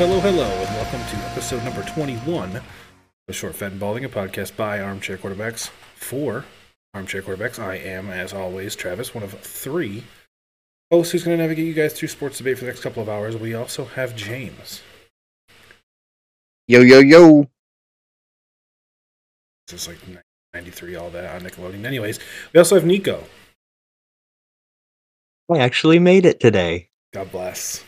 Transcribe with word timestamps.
Hello, 0.00 0.18
hello, 0.18 0.44
hello, 0.44 0.64
and 0.64 0.76
welcome 0.76 1.00
to 1.10 1.26
episode 1.26 1.62
number 1.62 1.82
21 1.82 2.62
of 3.28 3.36
Short 3.36 3.54
Fat 3.54 3.72
and 3.72 3.78
Balding, 3.78 4.06
a 4.06 4.08
podcast 4.08 4.56
by 4.56 4.80
Armchair 4.80 5.18
Quarterbacks 5.18 5.68
for 5.94 6.46
Armchair 6.94 7.20
Quarterbacks. 7.20 7.58
I 7.58 7.74
am, 7.74 8.08
as 8.08 8.32
always, 8.32 8.74
Travis, 8.74 9.14
one 9.14 9.22
of 9.22 9.38
three 9.40 10.04
hosts 10.90 11.12
who's 11.12 11.22
going 11.22 11.36
to 11.36 11.42
navigate 11.42 11.66
you 11.66 11.74
guys 11.74 11.92
through 11.92 12.08
sports 12.08 12.38
debate 12.38 12.56
for 12.56 12.64
the 12.64 12.70
next 12.70 12.80
couple 12.80 13.02
of 13.02 13.10
hours. 13.10 13.36
We 13.36 13.52
also 13.52 13.84
have 13.84 14.16
James. 14.16 14.80
Yo, 16.66 16.80
yo, 16.80 17.00
yo. 17.00 17.50
This 19.68 19.82
is 19.82 19.86
like 19.86 19.98
93, 20.54 20.96
all 20.96 21.10
that 21.10 21.34
on 21.34 21.46
Nickelodeon. 21.46 21.84
Anyways, 21.84 22.18
we 22.54 22.58
also 22.58 22.76
have 22.76 22.86
Nico. 22.86 23.24
I 25.52 25.58
actually 25.58 25.98
made 25.98 26.24
it 26.24 26.40
today. 26.40 26.88
God 27.12 27.30
bless. 27.30 27.84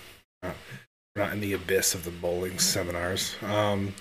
Not 1.16 1.32
in 1.32 1.40
the 1.40 1.52
abyss 1.52 1.94
of 1.94 2.04
the 2.04 2.10
bowling 2.10 2.58
seminars. 2.58 3.34
Um, 3.42 3.94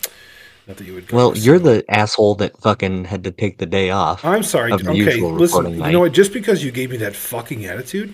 not 0.67 0.77
that 0.77 0.85
you 0.87 0.93
would. 0.93 1.07
go 1.07 1.17
Well, 1.17 1.37
you're 1.37 1.59
the 1.59 1.83
asshole 1.89 2.35
that 2.35 2.57
fucking 2.61 3.05
had 3.05 3.23
to 3.25 3.31
take 3.31 3.57
the 3.57 3.65
day 3.65 3.89
off. 3.89 4.23
I'm 4.23 4.43
sorry. 4.43 4.71
Okay, 4.71 5.19
listen. 5.19 5.73
You 5.73 5.91
know 5.91 5.99
what? 6.01 6.13
Just 6.13 6.31
because 6.31 6.63
you 6.63 6.71
gave 6.71 6.89
me 6.91 6.97
that 6.97 7.15
fucking 7.15 7.65
attitude, 7.65 8.13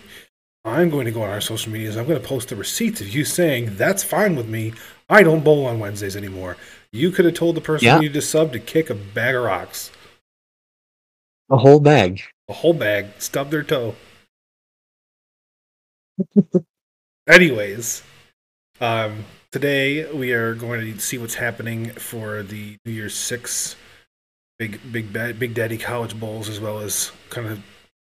I'm 0.65 0.89
going 0.89 1.05
to 1.05 1.11
go 1.11 1.21
on 1.21 1.29
our 1.29 1.41
social 1.41 1.71
medias. 1.71 1.95
I'm 1.95 2.07
going 2.07 2.19
to 2.19 2.27
post 2.27 2.49
the 2.49 2.55
receipts 2.55 2.99
of 3.01 3.09
you 3.09 3.23
saying 3.23 3.75
that's 3.75 4.03
fine 4.03 4.35
with 4.35 4.47
me. 4.49 4.73
I 5.09 5.21
don't 5.23 5.43
bowl 5.43 5.65
on 5.67 5.79
Wednesdays 5.79 6.15
anymore. 6.15 6.57
You 6.91 7.11
could 7.11 7.25
have 7.25 7.35
told 7.35 7.55
the 7.55 7.61
person 7.61 7.85
Yeah. 7.85 7.99
you 7.99 8.09
to 8.09 8.21
sub 8.21 8.51
to 8.53 8.59
kick 8.59 8.89
a 8.89 8.95
bag 8.95 9.35
of 9.35 9.43
rocks, 9.43 9.91
A 11.51 11.57
whole 11.57 11.79
bag. 11.79 12.21
a 12.49 12.53
whole 12.53 12.73
bag, 12.73 13.07
stub 13.19 13.51
their 13.51 13.61
toe. 13.63 13.95
Anyways, 17.27 18.03
um, 18.79 19.25
today 19.51 20.11
we 20.11 20.33
are 20.33 20.53
going 20.53 20.81
to 20.93 20.99
see 20.99 21.17
what's 21.17 21.35
happening 21.35 21.89
for 21.91 22.43
the 22.43 22.77
New 22.85 22.91
Year's 22.91 23.15
Six 23.15 23.75
big, 24.59 24.79
big, 24.91 25.13
big 25.13 25.53
Daddy 25.53 25.77
College 25.77 26.19
Bowls, 26.19 26.49
as 26.49 26.59
well 26.59 26.79
as 26.79 27.11
kind 27.29 27.47
of 27.47 27.63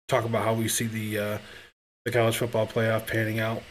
talk 0.08 0.24
about 0.24 0.44
how 0.44 0.54
we 0.54 0.68
see 0.68 0.86
the 0.86 1.18
uh, 1.18 1.38
the 2.04 2.12
college 2.12 2.36
football 2.36 2.66
playoff 2.66 3.06
panning 3.06 3.40
out. 3.40 3.62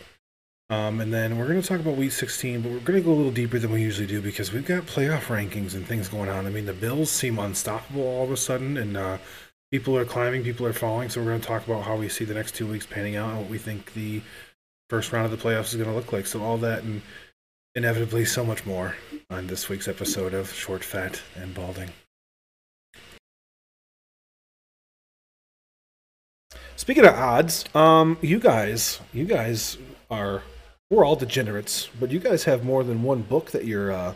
Um, 0.70 1.00
and 1.00 1.14
then 1.14 1.38
we're 1.38 1.48
going 1.48 1.62
to 1.62 1.68
talk 1.68 1.80
about 1.80 1.96
Week 1.96 2.12
16, 2.12 2.62
but 2.62 2.72
we're 2.72 2.80
going 2.80 3.00
to 3.00 3.06
go 3.06 3.14
a 3.14 3.16
little 3.16 3.32
deeper 3.32 3.60
than 3.60 3.72
we 3.72 3.84
usually 3.84 4.08
do 4.08 4.20
because 4.20 4.52
we've 4.52 4.66
got 4.66 4.84
playoff 4.84 5.28
rankings 5.28 5.76
and 5.76 5.86
things 5.86 6.10
going 6.10 6.28
on. 6.28 6.48
I 6.48 6.50
mean, 6.50 6.66
the 6.66 6.74
Bills 6.74 7.12
seem 7.12 7.38
unstoppable 7.38 8.02
all 8.02 8.24
of 8.24 8.32
a 8.32 8.38
sudden, 8.38 8.76
and 8.76 8.98
uh, 8.98 9.20
people 9.72 9.96
are 9.96 10.06
climbing, 10.06 10.44
people 10.44 10.66
are 10.66 10.74
falling. 10.74 11.10
So 11.10 11.22
we're 11.22 11.28
going 11.28 11.42
to 11.42 11.48
talk 11.48 11.68
about 11.68 11.84
how 11.84 11.96
we 11.96 12.10
see 12.10 12.26
the 12.26 12.34
next 12.34 12.56
two 12.56 12.66
weeks 12.66 12.88
panning 12.88 13.16
out 13.16 13.30
and 13.30 13.40
what 13.42 13.50
we 13.50 13.60
think 13.60 13.94
the 13.94 14.24
first 14.90 15.12
round 15.12 15.26
of 15.26 15.32
the 15.32 15.38
playoffs 15.38 15.68
is 15.68 15.76
going 15.76 15.90
to 15.90 15.96
look 15.96 16.14
like. 16.14 16.26
So 16.26 16.42
all 16.42 16.58
that 16.60 16.84
and 16.84 17.02
inevitably 17.76 18.26
so 18.26 18.46
much 18.46 18.66
more 18.66 18.96
on 19.30 19.48
this 19.48 19.70
week's 19.70 19.88
episode 19.88 20.34
of 20.34 20.52
Short, 20.52 20.84
Fat, 20.84 21.22
and 21.36 21.54
Balding. 21.54 21.90
Speaking 26.78 27.06
of 27.06 27.16
odds, 27.16 27.66
um, 27.74 28.18
you 28.22 28.40
guys, 28.40 29.00
you 29.14 29.26
guys 29.26 29.78
are 30.12 30.44
we're 30.90 31.06
all 31.06 31.16
degenerates, 31.16 31.90
but 32.00 32.12
you 32.12 32.20
guys 32.20 32.44
have 32.44 32.64
more 32.64 32.84
than 32.84 33.02
one 33.02 33.22
book 33.22 33.52
that 33.52 33.66
you're 33.66 33.92
uh 33.92 34.14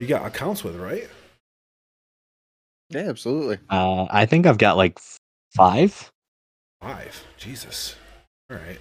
you 0.00 0.06
got 0.06 0.26
accounts 0.26 0.64
with, 0.64 0.76
right? 0.76 1.08
Yeah, 2.90 3.08
absolutely. 3.08 3.58
Uh, 3.68 4.06
I 4.10 4.26
think 4.26 4.46
I've 4.46 4.58
got 4.58 4.76
like 4.76 4.98
five. 5.54 6.10
Five. 6.80 7.24
Jesus. 7.36 7.96
All 8.50 8.56
right. 8.56 8.78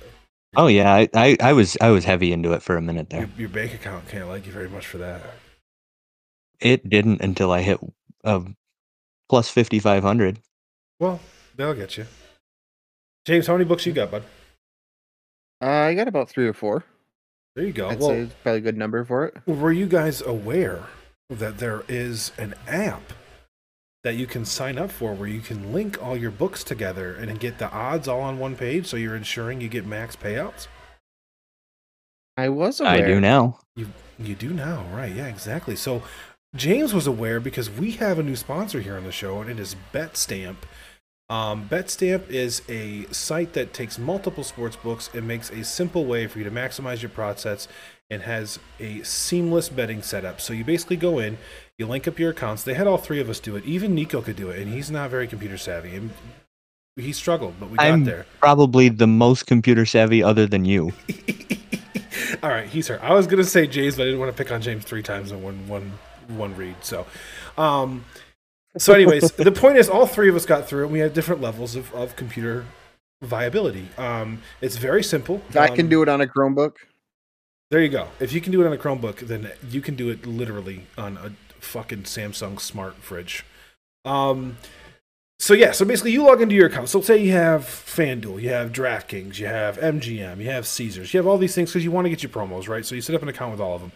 Oh 0.57 0.67
yeah, 0.67 0.93
I, 0.93 1.09
I, 1.13 1.37
I 1.39 1.53
was 1.53 1.77
I 1.81 1.89
was 1.89 2.05
heavy 2.05 2.31
into 2.31 2.53
it 2.53 2.61
for 2.61 2.77
a 2.77 2.81
minute 2.81 3.09
there. 3.09 3.21
Your, 3.21 3.29
your 3.37 3.49
bank 3.49 3.73
account 3.73 4.07
can't 4.07 4.27
like 4.27 4.45
you 4.45 4.51
very 4.51 4.69
much 4.69 4.85
for 4.87 4.97
that. 4.99 5.21
It 6.59 6.89
didn't 6.89 7.21
until 7.21 7.51
I 7.51 7.61
hit 7.61 7.79
uh, 8.23 8.41
plus 9.29 9.49
fifty 9.49 9.79
five 9.79 10.03
hundred. 10.03 10.39
Well, 10.99 11.19
that'll 11.55 11.73
get 11.73 11.97
you. 11.97 12.05
James, 13.25 13.47
how 13.47 13.53
many 13.53 13.65
books 13.65 13.85
you 13.85 13.93
got, 13.93 14.11
bud? 14.11 14.23
Uh, 15.61 15.67
I 15.67 15.93
got 15.93 16.07
about 16.07 16.29
three 16.29 16.47
or 16.47 16.53
four. 16.53 16.83
There 17.55 17.65
you 17.65 17.73
go. 17.73 17.89
I'd 17.89 17.99
well, 17.99 18.09
say 18.09 18.19
it's 18.19 18.35
probably 18.43 18.59
a 18.59 18.61
good 18.61 18.77
number 18.77 19.03
for 19.03 19.25
it. 19.25 19.35
were 19.47 19.71
you 19.71 19.87
guys 19.87 20.21
aware 20.21 20.83
that 21.29 21.57
there 21.57 21.83
is 21.87 22.31
an 22.37 22.53
app 22.67 23.13
that 24.05 24.15
you 24.15 24.27
can 24.27 24.45
sign 24.45 24.77
up 24.77 24.91
for 24.91 25.15
where 25.15 25.27
you 25.27 25.41
can 25.41 25.73
link 25.73 26.01
all 26.01 26.15
your 26.15 26.29
books 26.29 26.63
together 26.63 27.15
and 27.15 27.39
get 27.39 27.57
the 27.57 27.67
odds 27.71 28.07
all 28.07 28.21
on 28.21 28.37
one 28.37 28.55
page 28.55 28.85
so 28.85 28.97
you're 28.97 29.15
ensuring 29.15 29.59
you 29.59 29.67
get 29.67 29.83
max 29.83 30.15
payouts? 30.15 30.67
I 32.37 32.49
was 32.49 32.79
aware. 32.79 32.91
I 32.91 33.01
do 33.01 33.19
now. 33.19 33.59
You 33.75 33.87
you 34.19 34.35
do 34.35 34.51
now, 34.51 34.85
right? 34.93 35.11
Yeah, 35.11 35.25
exactly. 35.25 35.75
So 35.75 36.03
James 36.55 36.93
was 36.93 37.07
aware 37.07 37.39
because 37.39 37.67
we 37.67 37.93
have 37.93 38.19
a 38.19 38.23
new 38.23 38.35
sponsor 38.35 38.79
here 38.79 38.95
on 38.95 39.05
the 39.05 39.11
show, 39.11 39.41
and 39.41 39.49
it 39.49 39.59
is 39.59 39.75
BetStamp. 39.91 40.57
Um, 41.29 41.67
BetStamp 41.67 42.29
is 42.29 42.61
a 42.69 43.05
site 43.11 43.53
that 43.53 43.73
takes 43.73 43.97
multiple 43.97 44.43
sports 44.43 44.75
books 44.75 45.09
and 45.13 45.27
makes 45.27 45.49
a 45.49 45.63
simple 45.63 46.05
way 46.05 46.27
for 46.27 46.37
you 46.37 46.43
to 46.43 46.51
maximize 46.51 47.01
your 47.01 47.09
prop 47.09 47.39
sets 47.39 47.67
and 48.11 48.21
has 48.21 48.59
a 48.79 49.01
seamless 49.01 49.69
betting 49.69 50.03
setup. 50.03 50.39
So 50.39 50.53
you 50.53 50.63
basically 50.63 50.97
go 50.97 51.17
in, 51.17 51.39
you 51.79 51.87
link 51.87 52.07
up 52.07 52.19
your 52.19 52.29
accounts. 52.29 52.63
They 52.63 52.75
had 52.75 52.85
all 52.85 52.97
three 52.97 53.19
of 53.19 53.29
us 53.29 53.39
do 53.39 53.55
it. 53.55 53.65
Even 53.65 53.95
Nico 53.95 54.21
could 54.21 54.35
do 54.35 54.51
it, 54.51 54.59
and 54.61 54.71
he's 54.71 54.91
not 54.91 55.09
very 55.09 55.27
computer 55.27 55.57
savvy. 55.57 55.95
And 55.95 56.11
he 56.95 57.11
struggled, 57.11 57.55
but 57.59 57.71
we 57.71 57.77
got 57.77 57.87
I'm 57.87 58.03
there. 58.03 58.27
probably 58.39 58.89
the 58.89 59.07
most 59.07 59.47
computer 59.47 59.85
savvy 59.85 60.21
other 60.21 60.45
than 60.45 60.63
you. 60.63 60.93
All 62.43 62.49
right, 62.49 62.67
he's 62.67 62.87
her. 62.87 63.03
I 63.03 63.13
was 63.13 63.25
gonna 63.25 63.43
say 63.43 63.65
James, 63.65 63.95
but 63.95 64.03
I 64.03 64.05
didn't 64.05 64.19
want 64.19 64.31
to 64.31 64.37
pick 64.43 64.51
on 64.51 64.61
James 64.61 64.83
three 64.85 65.01
times 65.03 65.31
in 65.31 65.41
one 65.41 65.67
one 65.67 65.91
one 66.27 66.55
read. 66.55 66.75
So, 66.81 67.05
um, 67.57 68.05
so 68.77 68.93
anyways, 68.93 69.31
the 69.33 69.51
point 69.51 69.77
is, 69.77 69.89
all 69.89 70.05
three 70.05 70.29
of 70.29 70.35
us 70.35 70.45
got 70.45 70.67
through 70.67 70.85
it. 70.85 70.89
We 70.89 70.99
had 70.99 71.13
different 71.13 71.41
levels 71.41 71.75
of, 71.75 71.93
of 71.93 72.15
computer 72.15 72.65
viability. 73.21 73.89
Um, 73.97 74.41
it's 74.61 74.77
very 74.77 75.03
simple. 75.03 75.41
I 75.55 75.67
can 75.67 75.85
Um, 75.85 75.89
do 75.89 76.01
it 76.01 76.09
on 76.09 76.21
a 76.21 76.27
Chromebook. 76.27 76.75
There 77.71 77.81
you 77.81 77.89
go. 77.89 78.09
If 78.19 78.31
you 78.33 78.41
can 78.41 78.51
do 78.51 78.61
it 78.61 78.67
on 78.67 78.73
a 78.73 78.77
Chromebook, 78.77 79.19
then 79.19 79.51
you 79.69 79.81
can 79.81 79.95
do 79.95 80.09
it 80.09 80.25
literally 80.25 80.87
on 80.97 81.17
a 81.17 81.31
fucking 81.59 82.03
Samsung 82.03 82.59
smart 82.59 82.95
fridge. 82.97 83.43
Um, 84.03 84.57
so 85.39 85.53
yeah, 85.53 85.71
so 85.71 85.83
basically 85.83 86.11
you 86.11 86.23
log 86.23 86.41
into 86.41 86.55
your 86.55 86.67
account. 86.67 86.89
So 86.89 87.01
say 87.01 87.17
you 87.17 87.31
have 87.31 87.63
FanDuel, 87.63 88.41
you 88.41 88.49
have 88.49 88.71
DraftKings, 88.71 89.39
you 89.39 89.47
have 89.47 89.77
MGM, 89.77 90.39
you 90.39 90.49
have 90.49 90.67
Caesars, 90.67 91.13
you 91.13 91.17
have 91.17 91.27
all 91.27 91.37
these 91.37 91.55
things 91.55 91.71
because 91.71 91.83
you 91.83 91.91
want 91.91 92.05
to 92.05 92.09
get 92.09 92.23
your 92.23 92.29
promos, 92.29 92.69
right? 92.69 92.85
So 92.85 92.95
you 92.95 93.01
set 93.01 93.15
up 93.15 93.23
an 93.23 93.29
account 93.29 93.51
with 93.51 93.59
all 93.59 93.75
of 93.75 93.81
them. 93.81 93.91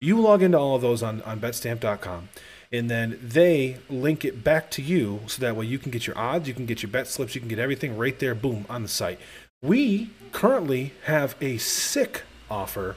You 0.00 0.20
log 0.20 0.42
into 0.42 0.58
all 0.58 0.76
of 0.76 0.82
those 0.82 1.02
on, 1.02 1.22
on 1.22 1.40
betstamp.com 1.40 2.28
and 2.72 2.90
then 2.90 3.18
they 3.22 3.78
link 3.88 4.24
it 4.24 4.42
back 4.42 4.70
to 4.72 4.82
you 4.82 5.20
so 5.26 5.40
that 5.40 5.56
way 5.56 5.66
you 5.66 5.78
can 5.78 5.90
get 5.90 6.06
your 6.06 6.18
odds, 6.18 6.48
you 6.48 6.54
can 6.54 6.66
get 6.66 6.82
your 6.82 6.90
bet 6.90 7.06
slips, 7.06 7.34
you 7.34 7.40
can 7.40 7.48
get 7.48 7.58
everything 7.58 7.96
right 7.96 8.18
there, 8.18 8.34
boom, 8.34 8.66
on 8.68 8.82
the 8.82 8.88
site. 8.88 9.18
We 9.62 10.10
currently 10.32 10.92
have 11.04 11.34
a 11.40 11.58
sick 11.58 12.22
offer 12.50 12.96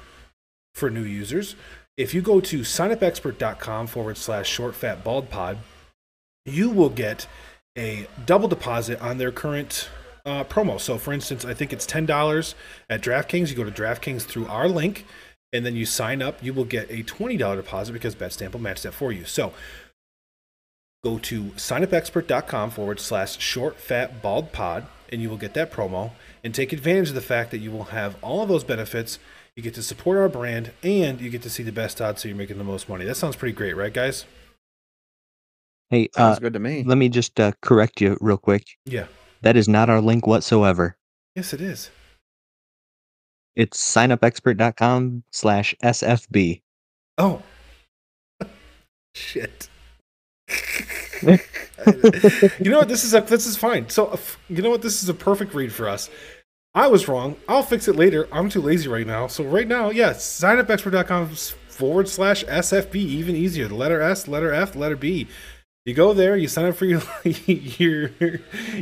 for 0.73 0.89
new 0.89 1.03
users. 1.03 1.55
If 1.97 2.13
you 2.13 2.21
go 2.21 2.39
to 2.41 2.61
signupexpert.com 2.61 3.87
forward 3.87 4.17
slash 4.17 4.47
short 4.47 4.75
fat 4.75 5.03
bald 5.03 5.29
pod, 5.29 5.57
you 6.45 6.69
will 6.69 6.89
get 6.89 7.27
a 7.77 8.07
double 8.25 8.47
deposit 8.47 9.01
on 9.01 9.17
their 9.17 9.31
current 9.31 9.89
uh, 10.25 10.43
promo. 10.43 10.79
So, 10.79 10.97
for 10.97 11.13
instance, 11.13 11.45
I 11.45 11.53
think 11.53 11.73
it's 11.73 11.85
$10 11.85 12.53
at 12.89 13.01
DraftKings. 13.01 13.49
You 13.49 13.55
go 13.55 13.63
to 13.63 13.71
DraftKings 13.71 14.23
through 14.23 14.47
our 14.47 14.67
link 14.67 15.05
and 15.51 15.65
then 15.65 15.75
you 15.75 15.85
sign 15.85 16.21
up. 16.21 16.43
You 16.43 16.53
will 16.53 16.65
get 16.65 16.89
a 16.89 17.03
$20 17.03 17.37
deposit 17.55 17.93
because 17.93 18.15
BetStamp 18.15 18.53
will 18.53 18.61
match 18.61 18.81
that 18.83 18.93
for 18.93 19.11
you. 19.11 19.25
So, 19.25 19.53
go 21.03 21.17
to 21.19 21.43
signupexpert.com 21.51 22.71
forward 22.71 22.99
slash 22.99 23.39
short 23.39 23.77
fat 23.79 24.21
bald 24.21 24.51
pod 24.51 24.85
and 25.11 25.21
you 25.21 25.29
will 25.29 25.37
get 25.37 25.53
that 25.53 25.71
promo 25.71 26.11
and 26.43 26.53
take 26.53 26.71
advantage 26.73 27.09
of 27.09 27.15
the 27.15 27.21
fact 27.21 27.51
that 27.51 27.59
you 27.59 27.71
will 27.71 27.85
have 27.85 28.15
all 28.21 28.41
of 28.41 28.49
those 28.49 28.63
benefits. 28.63 29.17
You 29.55 29.63
get 29.63 29.73
to 29.75 29.83
support 29.83 30.17
our 30.17 30.29
brand 30.29 30.71
and 30.83 31.19
you 31.19 31.29
get 31.29 31.41
to 31.43 31.49
see 31.49 31.63
the 31.63 31.71
best 31.71 31.99
odds 32.01 32.21
so 32.21 32.27
you're 32.27 32.37
making 32.37 32.57
the 32.57 32.63
most 32.63 32.87
money. 32.87 33.05
That 33.05 33.15
sounds 33.15 33.35
pretty 33.35 33.53
great, 33.55 33.75
right, 33.75 33.93
guys? 33.93 34.25
Hey, 35.89 36.09
Sounds 36.15 36.37
uh, 36.37 36.39
good 36.39 36.53
to 36.53 36.59
me. 36.59 36.83
let 36.83 36.97
me 36.99 37.09
just 37.09 37.39
uh, 37.39 37.53
correct 37.61 37.99
you 37.99 38.15
real 38.21 38.37
quick. 38.37 38.67
Yeah. 38.85 39.07
That 39.41 39.55
is 39.55 39.67
not 39.67 39.89
our 39.89 40.01
link 40.01 40.27
whatsoever. 40.27 40.95
Yes, 41.35 41.53
it 41.53 41.61
is. 41.61 41.89
It's 43.55 43.79
signupexpert.com 43.93 45.23
slash 45.31 45.75
SFB. 45.83 46.61
Oh. 47.17 47.41
Shit. 49.13 49.69
you 51.21 51.37
know 52.71 52.79
what? 52.79 52.87
This 52.87 53.03
is 53.03 53.13
a, 53.13 53.21
this 53.21 53.45
is 53.45 53.57
fine. 53.57 53.89
So 53.89 54.07
uh, 54.07 54.17
you 54.47 54.61
know 54.61 54.69
what? 54.69 54.81
This 54.81 55.03
is 55.03 55.09
a 55.09 55.13
perfect 55.13 55.53
read 55.53 55.71
for 55.73 55.89
us. 55.89 56.09
I 56.73 56.87
was 56.87 57.07
wrong. 57.07 57.35
I'll 57.47 57.63
fix 57.63 57.87
it 57.87 57.95
later. 57.95 58.27
I'm 58.31 58.49
too 58.49 58.61
lazy 58.61 58.87
right 58.87 59.07
now. 59.07 59.27
So 59.27 59.43
right 59.43 59.67
now, 59.67 59.89
yes, 59.89 60.39
signupexpert.com 60.39 61.35
forward 61.35 62.07
slash 62.07 62.43
SFB, 62.45 62.95
even 62.95 63.35
easier. 63.35 63.67
The 63.67 63.75
letter 63.75 64.01
S, 64.01 64.27
letter 64.27 64.53
F, 64.53 64.75
letter 64.75 64.95
B. 64.95 65.27
You 65.89 65.95
go 65.95 66.13
there, 66.13 66.37
you 66.37 66.47
sign 66.47 66.65
up 66.65 66.75
for 66.75 66.85
your 66.85 67.01
your 67.25 68.11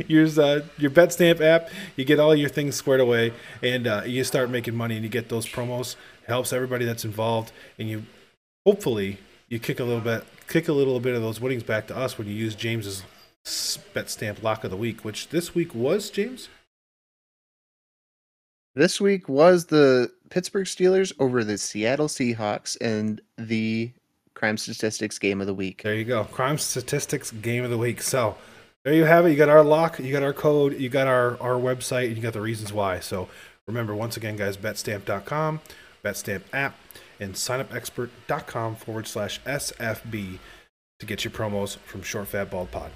your 0.06 0.26
uh, 0.26 0.60
your 0.76 0.90
BetStamp 0.90 1.40
app. 1.40 1.70
You 1.96 2.04
get 2.04 2.20
all 2.20 2.34
your 2.34 2.50
things 2.50 2.76
squared 2.76 3.00
away, 3.00 3.32
and 3.62 3.86
uh, 3.86 4.02
you 4.04 4.22
start 4.24 4.50
making 4.50 4.74
money, 4.74 4.96
and 4.96 5.02
you 5.02 5.08
get 5.08 5.30
those 5.30 5.46
promos 5.46 5.96
helps 6.26 6.52
everybody 6.52 6.84
that's 6.84 7.06
involved, 7.06 7.50
and 7.78 7.88
you 7.88 8.04
hopefully 8.66 9.16
you 9.48 9.58
kick 9.58 9.80
a 9.80 9.84
little 9.84 10.02
bit, 10.02 10.22
kick 10.48 10.68
a 10.68 10.72
little 10.74 11.00
bit 11.00 11.14
of 11.14 11.22
those 11.22 11.40
winnings 11.40 11.62
back 11.62 11.86
to 11.86 11.96
us 11.96 12.18
when 12.18 12.26
you 12.26 12.34
use 12.34 12.54
James's 12.54 13.02
bet 13.94 14.10
stamp 14.10 14.42
lock 14.42 14.62
of 14.62 14.70
the 14.70 14.76
week, 14.76 15.02
which 15.02 15.30
this 15.30 15.54
week 15.54 15.74
was 15.74 16.10
James. 16.10 16.50
This 18.74 19.00
week 19.00 19.30
was 19.30 19.64
the 19.64 20.12
Pittsburgh 20.28 20.66
Steelers 20.66 21.14
over 21.18 21.42
the 21.42 21.56
Seattle 21.56 22.08
Seahawks 22.08 22.76
and 22.82 23.22
the 23.38 23.92
crime 24.38 24.56
statistics 24.56 25.18
game 25.18 25.40
of 25.40 25.48
the 25.48 25.54
week. 25.54 25.82
There 25.82 25.94
you 25.94 26.04
go. 26.04 26.24
Crime 26.24 26.58
statistics 26.58 27.32
game 27.32 27.64
of 27.64 27.70
the 27.70 27.78
week. 27.78 28.00
So 28.00 28.36
there 28.84 28.94
you 28.94 29.04
have 29.04 29.26
it. 29.26 29.30
You 29.30 29.36
got 29.36 29.48
our 29.48 29.64
lock, 29.64 29.98
you 29.98 30.12
got 30.12 30.22
our 30.22 30.32
code, 30.32 30.78
you 30.78 30.88
got 30.88 31.08
our, 31.08 31.40
our 31.42 31.54
website, 31.54 32.06
and 32.06 32.16
you 32.16 32.22
got 32.22 32.34
the 32.34 32.40
reasons 32.40 32.72
why. 32.72 33.00
So 33.00 33.28
remember, 33.66 33.94
once 33.94 34.16
again, 34.16 34.36
guys, 34.36 34.56
betstamp.com, 34.56 35.60
betstamp 36.04 36.42
app, 36.52 36.76
and 37.18 37.34
signupexpert.com 37.34 38.76
forward 38.76 39.08
slash 39.08 39.40
SFB 39.42 40.38
to 41.00 41.06
get 41.06 41.24
your 41.24 41.32
promos 41.32 41.76
from 41.78 42.02
Short 42.02 42.28
Fat 42.28 42.50
Bald 42.50 42.70
Pod. 42.70 42.92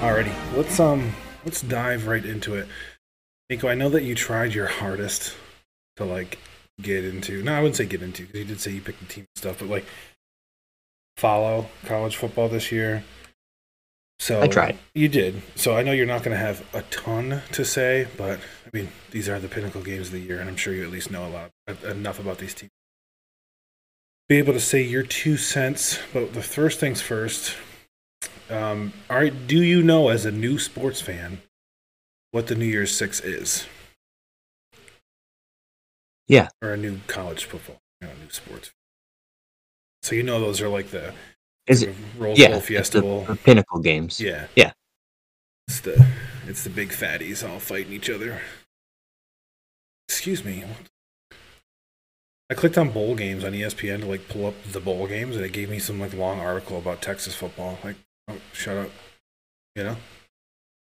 Alrighty, 0.00 0.34
let's 0.56 0.80
um 0.80 1.12
let's 1.44 1.60
dive 1.60 2.06
right 2.06 2.24
into 2.24 2.54
it. 2.54 2.66
Nico, 3.50 3.68
I 3.68 3.74
know 3.74 3.90
that 3.90 4.02
you 4.02 4.14
tried 4.14 4.54
your 4.54 4.66
hardest 4.66 5.36
to 5.96 6.06
like 6.06 6.38
get 6.80 7.04
into. 7.04 7.42
No, 7.42 7.52
I 7.52 7.60
wouldn't 7.60 7.76
say 7.76 7.84
get 7.84 8.00
into 8.00 8.22
because 8.22 8.40
you 8.40 8.46
did 8.46 8.60
say 8.62 8.70
you 8.70 8.80
picked 8.80 9.00
the 9.00 9.04
team 9.04 9.24
and 9.24 9.38
stuff, 9.38 9.58
but 9.58 9.68
like 9.68 9.84
follow 11.18 11.68
college 11.84 12.16
football 12.16 12.48
this 12.48 12.72
year. 12.72 13.04
So 14.18 14.40
I 14.40 14.46
tried. 14.46 14.78
You 14.94 15.08
did. 15.08 15.42
So 15.54 15.76
I 15.76 15.82
know 15.82 15.92
you're 15.92 16.06
not 16.06 16.22
going 16.22 16.34
to 16.34 16.42
have 16.42 16.64
a 16.72 16.80
ton 16.84 17.42
to 17.52 17.62
say, 17.62 18.08
but 18.16 18.40
I 18.66 18.70
mean 18.72 18.88
these 19.10 19.28
are 19.28 19.38
the 19.38 19.48
pinnacle 19.48 19.82
games 19.82 20.06
of 20.06 20.12
the 20.14 20.20
year, 20.20 20.40
and 20.40 20.48
I'm 20.48 20.56
sure 20.56 20.72
you 20.72 20.82
at 20.82 20.90
least 20.90 21.10
know 21.10 21.26
a 21.26 21.28
lot 21.28 21.50
enough 21.84 22.18
about 22.18 22.38
these 22.38 22.54
teams. 22.54 22.72
Be 24.30 24.38
able 24.38 24.54
to 24.54 24.60
say 24.60 24.80
your 24.80 25.02
two 25.02 25.36
cents, 25.36 25.98
but 26.14 26.32
the 26.32 26.42
first 26.42 26.80
things 26.80 27.02
first. 27.02 27.54
Um, 28.50 28.92
right, 29.08 29.32
do 29.46 29.62
you 29.62 29.82
know 29.82 30.08
as 30.08 30.26
a 30.26 30.30
new 30.32 30.58
sports 30.58 31.00
fan 31.00 31.40
what 32.32 32.46
the 32.48 32.54
New 32.54 32.66
Year's 32.66 32.94
Six 32.94 33.20
is? 33.20 33.66
Yeah. 36.28 36.48
Or 36.62 36.72
a 36.72 36.76
new 36.76 36.98
college 37.06 37.44
football, 37.44 37.78
not 38.00 38.12
a 38.12 38.18
new 38.18 38.30
sports. 38.30 38.70
So 40.02 40.14
you 40.14 40.22
know 40.22 40.40
those 40.40 40.60
are 40.60 40.68
like 40.68 40.90
the 40.90 41.12
Is 41.66 41.82
it? 41.82 41.94
Rose 42.18 42.38
Yeah, 42.38 42.52
Bowl, 42.52 42.60
Fiesta 42.60 42.98
the, 42.98 43.02
Bowl. 43.02 43.24
the 43.24 43.36
pinnacle 43.36 43.80
games. 43.80 44.20
Yeah. 44.20 44.46
Yeah. 44.56 44.72
It's 45.68 45.80
the 45.80 46.06
it's 46.46 46.64
the 46.64 46.70
big 46.70 46.88
fatties 46.90 47.48
all 47.48 47.58
fighting 47.60 47.92
each 47.92 48.10
other. 48.10 48.40
Excuse 50.08 50.44
me. 50.44 50.64
I 52.50 52.54
clicked 52.54 52.76
on 52.76 52.90
bowl 52.90 53.14
games 53.14 53.44
on 53.44 53.52
ESPN 53.52 54.00
to 54.00 54.06
like 54.06 54.28
pull 54.28 54.46
up 54.46 54.54
the 54.72 54.80
bowl 54.80 55.06
games, 55.06 55.36
and 55.36 55.44
it 55.44 55.52
gave 55.52 55.70
me 55.70 55.78
some 55.78 56.00
like 56.00 56.12
long 56.12 56.40
article 56.40 56.78
about 56.78 57.00
Texas 57.00 57.36
football. 57.36 57.78
Like, 57.84 57.94
oh, 58.30 58.40
shut 58.52 58.76
up. 58.76 58.90
You 59.74 59.84
know. 59.84 59.96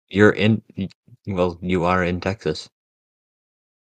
You're 0.09 0.31
in. 0.31 0.61
Well, 1.27 1.57
you 1.61 1.83
are 1.83 2.03
in 2.03 2.21
Texas. 2.21 2.69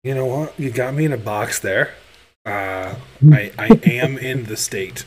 You 0.02 0.14
know 0.14 0.26
what? 0.26 0.58
You 0.58 0.70
got 0.70 0.94
me 0.94 1.04
in 1.04 1.12
a 1.12 1.18
box 1.18 1.58
there. 1.60 1.94
Uh, 2.46 2.94
I 3.30 3.52
I 3.58 3.68
am 3.84 4.18
in 4.18 4.44
the 4.44 4.56
state. 4.56 5.04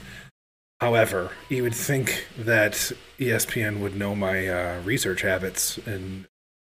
However, 0.80 1.32
you 1.50 1.64
would 1.64 1.76
think 1.76 2.28
that 2.38 2.92
ESPN 3.18 3.80
would 3.80 3.96
know 3.96 4.16
my 4.16 4.48
uh, 4.48 4.82
research 4.82 5.22
habits 5.22 5.78
and 5.86 6.28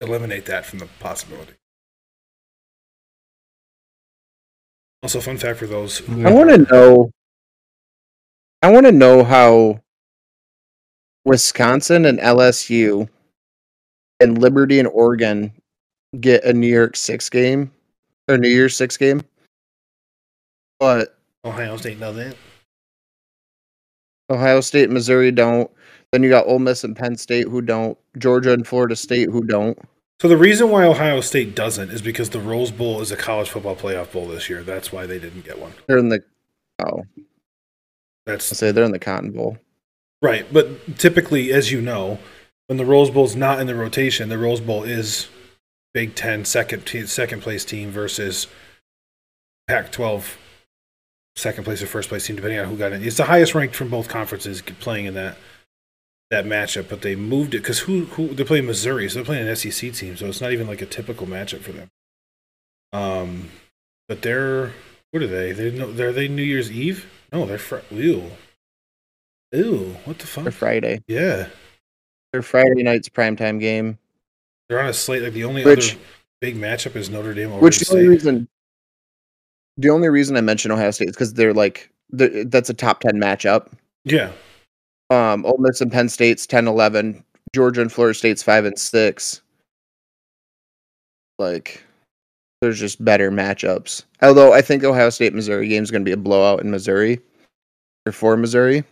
eliminate 0.00 0.46
that 0.46 0.66
from 0.66 0.78
the 0.78 0.88
possibility. 1.00 1.54
Also, 5.02 5.20
fun 5.20 5.38
fact 5.38 5.58
for 5.58 5.66
those 5.66 5.98
who 5.98 6.26
I 6.26 6.32
want 6.32 6.50
to 6.50 6.58
know. 6.58 7.10
I 8.62 8.70
want 8.70 8.86
to 8.86 8.92
know 8.92 9.24
how 9.24 9.80
Wisconsin 11.24 12.04
and 12.04 12.18
LSU 12.18 13.08
and 14.20 14.38
Liberty 14.38 14.78
and 14.78 14.88
Oregon 14.88 15.52
get 16.20 16.44
a 16.44 16.52
New 16.52 16.66
York 16.66 16.96
Six 16.96 17.28
game 17.28 17.70
or 18.28 18.38
New 18.38 18.48
Year's 18.48 18.76
Six 18.76 18.96
game, 18.96 19.22
but 20.78 21.16
Ohio 21.44 21.76
State 21.76 22.00
that. 22.00 22.36
Ohio 24.30 24.60
State 24.60 24.84
and 24.84 24.94
Missouri 24.94 25.30
don't. 25.30 25.70
Then 26.12 26.22
you 26.22 26.30
got 26.30 26.46
Ole 26.46 26.60
Miss 26.60 26.84
and 26.84 26.96
Penn 26.96 27.16
State 27.16 27.48
who 27.48 27.60
don't. 27.60 27.98
Georgia 28.18 28.52
and 28.52 28.66
Florida 28.66 28.96
State 28.96 29.28
who 29.30 29.42
don't. 29.42 29.78
So 30.20 30.28
the 30.28 30.36
reason 30.36 30.70
why 30.70 30.84
Ohio 30.84 31.20
State 31.20 31.54
doesn't 31.54 31.90
is 31.90 32.00
because 32.00 32.30
the 32.30 32.40
Rose 32.40 32.70
Bowl 32.70 33.00
is 33.00 33.10
a 33.10 33.16
college 33.16 33.50
football 33.50 33.76
playoff 33.76 34.12
bowl 34.12 34.28
this 34.28 34.48
year. 34.48 34.62
That's 34.62 34.92
why 34.92 35.06
they 35.06 35.18
didn't 35.18 35.44
get 35.44 35.58
one. 35.58 35.72
They're 35.86 35.98
in 35.98 36.08
the 36.08 36.22
oh, 36.86 37.02
That's 38.24 38.52
I 38.52 38.54
say 38.54 38.72
they're 38.72 38.84
in 38.84 38.92
the 38.92 38.98
Cotton 38.98 39.32
Bowl. 39.32 39.58
Right, 40.24 40.50
but 40.50 40.96
typically, 40.96 41.52
as 41.52 41.70
you 41.70 41.82
know, 41.82 42.18
when 42.66 42.78
the 42.78 42.86
Rose 42.86 43.10
Bowl's 43.10 43.36
not 43.36 43.60
in 43.60 43.66
the 43.66 43.74
rotation, 43.74 44.30
the 44.30 44.38
Rose 44.38 44.62
Bowl 44.62 44.82
is 44.82 45.28
Big 45.92 46.14
Ten 46.14 46.46
second 46.46 46.88
second 47.10 47.42
place 47.42 47.62
team 47.62 47.90
versus 47.90 48.46
Pac-12 49.68 50.36
second 51.36 51.64
place 51.64 51.82
or 51.82 51.86
first 51.86 52.08
place 52.08 52.26
team, 52.26 52.36
depending 52.36 52.58
on 52.58 52.70
who 52.70 52.78
got 52.78 52.92
in. 52.92 53.02
It's 53.02 53.18
the 53.18 53.24
highest 53.24 53.54
ranked 53.54 53.76
from 53.76 53.90
both 53.90 54.08
conferences 54.08 54.62
playing 54.62 55.04
in 55.04 55.12
that 55.12 55.36
that 56.30 56.46
matchup, 56.46 56.88
but 56.88 57.02
they 57.02 57.14
moved 57.14 57.54
it 57.54 57.58
because 57.58 57.80
who 57.80 58.06
who 58.06 58.28
they're 58.28 58.46
playing 58.46 58.64
Missouri, 58.64 59.06
so 59.10 59.16
they're 59.16 59.26
playing 59.26 59.46
an 59.46 59.54
SEC 59.54 59.92
team, 59.92 60.16
so 60.16 60.24
it's 60.24 60.40
not 60.40 60.52
even 60.52 60.66
like 60.66 60.80
a 60.80 60.86
typical 60.86 61.26
matchup 61.26 61.60
for 61.60 61.72
them. 61.72 61.90
Um, 62.94 63.50
but 64.08 64.22
they're 64.22 64.72
what 65.10 65.22
are 65.22 65.26
they? 65.26 65.52
They 65.52 65.70
no, 65.70 65.92
they're 65.92 66.14
they 66.14 66.28
New 66.28 66.40
Year's 66.40 66.72
Eve? 66.72 67.12
No, 67.30 67.44
they're 67.44 67.58
fr- 67.58 67.80
ew. 67.90 68.30
Ew, 69.54 69.96
what 70.04 70.18
the 70.18 70.26
They're 70.26 70.44
fuck? 70.44 70.52
Friday. 70.52 71.00
Yeah, 71.06 71.46
They're 72.32 72.42
Friday 72.42 72.82
night's 72.82 73.08
primetime 73.08 73.60
game. 73.60 73.98
they're 74.68 74.80
on 74.80 74.86
a 74.86 74.92
slate. 74.92 75.22
Like 75.22 75.32
the 75.32 75.44
only 75.44 75.64
Which- 75.64 75.92
other 75.92 76.00
big 76.40 76.56
matchup 76.56 76.96
is 76.96 77.08
Notre 77.10 77.32
Dame. 77.34 77.52
Which 77.60 77.88
Oregon 77.90 77.96
the 77.96 78.02
only 78.02 78.08
reason 78.08 78.48
the 79.76 79.90
only 79.90 80.08
reason 80.08 80.36
I 80.36 80.40
mention 80.40 80.70
Ohio 80.70 80.90
State 80.90 81.08
is 81.10 81.14
because 81.16 81.34
they're 81.34 81.54
like 81.54 81.90
the 82.10 82.44
that's 82.48 82.70
a 82.70 82.74
top 82.74 83.00
ten 83.00 83.14
matchup. 83.20 83.68
Yeah, 84.04 84.32
Um, 85.10 85.46
Ole 85.46 85.56
Miss 85.58 85.80
and 85.80 85.90
Penn 85.90 86.08
State's 86.10 86.46
10-11. 86.46 87.22
Georgia 87.54 87.80
and 87.80 87.90
Florida 87.92 88.14
State's 88.18 88.42
five 88.42 88.64
and 88.66 88.78
six. 88.78 89.40
Like, 91.38 91.82
there's 92.60 92.78
just 92.78 93.02
better 93.04 93.30
matchups. 93.30 94.04
Although 94.22 94.52
I 94.52 94.60
think 94.60 94.84
Ohio 94.84 95.10
State 95.10 95.34
Missouri 95.34 95.68
game 95.68 95.82
is 95.82 95.90
going 95.90 96.02
to 96.02 96.08
be 96.08 96.12
a 96.12 96.16
blowout 96.16 96.60
in 96.60 96.70
Missouri 96.70 97.20
or 98.06 98.12
for 98.12 98.36
Missouri. 98.36 98.84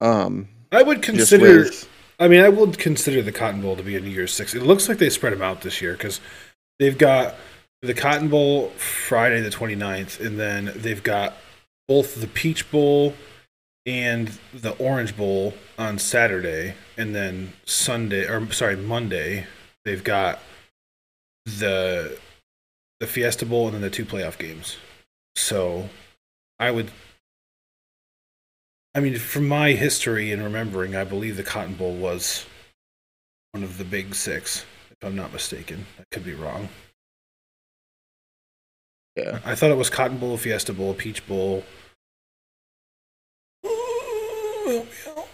Um, 0.00 0.48
I 0.72 0.82
would 0.82 1.02
consider. 1.02 1.70
I 2.18 2.28
mean, 2.28 2.40
I 2.40 2.48
would 2.48 2.78
consider 2.78 3.22
the 3.22 3.32
Cotton 3.32 3.60
Bowl 3.60 3.76
to 3.76 3.82
be 3.82 3.96
a 3.96 4.00
New 4.00 4.10
Year's 4.10 4.32
Six. 4.32 4.54
It 4.54 4.62
looks 4.62 4.88
like 4.88 4.98
they 4.98 5.10
spread 5.10 5.32
them 5.32 5.42
out 5.42 5.60
this 5.60 5.82
year 5.82 5.92
because 5.92 6.20
they've 6.78 6.96
got 6.96 7.34
the 7.82 7.94
Cotton 7.94 8.28
Bowl 8.28 8.70
Friday 8.70 9.40
the 9.40 9.50
29th, 9.50 10.24
and 10.24 10.38
then 10.38 10.72
they've 10.74 11.02
got 11.02 11.34
both 11.88 12.20
the 12.20 12.26
Peach 12.26 12.70
Bowl 12.70 13.14
and 13.84 14.38
the 14.52 14.72
Orange 14.72 15.16
Bowl 15.16 15.54
on 15.78 15.98
Saturday, 15.98 16.74
and 16.96 17.14
then 17.14 17.52
Sunday 17.64 18.26
or 18.26 18.50
sorry 18.52 18.76
Monday 18.76 19.46
they've 19.84 20.04
got 20.04 20.40
the 21.46 22.18
the 23.00 23.06
Fiesta 23.06 23.46
Bowl 23.46 23.66
and 23.66 23.74
then 23.74 23.82
the 23.82 23.90
two 23.90 24.04
playoff 24.04 24.38
games. 24.38 24.76
So 25.36 25.88
I 26.58 26.70
would 26.70 26.90
I 28.96 29.00
mean, 29.00 29.18
from 29.18 29.46
my 29.46 29.72
history 29.72 30.32
and 30.32 30.42
remembering, 30.42 30.96
I 30.96 31.04
believe 31.04 31.36
the 31.36 31.42
Cotton 31.42 31.74
Bowl 31.74 31.92
was 31.92 32.46
one 33.50 33.62
of 33.62 33.76
the 33.76 33.84
big 33.84 34.14
six, 34.14 34.64
if 34.90 34.96
I'm 35.06 35.14
not 35.14 35.34
mistaken. 35.34 35.84
I 36.00 36.04
could 36.10 36.24
be 36.24 36.32
wrong. 36.32 36.70
yeah, 39.14 39.40
I 39.44 39.54
thought 39.54 39.70
it 39.70 39.76
was 39.76 39.90
Cotton 39.90 40.16
Bowl, 40.16 40.38
Fiesta 40.38 40.72
Bowl, 40.72 40.94
Peach 40.94 41.26
Bowl. 41.26 41.62
Help 43.62 44.86
me 44.86 44.86
out. 45.06 45.28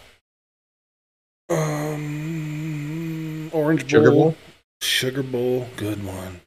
Um, 1.57 3.51
Orange 3.53 3.83
Bowl, 3.83 3.89
Sugar 3.89 4.11
Bowl? 4.11 4.37
Sugar 4.81 5.23
Bowl, 5.23 5.69
good 5.77 6.05
one. 6.05 6.41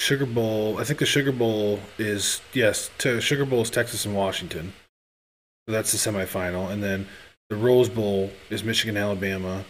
Sugar 0.00 0.26
Bowl. 0.26 0.76
I 0.80 0.82
think 0.82 0.98
the 0.98 1.06
Sugar 1.06 1.30
Bowl 1.30 1.78
is 1.98 2.40
yes. 2.52 2.90
To 2.98 3.20
Sugar 3.20 3.44
Bowl 3.44 3.62
is 3.62 3.70
Texas 3.70 4.04
and 4.04 4.16
Washington. 4.16 4.72
So 5.66 5.72
that's 5.72 5.92
the 5.92 5.98
semifinal, 5.98 6.70
and 6.70 6.82
then 6.82 7.06
the 7.48 7.56
Rose 7.56 7.88
Bowl 7.88 8.30
is 8.48 8.64
Michigan, 8.64 8.96
Alabama. 8.96 9.64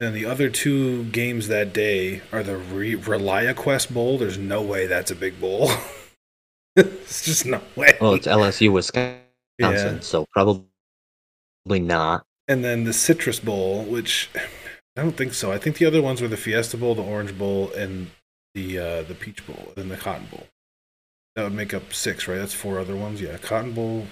And 0.00 0.14
the 0.14 0.24
other 0.24 0.48
two 0.48 1.04
games 1.04 1.48
that 1.48 1.74
day 1.74 2.22
are 2.32 2.42
the 2.42 2.56
Re- 2.56 2.96
ReliaQuest 2.96 3.92
Bowl. 3.92 4.16
There's 4.16 4.38
no 4.38 4.62
way 4.62 4.86
that's 4.86 5.10
a 5.10 5.14
big 5.14 5.38
bowl. 5.38 5.70
it's 6.76 7.22
just 7.22 7.44
no 7.44 7.60
way. 7.76 7.98
Well, 8.00 8.14
it's 8.14 8.26
LSU, 8.26 8.72
Wisconsin, 8.72 9.20
yeah. 9.58 10.00
so 10.00 10.24
probably 10.32 10.64
Probably 11.64 11.80
not. 11.80 12.24
and 12.48 12.64
then 12.64 12.84
the 12.84 12.92
Citrus 12.92 13.38
Bowl, 13.40 13.84
which 13.84 14.30
I 14.96 15.02
don't 15.02 15.16
think 15.16 15.34
so. 15.34 15.52
I 15.52 15.58
think 15.58 15.76
the 15.78 15.86
other 15.86 16.02
ones 16.02 16.20
were 16.20 16.28
the 16.28 16.36
Fiesta 16.36 16.76
Bowl, 16.76 16.94
the 16.94 17.02
Orange 17.02 17.36
Bowl, 17.38 17.70
and 17.72 18.10
the 18.54 18.78
uh, 18.78 19.02
the 19.02 19.14
Peach 19.14 19.46
Bowl, 19.46 19.72
and 19.76 19.90
the 19.90 19.96
Cotton 19.96 20.26
Bowl. 20.30 20.46
That 21.36 21.44
would 21.44 21.54
make 21.54 21.72
up 21.72 21.92
six, 21.92 22.26
right? 22.26 22.38
That's 22.38 22.54
four 22.54 22.78
other 22.80 22.96
ones. 22.96 23.20
Yeah, 23.20 23.36
Cotton 23.36 23.72
Bowl, 23.72 24.06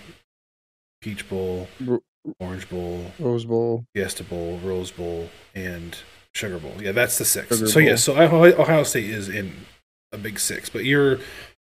Peach 1.00 1.28
Bowl, 1.28 1.68
Ro- 1.80 2.02
Orange 2.40 2.68
Bowl, 2.68 3.12
Rose 3.18 3.44
Bowl. 3.44 3.84
Fiesta 3.94 4.24
Bowl, 4.24 4.58
Rose 4.64 4.90
Bowl, 4.90 5.28
and 5.54 5.96
Sugar 6.34 6.58
Bowl. 6.58 6.74
Yeah, 6.80 6.92
that's 6.92 7.18
the 7.18 7.24
six. 7.24 7.48
Sugar 7.48 7.68
so 7.68 7.78
yeah, 7.78 7.96
so 7.96 8.16
Ohio 8.20 8.82
State 8.82 9.10
is 9.10 9.28
in 9.28 9.52
a 10.12 10.18
big 10.18 10.38
six, 10.38 10.68
but 10.68 10.84
you're 10.84 11.18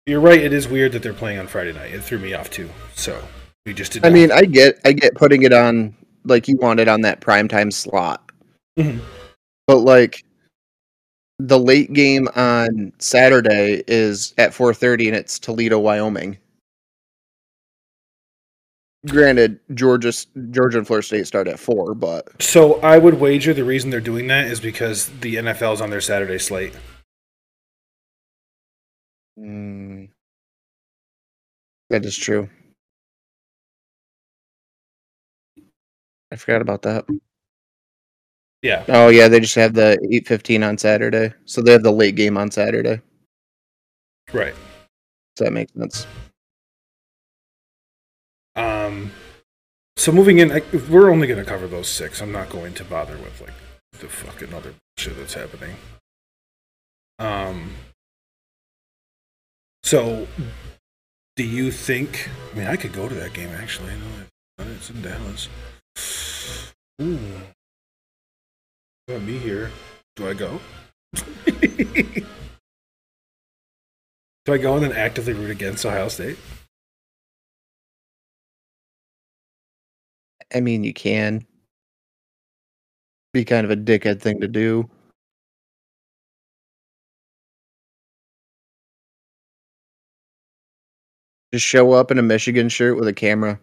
you're 0.05 0.19
right. 0.19 0.39
It 0.39 0.53
is 0.53 0.67
weird 0.67 0.91
that 0.93 1.03
they're 1.03 1.13
playing 1.13 1.39
on 1.39 1.47
Friday 1.47 1.73
night. 1.73 1.93
It 1.93 2.01
threw 2.03 2.17
me 2.19 2.33
off 2.33 2.49
too. 2.49 2.69
So 2.95 3.21
we 3.65 3.73
just 3.73 3.91
did. 3.93 4.03
I 4.05 4.09
not- 4.09 4.13
mean, 4.13 4.31
I 4.31 4.41
get, 4.43 4.79
I 4.85 4.91
get 4.93 5.13
putting 5.15 5.43
it 5.43 5.53
on 5.53 5.95
like 6.25 6.47
you 6.47 6.57
want 6.57 6.79
it 6.79 6.87
on 6.87 7.01
that 7.01 7.21
primetime 7.21 7.71
slot, 7.71 8.31
Mhm. 8.77 8.99
but 9.67 9.77
like 9.79 10.23
the 11.37 11.57
late 11.59 11.93
game 11.93 12.27
on 12.35 12.91
Saturday 12.99 13.81
is 13.87 14.33
at 14.37 14.53
4:30 14.53 15.07
and 15.07 15.15
it's 15.15 15.39
Toledo, 15.39 15.79
Wyoming. 15.79 16.37
Granted, 19.07 19.59
Georgia, 19.73 20.11
Georgia 20.51 20.79
and 20.79 20.87
Florida 20.87 21.05
State 21.05 21.27
start 21.27 21.47
at 21.47 21.57
four, 21.59 21.93
but 21.95 22.27
So 22.41 22.81
I 22.81 22.97
would 22.97 23.19
wager 23.19 23.53
the 23.53 23.63
reason 23.63 23.89
they're 23.89 24.01
doing 24.01 24.27
that 24.27 24.47
is 24.47 24.59
because 24.59 25.07
the 25.21 25.35
NFL 25.35 25.73
is 25.75 25.81
on 25.81 25.89
their 25.89 26.01
Saturday 26.01 26.37
slate. 26.37 26.73
mm, 29.37 30.09
that 31.89 32.05
is 32.05 32.17
true. 32.17 32.49
I 36.31 36.35
forgot 36.35 36.61
about 36.61 36.81
that. 36.83 37.05
Yeah, 38.61 38.83
Oh 38.89 39.07
yeah, 39.07 39.29
they 39.29 39.39
just 39.39 39.55
have 39.55 39.73
the 39.73 39.97
8:15 40.11 40.63
on 40.67 40.77
Saturday, 40.77 41.33
so 41.45 41.61
they 41.61 41.71
have 41.71 41.83
the 41.83 41.91
late 41.91 42.15
game 42.15 42.37
on 42.37 42.51
Saturday. 42.51 43.01
right. 44.33 44.53
So 45.37 45.45
that 45.45 45.53
makes 45.53 45.71
sense. 45.73 46.05
Um, 48.57 49.11
so 49.99 50.13
moving 50.13 50.39
in, 50.39 50.49
I, 50.49 50.61
we're 50.89 51.09
only 51.09 51.27
going 51.27 51.43
to 51.43 51.49
cover 51.49 51.67
those 51.67 51.89
six. 51.89 52.21
I'm 52.21 52.31
not 52.31 52.49
going 52.49 52.73
to 52.75 52.85
bother 52.85 53.17
with 53.17 53.41
like 53.41 53.53
the 53.99 54.07
fucking 54.07 54.53
other 54.53 54.73
shit 54.97 55.17
that's 55.17 55.33
happening. 55.33 55.75
Um. 57.19 57.75
So, 59.83 60.27
do 61.35 61.43
you 61.43 61.69
think? 61.69 62.29
I 62.53 62.57
mean, 62.57 62.67
I 62.67 62.77
could 62.77 62.93
go 62.93 63.09
to 63.09 63.15
that 63.15 63.33
game 63.33 63.49
actually. 63.49 63.91
Know 63.91 64.65
it's 64.71 64.89
in 64.89 65.01
Dallas. 65.01 65.49
Ooh. 67.01 67.19
Got 69.09 69.21
me 69.21 69.37
here. 69.37 69.71
Do 70.15 70.29
I 70.29 70.33
go? 70.33 70.61
Do 74.45 74.53
I 74.53 74.57
go 74.57 74.75
and 74.75 74.83
then 74.83 74.93
actively 74.93 75.33
root 75.33 75.51
against 75.51 75.85
Ohio 75.85 76.07
State? 76.07 76.37
I 80.53 80.61
mean, 80.61 80.83
you 80.83 80.93
can 80.93 81.45
be 83.33 83.45
kind 83.45 83.65
of 83.65 83.71
a 83.71 83.77
dickhead 83.77 84.21
thing 84.21 84.41
to 84.41 84.47
do. 84.47 84.89
Just 91.53 91.65
show 91.65 91.93
up 91.93 92.11
in 92.11 92.19
a 92.19 92.23
Michigan 92.23 92.69
shirt 92.69 92.95
with 92.95 93.07
a 93.07 93.13
camera. 93.13 93.59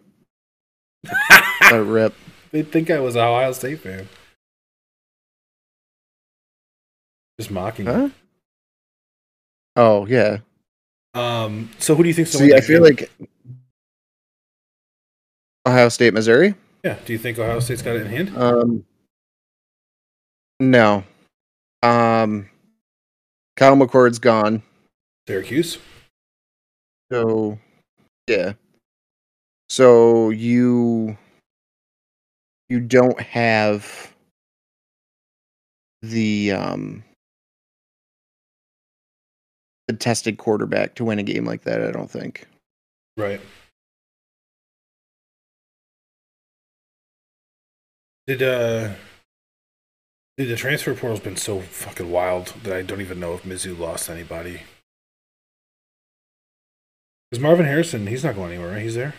Let 1.71 1.85
rip. 1.85 2.13
They 2.51 2.63
think 2.63 2.89
I 2.89 2.99
was 2.99 3.15
a 3.15 3.21
Ohio 3.21 3.51
State 3.53 3.79
fan. 3.79 4.07
Just 7.39 7.51
mocking. 7.51 7.85
Huh? 7.85 8.09
Oh 9.75 10.05
yeah. 10.07 10.39
Um. 11.13 11.69
So 11.77 11.95
who 11.95 12.03
do 12.03 12.09
you 12.09 12.15
think? 12.15 12.27
See, 12.27 12.53
I 12.53 12.61
feel 12.61 12.81
like 12.81 13.11
Ohio 15.65 15.89
State, 15.89 16.13
Missouri. 16.13 16.55
Yeah. 16.87 16.97
Do 17.03 17.11
you 17.11 17.19
think 17.19 17.37
Ohio 17.37 17.59
State's 17.59 17.81
got 17.81 17.97
it 17.97 18.03
in 18.03 18.07
hand? 18.07 18.37
Um, 18.37 18.85
no. 20.61 21.03
Um, 21.83 22.49
Kyle 23.57 23.75
McCord's 23.75 24.19
gone. 24.19 24.63
Syracuse. 25.27 25.79
So, 27.11 27.59
yeah. 28.29 28.53
So 29.67 30.29
you 30.29 31.17
you 32.69 32.79
don't 32.79 33.19
have 33.19 34.13
the 36.01 36.53
um 36.53 37.03
the 39.89 39.93
tested 39.93 40.37
quarterback 40.37 40.95
to 40.95 41.03
win 41.03 41.19
a 41.19 41.23
game 41.23 41.43
like 41.43 41.63
that. 41.63 41.83
I 41.83 41.91
don't 41.91 42.09
think. 42.09 42.47
Right. 43.17 43.41
Did 48.27 48.43
uh. 48.43 48.93
Dude, 50.37 50.49
the 50.49 50.55
transfer 50.55 50.93
portal's 50.93 51.19
been 51.19 51.35
so 51.35 51.61
fucking 51.61 52.11
wild 52.11 52.53
that 52.61 52.71
I 52.71 52.83
don't 52.83 53.01
even 53.01 53.19
know 53.19 53.33
if 53.33 53.43
Mizzou 53.43 53.77
lost 53.77 54.07
anybody. 54.07 54.61
Because 57.31 57.41
Marvin 57.41 57.65
Harrison, 57.65 58.05
he's 58.05 58.23
not 58.23 58.35
going 58.35 58.51
anywhere, 58.51 58.73
right? 58.73 58.81
He's 58.83 58.93
there. 58.95 59.15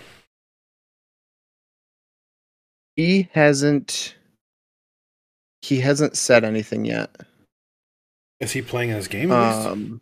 He 2.95 3.29
hasn't. 3.33 4.15
He 5.63 5.81
hasn't 5.81 6.17
said 6.17 6.45
anything 6.45 6.85
yet. 6.85 7.11
Is 8.41 8.53
he 8.53 8.63
playing 8.63 8.91
in 8.91 8.97
his 8.97 9.09
game? 9.09 9.33
Um, 9.33 10.01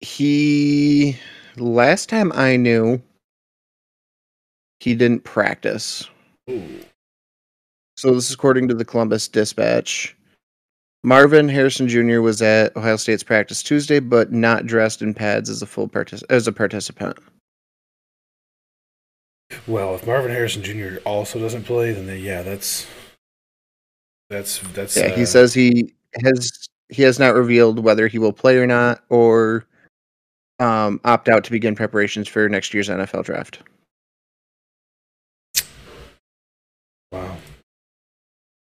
he 0.00 1.18
last 1.56 2.08
time 2.08 2.32
I 2.32 2.56
knew, 2.56 3.02
he 4.84 4.94
didn't 4.94 5.24
practice. 5.24 6.06
Ooh. 6.50 6.62
So 7.96 8.14
this 8.14 8.28
is 8.28 8.34
according 8.34 8.68
to 8.68 8.74
the 8.74 8.84
Columbus 8.84 9.28
Dispatch. 9.28 10.14
Marvin 11.02 11.48
Harrison 11.48 11.88
Jr. 11.88 12.20
was 12.20 12.42
at 12.42 12.76
Ohio 12.76 12.96
State's 12.96 13.22
practice 13.22 13.62
Tuesday, 13.62 13.98
but 13.98 14.30
not 14.30 14.66
dressed 14.66 15.00
in 15.00 15.14
pads 15.14 15.48
as 15.48 15.62
a 15.62 15.66
full 15.66 15.88
partic- 15.88 16.22
as 16.28 16.46
a 16.46 16.52
participant. 16.52 17.16
Well, 19.66 19.94
if 19.94 20.06
Marvin 20.06 20.30
Harrison 20.30 20.62
Jr. 20.62 20.98
also 21.06 21.38
doesn't 21.38 21.64
play, 21.64 21.92
then 21.92 22.06
they, 22.06 22.18
yeah, 22.18 22.42
that's 22.42 22.86
that's 24.28 24.58
that's. 24.74 24.98
Yeah, 24.98 25.14
he 25.14 25.22
uh, 25.22 25.26
says 25.26 25.54
he 25.54 25.94
has 26.22 26.68
he 26.90 27.02
has 27.02 27.18
not 27.18 27.34
revealed 27.34 27.78
whether 27.78 28.06
he 28.06 28.18
will 28.18 28.32
play 28.34 28.58
or 28.58 28.66
not, 28.66 29.02
or 29.08 29.64
um, 30.60 31.00
opt 31.04 31.30
out 31.30 31.42
to 31.44 31.50
begin 31.50 31.74
preparations 31.74 32.28
for 32.28 32.46
next 32.50 32.74
year's 32.74 32.90
NFL 32.90 33.24
draft. 33.24 33.60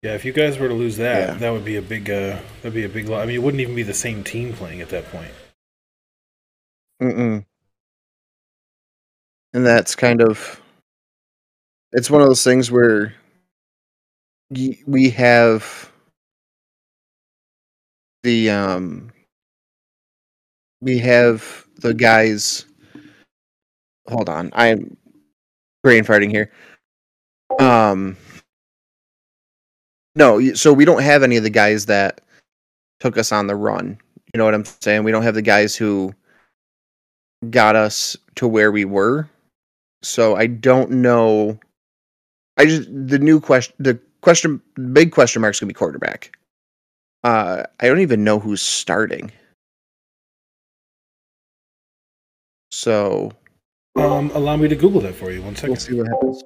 Yeah, 0.07 0.15
if 0.15 0.25
you 0.25 0.33
guys 0.33 0.57
were 0.57 0.69
to 0.69 0.75
lose 0.75 0.99
that, 0.99 1.31
Yeah. 1.31 1.35
that 1.35 1.51
would 1.51 1.65
be 1.65 1.75
a 1.75 1.83
big. 1.83 2.09
uh 2.09 2.39
That'd 2.63 2.75
be 2.75 2.85
a 2.85 2.89
big. 2.89 3.09
Lo- 3.09 3.19
I 3.19 3.27
mean, 3.27 3.35
it 3.35 3.43
wouldn't 3.43 3.61
even 3.61 3.75
be 3.75 3.83
the 3.83 3.93
same 3.93 4.23
team 4.23 4.53
playing 4.53 4.81
at 4.81 4.89
that 4.91 5.05
point. 5.11 5.33
Mm-mm. 7.03 7.45
And 9.53 9.67
that's 9.67 9.97
kind 9.97 10.23
of 10.23 10.63
it's 11.93 12.09
one 12.09 12.23
of 12.23 12.29
those 12.29 12.45
things 12.45 12.71
where 12.71 13.15
y- 14.51 14.79
we 14.87 15.11
have 15.11 15.91
the 18.23 18.51
um 18.51 19.11
we 20.81 20.99
have 20.99 21.67
the 21.81 21.95
guys 21.95 22.65
hold 24.09 24.29
on 24.29 24.51
i'm 24.53 24.97
brain 25.83 26.05
farting 26.05 26.31
here 26.31 26.51
um 27.61 28.17
no 30.17 30.53
so 30.55 30.73
we 30.73 30.85
don't 30.85 31.03
have 31.03 31.23
any 31.23 31.37
of 31.37 31.45
the 31.45 31.51
guys 31.51 31.87
that 31.87 32.21
took 32.99 33.17
us 33.17 33.31
on 33.31 33.47
the 33.47 33.55
run 33.55 33.97
you 34.35 34.39
know 34.39 34.45
what 34.45 34.55
i'm 34.55 34.65
saying 34.65 35.05
we 35.05 35.13
don't 35.13 35.23
have 35.23 35.35
the 35.35 35.43
guys 35.43 35.77
who 35.77 36.13
got 37.51 37.77
us 37.77 38.17
to 38.37 38.49
where 38.49 38.73
we 38.73 38.85
were. 38.85 39.29
So 40.03 40.37
I 40.37 40.47
don't 40.47 40.91
know. 40.91 41.59
I 42.57 42.67
just 42.67 42.89
the 42.91 43.19
new 43.19 43.41
question, 43.41 43.75
the 43.79 43.99
question, 44.21 44.61
big 44.93 45.13
question 45.13 45.43
mark 45.43 45.55
is 45.55 45.61
gonna 45.61 45.69
be 45.69 45.75
quarterback. 45.75 46.37
Uh, 47.25 47.65
I 47.81 47.89
don't 47.89 48.01
even 48.01 48.25
know 48.25 48.39
who's 48.39 48.63
starting. 48.63 49.33
So 52.71 53.33
Um, 53.97 54.31
allow 54.35 54.57
me 54.57 54.69
to 54.69 54.77
Google 54.77 55.01
that 55.03 55.15
for 55.15 55.31
you. 55.31 55.43
One 55.43 55.57
second. 55.57 55.71
we'll 55.71 55.81
see 55.81 55.95
what 55.95 56.07
happens. 56.09 56.43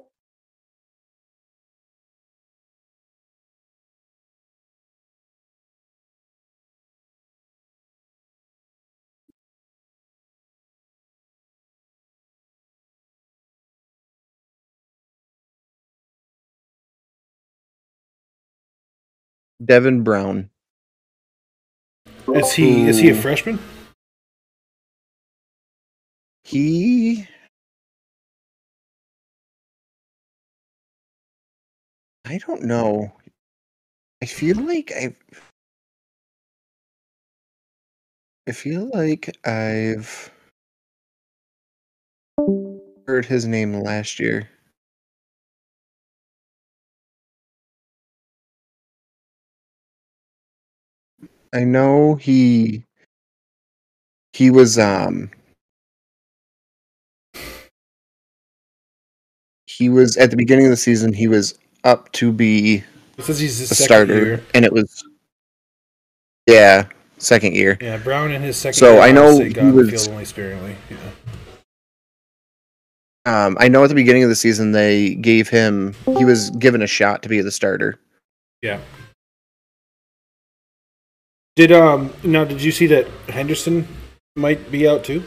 Devin 19.63 20.03
Brown. 20.03 20.49
Is 22.33 22.53
he 22.53 22.87
is 22.87 22.99
he 22.99 23.09
a 23.09 23.15
freshman? 23.15 23.59
He. 26.43 27.27
I 32.25 32.39
don't 32.47 32.63
know. 32.63 33.11
I 34.21 34.25
feel 34.25 34.57
like 34.57 34.91
I've. 34.91 35.15
I 38.47 38.53
feel 38.53 38.89
like 38.93 39.37
I've 39.45 40.31
heard 43.05 43.25
his 43.25 43.45
name 43.45 43.73
last 43.73 44.19
year. 44.19 44.49
I 51.53 51.63
know 51.63 52.15
he 52.15 52.83
he 54.33 54.49
was 54.49 54.79
um 54.79 55.29
he 59.67 59.89
was 59.89 60.17
at 60.17 60.31
the 60.31 60.37
beginning 60.37 60.65
of 60.65 60.71
the 60.71 60.77
season 60.77 61.13
he 61.13 61.27
was 61.27 61.57
up 61.83 62.11
to 62.13 62.31
be 62.31 62.83
a 63.17 63.21
starter 63.75 64.15
year. 64.25 64.43
and 64.53 64.63
it 64.65 64.71
was 64.71 65.03
yeah 66.47 66.87
second 67.17 67.55
year 67.55 67.77
Yeah, 67.81 67.97
Brown 67.97 68.31
in 68.31 68.41
his 68.41 68.57
second 68.57 68.77
So, 68.79 68.93
year. 68.93 69.01
I 69.01 69.11
know 69.11 69.39
he 69.39 69.49
got 69.49 69.65
on 69.65 69.71
the 69.75 69.91
was- 69.91 70.07
only 70.07 70.25
sparingly. 70.25 70.75
Yeah. 70.89 70.97
um 73.25 73.57
i 73.59 73.67
know 73.67 73.83
at 73.83 73.87
the 73.89 73.95
beginning 73.95 74.23
of 74.23 74.29
the 74.29 74.35
season 74.35 74.71
they 74.71 75.15
gave 75.15 75.49
him 75.49 75.93
he 76.17 76.25
was 76.25 76.49
given 76.51 76.81
a 76.81 76.87
shot 76.87 77.21
to 77.23 77.29
be 77.29 77.41
the 77.41 77.51
starter 77.51 77.99
yeah. 78.61 78.79
Did 81.55 81.71
um 81.71 82.13
now 82.23 82.43
did 82.45 82.61
you 82.61 82.71
see 82.71 82.87
that 82.87 83.07
Henderson 83.27 83.87
might 84.35 84.71
be 84.71 84.87
out 84.87 85.03
too? 85.03 85.23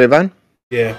TreVeyon 0.00 0.32
Yeah, 0.70 0.98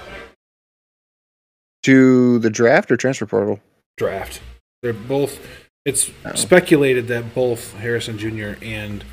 to 1.82 2.38
the 2.38 2.50
draft 2.50 2.90
or 2.90 2.96
transfer 2.96 3.26
portal 3.26 3.60
draft. 3.96 4.40
They're 4.82 4.92
both. 4.92 5.38
It's 5.84 6.10
Oh. 6.24 6.34
speculated 6.34 7.06
that 7.08 7.34
both 7.34 7.74
Harrison 7.74 8.18
Jr. 8.18 8.54
and 8.62 9.04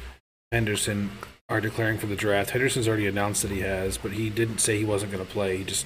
Henderson 0.51 1.11
are 1.49 1.61
declaring 1.61 1.97
for 1.97 2.07
the 2.07 2.15
draft. 2.15 2.51
Henderson's 2.51 2.87
already 2.87 3.05
announced 3.07 3.41
that 3.43 3.51
he 3.51 3.59
has, 3.59 3.97
but 3.97 4.13
he 4.13 4.29
didn't 4.29 4.59
say 4.59 4.77
he 4.77 4.85
wasn't 4.85 5.11
going 5.11 5.23
to 5.25 5.31
play. 5.31 5.57
He 5.57 5.63
just 5.63 5.85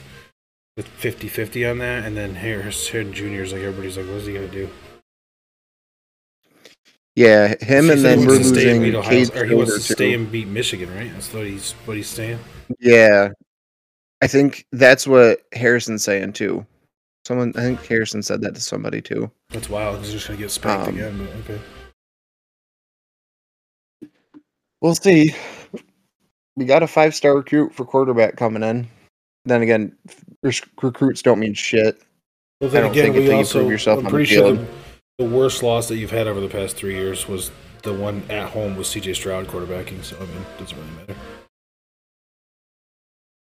with 0.77 0.87
50-50 0.87 1.69
on 1.69 1.79
that, 1.79 2.05
and 2.05 2.15
then 2.15 2.35
Harrison 2.35 3.11
Jr. 3.11 3.41
is 3.41 3.51
like 3.51 3.63
everybody's 3.63 3.97
like, 3.97 4.05
what 4.05 4.17
is 4.17 4.27
he 4.27 4.33
going 4.33 4.47
to 4.47 4.53
do? 4.53 4.69
Yeah 7.17 7.55
him 7.63 7.89
and 7.89 8.05
then 8.05 8.19
we're 8.21 8.33
wants 8.35 8.51
to 8.51 8.55
stay 8.59 8.69
and 8.69 8.79
losing 8.79 8.81
beat 8.83 8.95
Ohio, 8.95 9.09
Cade 9.25 9.35
or 9.35 9.45
he 9.45 9.55
wants 9.55 9.73
to 9.73 9.93
stay 9.93 10.13
and 10.13 10.31
beat 10.31 10.47
Michigan, 10.47 10.93
right? 10.95 11.11
That's 11.13 11.33
what 11.33 11.45
he's 11.47 11.71
what 11.85 11.97
he's 11.97 12.07
saying. 12.07 12.39
yeah 12.79 13.29
i 14.21 14.27
think 14.27 14.65
that's 14.71 15.05
what 15.07 15.41
harrison's 15.53 16.03
saying 16.03 16.33
too 16.33 16.65
someone 17.25 17.53
i 17.55 17.61
think 17.61 17.83
harrison 17.85 18.21
said 18.23 18.41
that 18.41 18.55
to 18.55 18.61
somebody 18.61 19.01
too 19.01 19.29
That's 19.51 19.69
wild 19.69 19.99
he's 19.99 20.11
just 20.11 20.27
going 20.27 20.37
to 20.37 20.43
get 20.43 20.51
spanked 20.51 20.87
Um, 20.89 20.95
again. 20.95 21.17
But 21.17 21.53
okay. 21.53 21.61
We'll 24.81 24.95
see. 24.95 25.33
We 26.55 26.65
got 26.65 26.83
a 26.83 26.87
five 26.87 27.15
star 27.15 27.35
recruit 27.35 27.73
for 27.73 27.83
quarterback 27.85 28.35
coming 28.37 28.61
in. 28.63 28.87
Then 29.45 29.61
again, 29.63 29.95
rec- 30.43 30.67
recruits 30.81 31.21
don't 31.23 31.39
mean 31.39 31.53
shit. 31.55 31.99
Well, 32.61 32.69
I 32.75 32.81
don't 32.81 32.91
again, 32.91 33.05
think 33.05 33.15
we 33.15 33.21
until 33.21 33.33
you 33.33 33.37
also. 33.39 33.59
prove 33.59 33.71
yourself 33.71 33.99
I'm 33.99 34.05
on 34.05 34.11
the 34.11 34.15
pretty 34.17 34.33
sure 34.35 34.55
field. 34.55 34.67
The, 35.17 35.25
worst 35.25 35.63
loss 35.63 35.87
that 35.87 35.97
you've 35.97 36.11
had 36.11 36.27
over 36.27 36.39
the 36.39 36.47
past 36.47 36.75
three 36.75 36.95
years 36.95 37.27
was 37.27 37.51
the 37.83 37.93
one 37.93 38.23
at 38.29 38.49
home 38.49 38.75
with 38.75 38.87
C.J. 38.87 39.13
Stroud 39.13 39.47
quarterbacking. 39.47 40.03
So 40.03 40.17
I 40.17 40.21
mean, 40.21 40.37
it 40.37 40.59
doesn't 40.59 40.77
really 40.77 40.91
matter. 40.91 41.15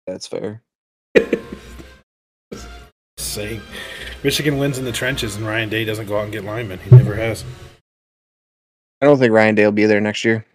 That's 0.08 0.28
fair. 0.28 0.64
Saying 3.18 3.62
Michigan 4.24 4.58
wins 4.58 4.78
in 4.78 4.86
the 4.86 4.92
trenches, 4.92 5.36
and 5.36 5.46
Ryan 5.46 5.70
Day 5.70 5.86
doesn't 5.86 6.08
go 6.08 6.18
out 6.18 6.24
and 6.24 6.32
get 6.32 6.44
linemen. 6.44 6.80
He 6.80 6.96
never 6.96 7.16
has. 7.16 7.44
I 9.02 9.06
don't 9.06 9.18
think 9.18 9.32
Ryan 9.32 9.56
Day 9.56 9.66
will 9.66 9.72
be 9.72 9.86
there 9.86 10.02
next 10.02 10.26
year. 10.26 10.46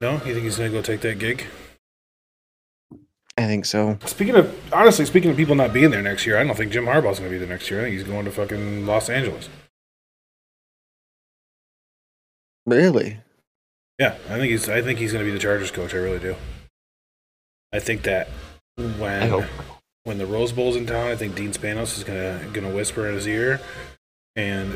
No, 0.00 0.14
you 0.14 0.34
think 0.34 0.42
he's 0.42 0.56
going 0.56 0.72
to 0.72 0.76
go 0.76 0.82
take 0.82 1.00
that 1.02 1.18
gig? 1.18 1.44
I 3.38 3.46
think 3.46 3.64
so. 3.64 3.98
Speaking 4.04 4.34
of 4.34 4.72
honestly, 4.72 5.04
speaking 5.04 5.30
of 5.30 5.36
people 5.36 5.54
not 5.54 5.72
being 5.72 5.90
there 5.90 6.02
next 6.02 6.26
year, 6.26 6.38
I 6.38 6.44
don't 6.44 6.56
think 6.56 6.72
Jim 6.72 6.84
Harbaugh's 6.86 7.18
going 7.18 7.30
to 7.30 7.30
be 7.30 7.38
there 7.38 7.48
next 7.48 7.70
year. 7.70 7.80
I 7.80 7.84
think 7.84 7.94
he's 7.94 8.04
going 8.04 8.24
to 8.24 8.30
fucking 8.30 8.84
Los 8.84 9.08
Angeles. 9.08 9.48
Really? 12.66 13.18
Yeah, 13.98 14.16
I 14.28 14.38
think 14.38 14.50
he's. 14.50 14.68
I 14.68 14.82
think 14.82 14.98
he's 14.98 15.12
going 15.12 15.24
to 15.24 15.30
be 15.30 15.34
the 15.34 15.42
Chargers 15.42 15.70
coach. 15.70 15.94
I 15.94 15.98
really 15.98 16.18
do. 16.18 16.36
I 17.72 17.78
think 17.78 18.02
that 18.02 18.28
when 18.76 19.46
when 20.04 20.18
the 20.18 20.26
Rose 20.26 20.52
Bowl's 20.52 20.76
in 20.76 20.86
town, 20.86 21.08
I 21.08 21.16
think 21.16 21.34
Dean 21.34 21.52
Spanos 21.52 21.96
is 21.96 22.04
gonna 22.04 22.44
gonna 22.52 22.70
whisper 22.70 23.08
in 23.08 23.14
his 23.14 23.26
ear. 23.26 23.60
And 24.36 24.74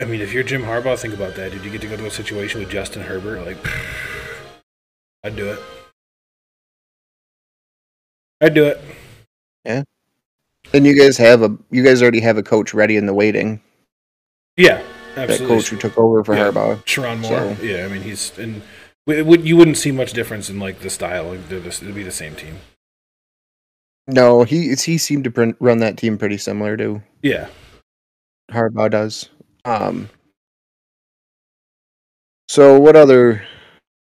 I 0.00 0.04
mean, 0.06 0.20
if 0.20 0.32
you're 0.32 0.42
Jim 0.42 0.62
Harbaugh, 0.62 0.98
think 0.98 1.14
about 1.14 1.34
that. 1.36 1.52
Did 1.52 1.64
you 1.64 1.70
get 1.70 1.80
to 1.82 1.86
go 1.86 1.96
to 1.96 2.06
a 2.06 2.10
situation 2.10 2.60
with 2.60 2.70
Justin 2.70 3.02
Herbert? 3.02 3.44
Like, 3.44 3.58
I'd 5.24 5.36
do 5.36 5.50
it. 5.52 5.60
I'd 8.40 8.54
do 8.54 8.64
it. 8.66 8.80
Yeah. 9.64 9.82
And 10.72 10.86
you 10.86 10.98
guys 10.98 11.16
have 11.18 11.42
a 11.42 11.56
you 11.70 11.84
guys 11.84 12.02
already 12.02 12.20
have 12.20 12.36
a 12.36 12.42
coach 12.42 12.74
ready 12.74 12.96
in 12.96 13.06
the 13.06 13.14
waiting. 13.14 13.60
Yeah, 14.56 14.82
That 15.14 15.30
absolutely. 15.30 15.56
coach 15.56 15.68
who 15.68 15.76
took 15.76 15.96
over 15.98 16.24
for 16.24 16.34
Yeah. 16.34 16.50
Harbaugh. 16.50 16.84
Sherrone 16.84 17.20
Moore. 17.20 17.56
So- 17.56 17.62
Yeah, 17.62 17.84
I 17.84 17.88
mean, 17.88 18.02
he's 18.02 18.36
and 18.38 18.62
would 19.06 19.46
you 19.46 19.56
wouldn't 19.56 19.76
see 19.76 19.92
much 19.92 20.12
difference 20.12 20.48
in 20.50 20.58
like 20.58 20.80
the 20.80 20.90
style. 20.90 21.24
Like, 21.24 21.48
they're 21.48 21.60
the, 21.60 21.68
it'd 21.68 21.94
be 21.94 22.02
the 22.02 22.10
same 22.10 22.34
team. 22.34 22.58
No, 24.06 24.44
he 24.44 24.74
he 24.74 24.98
seemed 24.98 25.24
to 25.24 25.56
run 25.60 25.78
that 25.78 25.96
team 25.96 26.18
pretty 26.18 26.36
similar 26.38 26.76
to 26.76 27.02
Yeah. 27.22 27.48
Harbaugh 28.50 28.90
does. 28.90 29.28
Um. 29.64 30.10
So 32.48 32.78
what 32.78 32.96
other 32.96 33.44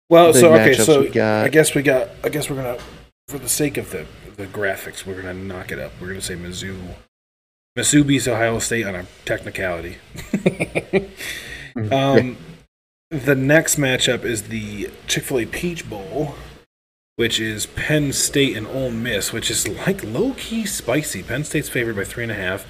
Well, 0.09 0.33
so 0.33 0.53
okay, 0.53 0.73
so? 0.73 1.01
I 1.03 1.47
guess 1.49 1.73
we 1.75 1.81
got. 1.81 2.09
I 2.23 2.29
guess 2.29 2.49
we're 2.49 2.57
gonna, 2.57 2.77
for 3.29 3.37
the 3.39 3.49
sake 3.49 3.77
of 3.77 3.91
the 3.91 4.05
the 4.35 4.45
graphics, 4.47 5.05
we're 5.05 5.21
gonna 5.21 5.33
knock 5.33 5.71
it 5.71 5.79
up. 5.79 5.93
We're 6.01 6.07
gonna 6.09 6.21
say 6.21 6.35
Mizzou. 6.35 6.77
Mizzou 7.77 8.05
beats 8.05 8.27
Ohio 8.27 8.59
State 8.59 8.85
on 8.85 8.95
a 8.95 9.05
technicality. 9.25 9.97
um, 11.91 12.37
the 13.09 13.35
next 13.35 13.77
matchup 13.77 14.23
is 14.23 14.43
the 14.43 14.91
Chick 15.07 15.23
Fil 15.23 15.39
A 15.39 15.45
Peach 15.45 15.89
Bowl, 15.89 16.35
which 17.15 17.39
is 17.39 17.65
Penn 17.65 18.13
State 18.13 18.55
and 18.55 18.67
Ole 18.67 18.91
Miss, 18.91 19.33
which 19.33 19.49
is 19.49 19.67
like 19.67 20.03
low 20.03 20.33
key 20.33 20.65
spicy. 20.67 21.23
Penn 21.23 21.43
State's 21.43 21.69
favored 21.69 21.95
by 21.95 22.03
three 22.03 22.23
and 22.23 22.31
a 22.31 22.35
half. 22.35 22.67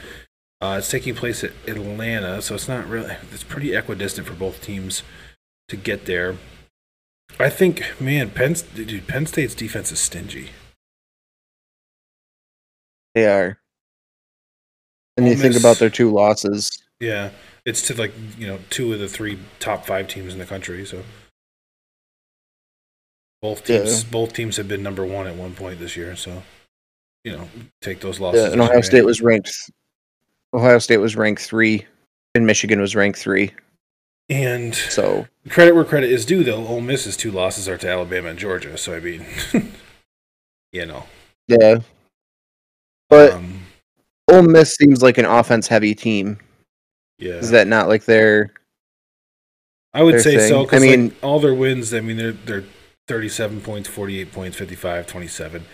Uh, 0.61 0.77
it's 0.77 0.89
taking 0.89 1.15
place 1.15 1.43
at 1.43 1.51
Atlanta, 1.67 2.41
so 2.41 2.55
it's 2.55 2.69
not 2.69 2.87
really. 2.87 3.17
It's 3.33 3.43
pretty 3.43 3.75
equidistant 3.75 4.25
for 4.25 4.33
both 4.33 4.61
teams 4.61 5.03
to 5.67 5.75
get 5.75 6.05
there. 6.05 6.37
I 7.37 7.49
think, 7.49 7.99
man, 7.99 8.29
Penn, 8.29 8.55
dude, 8.73 9.07
Penn 9.07 9.25
State's 9.25 9.55
defense 9.55 9.91
is 9.91 9.99
stingy. 9.99 10.51
They 13.13 13.27
are. 13.27 13.59
And 15.17 15.27
you 15.27 15.33
Ole 15.33 15.39
think 15.39 15.55
about 15.55 15.77
their 15.77 15.89
two 15.89 16.11
losses. 16.11 16.69
Yeah, 16.99 17.29
it's 17.65 17.81
to 17.87 17.95
like 17.95 18.13
you 18.37 18.47
know 18.47 18.59
two 18.69 18.93
of 18.93 18.99
the 18.99 19.07
three 19.07 19.39
top 19.59 19.85
five 19.85 20.07
teams 20.07 20.33
in 20.33 20.39
the 20.39 20.45
country. 20.45 20.85
So 20.85 21.03
both 23.41 23.65
teams, 23.65 24.03
Yeah. 24.03 24.09
both 24.11 24.33
teams 24.33 24.57
have 24.57 24.67
been 24.67 24.81
number 24.83 25.05
one 25.05 25.27
at 25.27 25.35
one 25.35 25.53
point 25.53 25.79
this 25.79 25.95
year. 25.97 26.15
So 26.15 26.43
you 27.23 27.33
know, 27.33 27.47
take 27.81 28.01
those 28.01 28.19
losses. 28.19 28.43
Yeah, 28.43 28.51
and 28.51 28.61
Ohio 28.61 28.81
State 28.81 29.05
was 29.05 29.21
ranked. 29.21 29.51
Ohio 30.53 30.79
State 30.79 30.97
was 30.97 31.15
ranked 31.15 31.41
three, 31.41 31.85
and 32.35 32.45
Michigan 32.45 32.81
was 32.81 32.95
ranked 32.95 33.19
three. 33.19 33.51
And 34.29 34.73
So 34.73 35.27
credit 35.49 35.75
where 35.75 35.83
credit 35.83 36.09
is 36.09 36.25
due, 36.25 36.43
though. 36.43 36.65
Ole 36.65 36.81
Miss's 36.81 37.17
two 37.17 37.31
losses 37.31 37.67
are 37.67 37.77
to 37.77 37.89
Alabama 37.89 38.29
and 38.29 38.39
Georgia. 38.39 38.77
So 38.77 38.95
I 38.95 38.99
mean, 38.99 39.25
you 40.71 40.85
know, 40.85 41.03
yeah, 41.47 41.79
but 43.09 43.33
um, 43.33 43.62
Ole 44.31 44.43
Miss 44.43 44.75
seems 44.75 45.01
like 45.03 45.17
an 45.17 45.25
offense-heavy 45.25 45.95
team. 45.95 46.37
yeah. 47.19 47.33
Is 47.33 47.51
that 47.51 47.67
not 47.67 47.87
like 47.87 48.05
their? 48.05 48.53
I 49.93 50.01
would 50.01 50.15
their 50.15 50.21
say 50.21 50.37
so 50.49 50.55
thing. 50.59 50.63
because 50.65 50.83
I 50.83 50.85
mean- 50.87 51.03
like, 51.09 51.23
all 51.23 51.39
their 51.39 51.53
wins, 51.53 51.93
I 51.93 51.99
mean, 52.01 52.17
they're 52.17 52.31
they're 52.31 52.63
37 53.07 53.61
points, 53.61 53.89
48 53.89 54.31
points, 54.31 54.57
55, 54.57 55.05
27. 55.07 55.65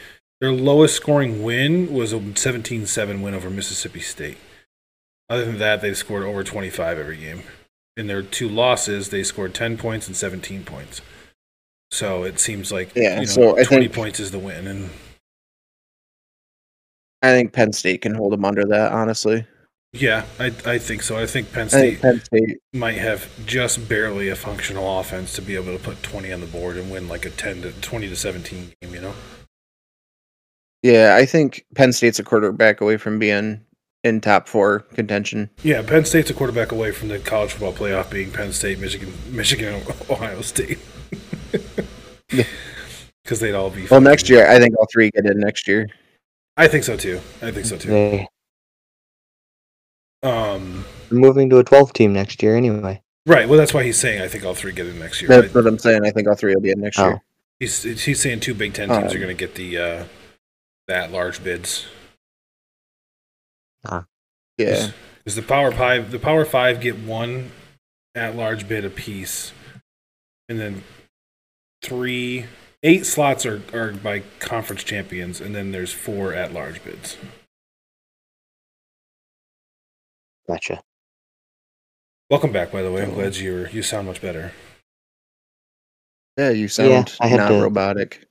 Their 0.42 0.52
lowest 0.52 0.96
scoring 0.96 1.44
win 1.44 1.94
was 1.94 2.12
a 2.14 2.20
17-7 2.20 3.22
win 3.22 3.34
over 3.36 3.50
Mississippi 3.50 4.00
State. 4.00 4.38
Other 5.30 5.46
than 5.46 5.60
that, 5.60 5.82
they've 5.82 5.98
scored 5.98 6.24
over 6.24 6.44
25 6.44 6.98
every 6.98 7.18
game. 7.18 7.44
In 7.98 8.08
their 8.08 8.24
two 8.24 8.50
losses, 8.50 9.10
they 9.10 9.22
scored 9.24 9.54
10 9.54 9.78
points 9.78 10.08
and 10.08 10.16
17 10.16 10.64
points. 10.64 11.02
So 11.92 12.24
it 12.24 12.40
seems 12.40 12.72
like 12.72 12.96
Yeah, 12.96 13.16
you 13.16 13.20
know, 13.22 13.26
so 13.26 13.52
20 13.64 13.66
think- 13.66 13.94
points 13.94 14.20
is 14.20 14.32
the 14.32 14.40
win, 14.40 14.66
and 14.68 14.90
I 17.22 17.32
think 17.32 17.54
Penn 17.54 17.74
State 17.74 18.02
can 18.02 18.16
hold 18.16 18.34
them 18.34 18.46
under 18.46 18.66
that. 18.66 18.92
Honestly, 18.92 19.46
Yeah, 19.94 20.26
I 20.40 20.54
I 20.66 20.78
think 20.78 21.04
so. 21.04 21.18
I 21.18 21.26
think 21.26 21.52
Penn 21.52 21.70
State 21.70 22.00
think 22.00 22.02
Penn 22.02 22.22
State. 22.24 22.58
might 22.74 22.98
have 22.98 23.28
just 23.46 23.90
barely 23.90 24.30
a 24.30 24.36
functional 24.36 25.00
offense 25.00 25.34
to 25.34 25.42
be 25.42 25.56
able 25.56 25.78
to 25.78 25.84
put 25.84 26.02
20 26.04 26.32
on 26.32 26.42
the 26.42 26.48
board 26.48 26.78
and 26.78 26.92
win 26.92 27.08
like 27.08 27.26
a 27.26 27.30
10 27.30 27.64
to 27.64 27.72
20 27.82 28.10
to 28.10 28.16
17 28.16 28.74
game, 28.82 28.94
you 28.94 29.02
know? 29.02 29.14
Yeah, 30.82 31.18
I 31.20 31.26
think 31.26 31.66
Penn 31.76 31.92
State's 31.92 32.20
a 32.20 32.24
quarterback 32.24 32.80
away 32.80 32.96
from 32.96 33.20
being 33.20 33.66
in 34.06 34.22
top 34.22 34.48
four 34.48 34.80
contention. 34.94 35.50
Yeah, 35.64 35.82
Penn 35.82 36.06
State's 36.06 36.30
a 36.30 36.34
quarterback 36.34 36.72
away 36.72 36.92
from 36.92 37.10
the 37.10 37.20
college 37.20 37.52
football 37.52 37.74
playoff 37.74 38.10
being 38.10 38.32
Penn 38.32 38.54
State, 38.54 38.80
Michigan, 38.80 39.12
Michigan, 39.30 39.82
Ohio 40.10 40.42
State. 40.42 40.80
Because 43.24 43.40
they'd 43.42 43.56
all 43.56 43.70
be. 43.70 43.88
Well, 43.88 44.00
next 44.00 44.30
year, 44.30 44.48
I 44.48 44.58
think 44.60 44.78
all 44.78 44.88
three 44.92 45.10
get 45.12 45.26
in 45.26 45.40
next 45.40 45.68
year. 45.68 45.88
I 46.60 46.68
think 46.68 46.84
so 46.84 46.98
too. 46.98 47.22
I 47.42 47.52
think 47.52 47.66
so 47.66 47.78
too. 47.78 47.90
They- 47.90 48.28
Um, 50.22 50.84
They're 51.10 51.18
moving 51.18 51.50
to 51.52 51.60
a 51.60 51.64
12 51.64 51.94
team 51.94 52.12
next 52.12 52.44
year 52.44 52.58
anyway. 52.58 53.02
right. 53.26 53.48
Well, 53.48 53.58
that's 53.58 53.74
why 53.74 53.84
he's 53.84 53.98
saying 53.98 54.22
I 54.22 54.28
think 54.28 54.44
all 54.44 54.54
three 54.54 54.74
get 54.74 54.86
in 54.86 55.00
next 55.00 55.22
year. 55.22 55.30
That's 55.30 55.54
But 55.54 55.64
what 55.64 55.72
I'm 55.74 55.80
saying. 55.80 56.06
I 56.06 56.12
think 56.12 56.28
all 56.28 56.36
three 56.36 56.54
will 56.54 56.62
be 56.62 56.72
in 56.72 56.82
next 56.82 57.00
Oh. 57.00 57.08
year. 57.08 57.22
he's 57.62 57.84
he's 57.84 58.20
saying 58.22 58.42
two 58.42 58.54
Big 58.54 58.74
Ten 58.74 58.90
teams 58.90 58.98
Um, 58.98 59.06
are 59.06 59.14
going 59.22 59.28
to 59.30 59.34
get 59.34 59.56
the 59.56 59.78
uh, 59.78 60.06
that 60.88 61.12
large 61.12 61.42
bids. 61.44 61.86
Yeah. 64.58 64.92
Because 65.24 65.36
the 65.38 65.42
Power 65.42 65.72
Five, 65.72 66.12
the 66.12 66.20
Power 66.20 66.44
Five 66.44 66.82
get 66.82 66.98
one 67.00 67.52
at 68.14 68.36
large 68.36 68.68
bid 68.68 68.84
apiece, 68.84 69.54
and 70.50 70.60
then 70.60 70.84
three, 71.82 72.46
eight 72.84 73.06
slots 73.06 73.46
are, 73.46 73.62
are 73.74 73.92
by 73.92 74.24
conference 74.40 74.84
champions, 74.84 75.42
and 75.42 75.54
then 75.56 75.72
there's 75.72 75.92
four 75.94 76.34
at 76.34 76.54
large 76.54 76.84
bids. 76.84 77.18
Gotcha. 80.48 80.82
Welcome 82.30 82.52
back, 82.52 82.72
by 82.72 82.82
the 82.82 82.92
way. 82.92 83.04
I'm 83.04 83.14
glad 83.14 83.36
you 83.36 83.68
you 83.72 83.82
sound 83.84 84.08
much 84.08 84.22
better. 84.22 84.52
Yeah, 86.38 86.52
you 86.52 86.68
sound 86.68 86.90
Yeah, 86.90 87.06
I 87.20 87.28
had 87.28 87.38
not 87.38 87.50
to- 87.50 87.62
robotic. 87.62 88.26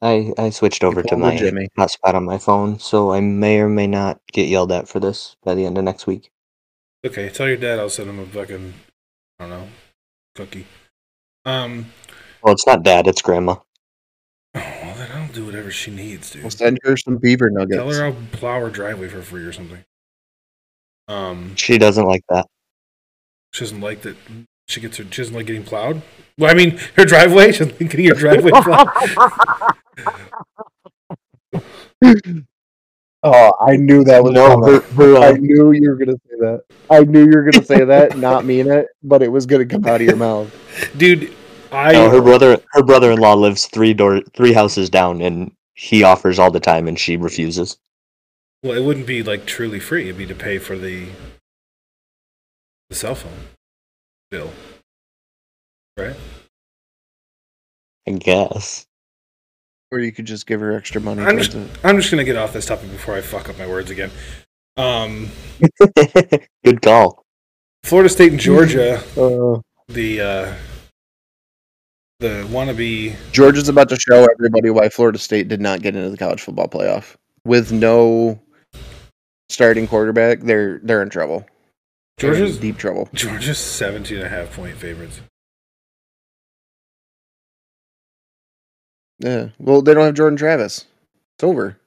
I, 0.00 0.32
I 0.38 0.50
switched 0.50 0.84
over 0.84 1.02
to 1.02 1.16
my 1.16 1.36
Jimmy. 1.36 1.66
hotspot 1.76 2.14
on 2.14 2.24
my 2.24 2.38
phone, 2.38 2.78
so 2.78 3.10
I 3.12 3.18
may 3.20 3.58
or 3.58 3.68
may 3.68 3.88
not 3.88 4.20
get 4.32 4.46
yelled 4.48 4.70
at 4.70 4.86
for 4.86 5.00
this 5.00 5.34
by 5.42 5.56
the 5.56 5.66
end 5.66 5.76
of 5.76 5.82
next 5.82 6.06
week. 6.06 6.30
Okay, 7.04 7.28
tell 7.30 7.48
your 7.48 7.56
dad 7.56 7.80
I'll 7.80 7.90
send 7.90 8.08
him 8.08 8.20
a 8.20 8.26
fucking 8.26 8.74
I 9.40 9.42
don't 9.48 9.50
know 9.50 9.68
cookie. 10.36 10.66
Um, 11.44 11.86
Well, 12.42 12.52
it's 12.54 12.66
not 12.66 12.82
dad, 12.82 13.06
it's 13.06 13.22
grandma. 13.22 13.56
oh, 14.54 14.60
well 14.82 14.94
then 14.96 15.10
I'll 15.12 15.28
do 15.32 15.44
whatever 15.46 15.70
she 15.70 15.90
needs, 15.90 16.30
dude. 16.30 16.42
We'll 16.42 16.50
send 16.50 16.78
her 16.84 16.96
some 16.96 17.16
beaver 17.18 17.50
nuggets. 17.50 17.76
Tell 17.76 17.92
her 17.92 18.04
I'll 18.06 18.16
plow 18.32 18.60
her 18.60 18.70
driveway 18.70 19.08
for 19.08 19.22
free 19.22 19.42
or 19.44 19.52
something. 19.52 19.84
Um, 21.08 21.56
She 21.56 21.78
doesn't 21.78 22.04
like 22.06 22.22
that. 22.28 22.46
She 23.52 23.64
doesn't 23.64 23.80
like 23.80 24.02
that. 24.02 24.16
She 24.68 24.80
gets 24.80 24.98
her. 24.98 25.04
She 25.04 25.22
doesn't 25.22 25.34
like 25.34 25.46
getting 25.46 25.64
plowed. 25.64 26.02
Well, 26.36 26.50
I 26.50 26.54
mean, 26.54 26.78
her 26.96 27.04
driveway. 27.06 27.52
She 27.52 27.60
doesn't 27.60 27.80
like 27.80 27.90
getting 27.90 28.06
her 28.08 28.14
driveway 28.14 28.50
plowed. 28.62 28.88
Oh, 33.24 33.52
I 33.60 33.76
knew 33.76 34.04
that 34.04 34.22
was 34.22 34.32
No, 34.32 34.46
coming. 34.48 34.74
her, 34.74 34.80
her, 34.80 35.16
I 35.18 35.28
uh, 35.30 35.32
knew 35.32 35.72
you 35.72 35.90
were 35.90 35.96
gonna 35.96 36.12
say 36.12 36.36
that. 36.38 36.62
I 36.88 37.00
knew 37.00 37.24
you 37.24 37.32
were 37.34 37.42
gonna 37.50 37.64
say 37.64 37.84
that, 37.84 38.16
not 38.16 38.44
mean 38.44 38.70
it, 38.70 38.86
but 39.02 39.22
it 39.24 39.28
was 39.32 39.44
gonna 39.44 39.66
come 39.66 39.84
out 39.86 39.96
of 40.00 40.02
your 40.06 40.14
mouth. 40.14 40.48
Dude, 40.96 41.34
I. 41.72 41.92
no, 41.92 42.10
her 42.10 42.20
brother 42.22 42.60
her 42.72 42.82
brother 42.82 43.10
in 43.12 43.18
law 43.18 43.34
lives 43.34 43.66
three 43.66 43.94
door 43.94 44.20
three 44.34 44.52
houses 44.52 44.88
down 44.90 45.20
and 45.22 45.52
he 45.74 46.02
offers 46.02 46.38
all 46.38 46.50
the 46.50 46.60
time 46.60 46.88
and 46.88 46.98
she 46.98 47.16
refuses. 47.16 47.78
well, 48.62 48.72
it 48.76 48.82
wouldn't 48.84 49.06
be 49.06 49.22
like 49.22 49.46
truly 49.46 49.80
free. 49.80 50.04
It'd 50.04 50.18
be 50.18 50.26
to 50.26 50.34
pay 50.34 50.58
for 50.58 50.76
the 50.78 51.08
the 52.90 52.94
cell 52.96 53.14
phone 53.14 53.32
bill, 54.30 54.50
right? 55.96 56.16
I 58.06 58.10
guess. 58.12 58.86
Or 59.90 59.98
you 59.98 60.12
could 60.12 60.26
just 60.26 60.46
give 60.46 60.60
her 60.60 60.74
extra 60.76 61.00
money. 61.00 61.22
I'm 61.22 61.38
just- 61.38 61.56
I'm 61.84 61.96
just 61.96 62.10
gonna 62.10 62.24
get 62.24 62.36
off 62.36 62.52
this 62.52 62.66
topic 62.66 62.90
before 62.90 63.14
I 63.14 63.20
fuck 63.20 63.48
up 63.48 63.58
my 63.58 63.66
words 63.66 63.90
again. 63.90 64.10
Um, 64.76 65.28
Good 66.64 66.82
call. 66.82 67.24
Florida 67.84 68.08
State 68.08 68.32
and 68.32 68.40
Georgia, 68.40 69.02
Uh, 69.16 69.60
the 69.88 70.20
uh, 70.20 70.54
the 72.20 72.44
wannabe. 72.50 73.14
Georgia's 73.32 73.68
about 73.68 73.88
to 73.90 73.96
show 73.96 74.26
everybody 74.32 74.70
why 74.70 74.88
Florida 74.88 75.18
State 75.18 75.48
did 75.48 75.60
not 75.60 75.82
get 75.82 75.94
into 75.94 76.10
the 76.10 76.16
college 76.16 76.40
football 76.42 76.68
playoff 76.68 77.14
with 77.44 77.70
no 77.70 78.40
starting 79.48 79.86
quarterback. 79.86 80.40
They're 80.40 80.80
they're 80.82 81.02
in 81.02 81.10
trouble. 81.10 81.46
They're 82.18 82.32
in 82.32 82.38
Georgia's 82.38 82.58
deep 82.58 82.76
trouble. 82.76 83.08
Georgia's 83.14 83.58
17 83.58 84.16
and 84.18 84.26
a 84.26 84.28
half 84.28 84.52
point 84.54 84.76
favorites. 84.76 85.20
Yeah. 89.20 89.48
Well, 89.58 89.82
they 89.82 89.94
don't 89.94 90.04
have 90.04 90.14
Jordan 90.14 90.36
Travis. 90.36 90.86
It's 91.36 91.44
over. 91.44 91.78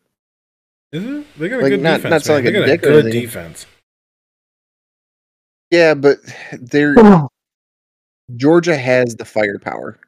Is 0.93 1.03
it? 1.03 1.25
They 1.37 1.49
got 1.49 1.59
a 1.59 1.61
Like, 1.63 1.69
good 1.71 1.81
not- 1.81 1.97
defense. 1.97 2.11
not 2.11 2.21
sound 2.23 2.43
like 2.45 2.53
they 2.53 2.59
a 2.59 2.61
got 2.61 2.69
a 2.69 2.71
dick 2.77 2.83
or 2.83 2.89
good 2.89 3.05
anything. 3.05 3.21
defense. 3.21 3.65
Yeah, 5.71 5.93
but 5.93 6.17
they're 6.53 6.95
Georgia 8.37 8.77
has 8.77 9.15
the 9.15 9.25
firepower. 9.25 9.99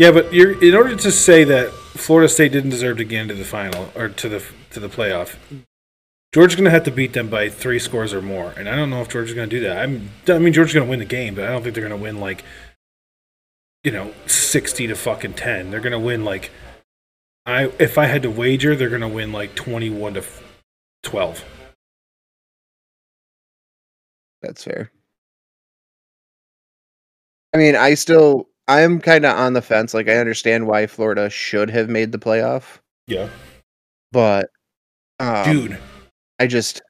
Yeah, 0.00 0.12
but 0.12 0.32
you're 0.32 0.58
in 0.64 0.74
order 0.74 0.96
to 0.96 1.12
say 1.12 1.44
that 1.44 1.70
Florida 1.72 2.26
State 2.26 2.52
didn't 2.52 2.70
deserve 2.70 2.96
to 2.96 3.04
get 3.04 3.20
into 3.20 3.34
the 3.34 3.44
final 3.44 3.92
or 3.94 4.08
to 4.08 4.30
the 4.30 4.42
to 4.70 4.80
the 4.80 4.88
playoff. 4.88 5.36
Georgia's 6.32 6.56
going 6.56 6.64
to 6.64 6.70
have 6.70 6.84
to 6.84 6.90
beat 6.90 7.12
them 7.12 7.28
by 7.28 7.50
three 7.50 7.78
scores 7.78 8.14
or 8.14 8.22
more, 8.22 8.54
and 8.56 8.66
I 8.66 8.76
don't 8.76 8.88
know 8.88 9.02
if 9.02 9.10
Georgia's 9.10 9.34
going 9.34 9.50
to 9.50 9.54
do 9.54 9.62
that. 9.64 9.76
I'm, 9.76 10.08
I 10.26 10.38
mean, 10.38 10.54
Georgia's 10.54 10.72
going 10.72 10.86
to 10.86 10.90
win 10.90 11.00
the 11.00 11.04
game, 11.04 11.34
but 11.34 11.44
I 11.44 11.48
don't 11.48 11.62
think 11.62 11.74
they're 11.74 11.86
going 11.86 11.98
to 11.98 12.02
win 12.02 12.18
like, 12.18 12.44
you 13.84 13.92
know, 13.92 14.14
sixty 14.24 14.86
to 14.86 14.94
fucking 14.94 15.34
ten. 15.34 15.70
They're 15.70 15.80
going 15.80 15.92
to 15.92 15.98
win 15.98 16.24
like, 16.24 16.50
I 17.44 17.64
if 17.78 17.98
I 17.98 18.06
had 18.06 18.22
to 18.22 18.30
wager, 18.30 18.74
they're 18.74 18.88
going 18.88 19.02
to 19.02 19.08
win 19.08 19.32
like 19.32 19.54
twenty-one 19.54 20.14
to 20.14 20.24
twelve. 21.02 21.44
That's 24.40 24.64
fair. 24.64 24.90
I 27.52 27.58
mean, 27.58 27.76
I 27.76 27.92
still 27.92 28.48
I'm 28.70 29.00
kind 29.00 29.24
of 29.24 29.36
on 29.36 29.52
the 29.54 29.62
fence. 29.62 29.94
Like 29.94 30.08
I 30.08 30.16
understand 30.16 30.66
why 30.66 30.86
Florida 30.86 31.28
should 31.30 31.70
have 31.70 31.88
made 31.88 32.12
the 32.12 32.18
playoff, 32.18 32.78
Yeah, 33.06 33.28
but 34.12 34.48
um, 35.18 35.44
dude. 35.44 35.78
I 36.38 36.46
just 36.46 36.80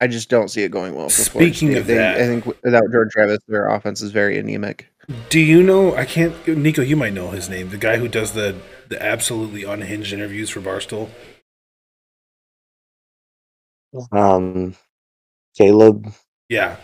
I 0.00 0.06
just 0.08 0.28
don't 0.28 0.48
see 0.48 0.62
it 0.62 0.70
going 0.70 0.94
well 0.94 1.08
for 1.08 1.22
Florida 1.22 1.54
Speaking 1.54 1.70
State. 1.70 1.80
of 1.80 1.86
They- 1.86 1.94
that- 1.94 2.16
I 2.20 2.26
think 2.26 2.46
without 2.62 2.82
George 2.92 3.10
Travis, 3.12 3.38
their 3.48 3.68
offense 3.68 4.02
is 4.02 4.10
very 4.10 4.38
anemic. 4.38 4.88
Do 5.30 5.38
you 5.38 5.62
know? 5.62 5.94
I 5.94 6.04
can't. 6.04 6.34
Nico, 6.48 6.82
you 6.82 6.96
might 6.96 7.12
know 7.12 7.30
his 7.30 7.48
name. 7.48 7.68
The 7.70 7.76
guy 7.78 7.96
who 7.98 8.08
does 8.08 8.32
the 8.32 8.56
the 8.88 9.00
absolutely 9.02 9.62
unhinged 9.62 10.12
interviews 10.12 10.50
for 10.50 10.60
Barstool. 10.60 11.08
Um 14.12 14.74
Caleb 15.56 16.12
Yeah. 16.48 16.76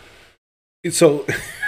So, 0.89 1.25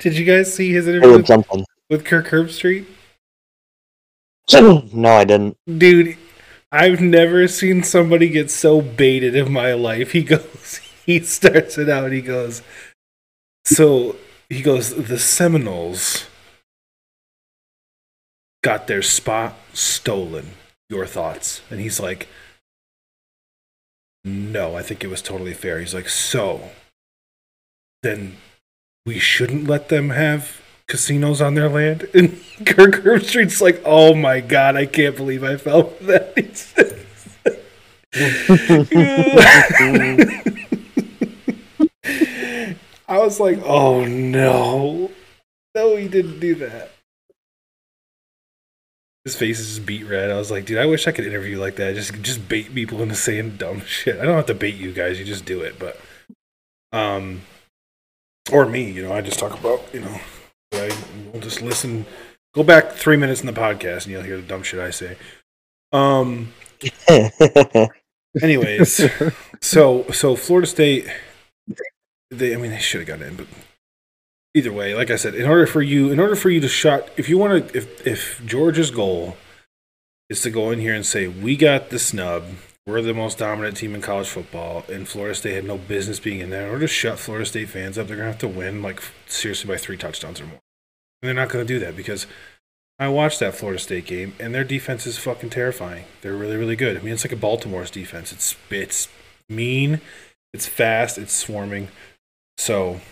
did 0.00 0.16
you 0.16 0.24
guys 0.24 0.52
see 0.54 0.72
his 0.72 0.86
interview 0.86 1.18
with, 1.18 1.26
something. 1.26 1.64
with 1.90 2.04
Kirk 2.04 2.28
Herbstreit? 2.28 2.86
no, 4.92 5.08
I 5.08 5.24
didn't. 5.24 5.56
Dude, 5.66 6.16
I've 6.70 7.00
never 7.00 7.48
seen 7.48 7.82
somebody 7.82 8.28
get 8.28 8.50
so 8.50 8.80
baited 8.80 9.34
in 9.34 9.52
my 9.52 9.72
life. 9.74 10.12
He 10.12 10.22
goes, 10.22 10.80
he 11.06 11.20
starts 11.20 11.78
it 11.78 11.88
out. 11.88 12.12
He 12.12 12.20
goes, 12.20 12.62
so 13.64 14.16
he 14.48 14.62
goes, 14.62 14.94
the 14.94 15.18
Seminoles 15.18 16.26
got 18.62 18.86
their 18.86 19.02
spot 19.02 19.56
stolen. 19.72 20.52
Your 20.90 21.06
thoughts? 21.06 21.60
And 21.70 21.80
he's 21.80 22.00
like, 22.00 22.28
no, 24.24 24.74
I 24.74 24.82
think 24.82 25.04
it 25.04 25.08
was 25.08 25.20
totally 25.20 25.54
fair. 25.54 25.80
He's 25.80 25.94
like, 25.94 26.08
so 26.08 26.70
then 28.02 28.36
we 29.08 29.18
shouldn't 29.18 29.66
let 29.66 29.88
them 29.88 30.10
have 30.10 30.60
casinos 30.86 31.40
on 31.40 31.54
their 31.54 31.70
land? 31.70 32.06
And 32.14 32.38
Kirk 32.66 33.02
Herbstreit's 33.02 33.62
like, 33.62 33.80
oh 33.84 34.14
my 34.14 34.40
god, 34.40 34.76
I 34.76 34.84
can't 34.84 35.16
believe 35.16 35.42
I 35.42 35.56
fell 35.56 35.84
for 35.84 36.04
that. 36.04 36.36
I 43.08 43.18
was 43.18 43.40
like, 43.40 43.58
oh 43.64 44.04
no. 44.04 45.10
No, 45.74 45.96
he 45.96 46.06
didn't 46.06 46.40
do 46.40 46.54
that. 46.56 46.90
His 49.24 49.36
face 49.36 49.58
is 49.58 49.68
just 49.68 49.86
beat 49.86 50.04
red. 50.04 50.30
I 50.30 50.36
was 50.36 50.50
like, 50.50 50.66
dude, 50.66 50.78
I 50.78 50.86
wish 50.86 51.06
I 51.06 51.12
could 51.12 51.26
interview 51.26 51.58
like 51.58 51.76
that. 51.76 51.94
Just 51.94 52.20
just 52.20 52.46
bait 52.46 52.74
people 52.74 53.02
into 53.02 53.14
saying 53.14 53.56
dumb 53.56 53.80
shit. 53.86 54.20
I 54.20 54.24
don't 54.24 54.36
have 54.36 54.46
to 54.46 54.54
bait 54.54 54.74
you 54.74 54.92
guys, 54.92 55.18
you 55.18 55.24
just 55.24 55.46
do 55.46 55.62
it, 55.62 55.78
but 55.78 55.98
um 56.92 57.42
or 58.52 58.66
me, 58.66 58.90
you 58.90 59.02
know, 59.02 59.12
I 59.12 59.20
just 59.20 59.38
talk 59.38 59.58
about, 59.58 59.82
you 59.92 60.00
know, 60.00 60.20
I 60.72 60.90
will 61.32 61.40
just 61.40 61.62
listen 61.62 62.06
go 62.54 62.62
back 62.62 62.92
three 62.92 63.16
minutes 63.16 63.40
in 63.40 63.46
the 63.46 63.52
podcast 63.52 64.04
and 64.04 64.06
you'll 64.06 64.22
hear 64.22 64.36
the 64.36 64.42
dumb 64.46 64.62
shit 64.62 64.80
I 64.80 64.90
say. 64.90 65.16
Um 65.92 66.52
Anyways, 68.42 69.10
so 69.60 70.04
so 70.10 70.36
Florida 70.36 70.66
State, 70.66 71.08
they 72.30 72.54
I 72.54 72.58
mean 72.58 72.70
they 72.70 72.78
should 72.78 73.00
have 73.00 73.08
got 73.08 73.26
in, 73.26 73.36
but 73.36 73.46
either 74.54 74.72
way, 74.72 74.94
like 74.94 75.10
I 75.10 75.16
said, 75.16 75.34
in 75.34 75.48
order 75.48 75.66
for 75.66 75.82
you, 75.82 76.10
in 76.10 76.20
order 76.20 76.36
for 76.36 76.50
you 76.50 76.60
to 76.60 76.68
shot, 76.68 77.08
if 77.16 77.28
you 77.28 77.38
want 77.38 77.68
to, 77.68 77.78
if 77.78 78.06
if 78.06 78.44
Georgia's 78.44 78.90
goal 78.90 79.36
is 80.28 80.42
to 80.42 80.50
go 80.50 80.70
in 80.70 80.80
here 80.80 80.94
and 80.94 81.06
say 81.06 81.26
we 81.26 81.56
got 81.56 81.90
the 81.90 81.98
snub, 81.98 82.44
we're 82.88 83.02
the 83.02 83.12
most 83.12 83.36
dominant 83.36 83.76
team 83.76 83.94
in 83.94 84.00
college 84.00 84.28
football, 84.28 84.82
and 84.90 85.06
Florida 85.06 85.34
State 85.34 85.54
had 85.54 85.64
no 85.64 85.76
business 85.76 86.18
being 86.18 86.40
in 86.40 86.48
there. 86.48 86.64
In 86.64 86.70
order 86.70 86.80
to 86.80 86.88
shut 86.88 87.18
Florida 87.18 87.44
State 87.44 87.68
fans 87.68 87.98
up, 87.98 88.06
they're 88.06 88.16
gonna 88.16 88.30
have 88.30 88.38
to 88.38 88.48
win 88.48 88.80
like 88.80 89.02
seriously 89.26 89.68
by 89.68 89.76
three 89.76 89.98
touchdowns 89.98 90.40
or 90.40 90.46
more. 90.46 90.60
And 91.20 91.28
they're 91.28 91.34
not 91.34 91.50
gonna 91.50 91.66
do 91.66 91.78
that 91.80 91.94
because 91.94 92.26
I 92.98 93.08
watched 93.08 93.40
that 93.40 93.54
Florida 93.54 93.78
State 93.78 94.06
game, 94.06 94.32
and 94.40 94.54
their 94.54 94.64
defense 94.64 95.06
is 95.06 95.18
fucking 95.18 95.50
terrifying. 95.50 96.06
They're 96.22 96.32
really, 96.32 96.56
really 96.56 96.76
good. 96.76 96.96
I 96.96 97.00
mean, 97.00 97.12
it's 97.12 97.24
like 97.24 97.32
a 97.32 97.36
Baltimore's 97.36 97.90
defense. 97.90 98.32
It's 98.32 98.56
it's 98.70 99.08
mean, 99.50 100.00
it's 100.54 100.66
fast, 100.66 101.18
it's 101.18 101.34
swarming. 101.34 101.88
So 102.56 103.02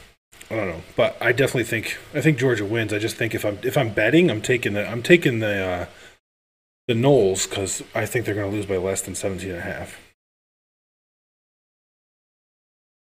I 0.50 0.56
don't 0.56 0.68
know, 0.68 0.82
but 0.96 1.18
I 1.20 1.32
definitely 1.32 1.64
think 1.64 1.98
I 2.14 2.22
think 2.22 2.38
Georgia 2.38 2.64
wins. 2.64 2.94
I 2.94 2.98
just 2.98 3.16
think 3.16 3.34
if 3.34 3.44
I'm 3.44 3.58
if 3.62 3.76
I'm 3.76 3.90
betting, 3.90 4.30
I'm 4.30 4.40
taking 4.40 4.72
the 4.72 4.88
I'm 4.88 5.02
taking 5.02 5.40
the 5.40 5.64
uh, 5.66 5.86
the 6.88 6.94
Noles 6.94 7.49
because 7.49 7.83
I 7.94 8.07
think 8.07 8.25
they're 8.25 8.35
going 8.35 8.51
to 8.51 8.57
lose 8.57 8.66
by 8.66 8.77
less 8.77 9.03
than 9.03 9.14
17 9.14 9.51
and 9.51 9.59
a 9.59 9.62
half. 9.62 10.01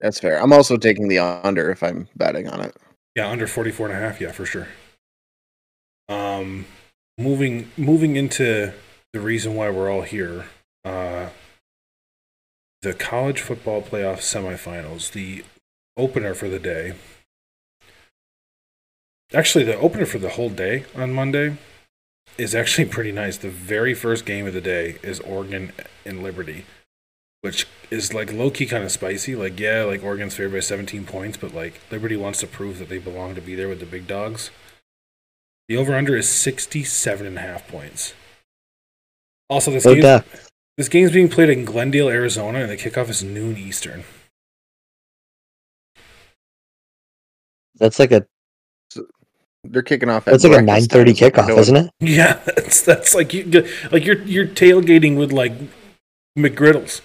That's 0.01 0.21
fair. 0.21 0.41
I'm 0.41 0.53
also 0.53 0.77
taking 0.77 1.09
the 1.09 1.19
under 1.19 1.71
if 1.71 1.83
I'm 1.83 2.09
betting 2.17 2.49
on 2.49 2.61
it. 2.61 2.77
Yeah, 3.17 3.29
under 3.29 3.47
44 3.47 3.89
and 3.89 3.97
a 3.97 4.01
half. 4.01 4.21
Yeah, 4.21 4.33
for 4.33 4.45
sure. 4.45 4.69
Um, 6.09 6.67
moving 7.17 7.71
moving 7.77 8.17
into 8.17 8.73
the 9.13 9.21
reason 9.21 9.55
why 9.55 9.71
we're 9.71 9.91
all 9.91 10.03
here. 10.03 10.47
Uh, 10.85 11.31
the 12.83 12.93
college 12.93 13.41
football 13.41 13.81
playoff 13.81 14.19
semifinals, 14.19 15.13
the 15.13 15.43
opener 15.97 16.35
for 16.35 16.49
the 16.49 16.59
day. 16.59 16.95
Actually, 19.33 19.65
the 19.65 19.79
opener 19.79 20.05
for 20.05 20.19
the 20.19 20.31
whole 20.31 20.51
day 20.51 20.85
on 20.95 21.15
Monday 21.15 21.57
is 22.39 22.55
actually 22.55 22.87
pretty 22.87 23.13
nice. 23.13 23.37
The 23.37 23.51
very 23.51 23.95
first 23.95 24.25
game 24.27 24.47
of 24.47 24.55
the 24.55 24.61
day 24.61 24.99
is 25.03 25.21
Oregon 25.21 25.73
and 26.05 26.23
Liberty, 26.23 26.65
which 27.43 27.67
is 27.91 28.13
like 28.15 28.33
low 28.33 28.51
key 28.51 28.67
kind 28.67 28.85
of 28.85 28.91
spicy. 28.93 29.37
Like, 29.37 29.59
yeah, 29.59 29.85
like 29.85 30.03
Oregon's 30.03 30.37
favored 30.37 30.55
by 30.57 30.61
17 30.61 31.05
points, 31.05 31.37
but 31.37 31.55
like 31.55 31.81
Liberty 31.91 32.17
wants 32.17 32.41
to 32.41 32.47
prove 32.47 32.79
that 32.79 32.89
they 32.89 32.99
belong 32.99 33.35
to 33.35 33.41
be 33.41 33.55
there 33.55 33.69
with 33.69 33.81
the 33.81 33.87
big 33.87 34.07
dogs. 34.07 34.51
The 35.69 35.77
over 35.77 35.95
under 35.95 36.17
is 36.17 36.29
67 36.29 37.27
and 37.27 37.39
a 37.39 37.41
half 37.41 37.67
points. 37.69 38.15
Also, 39.49 39.71
this 39.71 39.87
Oh, 39.87 39.95
game, 39.95 40.23
this 40.77 40.89
game's 40.89 41.13
being 41.13 41.29
played 41.29 41.51
in 41.51 41.65
Glendale, 41.65 42.09
Arizona, 42.09 42.61
and 42.61 42.71
the 42.71 42.77
kickoff 42.77 43.09
is 43.09 43.23
noon 43.23 43.57
Eastern. 43.57 44.05
That's 47.77 47.99
like 47.99 48.13
a 48.13 48.27
They're 49.65 49.83
kicking 49.83 50.09
off. 50.09 50.27
At 50.29 50.33
that's 50.33 50.45
like 50.45 50.53
a 50.53 50.57
breakfast 50.63 50.91
nine 50.93 50.99
thirty 50.99 51.15
time, 51.15 51.15
is 51.15 51.21
what 51.23 51.47
they're 51.47 51.57
kickoff, 51.57 51.59
isn't 51.61 51.77
it? 51.77 51.91
Yeah, 52.01 52.35
that's 52.45 52.83
that's 52.83 53.15
like 53.15 53.33
you 53.35 53.45
like 53.91 54.05
you're 54.05 54.21
you're 54.23 54.47
tailgating 54.47 55.17
with 55.17 55.33
like 55.33 55.53
McGriddles. 56.39 57.01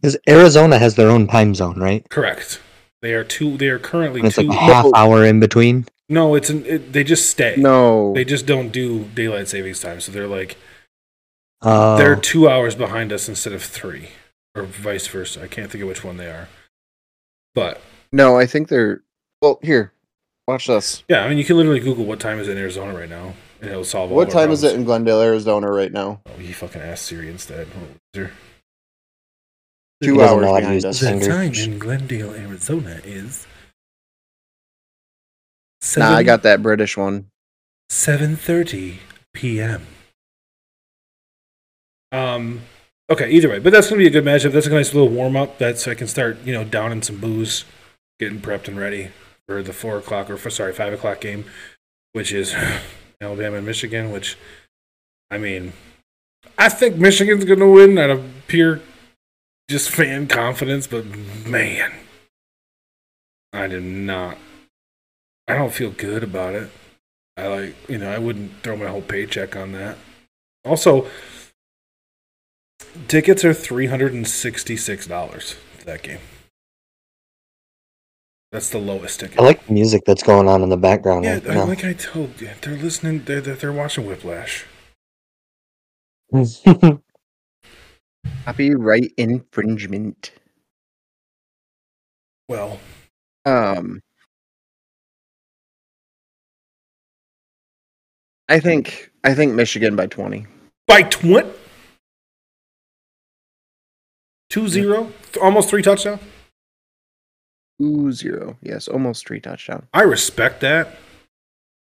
Because 0.00 0.16
Arizona 0.28 0.78
has 0.78 0.96
their 0.96 1.08
own 1.08 1.26
time 1.26 1.54
zone, 1.54 1.80
right? 1.80 2.06
Correct. 2.10 2.60
They 3.00 3.14
are 3.14 3.24
two. 3.24 3.56
They 3.56 3.68
are 3.68 3.78
currently 3.78 4.20
And 4.20 4.26
it's 4.26 4.36
two. 4.36 4.42
like 4.42 4.58
a 4.58 4.60
half 4.60 4.86
hour 4.94 5.24
in 5.24 5.40
between. 5.40 5.86
no, 6.10 6.34
it's 6.34 6.50
an, 6.50 6.64
it, 6.66 6.92
they 6.92 7.04
just 7.04 7.30
stay. 7.30 7.54
No, 7.56 8.12
They 8.14 8.24
just 8.24 8.44
don't 8.46 8.68
do 8.70 9.04
daylight 9.14 9.48
savings 9.48 9.80
time, 9.80 10.00
so 10.00 10.12
they're 10.12 10.26
like 10.28 10.56
Uh, 11.62 11.96
they're 11.96 12.16
two 12.16 12.48
hours 12.48 12.74
behind 12.74 13.12
us 13.12 13.28
instead 13.28 13.54
of 13.54 13.62
three, 13.62 14.08
or 14.54 14.64
vice 14.64 15.06
versa. 15.06 15.42
I 15.42 15.46
can't 15.46 15.70
think 15.70 15.80
of 15.82 15.88
which 15.88 16.04
one 16.04 16.18
they 16.18 16.28
are. 16.28 16.48
But 17.54 17.80
no. 18.12 18.36
I 18.38 18.44
think 18.46 18.68
they're. 18.68 19.02
Well, 19.40 19.58
here, 19.62 19.92
watch 20.46 20.66
this. 20.66 21.02
yeah, 21.08 21.24
I 21.24 21.28
mean, 21.28 21.38
you 21.38 21.44
can 21.44 21.56
literally 21.56 21.80
Google 21.80 22.04
what 22.04 22.20
time 22.20 22.38
is 22.38 22.48
it 22.48 22.52
in 22.52 22.58
Arizona 22.58 22.94
right 22.94 23.08
now, 23.08 23.34
and 23.60 23.70
it'll 23.70 23.84
solve 23.84 24.10
all 24.10 24.16
What 24.16 24.28
our 24.28 24.32
time 24.42 24.50
is 24.50 24.62
it 24.62 24.74
in 24.74 24.84
Glendale, 24.84 25.20
Arizona, 25.20 25.70
right 25.70 25.92
now? 25.92 26.20
Oh, 26.26 26.38
he 26.38 26.52
fucking 26.52 26.80
asked 26.80 27.06
Siri 27.06 27.28
instead. 27.30 27.66
What 27.68 27.90
loser. 28.14 28.32
Two 30.02 30.12
He 30.12 30.18
doesn't 30.18 30.28
hours 30.38 30.42
know 30.42 30.48
how 30.52 30.60
to 30.60 30.60
behind 30.60 30.84
us. 30.84 31.00
the 31.00 31.06
fingers. 31.06 31.66
in 31.66 31.78
Glendale, 31.78 32.34
Arizona 32.34 33.00
is. 33.04 33.46
Nah, 35.96 36.14
I 36.14 36.22
got 36.22 36.42
that 36.42 36.62
British 36.62 36.96
one. 36.96 37.26
7:30 37.90 38.96
p.m. 39.34 39.86
Um 42.10 42.62
okay, 43.10 43.30
either 43.30 43.48
way, 43.50 43.58
but 43.58 43.72
that's 43.72 43.88
going 43.90 43.98
to 44.00 44.02
be 44.02 44.06
a 44.06 44.10
good 44.10 44.24
matchup. 44.24 44.52
That's 44.52 44.66
a 44.66 44.70
nice 44.70 44.94
little 44.94 45.10
warm 45.10 45.36
up 45.36 45.58
that's 45.58 45.86
I 45.86 45.94
can 45.94 46.06
start, 46.06 46.38
you 46.44 46.52
know, 46.54 46.64
downing 46.64 47.02
some 47.02 47.18
booze, 47.18 47.64
getting 48.18 48.40
prepped 48.40 48.68
and 48.68 48.78
ready 48.78 49.10
for 49.48 49.62
the 49.62 49.72
4 49.72 49.98
o'clock 49.98 50.30
or 50.30 50.36
for 50.36 50.50
sorry, 50.50 50.72
5 50.72 50.94
o'clock 50.94 51.20
game, 51.20 51.44
which 52.12 52.32
is 52.32 52.54
Alabama 53.20 53.56
and 53.56 53.66
Michigan, 53.66 54.10
which 54.10 54.36
I 55.30 55.38
mean, 55.38 55.72
I 56.58 56.68
think 56.68 56.96
Michigan's 56.96 57.44
going 57.44 57.58
to 57.58 57.68
win 57.68 57.98
out 57.98 58.10
of 58.10 58.24
pure 58.46 58.80
just 59.68 59.90
fan 59.90 60.26
confidence, 60.28 60.86
but 60.86 61.06
man, 61.46 61.92
I 63.52 63.66
did 63.66 63.82
not 63.82 64.36
I 65.46 65.54
don't 65.54 65.72
feel 65.72 65.90
good 65.90 66.24
about 66.24 66.54
it. 66.54 66.70
I 67.36 67.46
like, 67.48 67.88
you 67.88 67.98
know, 67.98 68.10
I 68.10 68.18
wouldn't 68.18 68.62
throw 68.62 68.76
my 68.76 68.86
whole 68.86 69.02
paycheck 69.02 69.56
on 69.56 69.72
that. 69.72 69.98
Also, 70.64 71.06
tickets 73.08 73.44
are 73.44 73.52
three 73.52 73.86
hundred 73.86 74.14
and 74.14 74.26
sixty-six 74.26 75.06
dollars 75.06 75.56
for 75.76 75.84
that 75.84 76.02
game. 76.02 76.20
That's 78.54 78.70
the 78.70 78.78
lowest 78.78 79.18
ticket. 79.18 79.40
I 79.40 79.42
like 79.42 79.66
the 79.66 79.72
music 79.72 80.02
that's 80.06 80.22
going 80.22 80.46
on 80.46 80.62
in 80.62 80.68
the 80.68 80.76
background 80.76 81.24
yeah, 81.24 81.32
right 81.38 81.48
I- 81.48 81.54
now. 81.54 81.64
like 81.64 81.84
I 81.84 81.92
told 81.92 82.40
you, 82.40 82.50
they're 82.62 82.76
listening. 82.76 83.24
They're 83.24 83.40
they're, 83.40 83.56
they're 83.56 83.72
watching 83.72 84.06
Whiplash. 84.06 84.64
Copyright 88.44 89.12
infringement. 89.16 90.30
Well, 92.48 92.78
Um, 93.44 94.00
I 98.48 98.60
think 98.60 99.10
I 99.24 99.34
think 99.34 99.54
Michigan 99.54 99.96
by 99.96 100.06
twenty. 100.06 100.46
by 100.86 101.02
twenty. 101.02 101.50
Two 104.48 104.68
zero, 104.68 105.12
almost 105.42 105.68
three 105.70 105.82
touchdowns. 105.82 106.20
Two 107.80 108.12
zero. 108.12 108.56
Yes, 108.62 108.88
almost 108.88 109.26
three 109.26 109.40
touchdown. 109.40 109.86
I 109.92 110.02
respect 110.02 110.60
that, 110.60 110.96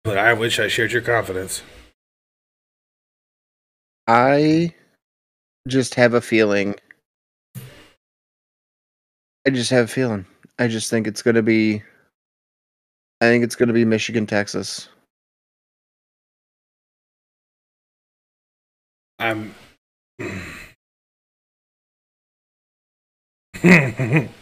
but 0.03 0.17
I 0.17 0.33
wish 0.33 0.59
I 0.59 0.67
shared 0.67 0.91
your 0.91 1.01
confidence. 1.01 1.61
I 4.07 4.73
just 5.67 5.95
have 5.95 6.13
a 6.13 6.21
feeling. 6.21 6.75
I 9.45 9.49
just 9.49 9.71
have 9.71 9.85
a 9.85 9.87
feeling. 9.87 10.25
I 10.59 10.67
just 10.67 10.89
think 10.89 11.07
it's 11.07 11.21
gonna 11.21 11.41
be. 11.41 11.83
I 13.19 13.25
think 13.25 13.43
it's 13.43 13.55
gonna 13.55 13.73
be 13.73 13.85
Michigan, 13.85 14.25
Texas. 14.25 14.87
I'm. 19.19 19.53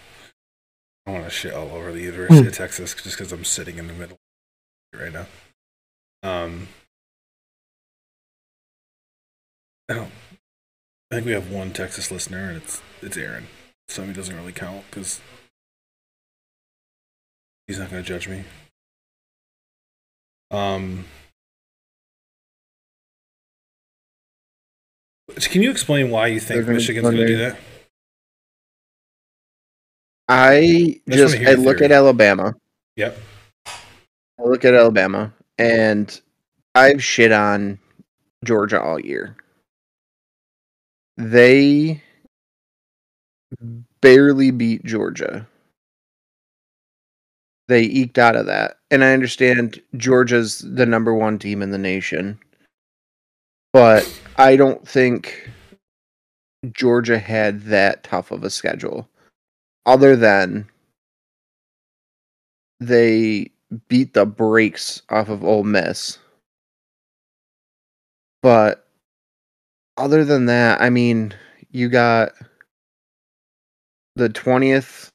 I 1.09 1.11
want 1.13 1.25
to 1.25 1.31
shit 1.31 1.53
all 1.53 1.71
over 1.71 1.91
the 1.91 2.01
University 2.01 2.47
of 2.47 2.53
Texas 2.53 2.93
just 2.93 3.17
because 3.17 3.31
I'm 3.31 3.43
sitting 3.43 3.79
in 3.79 3.87
the 3.87 3.93
middle 3.93 4.17
right 4.93 5.11
now. 5.11 5.25
Um, 6.21 6.67
I 9.89 9.95
don't. 9.95 10.11
I 11.11 11.15
think 11.15 11.25
we 11.25 11.31
have 11.31 11.49
one 11.49 11.73
Texas 11.73 12.11
listener, 12.11 12.49
and 12.49 12.57
it's 12.57 12.81
it's 13.01 13.17
Aaron. 13.17 13.47
So 13.87 14.03
he 14.03 14.13
doesn't 14.13 14.35
really 14.35 14.51
count 14.51 14.83
because 14.91 15.19
he's 17.65 17.79
not 17.79 17.89
going 17.89 18.03
to 18.03 18.07
judge 18.07 18.27
me. 18.27 18.43
Um. 20.51 21.05
Can 25.41 25.63
you 25.63 25.71
explain 25.71 26.11
why 26.11 26.27
you 26.27 26.39
think 26.39 26.67
Michigan's 26.67 27.05
going 27.05 27.17
to 27.17 27.25
do 27.25 27.37
that? 27.37 27.57
I 30.29 31.01
just 31.07 31.17
just 31.17 31.35
wanna 31.35 31.45
hear 31.45 31.57
I 31.57 31.61
look 31.61 31.77
theory. 31.79 31.91
at 31.91 31.91
Alabama. 31.91 32.53
Yep. 32.95 33.17
I 33.65 34.43
look 34.43 34.63
at 34.63 34.73
Alabama, 34.73 35.33
and 35.57 36.21
I've 36.75 37.03
shit 37.03 37.31
on 37.31 37.79
Georgia 38.45 38.81
all 38.81 38.99
year. 38.99 39.35
They 41.17 42.01
barely 44.01 44.51
beat 44.51 44.85
Georgia. 44.85 45.47
They 47.67 47.81
eked 47.83 48.17
out 48.17 48.35
of 48.35 48.45
that. 48.47 48.77
And 48.89 49.03
I 49.03 49.13
understand 49.13 49.81
Georgia's 49.97 50.59
the 50.59 50.85
number 50.85 51.13
one 51.13 51.37
team 51.37 51.61
in 51.61 51.71
the 51.71 51.77
nation. 51.77 52.39
But 53.73 54.09
I 54.37 54.55
don't 54.55 54.87
think 54.87 55.49
Georgia 56.71 57.19
had 57.19 57.61
that 57.63 58.03
tough 58.03 58.31
of 58.31 58.43
a 58.43 58.49
schedule, 58.49 59.07
other 59.89 60.15
than 60.15 60.69
they 62.79 63.49
beat 63.87 64.13
the 64.13 64.23
brakes 64.23 65.01
off 65.09 65.29
of 65.29 65.43
Ole 65.43 65.63
Miss. 65.63 66.19
But 68.43 68.87
other 69.97 70.23
than 70.23 70.45
that, 70.45 70.79
I 70.79 70.91
mean, 70.91 71.33
you 71.71 71.89
got 71.89 72.33
the 74.15 74.29
20th 74.29 75.09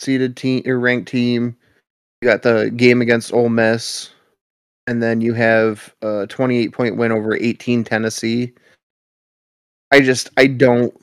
seeded 0.00 0.36
team 0.36 0.62
or 0.66 0.78
ranked 0.78 1.08
team. 1.08 1.56
You 2.20 2.28
got 2.28 2.42
the 2.42 2.70
game 2.76 3.00
against 3.00 3.32
Ole 3.32 3.48
Miss, 3.48 4.10
and 4.86 5.02
then 5.02 5.22
you 5.22 5.32
have 5.32 5.94
a 6.02 6.26
28 6.28 6.72
point 6.72 6.96
win 6.96 7.10
over 7.10 7.34
18 7.34 7.84
Tennessee. 7.84 8.52
I 9.90 10.02
just 10.02 10.28
I 10.36 10.46
don't 10.46 10.94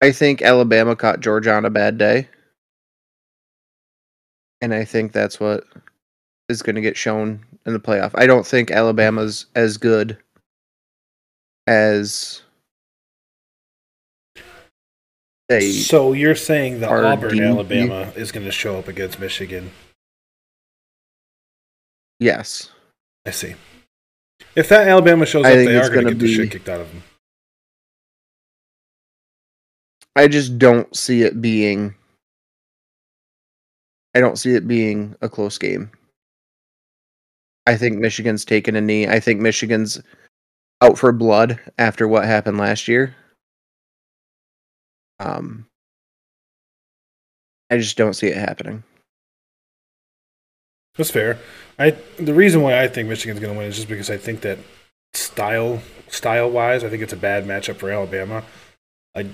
I 0.00 0.12
think 0.12 0.42
Alabama 0.42 0.96
caught 0.96 1.20
Georgia 1.20 1.54
on 1.54 1.64
a 1.64 1.70
bad 1.70 1.98
day. 1.98 2.28
And 4.62 4.74
I 4.74 4.84
think 4.84 5.12
that's 5.12 5.40
what 5.40 5.64
is 6.48 6.62
going 6.62 6.76
to 6.76 6.82
get 6.82 6.96
shown 6.96 7.44
in 7.66 7.72
the 7.72 7.78
playoff. 7.78 8.10
I 8.14 8.26
don't 8.26 8.46
think 8.46 8.70
Alabama's 8.70 9.46
as 9.54 9.76
good 9.76 10.18
as 11.66 12.42
they 15.48 15.70
So 15.72 16.12
you're 16.12 16.34
saying 16.34 16.80
the 16.80 16.88
Are 16.88 17.04
Auburn 17.04 17.40
Alabama 17.40 18.12
is 18.16 18.32
going 18.32 18.46
to 18.46 18.52
show 18.52 18.78
up 18.78 18.88
against 18.88 19.18
Michigan? 19.18 19.70
yes. 22.18 22.70
I 23.26 23.30
see. 23.30 23.54
If 24.54 24.68
that 24.70 24.88
Alabama 24.88 25.26
shows 25.26 25.44
I 25.44 25.50
up, 25.50 25.54
they 25.56 25.76
are 25.76 25.90
going 25.90 26.06
to 26.06 26.14
get 26.14 26.20
the 26.20 26.34
shit 26.34 26.50
kicked 26.50 26.68
out 26.68 26.80
of 26.80 26.90
them. 26.90 27.02
I 30.20 30.28
just 30.28 30.58
don't 30.58 30.94
see 30.94 31.22
it 31.22 31.40
being 31.40 31.94
I 34.14 34.20
don't 34.20 34.36
see 34.36 34.54
it 34.54 34.68
being 34.68 35.16
a 35.22 35.30
close 35.30 35.56
game. 35.56 35.90
I 37.66 37.74
think 37.74 37.96
Michigan's 37.96 38.44
taken 38.44 38.76
a 38.76 38.82
knee. 38.82 39.08
I 39.08 39.18
think 39.18 39.40
Michigan's 39.40 39.98
out 40.82 40.98
for 40.98 41.10
blood 41.12 41.58
after 41.78 42.06
what 42.06 42.26
happened 42.26 42.58
last 42.58 42.86
year. 42.86 43.16
Um 45.20 45.64
I 47.70 47.78
just 47.78 47.96
don't 47.96 48.12
see 48.12 48.26
it 48.26 48.36
happening. 48.36 48.84
That's 50.98 51.10
fair. 51.10 51.38
I 51.78 51.92
the 52.18 52.34
reason 52.34 52.60
why 52.60 52.82
I 52.82 52.88
think 52.88 53.08
Michigan's 53.08 53.40
going 53.40 53.54
to 53.54 53.58
win 53.58 53.68
is 53.68 53.76
just 53.76 53.88
because 53.88 54.10
I 54.10 54.18
think 54.18 54.42
that 54.42 54.58
style 55.14 55.80
style 56.08 56.50
wise, 56.50 56.84
I 56.84 56.90
think 56.90 57.02
it's 57.02 57.14
a 57.14 57.16
bad 57.16 57.46
matchup 57.46 57.76
for 57.76 57.90
Alabama. 57.90 58.44
I 59.16 59.30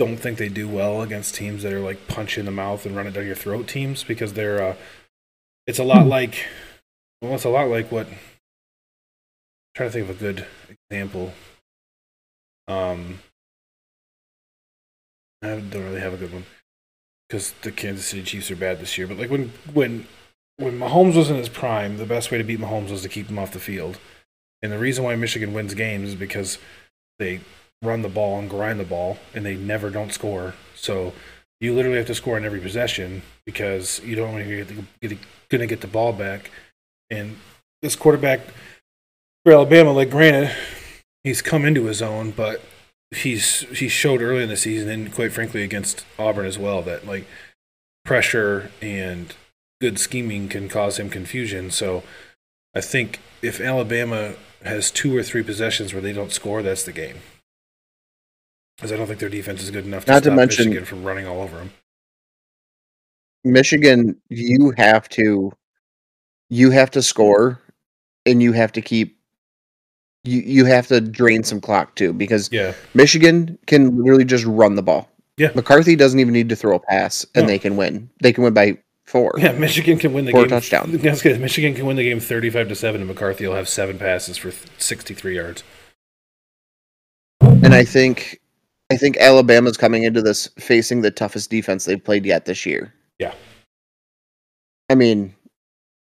don't 0.00 0.16
think 0.16 0.38
they 0.38 0.48
do 0.48 0.66
well 0.66 1.02
against 1.02 1.34
teams 1.34 1.62
that 1.62 1.74
are 1.74 1.80
like 1.80 2.08
punch 2.08 2.38
in 2.38 2.46
the 2.46 2.50
mouth 2.50 2.86
and 2.86 2.96
run 2.96 3.06
it 3.06 3.10
down 3.10 3.26
your 3.26 3.34
throat 3.34 3.68
teams 3.68 4.02
because 4.02 4.32
they're 4.32 4.62
uh 4.62 4.74
it's 5.66 5.78
a 5.78 5.84
lot 5.84 6.06
like 6.06 6.46
well 7.20 7.34
it's 7.34 7.44
a 7.44 7.50
lot 7.50 7.68
like 7.68 7.92
what 7.92 8.06
I'm 8.06 8.14
trying 9.74 9.90
to 9.90 9.92
think 9.92 10.08
of 10.08 10.16
a 10.16 10.18
good 10.18 10.46
example. 10.70 11.34
Um 12.66 13.18
I 15.42 15.48
don't 15.48 15.84
really 15.84 16.00
have 16.00 16.14
a 16.14 16.16
good 16.16 16.32
one 16.32 16.46
because 17.28 17.52
the 17.60 17.70
Kansas 17.70 18.06
City 18.06 18.22
Chiefs 18.22 18.50
are 18.50 18.56
bad 18.56 18.80
this 18.80 18.96
year. 18.96 19.06
But 19.06 19.18
like 19.18 19.28
when 19.28 19.52
when 19.74 20.06
when 20.56 20.78
Mahomes 20.78 21.14
was 21.14 21.28
in 21.28 21.36
his 21.36 21.50
prime, 21.50 21.98
the 21.98 22.06
best 22.06 22.30
way 22.30 22.38
to 22.38 22.44
beat 22.44 22.58
Mahomes 22.58 22.90
was 22.90 23.02
to 23.02 23.10
keep 23.10 23.28
him 23.28 23.38
off 23.38 23.52
the 23.52 23.58
field. 23.58 23.98
And 24.62 24.72
the 24.72 24.78
reason 24.78 25.04
why 25.04 25.14
Michigan 25.16 25.52
wins 25.52 25.74
games 25.74 26.08
is 26.08 26.14
because 26.14 26.56
they 27.18 27.40
run 27.82 28.02
the 28.02 28.08
ball 28.08 28.38
and 28.38 28.50
grind 28.50 28.78
the 28.78 28.84
ball, 28.84 29.18
and 29.34 29.44
they 29.44 29.56
never 29.56 29.90
don't 29.90 30.12
score. 30.12 30.54
So 30.74 31.12
you 31.60 31.74
literally 31.74 31.98
have 31.98 32.06
to 32.06 32.14
score 32.14 32.38
in 32.38 32.44
every 32.44 32.60
possession 32.60 33.22
because 33.44 34.00
you 34.04 34.16
don't 34.16 34.32
want 34.32 34.44
to 34.44 34.64
get, 34.64 35.00
get, 35.00 35.18
gonna 35.48 35.66
get 35.66 35.80
the 35.80 35.86
ball 35.86 36.12
back. 36.12 36.50
And 37.10 37.36
this 37.82 37.96
quarterback 37.96 38.40
for 39.44 39.52
Alabama, 39.52 39.92
like 39.92 40.10
granted, 40.10 40.54
he's 41.24 41.42
come 41.42 41.64
into 41.64 41.84
his 41.84 42.02
own, 42.02 42.30
but 42.30 42.62
he's 43.10 43.60
he 43.78 43.88
showed 43.88 44.22
early 44.22 44.42
in 44.42 44.48
the 44.48 44.56
season 44.56 44.88
and 44.88 45.12
quite 45.12 45.32
frankly 45.32 45.62
against 45.62 46.04
Auburn 46.18 46.46
as 46.46 46.58
well 46.58 46.80
that 46.82 47.06
like 47.06 47.26
pressure 48.04 48.70
and 48.80 49.34
good 49.80 49.98
scheming 49.98 50.48
can 50.48 50.68
cause 50.68 50.98
him 50.98 51.10
confusion. 51.10 51.70
So 51.70 52.02
I 52.74 52.80
think 52.80 53.20
if 53.42 53.60
Alabama 53.60 54.34
has 54.64 54.90
two 54.90 55.16
or 55.16 55.22
three 55.22 55.42
possessions 55.42 55.92
where 55.92 56.02
they 56.02 56.12
don't 56.12 56.32
score, 56.32 56.62
that's 56.62 56.84
the 56.84 56.92
game. 56.92 57.16
Because 58.80 58.92
I 58.92 58.96
don't 58.96 59.06
think 59.06 59.20
their 59.20 59.28
defense 59.28 59.62
is 59.62 59.70
good 59.70 59.84
enough 59.84 60.06
to 60.06 60.12
Not 60.12 60.22
to 60.22 60.30
mention- 60.30 60.64
Michigan 60.70 60.86
from 60.86 61.04
running 61.04 61.26
all 61.26 61.42
over 61.42 61.58
them. 61.58 61.70
Michigan, 63.44 64.16
you 64.30 64.72
have 64.78 65.06
to 65.10 65.52
you 66.48 66.70
have 66.70 66.90
to 66.92 67.02
score 67.02 67.60
and 68.26 68.42
you 68.42 68.52
have 68.52 68.72
to 68.72 68.80
keep 68.80 69.18
you 70.24 70.40
you 70.40 70.64
have 70.64 70.86
to 70.88 71.00
drain 71.00 71.42
some 71.42 71.60
clock 71.60 71.94
too 71.94 72.12
because 72.12 72.50
Yeah, 72.52 72.74
Michigan 72.94 73.58
can 73.66 73.96
literally 73.98 74.24
just 74.24 74.44
run 74.44 74.74
the 74.76 74.82
ball. 74.82 75.08
Yeah. 75.36 75.52
McCarthy 75.54 75.96
doesn't 75.96 76.18
even 76.20 76.32
need 76.34 76.48
to 76.50 76.56
throw 76.56 76.74
a 76.76 76.80
pass 76.80 77.24
and 77.34 77.44
No. 77.44 77.48
they 77.48 77.58
can 77.58 77.76
win. 77.76 78.10
They 78.22 78.32
can 78.32 78.44
win 78.44 78.52
by 78.54 78.76
four. 79.06 79.34
yeah. 79.38 79.52
Michigan 79.52 79.98
can 79.98 80.12
win 80.12 80.24
the 80.26 80.32
Four 80.32 80.42
game. 80.42 80.50
touchdowns. 80.50 80.98
That's 81.02 81.22
good. 81.22 81.40
Michigan 81.40 81.74
can 81.74 81.86
win 81.86 81.96
the 81.96 82.04
game 82.04 82.20
thirty-five 82.20 82.68
to 82.68 82.74
seven, 82.74 83.00
and 83.00 83.08
McCarthy 83.08 83.46
will 83.46 83.54
have 83.54 83.68
seven 83.68 83.98
passes 83.98 84.36
for 84.36 84.52
sixty-three 84.78 85.36
yards. 85.36 85.62
And 87.40 87.74
I 87.74 87.84
think 87.84 88.39
I 88.90 88.96
think 88.96 89.16
Alabama's 89.18 89.76
coming 89.76 90.02
into 90.02 90.20
this 90.20 90.48
facing 90.58 91.02
the 91.02 91.10
toughest 91.10 91.48
defense 91.48 91.84
they've 91.84 92.02
played 92.02 92.26
yet 92.26 92.44
this 92.44 92.66
year. 92.66 92.92
Yeah. 93.18 93.34
I 94.88 94.96
mean, 94.96 95.34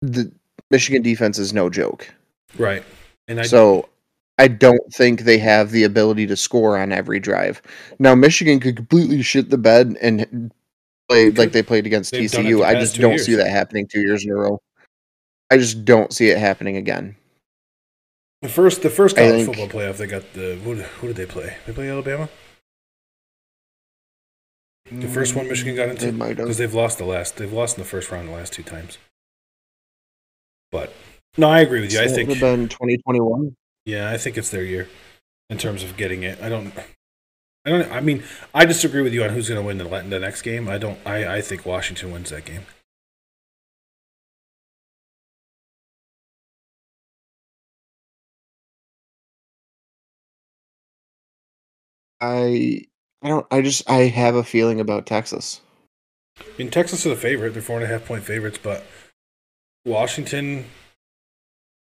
the 0.03 0.31
Michigan 0.71 1.03
defense 1.03 1.39
is 1.39 1.55
no 1.55 1.71
joke. 1.71 2.13
Right, 2.59 2.85
and 3.27 3.41
I 3.41 3.45
so 3.45 3.89
I 4.39 4.49
don't 4.49 4.93
think 4.93 5.21
they 5.21 5.39
have 5.39 5.71
the 5.71 5.85
ability 5.85 6.27
to 6.27 6.37
score 6.37 6.77
on 6.79 6.93
every 6.93 7.19
drive. 7.19 7.63
Now 7.99 8.15
Michigan 8.15 8.61
could 8.61 8.77
completely 8.77 9.23
shit 9.23 9.51
the 9.51 9.59
bed 9.59 9.97
and 10.03 10.53
play 11.09 11.31
like 11.31 11.53
they 11.53 11.63
played 11.63 11.87
against 11.87 12.13
They've 12.13 12.31
TCU. 12.31 12.65
I 12.65 12.75
just 12.75 13.01
don't 13.01 13.19
see 13.19 13.35
that 13.35 13.49
happening 13.49 13.89
two 13.89 14.01
years 14.01 14.25
in 14.25 14.31
a 14.31 14.35
row. 14.35 14.61
I 15.51 15.57
just 15.57 15.85
don't 15.85 16.13
see 16.13 16.29
it 16.29 16.39
happening 16.39 16.77
again. 16.77 17.17
The 18.43 18.49
first, 18.49 18.83
the 18.83 18.91
first 18.91 19.17
college 19.17 19.47
think- 19.47 19.57
football 19.57 19.81
playoff, 19.81 19.97
they 19.97 20.07
got 20.07 20.35
the 20.35 20.57
who, 20.57 20.75
who 20.75 21.07
did 21.07 21.17
they 21.17 21.27
play? 21.27 21.57
They 21.67 21.73
play 21.73 21.89
Alabama. 21.89 22.29
The 24.91 25.09
first 25.09 25.35
one 25.35 25.49
Michigan 25.49 25.77
got 25.77 25.89
into 25.89 26.13
because 26.13 26.49
have. 26.49 26.57
they've 26.59 26.75
lost 26.75 26.99
the 26.99 27.05
last. 27.07 27.37
They've 27.37 27.53
lost 27.53 27.77
in 27.79 27.83
the 27.83 27.89
first 27.89 28.11
round 28.11 28.29
the 28.29 28.33
last 28.33 28.53
two 28.53 28.63
times. 28.63 28.99
But 30.71 30.93
no, 31.39 31.49
I 31.49 31.61
agree 31.61 31.81
with 31.81 31.93
you. 31.93 32.01
I 32.01 32.07
So 32.07 32.15
it 32.15 32.15
think 32.17 32.29
have 32.29 32.41
been 32.41 32.69
2021. 32.69 33.57
yeah, 33.87 34.11
I 34.11 34.19
think 34.19 34.37
it's 34.37 34.51
their 34.51 34.65
year 34.65 34.89
in 35.51 35.59
terms 35.59 35.83
of 35.83 35.97
getting 35.97 36.23
it. 36.23 36.41
I 36.43 36.49
don't. 36.49 36.73
I 37.65 37.71
don't. 37.71 37.91
I 37.91 38.01
mean, 38.01 38.23
I 38.55 38.67
disagree 38.67 39.03
with 39.03 39.15
you 39.15 39.25
on 39.25 39.31
who's 39.31 39.49
going 39.49 39.61
to 39.61 39.67
win 39.67 39.79
the 39.79 39.85
the 40.11 40.21
next 40.21 40.43
game. 40.43 40.69
I 40.69 40.79
don't. 40.79 40.99
I 41.07 41.37
I 41.37 41.41
think 41.41 41.65
Washington 41.65 42.13
wins 42.13 42.31
that 42.31 42.45
game. 42.45 42.67
I 52.21 52.87
I 53.25 53.29
don't. 53.29 53.47
I 53.51 53.63
just 53.63 53.89
I 53.91 54.03
have 54.03 54.35
a 54.37 54.45
feeling 54.45 54.79
about 54.81 55.07
Texas. 55.07 55.61
I 56.39 56.45
mean, 56.59 56.71
Texas 56.71 57.07
is 57.07 57.13
a 57.13 57.17
favorite. 57.17 57.55
They're 57.55 57.63
four 57.63 57.77
and 57.77 57.85
a 57.85 57.89
half 57.89 58.05
point 58.05 58.23
favorites, 58.25 58.59
but 58.63 58.85
Washington 59.87 60.67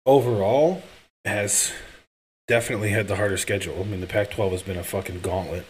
overall 0.07 0.83
has 1.25 1.73
definitely 2.49 2.91
had 2.91 3.09
the 3.09 3.17
harder 3.17 3.37
schedule. 3.37 3.81
I 3.81 3.85
mean, 3.85 4.01
the 4.01 4.07
Pac 4.07 4.31
12 4.31 4.53
has 4.53 4.63
been 4.63 4.79
a 4.79 4.85
fucking 4.85 5.21
gauntlet 5.21 5.67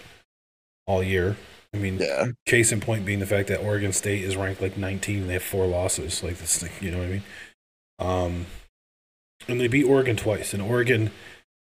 all 0.86 1.02
year. 1.02 1.36
I 1.74 1.78
mean, 1.78 1.98
Yeah. 1.98 2.26
case 2.46 2.72
in 2.72 2.80
point 2.80 3.04
being 3.04 3.18
the 3.18 3.26
fact 3.26 3.48
that 3.48 3.60
Oregon 3.60 3.92
State 3.92 4.22
is 4.22 4.36
ranked 4.36 4.62
like 4.62 4.78
19 4.78 5.22
and 5.22 5.28
they 5.28 5.34
have 5.34 5.42
four 5.42 5.66
losses. 5.66 6.22
Like, 6.22 6.38
this 6.38 6.64
you 6.80 6.90
know 6.92 6.98
what 6.98 7.06
I 7.08 7.10
mean? 7.10 7.22
Um, 7.98 8.46
and 9.48 9.60
they 9.60 9.68
beat 9.68 9.84
Oregon 9.84 10.16
twice. 10.16 10.54
And 10.54 10.62
Oregon, 10.62 11.10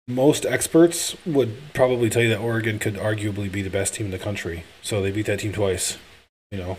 most 0.08 0.44
experts 0.44 1.16
would 1.24 1.56
probably 1.74 2.10
tell 2.10 2.22
you 2.22 2.28
that 2.30 2.40
Oregon 2.40 2.78
could 2.78 2.94
arguably 2.94 3.50
be 3.50 3.62
the 3.62 3.70
best 3.70 3.94
team 3.94 4.06
in 4.06 4.12
the 4.12 4.18
country. 4.18 4.64
So 4.82 5.00
they 5.00 5.10
beat 5.10 5.26
that 5.26 5.40
team 5.40 5.52
twice, 5.52 5.98
you 6.50 6.58
know? 6.58 6.78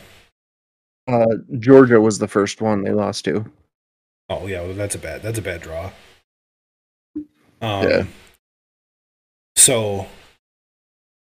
Uh, 1.07 1.37
Georgia 1.59 1.99
was 1.99 2.19
the 2.19 2.27
first 2.27 2.61
one 2.61 2.83
they 2.83 2.91
lost 2.91 3.25
to. 3.25 3.45
Oh 4.29 4.47
yeah, 4.47 4.61
well, 4.61 4.73
that's 4.73 4.95
a 4.95 4.99
bad 4.99 5.21
that's 5.21 5.37
a 5.37 5.41
bad 5.41 5.61
draw. 5.61 5.91
Um, 7.61 7.87
Yeah. 7.87 8.03
So 9.55 10.07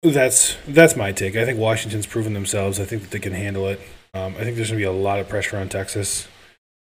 that's 0.01 0.55
that's 0.67 0.95
my 0.95 1.11
take. 1.11 1.35
I 1.35 1.45
think 1.45 1.59
Washington's 1.59 2.05
proven 2.05 2.33
themselves. 2.33 2.79
I 2.79 2.85
think 2.85 3.01
that 3.01 3.11
they 3.11 3.19
can 3.19 3.33
handle 3.33 3.67
it. 3.67 3.79
Um, 4.13 4.35
I 4.35 4.43
think 4.43 4.55
there's 4.55 4.69
gonna 4.69 4.77
be 4.79 4.83
a 4.83 4.91
lot 4.91 5.19
of 5.19 5.27
pressure 5.27 5.57
on 5.57 5.69
Texas. 5.69 6.27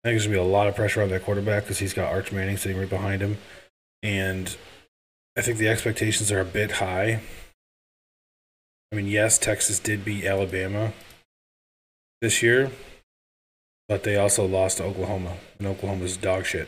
I 0.04 0.10
think 0.10 0.14
there's 0.14 0.26
gonna 0.28 0.38
be 0.38 0.41
a 0.41 0.43
lot 0.43 0.68
of 0.68 0.76
pressure 0.76 1.02
on 1.02 1.10
that 1.10 1.24
quarterback 1.24 1.64
because 1.64 1.80
he's 1.80 1.93
got 1.93 2.12
Arch 2.12 2.32
Manning 2.32 2.58
sitting 2.58 2.78
right 2.78 2.89
behind 2.89 3.22
him, 3.22 3.38
and 4.02 4.56
I 5.38 5.42
think 5.42 5.58
the 5.58 5.68
expectations 5.68 6.32
are 6.32 6.42
a 6.42 6.46
bit 6.46 6.74
high. 6.74 7.22
I 8.92 8.96
mean, 8.96 9.08
yes, 9.08 9.38
Texas 9.38 9.80
did 9.80 10.04
beat 10.04 10.26
Alabama 10.26 10.94
this 12.22 12.42
year, 12.42 12.72
but 13.88 14.04
they 14.04 14.18
also 14.18 14.46
lost 14.46 14.78
to 14.78 14.84
Oklahoma, 14.84 15.38
and 15.58 15.68
Oklahoma's 15.68 16.18
dog 16.18 16.46
shit. 16.46 16.68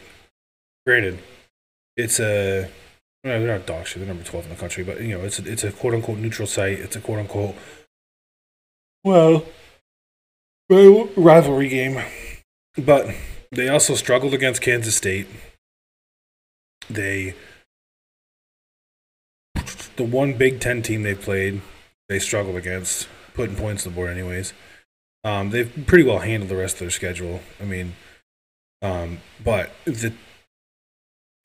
Granted, 0.86 1.20
it's 1.97 2.20
a 2.20 2.70
well, 3.24 3.39
they're 3.39 3.57
not 3.57 3.66
dog 3.66 3.88
shit. 3.88 3.99
They're 3.99 4.07
number 4.07 4.24
twelve 4.24 4.45
in 4.45 4.51
the 4.51 4.55
country, 4.55 4.84
but 4.84 5.01
you 5.01 5.18
know, 5.18 5.24
it's 5.24 5.39
a, 5.39 5.51
it's 5.51 5.64
a 5.64 5.72
quote 5.72 5.93
unquote 5.93 6.20
neutral 6.20 6.47
site. 6.47 6.80
It's 6.80 6.95
a 6.95 7.01
quote 7.01 7.20
unquote 7.20 7.55
well 9.03 9.43
rivalry 10.70 11.70
game, 11.70 12.01
but 12.78 13.14
they 13.51 13.68
also 13.68 13.95
struggled 13.95 14.34
against 14.34 14.62
Kansas 14.62 14.95
State. 14.95 15.28
They 16.89 17.36
the 19.95 20.03
one 20.03 20.33
Big 20.33 20.59
Ten 20.59 20.81
team 20.81 21.03
they 21.03 21.15
played, 21.15 21.61
they 22.09 22.19
struggled 22.19 22.55
against 22.55 23.07
putting 23.33 23.55
points 23.55 23.85
on 23.85 23.93
the 23.93 23.95
board, 23.95 24.09
anyways. 24.09 24.53
Um, 25.23 25.51
they've 25.51 25.71
pretty 25.85 26.03
well 26.03 26.19
handled 26.19 26.49
the 26.49 26.55
rest 26.55 26.75
of 26.75 26.79
their 26.79 26.89
schedule. 26.89 27.41
I 27.59 27.65
mean, 27.65 27.93
um, 28.81 29.19
but 29.43 29.71
the 29.85 30.13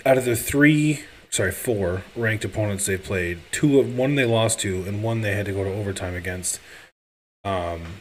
out 0.05 0.19
of 0.19 0.25
the 0.25 0.37
three, 0.37 1.01
sorry, 1.31 1.53
four 1.53 2.03
ranked 2.15 2.45
opponents 2.45 2.87
they 2.87 2.97
played, 2.97 3.41
two 3.51 3.79
of 3.79 3.97
one 3.97 4.15
they 4.15 4.25
lost 4.25 4.61
to, 4.61 4.85
and 4.85 5.03
one 5.03 5.21
they 5.21 5.35
had 5.35 5.47
to 5.47 5.53
go 5.53 5.65
to 5.65 5.73
overtime 5.73 6.15
against. 6.15 6.61
Um, 7.45 8.01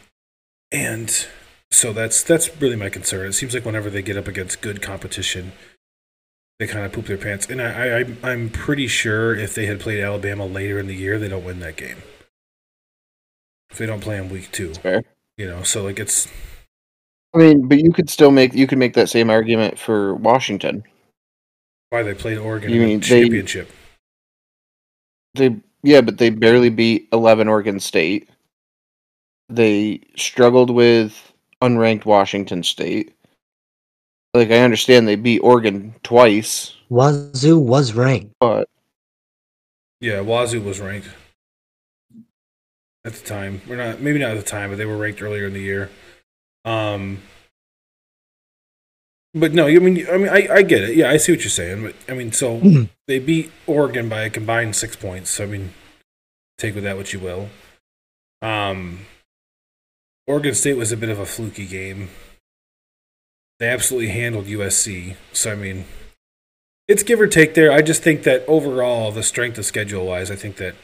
and 0.72 1.26
so 1.70 1.92
that's 1.92 2.22
that's 2.22 2.60
really 2.60 2.76
my 2.76 2.88
concern. 2.88 3.28
It 3.28 3.32
seems 3.34 3.54
like 3.54 3.64
whenever 3.64 3.90
they 3.90 4.02
get 4.02 4.16
up 4.16 4.28
against 4.28 4.60
good 4.62 4.80
competition, 4.80 5.52
they 6.58 6.66
kind 6.66 6.84
of 6.86 6.92
poop 6.92 7.06
their 7.06 7.18
pants. 7.18 7.46
And 7.48 7.60
I, 7.60 8.00
I 8.00 8.04
I'm 8.22 8.48
pretty 8.50 8.86
sure 8.86 9.34
if 9.34 9.54
they 9.54 9.66
had 9.66 9.80
played 9.80 10.02
Alabama 10.02 10.46
later 10.46 10.78
in 10.78 10.86
the 10.86 10.94
year, 10.94 11.18
they 11.18 11.28
don't 11.28 11.44
win 11.44 11.60
that 11.60 11.76
game. 11.76 11.98
If 13.70 13.78
they 13.78 13.86
don't 13.86 14.00
play 14.00 14.16
in 14.16 14.28
week 14.28 14.50
two, 14.52 14.74
Fair. 14.74 15.02
you 15.36 15.46
know, 15.46 15.62
so 15.62 15.82
like 15.84 15.98
it's 15.98 16.28
I 17.34 17.38
mean, 17.38 17.68
but 17.68 17.78
you 17.78 17.92
could 17.92 18.08
still 18.08 18.30
make 18.30 18.54
you 18.54 18.66
could 18.66 18.78
make 18.78 18.94
that 18.94 19.08
same 19.10 19.28
argument 19.28 19.78
for 19.78 20.14
Washington. 20.14 20.84
why 21.90 22.02
they 22.02 22.14
played 22.14 22.38
Oregon 22.38 22.70
You 22.72 22.80
in 22.82 22.88
mean 22.88 23.00
the 23.00 23.08
they- 23.08 23.20
championship. 23.22 23.70
They 25.34 25.56
yeah, 25.82 26.00
but 26.00 26.16
they 26.18 26.30
barely 26.30 26.70
beat 26.70 27.08
eleven 27.12 27.48
Oregon 27.48 27.78
State. 27.80 28.30
They 29.48 30.00
struggled 30.16 30.70
with 30.70 31.32
unranked 31.62 32.04
Washington 32.06 32.62
State. 32.62 33.14
Like 34.36 34.50
I 34.50 34.58
understand 34.58 35.08
they 35.08 35.16
beat 35.16 35.40
Oregon 35.40 35.94
twice, 36.02 36.74
Wazoo 36.90 37.58
was 37.58 37.92
ranked. 37.94 38.34
but 38.38 38.68
Yeah, 40.00 40.20
Wazoo 40.20 40.60
was 40.60 40.78
ranked 40.80 41.08
at 43.04 43.14
the 43.14 43.24
time. 43.26 43.62
We're 43.66 43.76
not 43.76 44.00
maybe 44.00 44.18
not 44.18 44.32
at 44.32 44.36
the 44.36 44.42
time, 44.42 44.70
but 44.70 44.76
they 44.76 44.84
were 44.84 44.96
ranked 44.96 45.22
earlier 45.22 45.46
in 45.46 45.54
the 45.54 45.60
year. 45.60 45.90
Um, 46.64 47.22
but 49.34 49.52
no, 49.52 49.66
I 49.66 49.78
mean, 49.78 50.06
I 50.10 50.16
mean, 50.16 50.28
I, 50.28 50.48
I 50.50 50.62
get 50.62 50.82
it. 50.82 50.96
Yeah, 50.96 51.10
I 51.10 51.16
see 51.16 51.32
what 51.32 51.40
you're 51.42 51.50
saying. 51.50 51.82
But 51.82 51.94
I 52.08 52.14
mean, 52.14 52.32
so 52.32 52.58
Mhm. 52.60 52.88
they 53.06 53.18
beat 53.18 53.52
Oregon 53.66 54.08
by 54.08 54.22
a 54.22 54.30
combined 54.30 54.76
six 54.76 54.96
points. 54.96 55.30
So 55.30 55.44
I 55.44 55.46
mean, 55.46 55.72
take 56.58 56.74
with 56.74 56.84
that 56.84 56.96
what 56.96 57.12
you 57.12 57.20
will. 57.20 57.48
Um, 58.42 59.06
Oregon 60.26 60.54
State 60.54 60.76
was 60.76 60.92
a 60.92 60.96
bit 60.96 61.08
of 61.08 61.18
a 61.18 61.26
fluky 61.26 61.66
game. 61.66 62.10
They 63.58 63.68
absolutely 63.68 64.10
handled 64.10 64.46
USC. 64.46 65.16
So 65.32 65.52
I 65.52 65.54
mean, 65.54 65.86
it's 66.88 67.02
give 67.02 67.20
or 67.20 67.26
take 67.26 67.54
there. 67.54 67.72
I 67.72 67.82
just 67.82 68.02
think 68.02 68.22
that 68.24 68.44
overall, 68.46 69.10
the 69.10 69.22
strength 69.22 69.58
of 69.58 69.64
schedule 69.64 70.06
wise, 70.06 70.30
I 70.30 70.36
think 70.36 70.56
that 70.56 70.74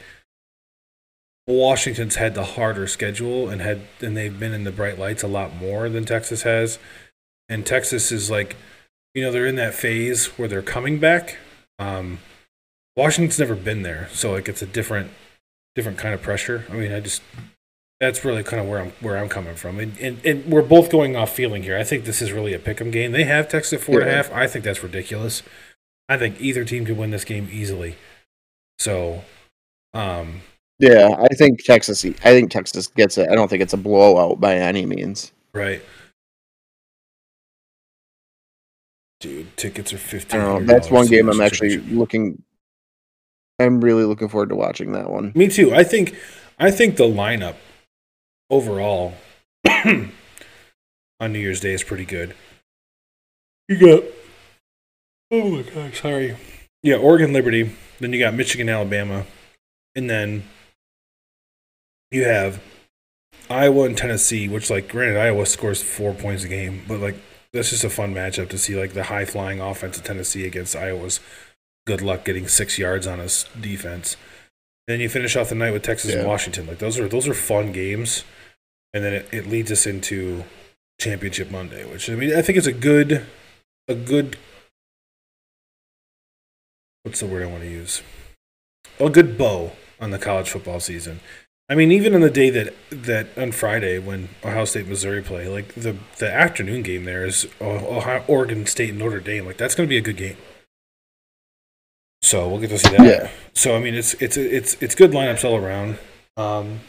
Washington's 1.46 2.16
had 2.16 2.34
the 2.34 2.44
harder 2.44 2.86
schedule 2.86 3.48
and 3.48 3.60
had 3.60 3.82
and 4.00 4.16
they've 4.16 4.38
been 4.38 4.54
in 4.54 4.64
the 4.64 4.72
bright 4.72 4.98
lights 4.98 5.22
a 5.22 5.28
lot 5.28 5.54
more 5.56 5.88
than 5.88 6.04
Texas 6.04 6.42
has. 6.42 6.78
And 7.48 7.66
Texas 7.66 8.12
is 8.12 8.30
like, 8.30 8.56
you 9.14 9.22
know, 9.22 9.30
they're 9.30 9.46
in 9.46 9.56
that 9.56 9.74
phase 9.74 10.26
where 10.38 10.48
they're 10.48 10.62
coming 10.62 10.98
back. 10.98 11.38
Um, 11.78 12.20
Washington's 12.96 13.38
never 13.38 13.54
been 13.54 13.82
there, 13.82 14.08
so 14.12 14.32
like 14.32 14.48
it's 14.48 14.62
a 14.62 14.66
different 14.66 15.10
different 15.74 15.98
kind 15.98 16.14
of 16.14 16.22
pressure. 16.22 16.66
I 16.70 16.74
mean, 16.74 16.92
I 16.92 17.00
just 17.00 17.22
that's 18.02 18.24
really 18.24 18.42
kind 18.42 18.60
of 18.60 18.68
where 18.68 18.80
I'm 18.80 18.90
where 19.00 19.16
I'm 19.16 19.28
coming 19.28 19.54
from, 19.54 19.78
and 19.78 19.96
and, 19.98 20.26
and 20.26 20.44
we're 20.52 20.60
both 20.60 20.90
going 20.90 21.14
off 21.14 21.30
feeling 21.30 21.62
here. 21.62 21.78
I 21.78 21.84
think 21.84 22.04
this 22.04 22.20
is 22.20 22.32
really 22.32 22.52
a 22.52 22.58
pick'em 22.58 22.90
game. 22.90 23.12
They 23.12 23.22
have 23.22 23.48
Texas 23.48 23.74
at 23.74 23.80
four 23.80 24.00
and 24.00 24.10
a 24.10 24.12
half. 24.12 24.30
I 24.32 24.48
think 24.48 24.64
that's 24.64 24.82
ridiculous. 24.82 25.44
I 26.08 26.18
think 26.18 26.40
either 26.40 26.64
team 26.64 26.84
could 26.84 26.98
win 26.98 27.12
this 27.12 27.24
game 27.24 27.48
easily. 27.52 27.94
So, 28.80 29.22
um, 29.94 30.40
yeah, 30.80 31.10
I 31.16 31.32
think 31.36 31.62
Texas. 31.62 32.04
I 32.04 32.10
think 32.10 32.50
Texas 32.50 32.88
gets 32.88 33.18
it. 33.18 33.28
I 33.30 33.36
don't 33.36 33.46
think 33.46 33.62
it's 33.62 33.72
a 33.72 33.76
blowout 33.76 34.40
by 34.40 34.56
any 34.56 34.84
means. 34.84 35.30
right. 35.54 35.80
Dude, 39.20 39.56
tickets 39.56 39.92
are 39.92 39.98
fifteen. 39.98 40.40
know. 40.40 40.60
That's 40.64 40.90
one 40.90 41.06
game 41.06 41.28
I'm 41.28 41.40
actually 41.40 41.76
looking. 41.76 42.42
I'm 43.60 43.80
really 43.80 44.02
looking 44.02 44.28
forward 44.28 44.48
to 44.48 44.56
watching 44.56 44.90
that 44.90 45.08
one. 45.08 45.30
Me 45.36 45.46
too. 45.46 45.72
I 45.72 45.84
think 45.84 46.16
I 46.58 46.72
think 46.72 46.96
the 46.96 47.04
lineup 47.04 47.54
overall 48.52 49.14
on 49.66 50.12
New 51.20 51.40
Year's 51.40 51.60
Day 51.60 51.72
is 51.72 51.82
pretty 51.82 52.04
good. 52.04 52.34
You 53.68 53.78
got 53.78 54.04
oh 55.32 55.50
my 55.50 55.62
god, 55.62 55.94
sorry. 55.94 56.36
Yeah, 56.84 56.96
Oregon 56.96 57.32
Liberty, 57.32 57.74
then 57.98 58.12
you 58.12 58.18
got 58.20 58.34
Michigan 58.34 58.68
Alabama, 58.68 59.24
and 59.96 60.10
then 60.10 60.44
you 62.10 62.24
have 62.24 62.62
Iowa 63.48 63.84
and 63.84 63.96
Tennessee, 63.96 64.48
which 64.48 64.70
like 64.70 64.88
granted 64.88 65.18
Iowa 65.18 65.46
scores 65.46 65.82
four 65.82 66.12
points 66.12 66.44
a 66.44 66.48
game, 66.48 66.82
but 66.86 67.00
like 67.00 67.16
that's 67.52 67.70
just 67.70 67.84
a 67.84 67.90
fun 67.90 68.14
matchup 68.14 68.48
to 68.50 68.58
see 68.58 68.76
like 68.76 68.92
the 68.92 69.04
high 69.04 69.24
flying 69.24 69.60
offense 69.60 69.96
of 69.96 70.04
Tennessee 70.04 70.46
against 70.46 70.76
Iowa's 70.76 71.20
good 71.86 72.00
luck 72.00 72.24
getting 72.24 72.48
six 72.48 72.78
yards 72.78 73.06
on 73.06 73.20
us 73.20 73.44
defense. 73.60 74.16
And 74.86 74.94
then 74.94 75.00
you 75.00 75.08
finish 75.08 75.36
off 75.36 75.48
the 75.48 75.54
night 75.54 75.72
with 75.72 75.82
Texas 75.82 76.14
and 76.14 76.26
Washington. 76.26 76.66
Like 76.66 76.78
those 76.78 76.98
are 76.98 77.08
those 77.08 77.28
are 77.28 77.34
fun 77.34 77.72
games. 77.72 78.24
And 78.94 79.04
then 79.04 79.12
it, 79.14 79.28
it 79.32 79.46
leads 79.46 79.72
us 79.72 79.86
into 79.86 80.44
Championship 81.00 81.50
Monday, 81.50 81.84
which 81.90 82.08
I 82.10 82.14
mean 82.14 82.34
I 82.34 82.42
think 82.42 82.58
is 82.58 82.66
a 82.66 82.72
good 82.72 83.26
a 83.88 83.94
good 83.94 84.36
what's 87.02 87.20
the 87.20 87.26
word 87.26 87.42
I 87.42 87.46
want 87.46 87.62
to 87.62 87.70
use? 87.70 88.02
A 89.00 89.10
good 89.10 89.36
bow 89.36 89.72
on 90.00 90.10
the 90.10 90.18
college 90.18 90.50
football 90.50 90.80
season. 90.80 91.20
I 91.68 91.74
mean, 91.74 91.90
even 91.90 92.14
on 92.14 92.20
the 92.20 92.30
day 92.30 92.50
that 92.50 92.74
that 92.90 93.28
on 93.36 93.52
Friday 93.52 93.98
when 93.98 94.28
Ohio 94.44 94.64
State 94.64 94.86
Missouri 94.86 95.22
play, 95.22 95.48
like 95.48 95.74
the 95.74 95.96
the 96.18 96.30
afternoon 96.30 96.82
game 96.82 97.04
there 97.04 97.24
is 97.24 97.48
Ohio, 97.60 98.24
Oregon 98.28 98.66
State 98.66 98.90
and 98.90 98.98
Notre 98.98 99.20
Dame. 99.20 99.46
Like 99.46 99.56
that's 99.56 99.74
going 99.74 99.88
to 99.88 99.90
be 99.90 99.96
a 99.96 100.02
good 100.02 100.16
game. 100.16 100.36
So 102.20 102.48
we'll 102.48 102.60
get 102.60 102.70
to 102.70 102.78
see 102.78 102.90
that. 102.90 103.06
Yeah. 103.06 103.30
So 103.54 103.74
I 103.74 103.80
mean, 103.80 103.94
it's 103.94 104.14
it's 104.14 104.36
it's 104.36 104.76
it's 104.82 104.94
good 104.94 105.12
lineups 105.12 105.44
all 105.44 105.56
around. 105.56 105.98
Um, 106.36 106.80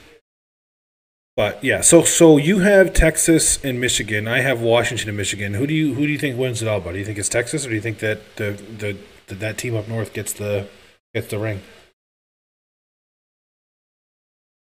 but 1.35 1.63
yeah, 1.63 1.81
so 1.81 2.03
so 2.03 2.37
you 2.37 2.59
have 2.59 2.93
Texas 2.93 3.63
and 3.63 3.79
Michigan. 3.81 4.27
I 4.27 4.41
have 4.41 4.61
Washington 4.61 5.09
and 5.09 5.17
Michigan. 5.17 5.55
Who 5.55 5.65
do 5.65 5.73
you 5.73 5.95
who 5.95 6.05
do 6.05 6.11
you 6.11 6.19
think 6.19 6.37
wins 6.37 6.61
it 6.61 6.67
all? 6.67 6.79
But 6.79 6.91
do 6.93 6.99
you 6.99 7.05
think 7.05 7.17
it's 7.17 7.29
Texas, 7.29 7.65
or 7.65 7.69
do 7.69 7.75
you 7.75 7.81
think 7.81 7.99
that 7.99 8.35
the 8.35 8.51
the, 8.51 8.97
the 9.27 9.35
that 9.35 9.57
team 9.57 9.75
up 9.75 9.87
north 9.87 10.13
gets 10.13 10.33
the 10.33 10.67
gets 11.13 11.27
the 11.27 11.39
ring? 11.39 11.61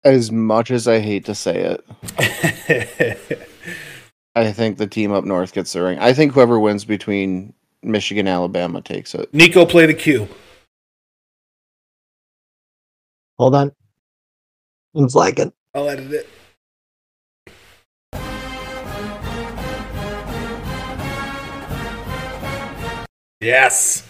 As 0.04 0.32
much 0.32 0.70
as 0.70 0.88
I 0.88 1.00
hate 1.00 1.26
to 1.26 1.34
say 1.34 1.76
it, 2.18 3.48
I 4.34 4.50
think 4.50 4.78
the 4.78 4.86
team 4.86 5.12
up 5.12 5.24
north 5.24 5.52
gets 5.52 5.74
the 5.74 5.82
ring. 5.82 5.98
I 5.98 6.12
think 6.14 6.32
whoever 6.32 6.58
wins 6.58 6.84
between 6.84 7.52
Michigan 7.82 8.26
and 8.26 8.34
Alabama 8.34 8.80
takes 8.80 9.14
it. 9.14 9.32
Nico, 9.34 9.66
play 9.66 9.86
the 9.86 9.94
cue. 9.94 10.26
Hold 13.38 13.54
on. 13.54 13.72
I'm 14.94 15.08
flagging. 15.08 15.52
I'll 15.74 15.88
edit 15.88 16.12
it. 16.12 16.28
Yes. 23.42 24.08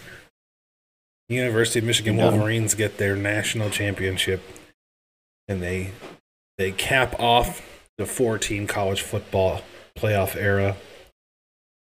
University 1.27 1.79
of 1.79 1.85
Michigan. 1.85 2.17
Wolverines 2.17 2.75
get 2.75 2.97
their 2.97 3.15
national 3.15 3.69
championship 3.69 4.41
and 5.47 5.61
they 5.61 5.91
they 6.57 6.71
cap 6.71 7.19
off 7.19 7.61
the 7.97 8.05
four-team 8.05 8.67
college 8.67 9.01
football 9.01 9.61
playoff 9.97 10.35
era 10.35 10.77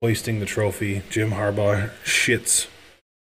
hoisting 0.02 0.40
the 0.40 0.46
trophy. 0.46 1.02
Jim 1.10 1.32
Harbaugh 1.32 1.90
shits 2.04 2.68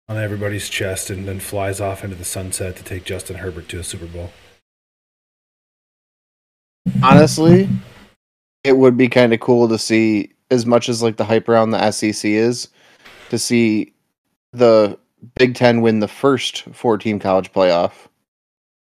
on 0.09 0.19
everybody's 0.19 0.69
chest 0.69 1.11
and 1.11 1.27
then 1.27 1.41
flies 1.41 1.81
off 1.81 2.05
into 2.05 2.17
the 2.17 2.25
sunset 2.25 2.77
to 2.77 2.83
take 2.83 3.05
Justin 3.05 3.37
Herbert 3.37 3.69
to 3.71 3.79
a 3.79 3.85
Super 3.85 4.07
Bowl. 4.07 4.33
Honestly, 7.03 7.69
it 8.65 8.77
would 8.77 8.97
be 8.97 9.09
kind 9.09 9.33
of 9.33 9.41
cool 9.41 9.69
to 9.69 9.79
see, 9.79 10.33
as 10.51 10.67
much 10.67 10.89
as 10.89 11.03
like 11.03 11.17
the 11.17 11.25
hype 11.25 11.49
around 11.49 11.71
the 11.71 11.91
SEC 11.91 12.25
is, 12.25 12.69
to 13.31 13.39
see 13.39 13.93
the 14.53 14.99
Big 15.37 15.55
Ten 15.55 15.81
win 15.81 16.01
the 16.01 16.09
first 16.09 16.63
four-team 16.73 17.19
college 17.19 17.53
playoff 17.53 17.93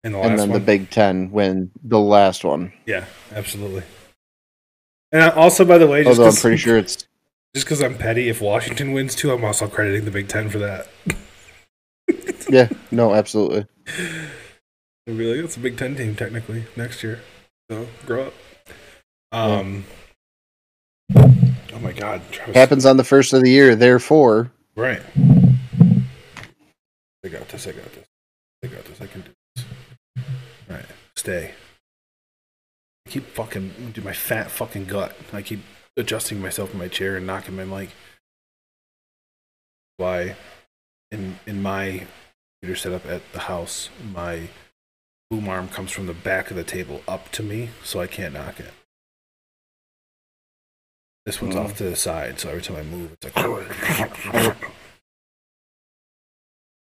in 0.05 0.13
the 0.13 0.19
and 0.21 0.39
then 0.39 0.51
one. 0.51 0.59
the 0.59 0.65
Big 0.65 0.91
Ten 0.91 1.31
win 1.31 1.71
the 1.83 1.99
last 1.99 2.45
one. 2.45 2.73
yeah, 2.87 3.05
absolutely. 3.33 3.83
And 5.13 5.23
also, 5.33 5.65
by 5.65 5.79
the 5.79 5.87
way, 5.87 6.05
just 6.05 6.19
Although 6.19 6.31
I'm 6.31 6.37
pretty 6.37 6.57
sure 6.57 6.79
it's 6.79 6.97
just 7.55 7.67
because 7.67 7.83
I'm 7.83 7.97
petty, 7.97 8.29
if 8.29 8.41
Washington 8.41 8.93
wins 8.93 9.15
too, 9.15 9.33
I'm 9.33 9.45
also 9.45 9.67
crediting 9.67 10.05
the 10.05 10.11
Big 10.11 10.29
Ten 10.29 10.49
for 10.49 10.59
that. 10.59 10.89
yeah, 12.49 12.69
no, 12.91 13.15
absolutely. 13.15 13.67
They'll 15.07 15.17
be 15.17 15.35
like, 15.35 15.45
it's 15.45 15.57
a 15.57 15.61
Big 15.61 15.77
Ten 15.77 15.97
team 15.97 16.15
technically 16.15 16.65
next 16.77 17.03
year. 17.03 17.21
So 17.71 17.87
grow 18.07 18.29
up. 18.29 18.35
Um. 19.33 19.85
Oh 21.17 21.79
my 21.81 21.93
God, 21.93 22.23
Travis. 22.31 22.55
Happens 22.55 22.87
on 22.87 22.97
the 22.97 23.05
first 23.05 23.33
of 23.33 23.43
the 23.43 23.51
year, 23.51 23.75
therefore. 23.75 24.53
Right. 24.77 25.03
I 27.25 27.29
got 27.29 27.49
this. 27.49 27.66
I 27.66 27.73
got 27.73 27.93
this. 27.93 28.07
I 28.64 28.66
got 28.68 28.85
this. 28.85 29.01
I 29.01 29.07
can 29.07 29.21
do 29.23 29.31
this. 29.57 29.64
All 30.68 30.77
right, 30.77 30.87
stay. 31.16 31.55
I 33.07 33.11
keep 33.11 33.27
fucking 33.29 33.93
do 33.95 34.01
my 34.03 34.12
fat 34.12 34.51
fucking 34.51 34.87
gut. 34.87 35.16
I 35.33 35.43
keep 35.43 35.61
adjusting 35.97 36.41
myself 36.41 36.73
in 36.73 36.79
my 36.79 36.89
chair 36.89 37.16
and 37.16 37.27
knocking 37.27 37.57
my 37.57 37.64
mic. 37.64 37.91
Why? 39.97 40.37
In 41.11 41.39
in 41.47 41.61
my 41.62 42.07
computer 42.62 42.79
setup 42.79 43.07
at 43.07 43.23
the 43.33 43.41
house, 43.41 43.91
my 44.12 44.49
boom 45.31 45.49
arm 45.49 45.68
comes 45.68 45.91
from 45.91 46.07
the 46.07 46.14
back 46.14 46.51
of 46.51 46.57
the 46.57 46.64
table 46.64 47.03
up 47.09 47.31
to 47.33 47.43
me, 47.43 47.71
so 47.85 48.01
I 48.01 48.07
can't 48.07 48.35
knock 48.35 48.61
it. 48.61 48.73
This 51.27 51.41
one's 51.43 51.55
Mm. 51.55 51.64
off 51.64 51.77
to 51.77 51.85
the 51.85 51.97
side, 51.97 52.41
so 52.41 52.49
every 52.49 52.62
time 52.62 52.77
I 52.77 52.83
move, 52.83 53.12
it's 53.12 53.37
like. 53.37 54.57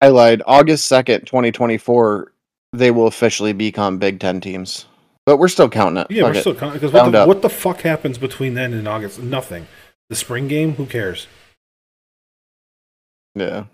I 0.00 0.08
lied. 0.08 0.42
August 0.46 0.90
2nd, 0.90 1.26
2024, 1.26 2.32
they 2.72 2.90
will 2.90 3.06
officially 3.06 3.52
become 3.52 3.98
Big 3.98 4.20
Ten 4.20 4.40
teams. 4.40 4.86
But 5.24 5.38
we're 5.38 5.48
still 5.48 5.68
counting 5.68 5.98
it. 6.02 6.10
Yeah, 6.10 6.22
Fuck 6.22 6.32
we're 6.32 6.38
it. 6.38 6.40
still 6.42 6.54
counting 6.54 6.74
because 6.74 6.92
what 6.92 7.10
the, 7.10 7.24
what 7.26 7.42
the 7.42 7.48
fuck 7.50 7.80
happens 7.80 8.16
between 8.18 8.54
then 8.54 8.72
and 8.72 8.86
August? 8.86 9.20
Nothing. 9.20 9.66
The 10.08 10.14
spring 10.16 10.46
game, 10.46 10.74
who 10.74 10.86
cares? 10.86 11.26
Yeah. 13.34 13.64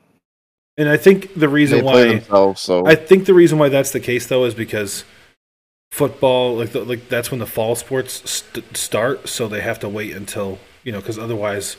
And 0.79 0.89
I 0.89 0.97
think 0.97 1.35
the 1.35 1.41
They 1.41 1.47
reason 1.49 1.81
play 1.83 2.07
why 2.09 2.15
themselves, 2.15 2.61
so 2.63 2.87
I 2.87 2.95
think 2.95 3.27
the 3.27 3.35
reason 3.35 3.59
why 3.59 3.69
that's 3.69 3.91
the 3.91 4.01
case 4.01 4.27
though 4.27 4.45
is 4.47 4.55
because 4.55 5.05
football, 5.91 6.57
like 6.57 6.73
the, 6.73 6.83
like 6.83 7.09
that's 7.11 7.31
when 7.31 7.41
the 7.41 7.47
fall 7.47 7.75
sports 7.75 8.29
st- 8.29 8.75
start, 8.75 9.29
so 9.29 9.47
they 9.49 9.61
have 9.61 9.79
to 9.81 9.89
wait 9.91 10.17
until 10.17 10.59
you 10.83 10.91
know 10.91 10.99
because 11.01 11.19
otherwise, 11.19 11.77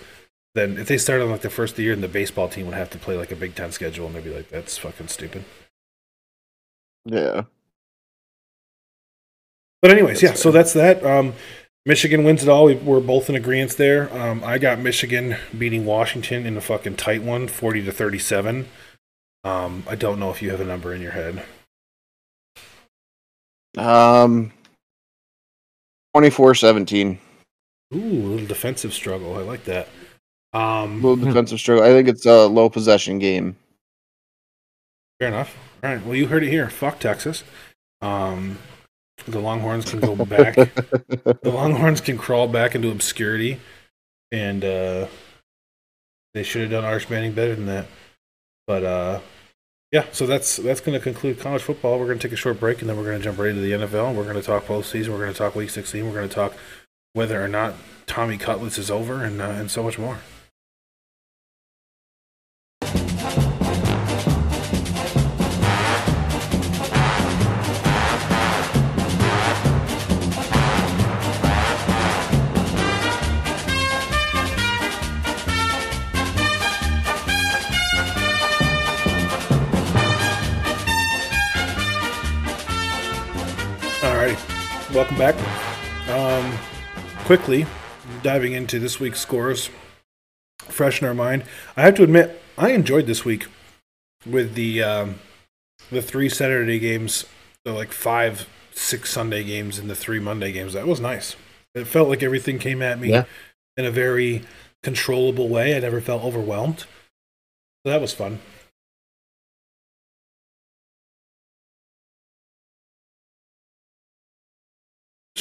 then 0.55 0.77
if 0.77 0.87
they 0.87 0.97
start 0.97 1.21
on 1.21 1.29
like 1.31 1.41
the 1.41 1.49
first 1.49 1.73
of 1.73 1.77
the 1.77 1.83
year, 1.83 1.93
and 1.93 2.03
the 2.03 2.07
baseball 2.07 2.47
team 2.49 2.65
would 2.67 2.75
have 2.75 2.89
to 2.91 2.97
play 2.97 3.17
like 3.17 3.31
a 3.31 3.35
Big 3.35 3.55
Ten 3.55 3.71
schedule, 3.71 4.05
and 4.07 4.15
they'd 4.15 4.23
be 4.23 4.33
like, 4.35 4.49
that's 4.49 4.77
fucking 4.77 5.07
stupid. 5.07 5.45
yeah. 7.05 7.43
But 9.81 9.91
anyways, 9.91 10.21
That's 10.21 10.21
yeah. 10.21 10.33
So 10.33 10.51
that's 10.51 10.73
that. 10.73 11.03
Um, 11.05 11.33
Michigan 11.85 12.23
wins 12.23 12.41
it 12.43 12.49
all. 12.49 12.65
We, 12.65 12.75
we're 12.75 13.01
both 13.01 13.29
in 13.29 13.35
agreement 13.35 13.71
there. 13.77 14.11
Um, 14.17 14.41
I 14.45 14.57
got 14.57 14.79
Michigan 14.79 15.35
beating 15.57 15.85
Washington 15.85 16.45
in 16.45 16.55
a 16.55 16.61
fucking 16.61 16.95
tight 16.95 17.21
one, 17.23 17.47
forty 17.49 17.83
to 17.83 17.91
thirty-seven. 17.91 18.67
Um, 19.43 19.83
I 19.89 19.95
don't 19.95 20.19
know 20.19 20.29
if 20.31 20.41
you 20.41 20.51
have 20.51 20.61
a 20.61 20.65
number 20.65 20.93
in 20.93 21.01
your 21.01 21.11
head. 21.11 21.43
Um 23.77 24.53
24-17. 26.15 27.17
Ooh, 27.95 27.97
a 27.97 27.99
little 27.99 28.47
defensive 28.47 28.93
struggle. 28.93 29.35
I 29.35 29.41
like 29.41 29.63
that. 29.65 29.89
Um, 30.53 31.01
Little 31.01 31.15
defensive 31.25 31.59
struggle. 31.59 31.83
I 31.83 31.89
think 31.89 32.07
it's 32.07 32.25
a 32.25 32.45
low 32.47 32.69
possession 32.69 33.19
game. 33.19 33.55
fair 35.19 35.29
enough. 35.29 35.55
All 35.83 35.89
right. 35.93 36.05
Well, 36.05 36.15
you 36.15 36.27
heard 36.27 36.43
it 36.43 36.49
here. 36.49 36.69
Fuck 36.69 36.99
Texas. 36.99 37.43
Um, 38.01 38.57
the 39.27 39.39
Longhorns 39.39 39.89
can 39.89 39.99
go 39.99 40.15
back. 40.25 40.55
the 40.55 41.37
Longhorns 41.43 42.01
can 42.01 42.17
crawl 42.17 42.47
back 42.47 42.75
into 42.75 42.91
obscurity, 42.91 43.59
and 44.31 44.63
uh, 44.63 45.07
they 46.33 46.43
should 46.43 46.61
have 46.63 46.71
done 46.71 46.83
Arch 46.85 47.09
Manning 47.09 47.31
better 47.33 47.55
than 47.55 47.65
that. 47.67 47.85
But 48.67 48.83
uh, 48.83 49.19
yeah, 49.91 50.05
so 50.11 50.25
that's 50.27 50.57
that's 50.57 50.81
going 50.81 50.97
to 50.97 51.03
conclude 51.03 51.39
college 51.39 51.61
football. 51.61 51.99
We're 51.99 52.05
going 52.07 52.19
to 52.19 52.27
take 52.27 52.33
a 52.33 52.37
short 52.39 52.59
break, 52.59 52.81
and 52.81 52.89
then 52.89 52.97
we're 52.97 53.03
going 53.05 53.17
to 53.17 53.23
jump 53.23 53.39
right 53.39 53.49
into 53.49 53.61
the 53.61 53.71
NFL. 53.71 54.09
And 54.09 54.17
We're 54.17 54.23
going 54.23 54.35
to 54.35 54.41
talk 54.41 54.65
postseason. 54.65 55.09
We're 55.09 55.19
going 55.19 55.33
to 55.33 55.37
talk 55.37 55.55
Week 55.55 55.69
16. 55.69 56.05
We're 56.05 56.13
going 56.13 56.29
to 56.29 56.35
talk 56.35 56.53
whether 57.13 57.43
or 57.43 57.47
not 57.47 57.73
Tommy 58.05 58.37
Cutlets 58.37 58.77
is 58.77 58.91
over, 58.91 59.23
and 59.23 59.41
uh, 59.41 59.45
and 59.45 59.71
so 59.71 59.83
much 59.83 59.97
more. 59.97 60.19
Welcome 84.93 85.17
back. 85.17 85.35
Um, 86.09 86.57
quickly 87.25 87.65
diving 88.21 88.53
into 88.53 88.79
this 88.79 88.99
week's 88.99 89.19
scores, 89.19 89.69
fresh 90.59 91.01
in 91.01 91.07
our 91.07 91.13
mind. 91.13 91.43
I 91.77 91.81
have 91.83 91.95
to 91.95 92.03
admit, 92.03 92.41
I 92.57 92.71
enjoyed 92.71 93.05
this 93.07 93.23
week 93.25 93.47
with 94.25 94.55
the 94.55 94.83
um, 94.83 95.15
the 95.91 96.01
three 96.01 96.29
Saturday 96.29 96.79
games, 96.79 97.25
the 97.65 97.71
like 97.71 97.91
five, 97.91 98.47
six 98.73 99.09
Sunday 99.11 99.43
games, 99.43 99.79
and 99.79 99.89
the 99.89 99.95
three 99.95 100.19
Monday 100.19 100.51
games. 100.51 100.73
That 100.73 100.87
was 100.87 100.99
nice. 100.99 101.35
It 101.75 101.85
felt 101.87 102.09
like 102.09 102.21
everything 102.21 102.59
came 102.59 102.81
at 102.81 102.99
me 102.99 103.09
Yeah. 103.09 103.25
in 103.77 103.85
a 103.85 103.91
very 103.91 104.43
controllable 104.83 105.49
way. 105.49 105.75
I 105.75 105.79
never 105.79 106.01
felt 106.01 106.23
overwhelmed. 106.23 106.81
So 106.81 107.91
that 107.91 108.01
was 108.01 108.13
fun. 108.13 108.39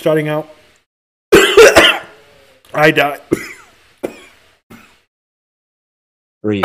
Starting 0.02 0.26
out, 0.26 0.48
I 2.74 2.90
die. 2.90 3.20
Breathe. 6.42 6.64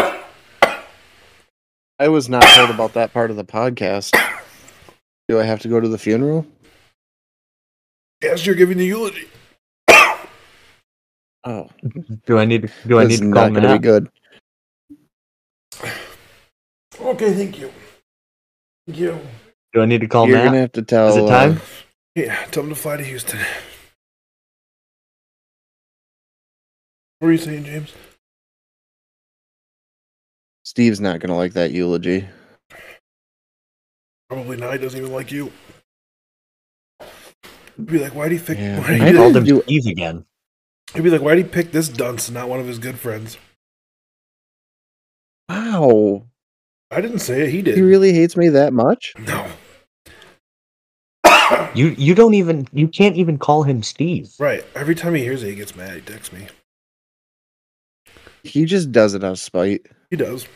I 2.00 2.08
was 2.08 2.30
not 2.30 2.42
told 2.56 2.72
about 2.72 2.94
that 2.94 3.14
part 3.14 3.30
of 3.30 3.38
the 3.38 3.46
podcast. 3.46 4.20
Do 5.30 5.40
I 5.40 5.44
have 5.44 5.60
to 5.60 5.68
go 5.68 5.80
to 5.80 5.88
the 5.88 6.00
funeral? 6.00 6.48
Yes, 8.24 8.44
you're 8.44 8.56
giving 8.56 8.80
the 8.80 8.88
eulogy. 8.88 9.28
Oh, 11.44 11.70
Do 12.26 12.40
I 12.40 12.46
need 12.46 12.64
to? 12.64 12.88
Do 12.88 12.98
I 13.00 13.04
need 13.04 13.14
is 13.14 13.20
to 13.20 13.32
call 13.32 13.52
not 13.52 13.54
going 13.54 13.68
to 13.68 13.74
be 13.74 13.80
good. 13.80 14.10
Okay, 17.00 17.34
thank 17.36 17.60
you. 17.60 17.72
Thank 18.88 18.98
you. 18.98 19.20
Do 19.74 19.82
I 19.84 19.86
need 19.86 20.02
to 20.02 20.08
call 20.08 20.28
You're 20.28 20.38
Matt? 20.38 20.46
going 20.46 20.54
to 20.54 20.60
have 20.62 20.72
to 20.72 20.82
tell. 20.82 21.10
Is 21.10 21.18
it 21.18 21.24
uh, 21.26 21.28
time? 21.28 21.62
Yeah, 22.18 22.36
tell 22.46 22.64
him 22.64 22.70
to 22.70 22.76
fly 22.76 22.98
to 22.98 23.04
Houston. 23.04 23.38
What 27.20 27.28
were 27.28 27.32
you 27.32 27.38
saying, 27.38 27.66
James? 27.66 27.94
Steve's 30.66 31.00
not 31.00 31.20
going 31.20 31.30
to 31.30 31.36
like 31.36 31.54
that 31.54 31.70
eulogy. 31.70 32.28
Probably 34.30 34.58
not. 34.58 34.74
He 34.74 34.80
doesn't 34.80 35.00
even 35.00 35.14
like 35.14 35.32
you. 35.32 35.52
He'd 37.76 37.86
be 37.86 38.00
like, 38.00 38.16
why 38.16 38.30
do 38.30 38.34
you 38.34 38.42
pick? 38.42 38.58
Yeah, 38.58 38.80
Why 38.82 38.98
do 38.98 39.04
I 39.04 39.10
I 39.10 39.14
called 39.14 39.38
him 39.38 39.44
do- 39.44 39.62
Steve 39.62 39.86
again. 39.86 40.26
he'd 40.96 41.04
be 41.04 41.12
like, 41.12 41.22
why 41.22 41.36
do 41.36 41.42
you 41.42 41.48
pick 41.48 41.72
this 41.72 41.88
dunce 41.88 42.30
and 42.30 42.34
not 42.34 42.50
one 42.50 42.60
of 42.60 42.66
his 42.66 42.80
good 42.80 42.98
friends? 42.98 43.38
Wow. 45.50 46.24
I 46.90 47.00
didn't 47.00 47.20
say 47.20 47.44
it. 47.44 47.52
He 47.52 47.62
did. 47.62 47.76
He 47.76 47.82
really 47.84 48.12
hates 48.12 48.36
me 48.36 48.50
that 48.50 48.74
much? 48.74 49.14
no. 49.20 49.48
You 51.78 51.90
you 51.98 52.16
don't 52.16 52.34
even 52.34 52.68
you 52.74 52.88
can't 52.88 53.16
even 53.16 53.38
call 53.38 53.62
him 53.64 53.84
Steve. 53.84 54.34
right. 54.40 54.66
Every 54.76 54.96
time 54.96 55.14
he 55.14 55.22
hears 55.22 55.44
it, 55.44 55.50
he 55.50 55.56
gets 55.56 55.76
mad. 55.76 55.94
He 55.96 56.02
texts 56.02 56.34
me. 56.34 56.48
He 58.44 58.66
just 58.66 58.92
does 58.92 59.14
it 59.14 59.24
out 59.24 59.34
of 59.34 59.40
spite. 59.40 59.86
He 60.10 60.16
does. 60.18 60.48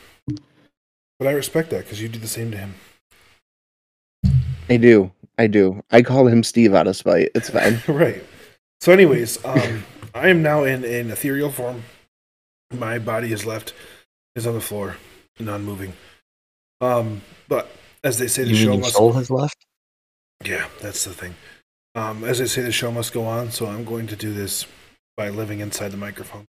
But 1.19 1.28
I 1.28 1.34
respect 1.34 1.69
that 1.69 1.84
because 1.84 2.01
you 2.01 2.09
do 2.09 2.17
the 2.17 2.28
same 2.28 2.49
to 2.51 2.57
him. 2.57 2.74
I 4.69 4.78
do. 4.78 5.11
I 5.38 5.45
do. 5.47 5.84
I 5.91 6.01
call 6.01 6.26
him 6.28 6.41
Steve 6.43 6.74
out 6.74 6.88
of 6.88 6.95
spite. 6.95 7.30
It's 7.36 7.49
fine. 7.49 7.82
right. 7.88 8.24
So, 8.80 8.91
anyways, 8.91 9.43
um, 9.45 9.84
I 10.15 10.30
am 10.30 10.41
now 10.41 10.63
in 10.63 10.84
in 10.84 11.11
ethereal 11.11 11.51
form. 11.51 11.84
My 12.74 12.97
body 12.97 13.32
is 13.32 13.45
left 13.45 13.74
is 14.36 14.47
on 14.47 14.53
the 14.55 14.61
floor, 14.61 14.95
non-moving. 15.39 15.93
Um, 16.80 17.22
but 17.47 17.69
as 18.03 18.17
they 18.17 18.28
say, 18.28 18.43
the 18.43 18.49
You 18.49 18.55
mean 18.55 18.63
show 18.65 18.72
your 18.72 18.82
must. 18.82 18.95
soul 18.95 19.11
has 19.13 19.30
left? 19.30 19.65
Yeah, 20.43 20.67
that's 20.81 21.03
the 21.05 21.13
thing. 21.13 21.35
Um, 21.95 22.23
as 22.23 22.39
I 22.41 22.45
say, 22.45 22.61
the 22.61 22.71
show 22.71 22.91
must 22.91 23.13
go 23.13 23.25
on. 23.25 23.51
So 23.51 23.67
I'm 23.67 23.83
going 23.83 24.07
to 24.07 24.15
do 24.15 24.33
this 24.33 24.65
by 25.17 25.29
living 25.29 25.59
inside 25.59 25.89
the 25.91 25.97
microphone. 25.97 26.45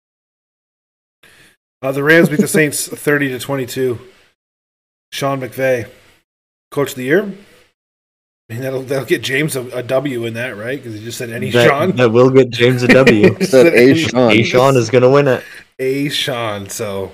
Uh, 1.80 1.93
the 1.93 2.03
Rams 2.03 2.28
beat 2.28 2.41
the 2.41 2.49
Saints 2.49 2.89
30 2.93 3.28
to 3.30 3.39
22. 3.39 3.99
Sean 5.12 5.41
McVay, 5.41 5.89
coach 6.70 6.91
of 6.91 6.97
the 6.97 7.05
year. 7.05 7.22
I 8.51 8.55
mean, 8.55 8.62
that'll 8.62 8.82
that'll 8.82 9.05
get 9.07 9.22
James 9.22 9.57
a, 9.57 9.62
a 9.76 9.82
W 9.82 10.24
in 10.24 10.34
that, 10.34 10.57
right? 10.57 10.78
Because 10.78 10.95
he 10.99 11.05
just 11.05 11.18
said 11.18 11.30
any 11.30 11.51
that, 11.51 11.68
Sean. 11.68 11.93
that 11.97 12.11
will 12.11 12.30
get 12.30 12.49
James 12.51 12.82
a 12.82 12.89
W. 12.89 13.34
He 13.39 13.45
Said 13.45 13.66
A. 13.68 13.76
any- 13.76 13.95
Sean. 13.95 14.30
A 14.32 14.43
Sean 14.43 14.76
is 14.76 14.91
gonna 14.91 15.11
win 15.11 15.28
it. 15.28 15.45
A 15.78 16.09
Sean. 16.09 16.68
So 16.68 17.12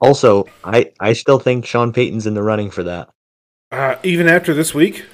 Also, 0.00 0.46
I 0.64 0.92
I 1.00 1.12
still 1.12 1.38
think 1.38 1.64
Sean 1.64 1.92
Payton's 1.92 2.26
in 2.26 2.34
the 2.34 2.42
running 2.42 2.70
for 2.70 2.82
that. 2.82 3.08
uh, 3.70 3.96
even 4.02 4.28
after 4.28 4.52
this 4.52 4.74
week, 4.74 5.04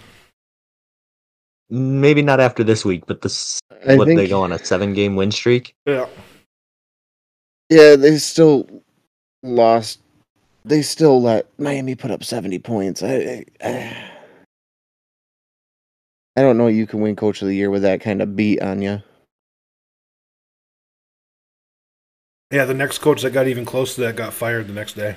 Maybe 1.70 2.20
not 2.20 2.40
after 2.40 2.64
this 2.64 2.84
week, 2.84 3.06
but 3.06 3.22
this 3.22 3.60
I 3.86 3.96
what 3.96 4.06
think, 4.06 4.18
they 4.18 4.28
go 4.28 4.42
on 4.42 4.52
a 4.52 4.58
seven 4.58 4.92
game 4.92 5.14
win 5.14 5.30
streak. 5.30 5.74
yeah, 5.86 6.06
yeah, 7.68 7.96
they 7.96 8.18
still 8.18 8.68
lost. 9.42 10.00
They 10.64 10.82
still 10.82 11.22
let 11.22 11.46
Miami 11.58 11.94
put 11.94 12.10
up 12.10 12.22
70 12.22 12.58
points. 12.58 13.02
I, 13.02 13.46
I, 13.62 14.10
I 16.36 16.42
don't 16.42 16.58
know 16.58 16.66
you 16.66 16.86
can 16.86 17.00
win 17.00 17.16
coach 17.16 17.40
of 17.40 17.48
the 17.48 17.54
year 17.54 17.70
with 17.70 17.82
that 17.82 18.00
kind 18.00 18.20
of 18.20 18.36
beat 18.36 18.60
on 18.60 18.82
you. 18.82 19.02
yeah. 22.50 22.64
The 22.64 22.74
next 22.74 22.98
coach 22.98 23.22
that 23.22 23.30
got 23.30 23.46
even 23.46 23.64
close 23.64 23.94
to 23.94 24.00
that 24.02 24.16
got 24.16 24.32
fired 24.32 24.66
the 24.66 24.72
next 24.72 24.94
day. 24.94 25.16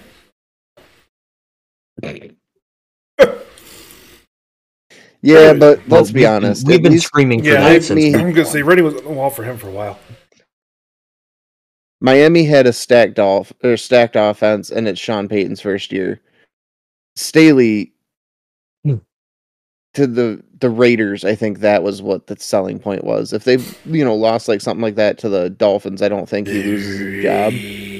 Yeah, 5.26 5.54
but 5.54 5.80
Well, 5.88 6.02
let's 6.02 6.12
be 6.12 6.20
we- 6.20 6.26
honest. 6.26 6.68
We've 6.68 6.84
been 6.84 6.92
least 6.92 7.06
screaming 7.08 7.42
for 7.42 7.48
Yeah, 7.50 7.62
that 7.62 7.72
I 7.72 7.80
since 7.80 7.96
mean- 7.96 8.16
I'm 8.16 8.32
gonna 8.34 8.46
say 8.46 8.62
Reddy 8.62 8.82
was 8.82 8.94
on 8.96 9.04
the 9.06 9.10
wall 9.10 9.30
for 9.30 9.44
him 9.44 9.58
for 9.58 9.70
a 9.70 9.72
while. 9.72 9.98
Miami 12.02 12.44
had 12.44 12.68
a 12.68 12.74
stacked 12.74 13.18
off 13.20 13.54
or 13.64 13.78
stacked 13.78 14.18
offense, 14.18 14.70
and 14.70 14.88
it's 14.88 15.00
Sean 15.00 15.30
Payton's 15.30 15.62
first 15.62 15.92
year. 15.94 16.20
Staley 17.16 17.94
Hmm. 18.84 18.96
to 19.94 20.08
the 20.08 20.44
the 20.60 20.70
Raiders, 20.70 21.24
I 21.26 21.36
think 21.36 21.60
that 21.60 21.84
was 21.84 22.02
what 22.02 22.28
the 22.28 22.38
selling 22.40 22.80
point 22.80 23.04
was. 23.04 23.32
If 23.34 23.44
they 23.46 23.58
you 23.86 24.04
know 24.04 24.16
lost 24.16 24.48
like 24.50 24.60
something 24.62 24.82
like 24.82 24.96
that 24.96 25.18
to 25.20 25.30
the 25.30 25.50
Dolphins, 25.50 26.02
I 26.02 26.10
don't 26.10 26.28
think 26.28 26.48
he 26.50 26.64
loses 26.64 27.00
his 27.00 27.24
job. 27.24 27.54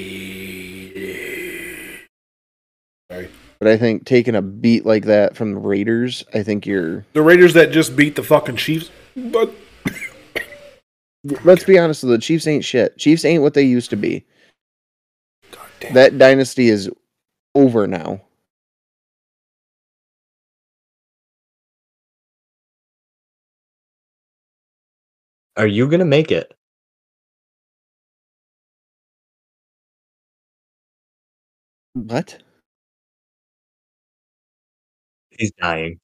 But 3.64 3.72
I 3.72 3.78
think 3.78 4.04
taking 4.04 4.34
a 4.34 4.42
beat 4.42 4.84
like 4.84 5.06
that 5.06 5.38
from 5.38 5.54
the 5.54 5.58
Raiders, 5.58 6.22
I 6.34 6.42
think 6.42 6.66
you're. 6.66 7.06
The 7.14 7.22
Raiders 7.22 7.54
that 7.54 7.70
just 7.70 7.96
beat 7.96 8.14
the 8.14 8.22
fucking 8.22 8.56
Chiefs, 8.56 8.90
but 9.16 9.54
Let's 11.44 11.64
be 11.64 11.78
honest, 11.78 12.02
the 12.02 12.18
Chiefs 12.18 12.46
ain't 12.46 12.62
shit. 12.62 12.98
Chiefs 12.98 13.24
ain't 13.24 13.42
what 13.42 13.54
they 13.54 13.62
used 13.62 13.88
to 13.88 13.96
be. 13.96 14.26
God 15.50 15.66
damn. 15.80 15.94
That 15.94 16.18
dynasty 16.18 16.68
is 16.68 16.90
over 17.54 17.86
now. 17.86 18.20
Are 25.56 25.66
you 25.66 25.88
gonna 25.88 26.04
make 26.04 26.30
it? 26.30 26.52
What? 31.94 32.42
He's 35.38 35.52
dying. 35.52 36.00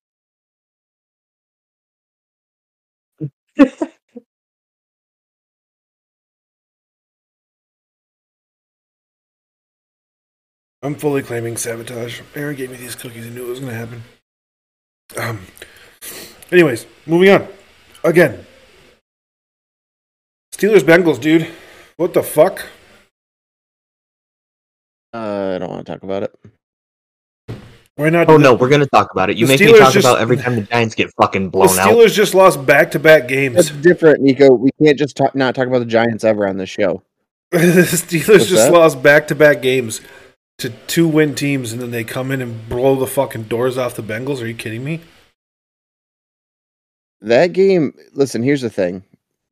I'm 10.82 10.94
fully 10.94 11.22
claiming 11.22 11.56
sabotage. 11.58 12.22
Aaron 12.34 12.56
gave 12.56 12.70
me 12.70 12.76
these 12.76 12.94
cookies 12.94 13.26
and 13.26 13.34
knew 13.34 13.46
it 13.46 13.50
was 13.50 13.60
going 13.60 13.72
to 13.72 13.78
happen. 13.78 14.02
Um. 15.18 15.46
Anyways, 16.50 16.86
moving 17.06 17.30
on. 17.30 17.46
Again. 18.02 18.46
Steelers 20.54 20.80
Bengals, 20.80 21.20
dude. 21.20 21.48
What 21.96 22.14
the 22.14 22.22
fuck? 22.22 22.66
Uh, 25.12 25.52
I 25.54 25.58
don't 25.58 25.68
want 25.70 25.84
to 25.84 25.92
talk 25.92 26.02
about 26.02 26.22
it. 26.22 26.34
Why 27.96 28.08
not? 28.10 28.28
Oh 28.30 28.38
do 28.38 28.42
no, 28.42 28.54
we're 28.54 28.68
gonna 28.68 28.86
talk 28.86 29.10
about 29.12 29.28
it. 29.30 29.36
You 29.36 29.46
The 29.46 29.52
make 29.54 29.60
me 29.60 29.78
talk 29.78 29.92
just- 29.92 30.06
about 30.06 30.20
every 30.20 30.36
time 30.36 30.54
the 30.56 30.62
Giants 30.62 30.94
get 30.94 31.10
fucking 31.20 31.44
The 31.44 31.50
blown 31.50 31.68
out. 31.78 31.90
The 31.90 31.94
Steelers 31.96 32.14
just 32.14 32.34
lost 32.34 32.64
back-to-back 32.64 33.28
games. 33.28 33.56
That's 33.56 33.70
different, 33.70 34.22
Nico. 34.22 34.52
We 34.54 34.70
can't 34.82 34.98
just 34.98 35.16
talk, 35.16 35.34
not 35.34 35.54
talk 35.54 35.66
about 35.66 35.80
the 35.80 35.84
Giants 35.84 36.24
ever 36.24 36.48
on 36.48 36.56
this 36.56 36.70
show. 36.70 37.02
the 37.50 37.58
Steelers 37.58 38.28
What's 38.28 38.46
just 38.46 38.66
that? 38.66 38.72
lost 38.72 39.02
back-to-back 39.02 39.60
games 39.60 40.00
to 40.58 40.70
two 40.86 41.08
win 41.08 41.34
teams, 41.34 41.72
and 41.72 41.80
then 41.82 41.90
they 41.90 42.04
come 42.04 42.30
in 42.30 42.40
and 42.40 42.68
blow 42.68 42.94
the 42.96 43.06
fucking 43.06 43.44
doors 43.44 43.76
off 43.76 43.96
the 43.96 44.02
Bengals. 44.02 44.40
Are 44.42 44.46
you 44.46 44.54
kidding 44.54 44.84
me? 44.84 45.00
That 47.22 47.52
game, 47.52 47.92
listen, 48.14 48.42
here's 48.42 48.62
the 48.62 48.70
thing. 48.70 49.02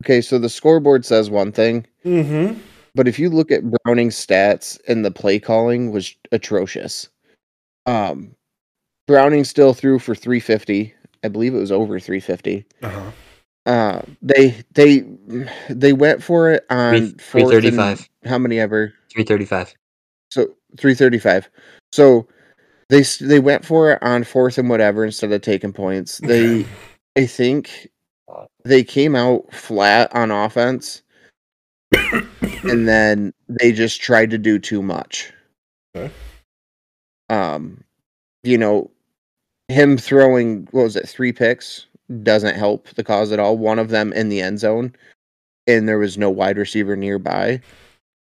Okay, 0.05 0.21
so 0.21 0.39
the 0.39 0.49
scoreboard 0.49 1.05
says 1.05 1.29
one 1.29 1.53
thing, 1.53 1.87
Mm-hmm. 2.05 2.59
but 2.95 3.09
if 3.09 3.19
you 3.19 3.29
look 3.31 3.51
at 3.51 3.63
Browning's 3.85 4.15
stats 4.17 4.79
and 4.89 5.05
the 5.05 5.11
play 5.11 5.39
calling 5.39 5.91
was 5.91 6.15
atrocious. 6.33 7.09
Um 7.89 8.35
Browning 9.07 9.45
still 9.45 9.73
threw 9.73 9.99
for 9.99 10.15
350. 10.15 10.95
I 11.25 11.29
believe 11.29 11.55
it 11.55 11.59
was 11.59 11.73
over 11.73 11.99
350. 11.99 12.65
Uh-huh. 12.83 13.11
Uh 13.67 14.03
they 14.23 14.63
they 14.73 15.05
they 15.69 15.93
went 15.93 16.23
for 16.23 16.51
it 16.51 16.65
on 16.71 17.13
Three 17.13 17.43
fourth 17.43 17.65
and 17.65 18.07
how 18.25 18.39
many 18.39 18.61
ever? 18.61 18.93
Three 19.13 19.25
thirty 19.25 19.45
five. 19.45 19.75
So 20.31 20.55
335. 20.77 21.49
So 21.93 22.29
they 22.89 23.03
they 23.21 23.41
went 23.41 23.65
for 23.65 23.93
it 23.93 24.03
on 24.03 24.25
fourth 24.25 24.59
and 24.59 24.69
whatever 24.69 25.05
instead 25.05 25.33
of 25.33 25.43
taking 25.43 25.73
points. 25.73 26.21
They 26.29 26.67
I 27.17 27.27
think 27.27 27.89
they 28.65 28.85
came 28.85 29.17
out 29.17 29.53
flat 29.53 30.15
on 30.15 30.31
offense 30.31 31.03
and 31.93 32.87
then 32.87 33.33
they 33.49 33.73
just 33.73 34.01
tried 34.01 34.31
to 34.31 34.39
do 34.39 34.59
too 34.59 34.83
much. 34.83 35.33
Okay. 35.97 36.13
Um 37.29 37.83
you 38.43 38.59
know 38.59 38.91
him 39.69 39.99
throwing 39.99 40.67
what 40.71 40.85
was 40.85 40.97
it 40.97 41.09
three 41.09 41.33
picks 41.33 41.87
doesn't 42.23 42.57
help 42.57 42.89
the 42.91 43.05
cause 43.05 43.33
at 43.33 43.39
all. 43.39 43.59
One 43.59 43.79
of 43.79 43.91
them 43.91 44.13
in 44.15 44.29
the 44.29 44.41
end 44.41 44.61
zone 44.61 44.95
and 45.67 45.87
there 45.87 45.99
was 45.99 46.19
no 46.19 46.31
wide 46.31 46.57
receiver 46.57 46.97
nearby. 46.97 47.61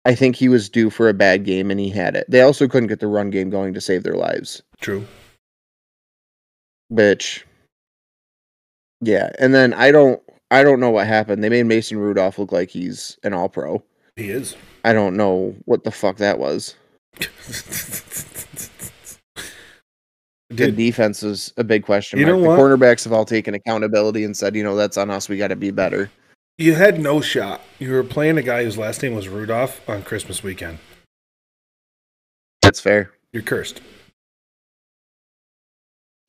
I 0.04 0.16
think 0.16 0.36
he 0.36 0.50
was 0.50 0.70
due 0.70 0.90
for 0.90 1.08
a 1.08 1.14
bad 1.14 1.46
game 1.46 1.72
and 1.72 1.80
he 1.80 1.90
had 1.90 2.16
it. 2.16 2.26
They 2.30 2.42
also 2.42 2.68
couldn't 2.68 2.90
get 2.90 3.00
the 3.00 3.08
run 3.08 3.30
game 3.30 3.50
going 3.50 3.74
to 3.74 3.82
save 3.82 4.04
their 4.04 4.16
lives, 4.16 4.62
True. 4.82 5.08
which 6.90 7.46
yeah, 9.00 9.32
and 9.40 9.54
then 9.54 9.74
I 9.74 9.92
don't 9.92 10.22
I 10.50 10.64
don't 10.64 10.80
know 10.80 10.90
what 10.90 11.08
happened. 11.08 11.44
They 11.44 11.50
made 11.50 11.66
Mason 11.66 11.98
Rudolph 11.98 12.38
look 12.38 12.52
like 12.52 12.70
he's 12.70 13.18
an 13.24 13.34
all 13.34 13.48
pro. 13.48 13.84
He 14.16 14.30
is. 14.30 14.56
I 14.84 14.94
don't 14.94 15.16
know 15.16 15.56
what 15.66 15.84
the 15.84 15.92
fuck 15.92 16.18
that 16.18 16.40
was. 16.40 16.76
The 20.52 20.72
defense 20.72 21.24
is 21.24 21.54
a 21.58 21.64
big 21.64 21.84
question 21.86 22.20
You 22.20 22.26
mark. 22.26 22.36
know 22.38 22.42
the 22.44 22.48
what? 22.50 22.60
cornerbacks 22.60 23.04
have 23.06 23.14
all 23.14 23.26
taken 23.26 23.54
accountability 23.54 24.24
and 24.26 24.36
said, 24.36 24.56
you 24.56 24.64
know, 24.64 24.76
that's 24.76 24.98
on 24.98 25.10
us. 25.10 25.30
We 25.30 25.38
got 25.38 25.48
to 25.48 25.56
be 25.56 25.72
better. 25.72 26.10
you 26.58 26.76
had 26.76 27.00
no 27.00 27.22
shot. 27.22 27.62
You 27.80 27.92
were 27.94 28.04
playing 28.04 28.38
a 28.38 28.42
guy 28.42 28.64
whose 28.64 28.78
last 28.78 29.02
name 29.02 29.16
was 29.16 29.28
Rudolph 29.30 29.88
on 29.90 30.04
Christmas 30.04 30.44
weekend. 30.44 30.80
That's 32.62 32.80
fair. 32.80 33.12
You're 33.34 33.44
cursed. 33.44 33.82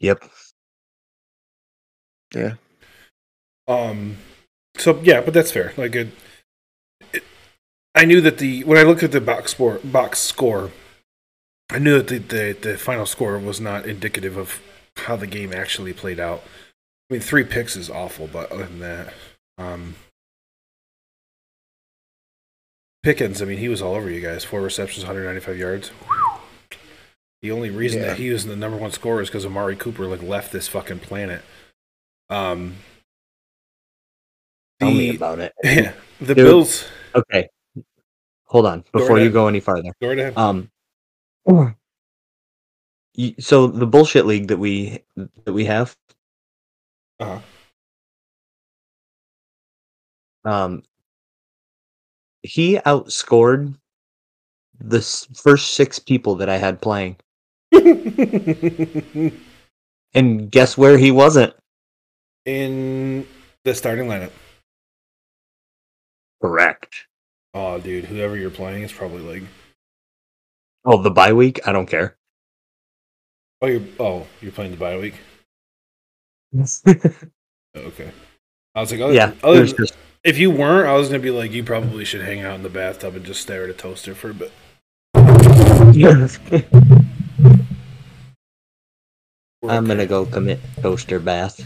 Yep. 0.00 0.24
Yeah. 2.34 2.54
Um. 3.68 4.16
So 4.78 4.98
yeah, 5.02 5.20
but 5.20 5.34
that's 5.34 5.52
fair. 5.52 5.72
Like 5.76 5.94
it, 5.94 6.08
it 7.12 7.22
I 7.94 8.04
knew 8.04 8.20
that 8.22 8.38
the 8.38 8.64
when 8.64 8.78
I 8.78 8.82
looked 8.82 9.02
at 9.02 9.12
the 9.12 9.20
box 9.20 9.52
score, 9.52 9.78
box 9.84 10.18
score, 10.18 10.70
I 11.72 11.78
knew 11.78 12.00
that 12.02 12.08
the, 12.08 12.18
the 12.18 12.58
the 12.72 12.78
final 12.78 13.06
score 13.06 13.38
was 13.38 13.60
not 13.60 13.86
indicative 13.86 14.36
of 14.36 14.60
how 14.96 15.16
the 15.16 15.26
game 15.26 15.52
actually 15.52 15.92
played 15.92 16.20
out. 16.20 16.42
I 17.10 17.14
mean, 17.14 17.20
three 17.22 17.44
picks 17.44 17.76
is 17.76 17.88
awful, 17.90 18.26
but 18.26 18.50
other 18.52 18.64
than 18.66 18.78
that, 18.80 19.12
um, 19.58 19.94
Pickens. 23.02 23.42
I 23.42 23.46
mean, 23.46 23.58
he 23.58 23.68
was 23.68 23.82
all 23.82 23.94
over 23.94 24.08
you 24.10 24.20
guys. 24.20 24.44
Four 24.44 24.60
receptions, 24.60 25.04
195 25.04 25.58
yards. 25.58 25.90
The 27.40 27.50
only 27.50 27.70
reason 27.70 28.00
Yeah. 28.00 28.08
that 28.08 28.18
he 28.18 28.30
was 28.30 28.46
the 28.46 28.54
number 28.54 28.76
one 28.76 28.92
scorer 28.92 29.20
is 29.20 29.28
because 29.28 29.44
Amari 29.44 29.74
Cooper 29.74 30.06
like 30.06 30.22
left 30.22 30.52
this 30.52 30.68
fucking 30.68 31.00
planet. 31.00 31.42
Um, 32.30 32.76
Tell 34.78 34.92
me 34.92 35.16
about 35.16 35.40
it. 35.40 35.52
yeah, 35.64 35.94
the 36.20 36.34
Dude. 36.34 36.36
Bills. 36.36 36.84
Okay. 37.14 37.48
Hold 38.46 38.66
on 38.66 38.84
before 38.92 39.18
you 39.18 39.30
go 39.30 39.48
any 39.48 39.60
farther. 39.60 39.90
Go 40.00 40.08
right 40.08 40.18
ahead. 40.18 40.36
Um. 40.38 40.70
Y- 41.46 43.34
So 43.40 43.66
the 43.66 43.86
bullshit 43.86 44.26
league 44.26 44.48
that 44.48 44.58
we 44.58 45.02
that 45.44 45.52
we 45.52 45.64
have. 45.66 45.96
Uh-huh. 47.20 47.40
Um. 50.44 50.82
He 52.42 52.76
outscored 52.78 53.76
the 54.80 54.98
s- 54.98 55.28
first 55.34 55.74
six 55.74 55.98
people 56.00 56.34
that 56.36 56.48
I 56.48 56.56
had 56.58 56.80
playing. 56.80 57.16
And 60.14 60.50
guess 60.50 60.76
where 60.76 60.98
he 60.98 61.10
wasn't? 61.10 61.54
in 62.44 63.26
the 63.64 63.74
starting 63.74 64.08
lineup. 64.08 64.32
Correct. 66.42 67.06
Oh, 67.54 67.78
dude, 67.78 68.04
whoever 68.06 68.36
you're 68.36 68.50
playing 68.50 68.82
is 68.82 68.92
probably 68.92 69.20
like, 69.22 69.48
Oh, 70.84 71.00
the 71.00 71.10
bye 71.10 71.32
week? 71.32 71.60
I 71.66 71.72
don't 71.72 71.86
care. 71.86 72.16
oh, 73.60 73.66
you're 73.66 73.82
oh, 74.00 74.26
you're 74.40 74.52
playing 74.52 74.72
the 74.72 74.76
bye 74.76 74.98
week. 74.98 75.14
Oh, 77.74 77.80
okay. 77.80 78.10
I 78.74 78.80
was 78.82 78.92
like, 78.92 79.00
other, 79.00 79.14
yeah. 79.14 79.32
other 79.42 79.64
just- 79.64 79.94
if 80.24 80.36
you 80.36 80.50
weren't, 80.50 80.86
I 80.86 80.92
was 80.92 81.08
gonna 81.08 81.20
be 81.20 81.30
like, 81.30 81.52
you 81.52 81.64
probably 81.64 82.04
should 82.04 82.20
hang 82.20 82.42
out 82.42 82.56
in 82.56 82.62
the 82.62 82.68
bathtub 82.68 83.16
and 83.16 83.24
just 83.24 83.40
stare 83.40 83.64
at 83.64 83.70
a 83.70 83.72
toaster 83.72 84.14
for 84.14 84.28
a 84.28 84.34
bit. 84.34 84.52
I'm 89.66 89.86
gonna 89.86 90.04
go 90.04 90.26
commit 90.26 90.60
toaster 90.82 91.18
bath. 91.18 91.64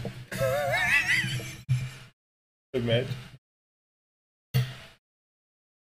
Imagine. 2.73 3.13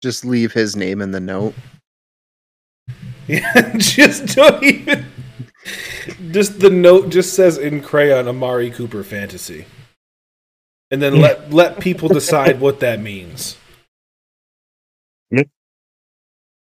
Just 0.00 0.24
leave 0.24 0.52
his 0.52 0.76
name 0.76 1.02
in 1.02 1.10
the 1.10 1.18
note. 1.20 1.54
Yeah, 3.26 3.72
just 3.78 4.36
don't 4.36 4.62
even. 4.62 5.06
Just 6.30 6.60
the 6.60 6.70
note 6.70 7.08
just 7.08 7.34
says 7.34 7.56
in 7.56 7.80
crayon 7.80 8.28
Amari 8.28 8.70
Cooper 8.70 9.02
fantasy, 9.02 9.64
and 10.90 11.00
then 11.00 11.20
let 11.20 11.52
let 11.52 11.80
people 11.80 12.08
decide 12.08 12.60
what 12.60 12.80
that 12.80 13.00
means. 13.00 13.56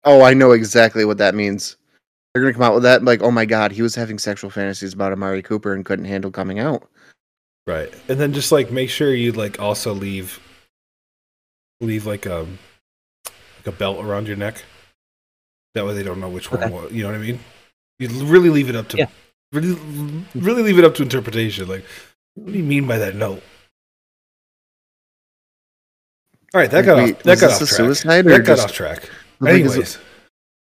Oh, 0.05 0.21
I 0.21 0.33
know 0.33 0.51
exactly 0.51 1.05
what 1.05 1.19
that 1.19 1.33
means. 1.33 1.77
They're 2.33 2.43
gonna 2.43 2.51
come 2.51 2.63
out 2.63 2.73
with 2.73 2.83
that 2.83 3.05
like, 3.05 3.21
oh 3.21 3.31
my 3.31 3.45
god, 3.45 3.71
he 3.71 3.81
was 3.81 3.95
having 3.95 4.19
sexual 4.19 4.49
fantasies 4.49 4.93
about 4.93 5.13
Amari 5.13 5.41
Cooper 5.41 5.73
and 5.73 5.85
couldn't 5.85 6.03
handle 6.03 6.29
coming 6.29 6.59
out. 6.59 6.89
Right, 7.65 7.89
and 8.09 8.19
then 8.19 8.33
just 8.33 8.51
like 8.51 8.69
make 8.69 8.89
sure 8.89 9.13
you 9.13 9.31
like 9.31 9.61
also 9.61 9.93
leave 9.93 10.41
leave 11.79 12.05
like 12.05 12.25
a 12.25 12.45
like 13.57 13.67
a 13.67 13.71
belt 13.71 14.03
around 14.03 14.27
your 14.27 14.35
neck. 14.35 14.61
That 15.75 15.85
way 15.85 15.93
they 15.93 16.03
don't 16.03 16.19
know 16.19 16.29
which 16.29 16.51
one. 16.51 16.63
Okay. 16.63 16.95
You 16.95 17.03
know 17.03 17.09
what 17.09 17.15
I 17.15 17.19
mean? 17.19 17.39
You 17.99 18.07
really 18.25 18.49
leave 18.49 18.69
it 18.69 18.75
up 18.75 18.87
to 18.89 18.97
Yeah. 18.97 19.07
really 19.51 19.75
really 20.35 20.61
leave 20.63 20.77
it 20.79 20.85
up 20.85 20.95
to 20.95 21.03
interpretation. 21.03 21.67
Like, 21.67 21.83
what 22.35 22.51
do 22.51 22.57
you 22.57 22.63
mean 22.63 22.85
by 22.87 22.97
that 22.99 23.15
note? 23.15 23.41
All 26.53 26.61
right, 26.61 26.69
that 26.69 26.85
got 26.85 26.97
Wait, 26.97 27.15
off. 27.15 27.23
That 27.23 27.31
was 27.31 27.41
got 27.41 27.47
this 27.47 27.55
off 27.55 27.61
a 27.61 27.65
track. 27.65 27.77
suicide 27.77 28.25
or 28.27 28.29
that 28.37 28.45
got 28.45 28.59
off 28.59 28.71
track. 28.71 29.09
Like, 29.39 29.53
Anyways, 29.55 29.97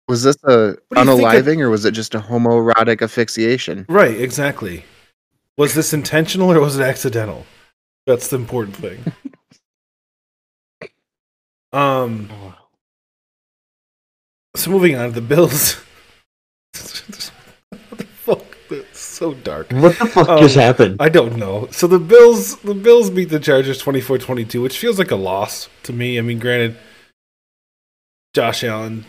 Was 0.07 0.24
this 0.24 0.38
a 0.43 0.76
do 0.93 1.01
you 1.01 1.43
think 1.43 1.60
of- 1.62 1.66
or 1.66 1.70
was 1.70 1.86
it 1.86 1.91
just 1.91 2.14
a 2.16 2.20
homoerotic 2.20 3.01
asphyxiation? 3.01 3.86
right? 3.89 4.20
Exactly. 4.20 4.86
Was 5.57 5.74
this 5.74 5.91
intentional 5.93 6.51
or 6.51 6.60
was 6.62 6.78
it 6.78 6.84
accidental? 6.84 7.45
That's 8.05 8.28
the 8.28 8.36
important 8.38 8.76
thing. 8.76 9.03
um. 11.74 12.30
So 14.55 14.71
moving 14.71 14.95
on 14.95 15.09
to 15.09 15.11
the 15.15 15.21
Bills. 15.21 15.75
what 17.71 17.97
the 17.97 18.03
fuck? 18.05 18.43
That's 18.69 18.99
so 18.99 19.33
dark. 19.33 19.71
What 19.71 19.97
the 19.97 20.05
fuck 20.07 20.29
Um, 20.29 20.39
just 20.41 20.55
happened? 20.55 20.97
I 20.99 21.09
don't 21.09 21.37
know. 21.37 21.67
So 21.71 21.87
the 21.87 21.99
Bills 21.99 22.57
the 22.57 22.73
Bills 22.73 23.09
beat 23.09 23.29
the 23.29 23.39
Chargers 23.39 23.81
24-22, 23.81 24.61
which 24.61 24.77
feels 24.77 24.99
like 24.99 25.11
a 25.11 25.15
loss 25.15 25.69
to 25.83 25.93
me. 25.93 26.17
I 26.17 26.21
mean, 26.21 26.39
granted 26.39 26.77
Josh 28.33 28.63
Allen 28.63 29.05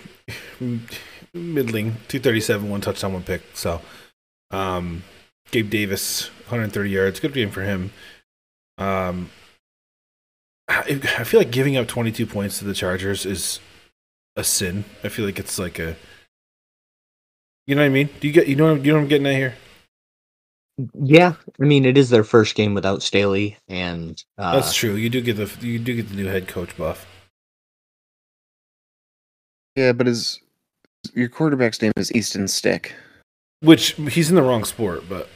middling 1.34 1.93
237 2.09 2.68
one 2.70 2.80
touchdown 2.80 3.12
one 3.14 3.22
pick. 3.22 3.43
So 3.55 3.80
um 4.51 5.03
Gabe 5.51 5.70
Davis 5.70 6.28
130 6.49 6.91
yards. 6.91 7.20
Good 7.20 7.32
game 7.34 7.51
for 7.51 7.62
him. 7.62 7.93
Um 8.78 9.30
I, 10.68 11.01
I 11.18 11.24
feel 11.24 11.41
like 11.41 11.51
giving 11.51 11.76
up 11.76 11.88
22 11.88 12.26
points 12.26 12.59
to 12.61 12.64
the 12.64 12.74
Chargers 12.74 13.26
is 13.26 13.59
a 14.37 14.45
sin. 14.45 14.85
I 15.05 15.09
feel 15.09 15.24
like 15.24 15.39
it's 15.39 15.59
like 15.59 15.78
a 15.78 15.97
you 17.66 17.74
know 17.74 17.83
what 17.83 17.87
I 17.87 17.91
mean? 17.91 18.09
Do 18.20 18.26
you 18.26 18.33
get 18.33 18.49
you 18.49 18.57
know 18.57 18.74
what, 18.74 18.85
you 18.85 18.93
know 18.93 18.99
what 18.99 19.03
I'm 19.03 19.09
getting 19.09 19.26
at 19.26 19.35
here? 19.35 19.55
Yeah, 20.95 21.35
I 21.61 21.64
mean 21.64 21.85
it 21.85 21.99
is 21.99 22.11
their 22.11 22.24
first 22.24 22.55
game 22.55 22.74
without 22.74 23.03
Staley, 23.03 23.57
and 23.68 24.22
uh, 24.39 24.55
That's 24.55 24.74
true. 24.74 24.95
You 24.95 25.11
do 25.11 25.20
get 25.20 25.37
the 25.37 25.51
you 25.66 25.78
do 25.78 25.95
get 25.95 26.09
the 26.09 26.16
new 26.16 26.26
head 26.26 26.49
coach 26.49 26.76
buff. 26.76 27.07
Yeah, 29.76 29.93
but 29.93 30.07
his 30.07 30.41
your 31.14 31.28
quarterback's 31.28 31.81
name 31.81 31.93
is 31.97 32.12
Easton 32.12 32.49
Stick. 32.49 32.95
Which 33.61 33.93
he's 33.93 34.31
in 34.31 34.37
the 34.37 34.43
wrong 34.43 34.64
sport, 34.64 35.05
but 35.09 35.28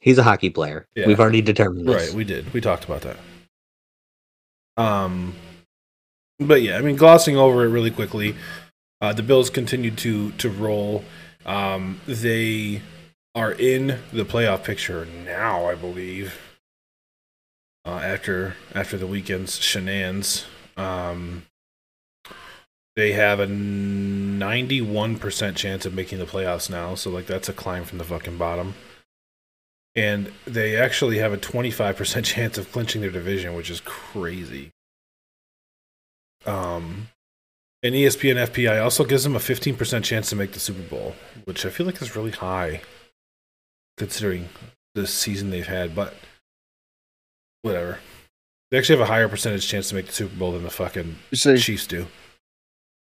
he's 0.00 0.18
a 0.18 0.22
hockey 0.22 0.50
player. 0.50 0.86
Yeah. 0.94 1.06
We've 1.06 1.20
already 1.20 1.42
determined 1.42 1.88
this. 1.88 2.08
right, 2.08 2.14
we 2.14 2.24
did. 2.24 2.52
We 2.52 2.60
talked 2.60 2.84
about 2.84 3.02
that. 3.02 3.16
Um 4.76 5.34
but 6.38 6.62
yeah, 6.62 6.78
I 6.78 6.82
mean 6.82 6.96
glossing 6.96 7.36
over 7.36 7.64
it 7.64 7.68
really 7.68 7.90
quickly. 7.90 8.36
Uh 9.00 9.12
the 9.12 9.22
Bills 9.22 9.50
continued 9.50 9.98
to 9.98 10.32
to 10.32 10.48
roll. 10.48 11.04
Um 11.46 12.00
they 12.06 12.82
are 13.34 13.52
in 13.52 13.98
the 14.12 14.24
playoff 14.24 14.64
picture 14.64 15.04
now, 15.04 15.66
I 15.66 15.74
believe. 15.74 16.40
Uh 17.84 18.00
after 18.02 18.56
after 18.74 18.96
the 18.96 19.06
weekend's 19.06 19.58
shenanigans. 19.58 20.46
Um 20.76 21.44
they 22.98 23.12
have 23.12 23.38
a 23.38 23.46
91% 23.46 25.54
chance 25.54 25.86
of 25.86 25.94
making 25.94 26.18
the 26.18 26.24
playoffs 26.24 26.68
now, 26.68 26.96
so 26.96 27.10
like 27.10 27.26
that's 27.26 27.48
a 27.48 27.52
climb 27.52 27.84
from 27.84 27.98
the 27.98 28.04
fucking 28.04 28.38
bottom. 28.38 28.74
And 29.94 30.32
they 30.44 30.76
actually 30.76 31.18
have 31.18 31.32
a 31.32 31.38
25% 31.38 32.24
chance 32.24 32.58
of 32.58 32.72
clinching 32.72 33.00
their 33.00 33.12
division, 33.12 33.54
which 33.54 33.70
is 33.70 33.80
crazy. 33.80 34.72
Um, 36.46 37.08
and 37.82 37.94
ESPN 37.94 38.46
FPI 38.48 38.82
also 38.82 39.04
gives 39.04 39.24
them 39.24 39.36
a 39.36 39.40
15% 39.40 40.02
chance 40.02 40.30
to 40.30 40.36
make 40.36 40.52
the 40.52 40.60
Super 40.60 40.82
Bowl, 40.82 41.14
which 41.44 41.64
I 41.64 41.70
feel 41.70 41.86
like 41.86 42.00
is 42.02 42.16
really 42.16 42.30
high 42.32 42.82
considering 43.96 44.48
the 44.94 45.06
season 45.06 45.50
they've 45.50 45.66
had, 45.66 45.94
but 45.94 46.14
whatever. 47.62 47.98
They 48.70 48.78
actually 48.78 48.98
have 48.98 49.08
a 49.08 49.12
higher 49.12 49.28
percentage 49.28 49.66
chance 49.66 49.88
to 49.88 49.94
make 49.94 50.06
the 50.06 50.12
Super 50.12 50.36
Bowl 50.36 50.52
than 50.52 50.62
the 50.62 50.70
fucking 50.70 51.16
So, 51.32 51.56
Chiefs 51.56 51.86
do. 51.86 52.06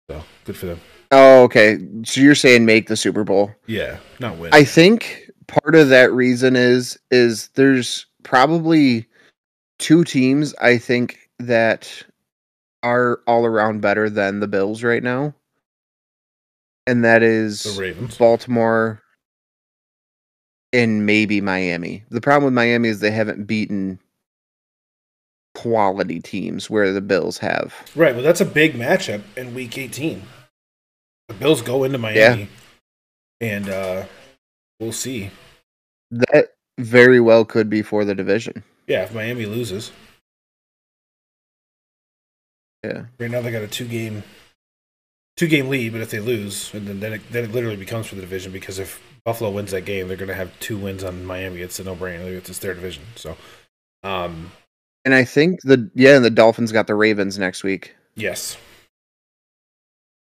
So 0.10 0.24
good 0.46 0.58
for 0.58 0.66
them. 0.66 0.82
oh, 1.12 1.44
okay. 1.44 1.78
So 2.04 2.22
you're 2.22 2.36
saying 2.36 2.66
make 2.66 2.88
the 2.88 2.98
Super 2.98 3.24
Bowl? 3.24 3.54
Yeah, 3.68 4.00
not 4.20 4.38
win. 4.38 4.54
I 4.54 4.64
think 4.64 5.30
part 5.48 5.76
of 5.76 5.90
that 5.90 6.12
reason 6.12 6.56
is 6.56 6.98
is 7.12 7.50
there's 7.56 8.06
probably 8.24 9.06
two 9.80 10.04
teams 10.04 10.54
I 10.56 10.78
think 10.78 11.30
that 11.40 12.04
are 12.84 13.22
all 13.26 13.46
around 13.46 13.82
better 13.82 14.10
than 14.10 14.40
the 14.40 14.48
Bills 14.48 14.84
right 14.84 15.04
now. 15.04 15.34
And 16.86 17.04
that 17.04 17.24
is. 17.24 17.80
Baltimore 18.20 19.02
and 20.74 21.06
maybe 21.06 21.40
Miami. 21.40 22.04
The 22.10 22.20
problem 22.20 22.46
with 22.46 22.54
Miami 22.54 22.90
is 22.90 23.00
they 23.00 23.12
haven't 23.12 23.46
beaten 23.46 24.00
quality 25.54 26.20
teams 26.20 26.70
where 26.70 26.92
the 26.92 27.02
Bills 27.02 27.38
have. 27.38 27.74
Right, 27.96 28.14
well, 28.14 28.24
that's 28.24 28.42
a 28.42 28.46
big 28.46 28.74
matchup 28.74 29.22
in 29.38 29.54
Week 29.54 29.78
18. 29.78 30.24
The 31.30 31.34
Bills 31.36 31.62
go 31.62 31.84
into 31.84 32.00
Miami, 32.00 32.50
and 33.40 33.70
uh, 33.70 34.06
we'll 34.80 34.92
see. 34.92 35.30
That 36.12 36.56
very 36.80 37.20
well 37.20 37.46
could 37.46 37.70
be 37.70 37.82
for 37.82 38.04
the 38.04 38.16
division. 38.16 38.64
Yeah, 38.88 39.04
if 39.04 39.14
Miami 39.14 39.46
loses, 39.46 39.92
Yeah. 42.84 43.06
right 43.20 43.32
now 43.32 43.42
they 43.42 43.52
got 43.52 43.62
a 43.62 43.68
two 43.68 43.88
game, 43.88 44.24
two 45.38 45.48
game 45.48 45.70
lead. 45.70 45.94
But 45.94 46.02
if 46.02 46.10
they 46.12 46.20
lose, 46.20 46.74
and 46.74 46.88
then 46.88 47.00
then 47.00 47.14
it, 47.14 47.22
then 47.32 47.46
it 47.46 47.52
literally 47.52 47.78
becomes 47.78 48.08
for 48.08 48.16
the 48.16 48.22
division 48.22 48.52
because 48.52 48.80
if 48.80 49.02
Buffalo 49.26 49.50
wins 49.52 49.72
that 49.72 49.86
game, 49.86 50.08
they're 50.08 50.18
going 50.18 50.28
to 50.28 50.36
have 50.36 50.52
two 50.60 50.78
wins 50.78 51.04
on 51.04 51.24
Miami. 51.26 51.62
It's 51.62 51.80
a 51.80 51.84
no 51.84 51.96
brainer. 51.96 52.26
It's, 52.26 52.60
their 52.60 52.74
division. 52.74 53.04
So, 53.16 53.38
um, 54.04 54.52
And 55.06 55.14
I 55.14 55.24
think 55.24 55.62
the 55.62 55.90
yeah, 55.96 56.16
and 56.18 56.26
the 56.26 56.30
Dolphins 56.30 56.72
got 56.74 56.88
the 56.88 56.96
Ravens 56.96 57.40
next 57.40 57.64
week. 57.64 57.96
yes. 58.16 58.58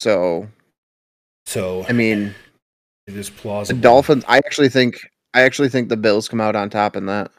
So 0.01 0.49
So 1.47 1.85
I 1.89 1.93
mean 1.93 2.35
it 3.07 3.15
is 3.17 3.29
the 3.29 3.35
plausible. 3.37 3.81
Dolphins 3.81 4.25
I 4.29 4.39
actually 4.39 4.69
think 4.71 5.11
I 5.35 5.43
actually 5.43 5.69
think 5.69 5.89
the 5.89 5.97
Bills 5.97 6.29
come 6.29 6.41
out 6.41 6.57
on 6.57 6.71
top 6.71 6.97
in 6.97 7.07
that. 7.07 7.31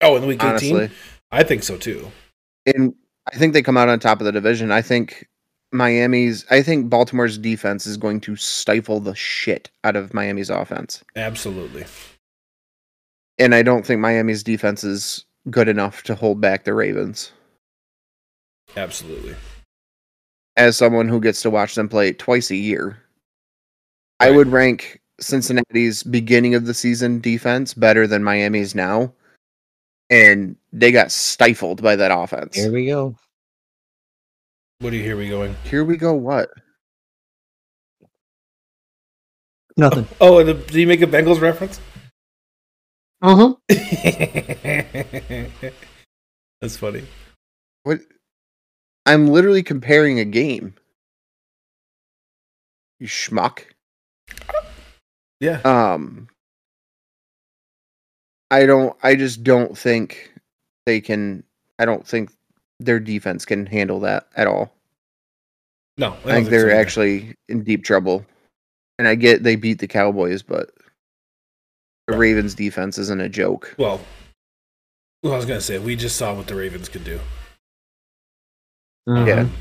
Oh, 0.00 0.16
in 0.16 0.22
the 0.22 0.28
Week 0.28 0.42
18, 0.42 0.50
Honestly. 0.50 0.90
I 1.32 1.42
think 1.42 1.62
so 1.62 1.76
too. 1.76 2.10
And 2.66 2.94
I 3.32 3.36
think 3.36 3.52
they 3.52 3.62
come 3.62 3.76
out 3.76 3.88
on 3.88 4.00
top 4.00 4.20
of 4.20 4.24
the 4.24 4.32
division. 4.32 4.72
I 4.72 4.82
think 4.82 5.28
Miami's 5.72 6.44
I 6.50 6.62
think 6.62 6.90
Baltimore's 6.90 7.38
defense 7.38 7.86
is 7.86 7.96
going 7.96 8.20
to 8.22 8.36
stifle 8.36 9.00
the 9.00 9.14
shit 9.14 9.70
out 9.84 9.96
of 9.96 10.14
Miami's 10.14 10.50
offense. 10.50 11.04
Absolutely. 11.16 11.84
And 13.38 13.54
I 13.54 13.62
don't 13.62 13.86
think 13.86 14.00
Miami's 14.00 14.42
defense 14.42 14.84
is 14.84 15.24
good 15.48 15.68
enough 15.68 16.02
to 16.04 16.14
hold 16.14 16.40
back 16.40 16.64
the 16.64 16.74
Ravens. 16.74 17.32
Absolutely. 18.76 19.34
As 20.56 20.76
someone 20.76 21.08
who 21.08 21.20
gets 21.20 21.40
to 21.42 21.50
watch 21.50 21.74
them 21.74 21.88
play 21.88 22.12
twice 22.12 22.50
a 22.50 22.56
year, 22.56 22.98
I 24.18 24.30
would 24.30 24.48
rank 24.48 25.00
Cincinnati's 25.20 26.02
beginning 26.02 26.54
of 26.54 26.66
the 26.66 26.74
season 26.74 27.20
defense 27.20 27.72
better 27.72 28.06
than 28.06 28.22
Miami's 28.22 28.74
now, 28.74 29.12
and 30.10 30.56
they 30.72 30.92
got 30.92 31.12
stifled 31.12 31.82
by 31.82 31.96
that 31.96 32.10
offense. 32.10 32.56
Here 32.56 32.72
we 32.72 32.86
go. 32.86 33.16
What 34.80 34.90
do 34.90 34.96
you 34.96 35.02
hear 35.02 35.16
we 35.16 35.28
going? 35.28 35.54
Here 35.64 35.84
we 35.84 35.96
go. 35.96 36.14
What? 36.14 36.50
Nothing. 39.76 40.06
Oh, 40.20 40.38
and 40.38 40.48
the, 40.48 40.54
did 40.54 40.74
you 40.74 40.86
make 40.86 41.00
a 41.00 41.06
Bengals 41.06 41.40
reference? 41.40 41.80
Uh 43.22 43.54
huh. 43.70 45.70
That's 46.60 46.76
funny. 46.76 47.04
What? 47.84 48.00
I'm 49.06 49.28
literally 49.28 49.62
comparing 49.62 50.18
a 50.18 50.24
game. 50.24 50.74
You 52.98 53.06
schmuck. 53.06 53.64
Yeah. 55.40 55.60
Um, 55.64 56.28
I 58.50 58.66
don't. 58.66 58.96
I 59.02 59.14
just 59.14 59.42
don't 59.44 59.76
think 59.76 60.32
they 60.86 61.00
can. 61.00 61.44
I 61.78 61.84
don't 61.84 62.06
think 62.06 62.30
their 62.78 63.00
defense 63.00 63.44
can 63.44 63.66
handle 63.66 64.00
that 64.00 64.26
at 64.36 64.46
all. 64.46 64.72
No, 65.98 66.06
I, 66.06 66.10
I, 66.10 66.12
don't 66.12 66.24
think 66.24 66.48
they're 66.48 66.70
either. 66.70 66.80
actually 66.80 67.34
in 67.48 67.62
deep 67.62 67.84
trouble. 67.84 68.24
And 68.98 69.06
I 69.08 69.14
get 69.14 69.42
they 69.42 69.56
beat 69.56 69.78
the 69.78 69.86
Cowboys, 69.86 70.42
but 70.42 70.70
the 72.06 72.14
Right. 72.14 72.18
Ravens 72.18 72.54
defense 72.54 72.98
isn't 72.98 73.20
a 73.20 73.28
joke. 73.28 73.74
Well, 73.78 74.00
well, 75.22 75.34
I 75.34 75.36
was 75.36 75.46
gonna 75.46 75.60
say 75.60 75.78
we 75.78 75.96
just 75.96 76.16
saw 76.16 76.34
what 76.34 76.46
the 76.46 76.54
Ravens 76.54 76.88
could 76.88 77.04
do. 77.04 77.20
Yeah. 79.06 79.40
Um, 79.40 79.52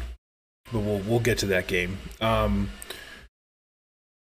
but 0.71 0.79
we'll 0.79 0.99
we'll 0.99 1.19
get 1.19 1.37
to 1.39 1.45
that 1.47 1.67
game. 1.67 1.97
Um, 2.21 2.69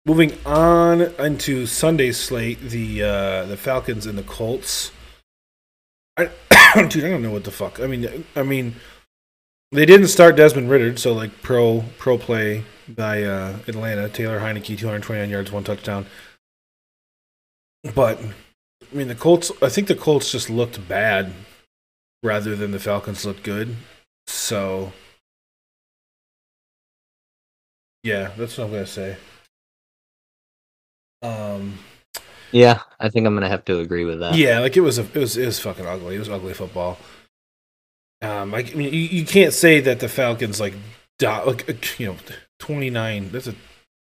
moving 0.07 0.33
on 0.45 1.03
into 1.19 1.67
Sunday's 1.67 2.19
slate, 2.19 2.61
the 2.61 3.03
uh, 3.03 3.45
the 3.47 3.57
Falcons 3.57 4.07
and 4.07 4.19
the 4.19 4.23
Colts. 4.23 4.93
I, 6.17 6.27
dude, 6.89 7.05
I 7.05 7.09
don't 7.09 7.23
know 7.23 7.31
what 7.31 7.45
the 7.45 7.51
fuck. 7.51 7.81
I 7.81 7.87
mean, 7.87 8.25
I 8.37 8.43
mean, 8.43 8.77
they 9.73 9.87
didn't 9.87 10.09
start 10.09 10.37
Desmond 10.37 10.71
Ridder, 10.71 10.97
so 10.97 11.13
like 11.13 11.43
pro 11.43 11.85
pro 11.99 12.19
play 12.19 12.65
by 12.89 13.23
uh, 13.23 13.59
Atlanta. 13.67 14.09
Taylor 14.09 14.41
Heinicke, 14.41 14.79
two 14.79 14.87
hundred 14.87 15.03
twenty 15.03 15.23
nine 15.23 15.31
yards, 15.31 15.51
one 15.51 15.65
touchdown. 15.65 16.07
But 17.95 18.21
I 18.21 18.97
mean, 18.97 19.09
the 19.09 19.15
Colts. 19.15 19.51
I 19.63 19.69
think 19.69 19.89
the 19.89 19.95
Colts 19.95 20.31
just 20.31 20.49
looked 20.49 20.87
bad 20.89 21.33
rather 22.23 22.57
than 22.57 22.71
the 22.71 22.79
Falcons 22.79 23.27
looked 23.27 23.43
good. 23.43 23.77
So, 24.27 24.93
yeah, 28.03 28.31
that's 28.39 28.57
what 28.57 28.65
I'm 28.65 28.71
gonna 28.71 28.87
say. 28.87 29.17
Um, 31.25 31.79
Yeah, 32.53 32.81
I 33.01 33.09
think 33.09 33.27
I'm 33.27 33.35
gonna 33.35 33.49
have 33.49 33.65
to 33.67 33.79
agree 33.81 34.05
with 34.05 34.21
that. 34.21 34.35
yeah, 34.37 34.61
like 34.61 34.77
it 34.77 34.81
was 34.83 34.99
a, 34.99 35.03
it 35.03 35.17
was 35.17 35.37
it 35.37 35.47
was 35.47 35.59
fucking 35.61 35.87
ugly. 35.87 36.17
It 36.17 36.21
was 36.21 36.29
ugly 36.29 36.55
football. 36.55 36.99
Um, 38.23 38.51
like 38.53 38.73
I 38.73 38.75
mean, 38.75 38.93
you, 38.93 39.01
you 39.01 39.25
can't 39.27 39.53
say 39.53 39.81
that 39.81 40.01
the 40.01 40.09
Falcons 40.09 40.61
like 40.61 40.75
do, 41.19 41.27
like 41.29 41.69
uh, 41.69 41.75
you 41.99 42.07
know 42.07 42.17
29. 42.61 43.31
That's 43.31 43.47
a 43.49 43.55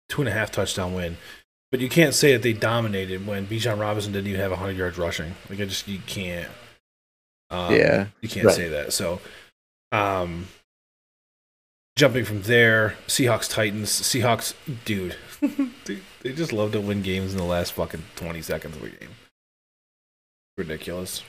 two 0.10 0.22
and 0.22 0.30
a 0.30 0.32
half 0.34 0.52
touchdown 0.52 0.94
win, 0.94 1.18
but 1.72 1.80
you 1.80 1.90
can't 1.90 2.14
say 2.14 2.34
that 2.34 2.42
they 2.44 2.54
dominated 2.54 3.26
when 3.26 3.48
Bijan 3.48 3.80
Robinson 3.80 4.12
didn't 4.14 4.28
even 4.28 4.40
have 4.40 4.52
100 4.52 4.78
yards 4.78 4.98
rushing. 4.98 5.34
Like 5.50 5.60
I 5.60 5.66
just 5.66 5.88
you 5.88 6.00
can't. 6.06 6.50
Um, 7.50 7.74
yeah. 7.76 8.08
you 8.22 8.30
can't 8.30 8.46
Right. 8.48 8.56
say 8.56 8.68
that. 8.70 8.94
So, 8.94 9.20
um, 9.92 10.48
jumping 11.96 12.26
from 12.26 12.42
there, 12.44 12.96
Seahawks 13.08 13.50
Titans. 13.50 13.90
Seahawks, 13.90 14.54
dude, 14.86 15.16
they, 15.86 16.00
they 16.24 16.32
just 16.32 16.54
love 16.54 16.72
to 16.72 16.82
win 16.82 17.02
games 17.02 17.34
in 17.34 17.38
the 17.38 17.44
last 17.44 17.74
fucking 17.74 18.04
twenty 18.16 18.42
seconds 18.42 18.76
of 18.76 18.84
a 18.84 18.90
game. 18.90 19.10
Ridiculous. 20.58 21.24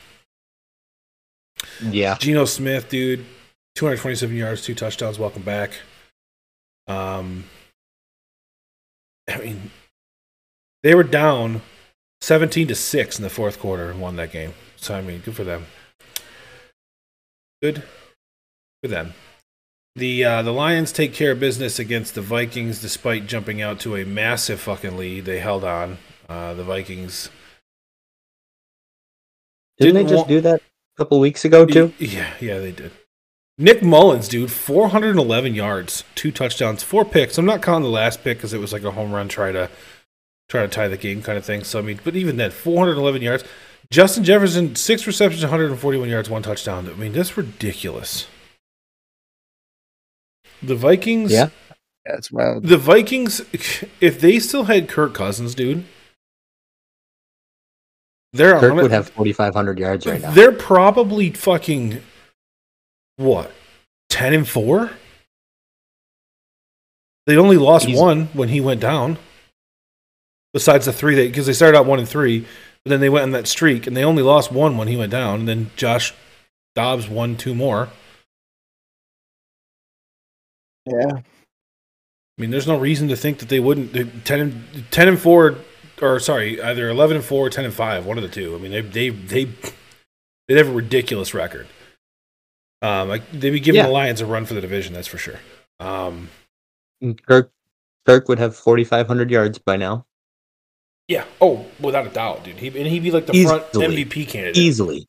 Yeah. 1.82 2.16
Geno 2.18 2.44
Smith, 2.44 2.88
dude, 2.88 3.24
two 3.74 3.86
hundred 3.86 3.98
twenty-seven 4.00 4.36
yards, 4.36 4.62
two 4.62 4.74
touchdowns. 4.74 5.18
Welcome 5.18 5.42
back. 5.42 5.72
Um, 6.86 7.44
I 9.28 9.38
mean, 9.38 9.70
they 10.82 10.94
were 10.94 11.02
down 11.02 11.62
seventeen 12.20 12.68
to 12.68 12.74
six 12.74 13.18
in 13.18 13.22
the 13.22 13.30
fourth 13.30 13.58
quarter 13.58 13.90
and 13.90 14.00
won 14.00 14.16
that 14.16 14.30
game. 14.32 14.54
So 14.76 14.94
I 14.94 15.00
mean, 15.00 15.20
good 15.20 15.34
for 15.34 15.44
them. 15.44 15.66
Good 17.62 17.82
for 18.82 18.88
them. 18.88 19.14
The 19.96 20.24
uh, 20.24 20.42
the 20.42 20.52
Lions 20.52 20.90
take 20.90 21.12
care 21.14 21.32
of 21.32 21.40
business 21.40 21.78
against 21.78 22.14
the 22.16 22.20
Vikings 22.20 22.80
despite 22.80 23.26
jumping 23.26 23.62
out 23.62 23.78
to 23.80 23.96
a 23.96 24.04
massive 24.04 24.60
fucking 24.60 24.96
lead. 24.96 25.24
They 25.24 25.38
held 25.38 25.62
on. 25.64 25.98
Uh, 26.28 26.54
the 26.54 26.64
Vikings 26.64 27.28
Didn't, 29.78 29.94
Didn't 29.94 30.06
they 30.06 30.10
just 30.14 30.24
wa- 30.24 30.28
do 30.28 30.40
that 30.40 30.60
a 30.60 30.96
couple 30.96 31.20
weeks 31.20 31.44
ago 31.44 31.66
too? 31.66 31.92
Yeah, 31.98 32.32
yeah, 32.40 32.58
they 32.58 32.72
did. 32.72 32.92
Nick 33.56 33.82
Mullens, 33.82 34.26
dude, 34.26 34.50
411 34.50 35.54
yards, 35.54 36.02
two 36.16 36.32
touchdowns, 36.32 36.82
four 36.82 37.04
picks. 37.04 37.38
I'm 37.38 37.44
not 37.44 37.62
counting 37.62 37.84
the 37.84 37.88
last 37.88 38.24
pick 38.24 38.38
because 38.38 38.52
it 38.52 38.58
was 38.58 38.72
like 38.72 38.82
a 38.82 38.90
home 38.90 39.12
run, 39.12 39.28
try 39.28 39.52
to 39.52 39.70
try 40.48 40.62
to 40.62 40.68
tie 40.68 40.88
the 40.88 40.96
game 40.96 41.22
kind 41.22 41.38
of 41.38 41.44
thing. 41.44 41.62
So 41.62 41.78
I 41.78 41.82
mean, 41.82 42.00
but 42.02 42.16
even 42.16 42.36
then, 42.36 42.50
411 42.50 43.22
yards. 43.22 43.44
Justin 43.90 44.24
Jefferson, 44.24 44.74
six 44.74 45.06
receptions, 45.06 45.42
141 45.42 46.08
yards, 46.08 46.28
one 46.30 46.42
touchdown. 46.42 46.88
I 46.88 46.94
mean, 46.94 47.12
that's 47.12 47.36
ridiculous. 47.36 48.26
The 50.66 50.74
Vikings, 50.76 51.32
Yeah. 51.32 51.48
That's 52.04 52.30
wild. 52.30 52.64
the 52.64 52.76
Vikings, 52.76 53.40
if 54.00 54.20
they 54.20 54.38
still 54.38 54.64
had 54.64 54.88
Kirk 54.88 55.14
Cousins, 55.14 55.54
dude, 55.54 55.84
they're 58.32 58.58
Kirk 58.58 58.72
on 58.72 58.76
would 58.78 58.90
have 58.90 59.08
4,500 59.10 59.78
yards 59.78 60.06
right 60.06 60.20
now. 60.20 60.30
they're 60.32 60.52
probably 60.52 61.30
fucking 61.30 62.00
what 63.16 63.52
ten 64.08 64.34
and 64.34 64.48
four. 64.48 64.90
They 67.26 67.36
only 67.36 67.56
lost 67.56 67.86
He's- 67.86 67.98
one 67.98 68.26
when 68.32 68.48
he 68.50 68.60
went 68.60 68.80
down. 68.80 69.18
Besides 70.52 70.86
the 70.86 70.92
three, 70.92 71.14
they 71.16 71.26
because 71.28 71.46
they 71.46 71.52
started 71.52 71.76
out 71.78 71.86
one 71.86 71.98
and 71.98 72.08
three, 72.08 72.40
but 72.84 72.90
then 72.90 73.00
they 73.00 73.08
went 73.08 73.22
on 73.24 73.30
that 73.32 73.48
streak, 73.48 73.86
and 73.88 73.96
they 73.96 74.04
only 74.04 74.22
lost 74.22 74.52
one 74.52 74.76
when 74.76 74.86
he 74.88 74.96
went 74.96 75.10
down. 75.10 75.40
And 75.40 75.48
then 75.48 75.70
Josh 75.74 76.12
Dobbs 76.76 77.08
won 77.08 77.36
two 77.36 77.54
more. 77.54 77.88
Yeah. 80.86 81.16
I 81.16 82.40
mean, 82.40 82.50
there's 82.50 82.66
no 82.66 82.78
reason 82.78 83.08
to 83.08 83.16
think 83.16 83.38
that 83.38 83.48
they 83.48 83.60
wouldn't. 83.60 83.92
they- 83.92 84.04
Ten 84.24 84.40
and 84.40 84.84
ten 84.90 85.08
and 85.08 85.18
four, 85.18 85.56
or 86.02 86.18
sorry, 86.20 86.60
either 86.60 86.88
eleven 86.88 87.16
and 87.16 87.24
four, 87.24 87.46
or 87.46 87.50
ten 87.50 87.64
and 87.64 87.72
five, 87.74 88.06
one 88.06 88.18
of 88.18 88.22
the 88.22 88.28
two. 88.28 88.54
I 88.54 88.58
mean, 88.58 88.72
they 88.72 88.80
they 88.80 89.08
they 89.10 89.44
they 90.48 90.54
have 90.56 90.68
a 90.68 90.72
ridiculous 90.72 91.32
record. 91.34 91.66
Um, 92.82 93.08
like 93.08 93.30
they'd 93.30 93.50
be 93.50 93.60
giving 93.60 93.78
Yeah. 93.78 93.86
the 93.86 93.92
Lions 93.92 94.20
a 94.20 94.26
run 94.26 94.44
for 94.44 94.54
the 94.54 94.60
division, 94.60 94.92
that's 94.92 95.08
for 95.08 95.16
sure. 95.16 95.38
Um, 95.80 96.28
Kirk 97.26 97.50
Kirk 98.04 98.28
would 98.28 98.38
have 98.38 98.54
4,500 98.56 99.30
yards 99.30 99.58
by 99.58 99.76
now. 99.76 100.04
yeah. 101.08 101.24
Oh, 101.40 101.64
without 101.80 102.06
a 102.06 102.10
doubt, 102.10 102.44
dude. 102.44 102.56
He 102.58 102.66
and 102.68 102.86
he'd 102.88 103.02
be 103.02 103.10
like 103.10 103.26
the 103.26 103.44
front 103.44 103.64
MVP 103.72 104.28
candidate. 104.28 104.58
Easily. 104.58 105.06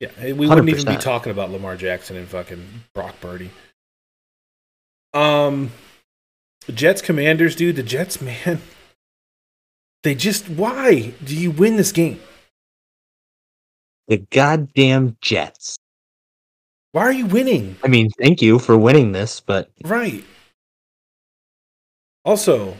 Yeah, 0.00 0.08
and 0.18 0.36
we 0.38 0.48
wouldn't 0.48 0.68
even 0.68 0.84
be 0.86 0.96
talking 0.96 1.30
about 1.30 1.50
Lamar 1.50 1.76
Jackson 1.76 2.16
and 2.16 2.26
fucking 2.28 2.66
Brock 2.94 3.14
Purdy. 3.20 3.50
Um, 5.16 5.70
Jets 6.68 7.00
Commanders, 7.00 7.56
dude. 7.56 7.76
The 7.76 7.82
Jets, 7.82 8.20
man. 8.44 8.60
They 10.02 10.14
just 10.14 10.48
why 10.48 11.14
do 11.24 11.34
you 11.36 11.50
win 11.50 11.76
this 11.76 11.90
game? 11.90 12.20
The 14.08 14.18
goddamn 14.30 15.16
Jets. 15.20 15.78
Why 16.92 17.02
are 17.02 17.12
you 17.12 17.26
winning? 17.26 17.76
I 17.82 17.88
mean, 17.88 18.08
thank 18.10 18.40
you 18.40 18.58
for 18.60 18.78
winning 18.78 19.12
this, 19.12 19.40
but 19.40 19.68
Right. 19.84 20.24
Also, 22.24 22.76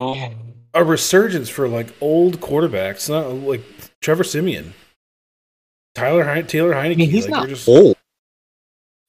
a 0.00 0.84
resurgence 0.84 1.48
for 1.50 1.68
like 1.68 1.88
old 2.00 2.40
quarterbacks, 2.40 3.10
not 3.10 3.28
like 3.46 3.62
Trevor 4.00 4.24
Siemian, 4.24 4.72
Tyler 5.94 6.24
Hein- 6.24 6.46
Taylor 6.46 6.72
Heinicke. 6.72 6.92
I 6.92 6.96
mean, 6.96 7.10
he's 7.10 7.24
like, 7.24 7.30
not 7.30 7.48
just 7.48 7.68
old. 7.68 7.96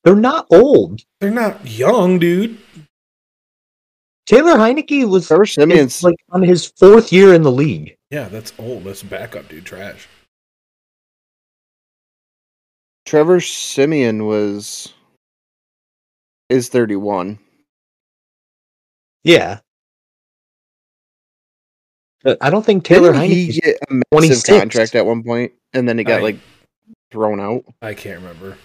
They're 0.04 0.16
not 0.16 0.48
old. 0.52 1.02
they're 1.20 1.30
not 1.32 1.66
young, 1.66 2.20
dude. 2.20 2.58
Taylor 4.26 4.54
Heinicke 4.58 5.10
was 5.10 5.28
Trevor 5.28 5.44
is, 5.44 5.54
Siemian's 5.54 6.04
like 6.04 6.16
on 6.30 6.42
his 6.44 6.68
fourth 6.78 7.12
year 7.12 7.34
in 7.34 7.42
the 7.42 7.52
league. 7.52 7.96
Yeah, 8.12 8.30
that's 8.30 8.54
old. 8.60 8.84
That's 8.84 9.02
backup, 9.04 9.50
dude. 9.50 9.66
Trash. 9.66 10.08
Trevor 13.06 13.40
Siemian 13.42 14.26
was 14.26 14.94
is 16.50 16.70
31. 16.70 17.40
Yeah. 19.24 19.60
But 22.24 22.38
I 22.42 22.50
don't 22.50 22.66
think 22.66 22.84
Taylor 22.84 23.14
Didn't 23.14 23.30
he 23.32 23.48
Heinicke. 23.50 23.62
get 23.62 23.78
a 23.90 23.94
massive 23.94 24.44
26. 24.44 24.60
contract 24.60 24.96
at 24.96 25.06
one 25.06 25.24
point 25.24 25.54
and 25.74 25.88
then 25.90 25.98
it 26.00 26.04
got 26.04 26.20
I- 26.20 26.24
like 26.24 26.40
thrown 27.12 27.40
out? 27.40 27.64
I 27.82 27.94
can't 27.96 28.20
remember. 28.20 28.58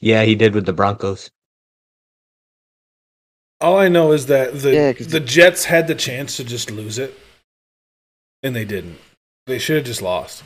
Yeah, 0.00 0.22
he 0.24 0.34
did 0.34 0.54
with 0.54 0.66
the 0.66 0.72
Broncos. 0.72 1.30
All 3.60 3.76
I 3.76 3.88
know 3.88 4.12
is 4.12 4.26
that 4.26 4.60
the 4.60 4.72
Yeah, 4.72 4.92
'cause 4.92 5.08
the 5.08 5.20
Jets 5.20 5.64
had 5.64 5.88
the 5.88 5.94
chance 5.94 6.36
to 6.36 6.44
just 6.44 6.70
lose 6.70 6.98
it, 6.98 7.18
and 8.42 8.54
they 8.54 8.64
didn't. 8.64 8.98
They 9.46 9.58
should 9.58 9.76
have 9.78 9.86
just 9.86 10.02
lost. 10.02 10.44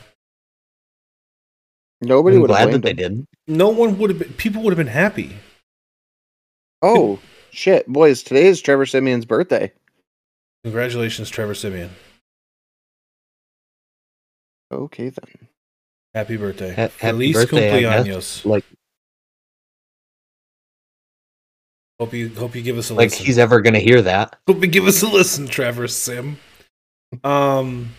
Nobody 2.01 2.37
I'm 2.37 2.43
would 2.43 2.51
have 2.51 2.57
glad 2.57 2.65
blamed 2.71 2.85
that 2.85 2.89
they 2.89 2.95
didn't. 2.95 3.29
No 3.47 3.69
one 3.69 3.99
would 3.99 4.11
have 4.11 4.19
been. 4.19 4.33
People 4.35 4.63
would 4.63 4.71
have 4.73 4.79
been 4.79 4.87
happy. 4.87 5.37
Oh 6.81 7.21
shit, 7.51 7.87
boys! 7.87 8.23
Today 8.23 8.47
is 8.47 8.61
Trevor 8.63 8.87
Siemian's 8.87 9.27
birthday. 9.27 9.73
Congratulations, 10.65 11.29
Trevor 11.29 11.55
Siemian. 11.55 11.91
Okay 14.73 15.11
then. 15.11 15.49
Happy 16.15 16.37
birthday. 16.37 16.71
Ha- 16.71 16.83
happy 16.83 16.91
Feliz 16.99 17.35
birthday, 17.35 17.83
cumpleaños. 17.83 18.45
Like 18.47 18.65
Hope 22.03 22.15
you 22.15 22.31
hope 22.31 22.57
you 22.57 22.63
give 22.63 22.79
us 22.79 22.91
a 22.91 22.95
listen. 22.95 22.97
like 22.97 23.11
listen. 23.11 23.27
he's 23.27 23.39
ever 23.39 23.61
gonna 23.61 23.79
hear 23.79 24.03
that. 24.03 24.37
Hope 24.49 24.61
you 24.61 24.67
give 24.67 24.89
us 24.89 25.03
a 25.03 25.07
listen, 25.07 25.47
Trevor 25.47 25.87
Sim. 25.87 26.37
Um, 27.23 27.91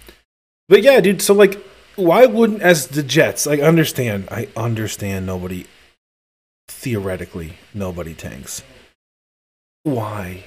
but 0.67 0.83
yeah, 0.83 0.99
dude. 0.99 1.21
So 1.21 1.33
like, 1.33 1.57
why 1.95 2.25
wouldn't 2.25 2.61
as 2.61 2.87
the 2.87 3.01
Jets? 3.01 3.45
Like, 3.45 3.61
understand? 3.61 4.27
I 4.29 4.49
understand. 4.57 5.25
Nobody, 5.25 5.67
theoretically, 6.67 7.53
nobody 7.73 8.13
tanks. 8.13 8.61
Why 9.83 10.43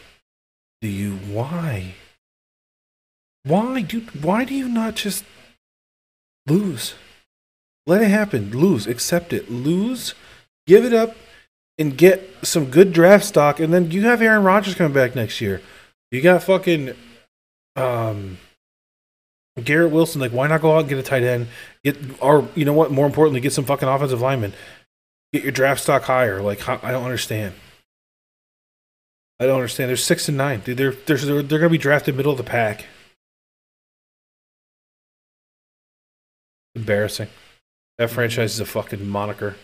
do 0.83 0.89
you? 0.89 1.13
Why? 1.17 1.95
Why, 3.45 3.81
dude? 3.81 4.23
Why 4.23 4.45
do 4.45 4.55
you 4.55 4.69
not 4.69 4.97
just 4.97 5.25
lose? 6.47 6.95
Let 7.87 8.03
it 8.03 8.11
happen. 8.11 8.51
Lose. 8.51 8.87
Accept 8.87 9.33
it. 9.33 9.51
Lose. 9.51 10.15
Give 10.67 10.85
it 10.85 10.93
up 10.93 11.17
and 11.79 11.97
get 11.97 12.31
some 12.43 12.67
good 12.67 12.93
draft 12.93 13.25
stock, 13.25 13.61
and 13.61 13.73
then 13.73 13.91
you 13.91 14.03
have 14.03 14.23
Aaron 14.23 14.45
Rodgers 14.45 14.75
coming 14.75 14.93
back 14.93 15.15
next 15.15 15.41
year. 15.41 15.61
You 16.11 16.23
got 16.23 16.43
fucking 16.43 16.95
um 17.75 18.39
Garrett 19.63 19.93
Wilson. 19.93 20.21
Like, 20.21 20.33
why 20.33 20.47
not 20.47 20.61
go 20.63 20.75
out 20.75 20.81
and 20.81 20.89
get 20.89 20.99
a 20.99 21.03
tight 21.03 21.23
end? 21.23 21.49
Get 21.85 21.97
or 22.21 22.49
you 22.55 22.65
know 22.65 22.73
what? 22.73 22.91
More 22.91 23.07
importantly, 23.07 23.41
get 23.41 23.53
some 23.53 23.65
fucking 23.65 23.89
offensive 23.89 24.21
linemen. 24.21 24.53
Get 25.33 25.43
your 25.43 25.53
draft 25.53 25.83
stock 25.83 26.05
higher. 26.05 26.41
Like, 26.41 26.67
I 26.69 26.91
don't 26.91 27.05
understand. 27.05 27.55
I 29.39 29.47
don't 29.47 29.57
understand. 29.57 29.89
They're 29.91 29.97
six 29.97 30.29
and 30.29 30.39
nine, 30.39 30.61
dude. 30.61 30.79
They're 30.79 30.93
they're 30.93 31.17
they're, 31.17 31.43
they're 31.43 31.59
gonna 31.59 31.71
be 31.71 31.79
drafted 31.79 32.17
middle 32.17 32.33
of 32.33 32.39
the 32.39 32.45
pack. 32.45 32.87
Embarrassing. 36.75 37.29
That 37.99 38.11
franchise 38.11 38.53
is 38.53 38.61
a 38.61 38.67
fucking 38.67 39.07
moniker. 39.07 39.57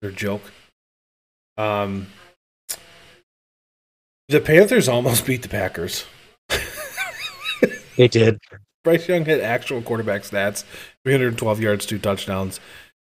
They're 0.00 0.10
a 0.10 0.14
joke. 0.14 0.42
Um, 1.56 2.06
the 4.28 4.40
Panthers 4.40 4.88
almost 4.88 5.26
beat 5.26 5.42
the 5.42 5.48
Packers. 5.48 6.04
They 7.96 8.08
did. 8.08 8.38
Bryce 8.84 9.06
Young 9.06 9.24
had 9.26 9.40
actual 9.40 9.82
quarterback 9.82 10.22
stats: 10.22 10.64
312 11.04 11.60
yards, 11.60 11.86
two 11.86 11.98
touchdowns. 11.98 12.58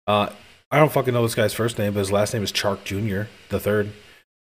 Uh, 0.07 0.31
I 0.71 0.79
don't 0.79 0.91
fucking 0.91 1.13
know 1.15 1.23
this 1.23 1.35
guy's 1.35 1.53
first 1.53 1.79
name, 1.79 1.93
but 1.93 2.01
his 2.01 2.11
last 2.13 2.33
name 2.35 2.43
is 2.43 2.51
Chark 2.53 2.85
Jr. 2.85 3.29
the 3.51 3.61
third. 3.61 3.91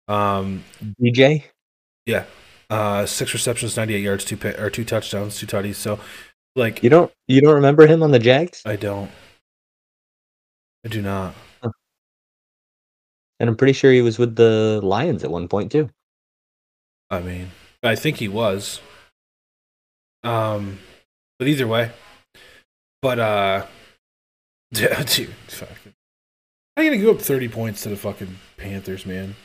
Um, 0.08 0.64
DJ. 1.02 1.44
yeah, 2.06 2.24
uh, 2.70 3.06
six 3.06 3.34
receptions, 3.34 3.76
98 3.76 4.00
yards, 4.00 4.24
two 4.26 4.38
pa- 4.38 4.58
or 4.58 4.70
two 4.70 4.86
touchdowns, 4.86 5.38
two 5.38 5.46
tutties. 5.46 5.76
So, 5.76 6.00
like, 6.56 6.82
You 6.82 6.90
don't 6.90 7.12
you 7.28 7.42
don't 7.42 7.56
remember 7.56 7.86
him 7.88 8.02
on 8.02 8.12
the 8.12 8.20
Jags? 8.20 8.62
I 8.66 8.78
don't, 8.78 9.12
I 10.86 10.88
do 10.88 11.02
not. 11.02 11.36
And 13.40 13.50
I'm 13.50 13.56
pretty 13.56 13.74
sure 13.74 13.92
he 13.92 14.02
was 14.02 14.18
with 14.18 14.36
the 14.36 14.80
Lions 14.84 15.24
at 15.24 15.32
one 15.32 15.48
point 15.48 15.72
too. 15.72 15.90
I 17.10 17.20
mean, 17.20 17.52
I 17.84 17.96
think 17.96 18.18
he 18.18 18.28
was. 18.28 18.82
Um, 20.24 20.80
but 21.40 21.48
either 21.48 21.68
way, 21.68 21.92
but 23.02 23.20
uh, 23.20 23.66
yeah, 24.72 25.04
dude, 25.08 25.30
fucking, 25.48 25.94
how 26.76 26.84
you 26.84 26.92
gonna 26.92 27.02
go 27.02 27.12
up 27.12 27.22
thirty 27.22 27.48
points 27.48 27.84
to 27.84 27.90
the 27.90 27.96
fucking 27.96 28.38
Panthers, 28.58 29.06
man? 29.06 29.36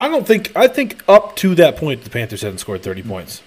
I 0.00 0.08
don't 0.08 0.26
think. 0.26 0.52
I 0.54 0.68
think 0.68 1.02
up 1.08 1.36
to 1.36 1.54
that 1.56 1.76
point, 1.76 2.04
the 2.04 2.10
Panthers 2.10 2.42
hadn't 2.42 2.58
scored 2.58 2.82
thirty 2.82 3.02
points. 3.02 3.42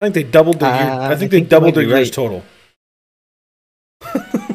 I 0.00 0.06
think 0.06 0.14
they 0.14 0.24
doubled 0.24 0.60
their. 0.60 0.70
Uh, 0.70 0.98
I 0.98 1.12
I 1.12 1.16
think 1.16 1.30
they 1.30 1.38
think 1.38 1.48
doubled 1.48 1.74
their 1.74 1.84
years 1.84 2.08
right. 2.08 2.12
total. 2.12 2.44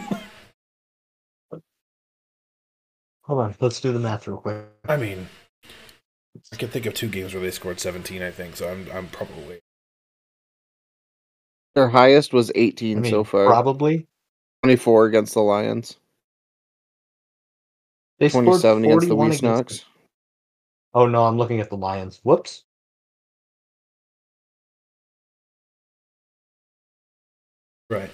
Hold 3.32 3.44
on, 3.44 3.56
let's 3.62 3.80
do 3.80 3.94
the 3.94 4.00
math 4.00 4.28
real 4.28 4.36
quick. 4.36 4.58
I 4.90 4.98
mean, 4.98 5.26
I 6.52 6.58
can 6.58 6.68
think 6.68 6.86
of 6.86 6.94
two 6.94 7.08
games 7.08 7.34
where 7.34 7.42
they 7.42 7.50
scored 7.50 7.80
seventeen. 7.80 8.22
I 8.22 8.30
think 8.30 8.58
so. 8.58 8.70
I'm. 8.70 8.86
I'm 8.94 9.08
probably. 9.08 9.62
Their 11.76 11.88
highest 11.88 12.34
was 12.34 12.50
I 12.50 12.54
18 12.56 13.00
mean, 13.00 13.10
so 13.10 13.24
far. 13.24 13.46
probably 13.46 14.06
24 14.66 15.06
against 15.06 15.34
the 15.34 15.40
Lions. 15.40 15.96
they 18.20 18.28
scored 18.28 18.48
27 18.48 18.84
against 18.84 19.08
the 19.08 19.16
41 19.16 19.30
Wee 19.30 19.36
Snocks. 19.38 19.86
Oh 20.94 21.08
no, 21.08 21.24
I'm 21.24 21.38
looking 21.38 21.62
at 21.62 21.70
the 21.70 21.78
Lions. 21.78 22.20
Whoops. 22.24 22.66
Right. 27.90 28.12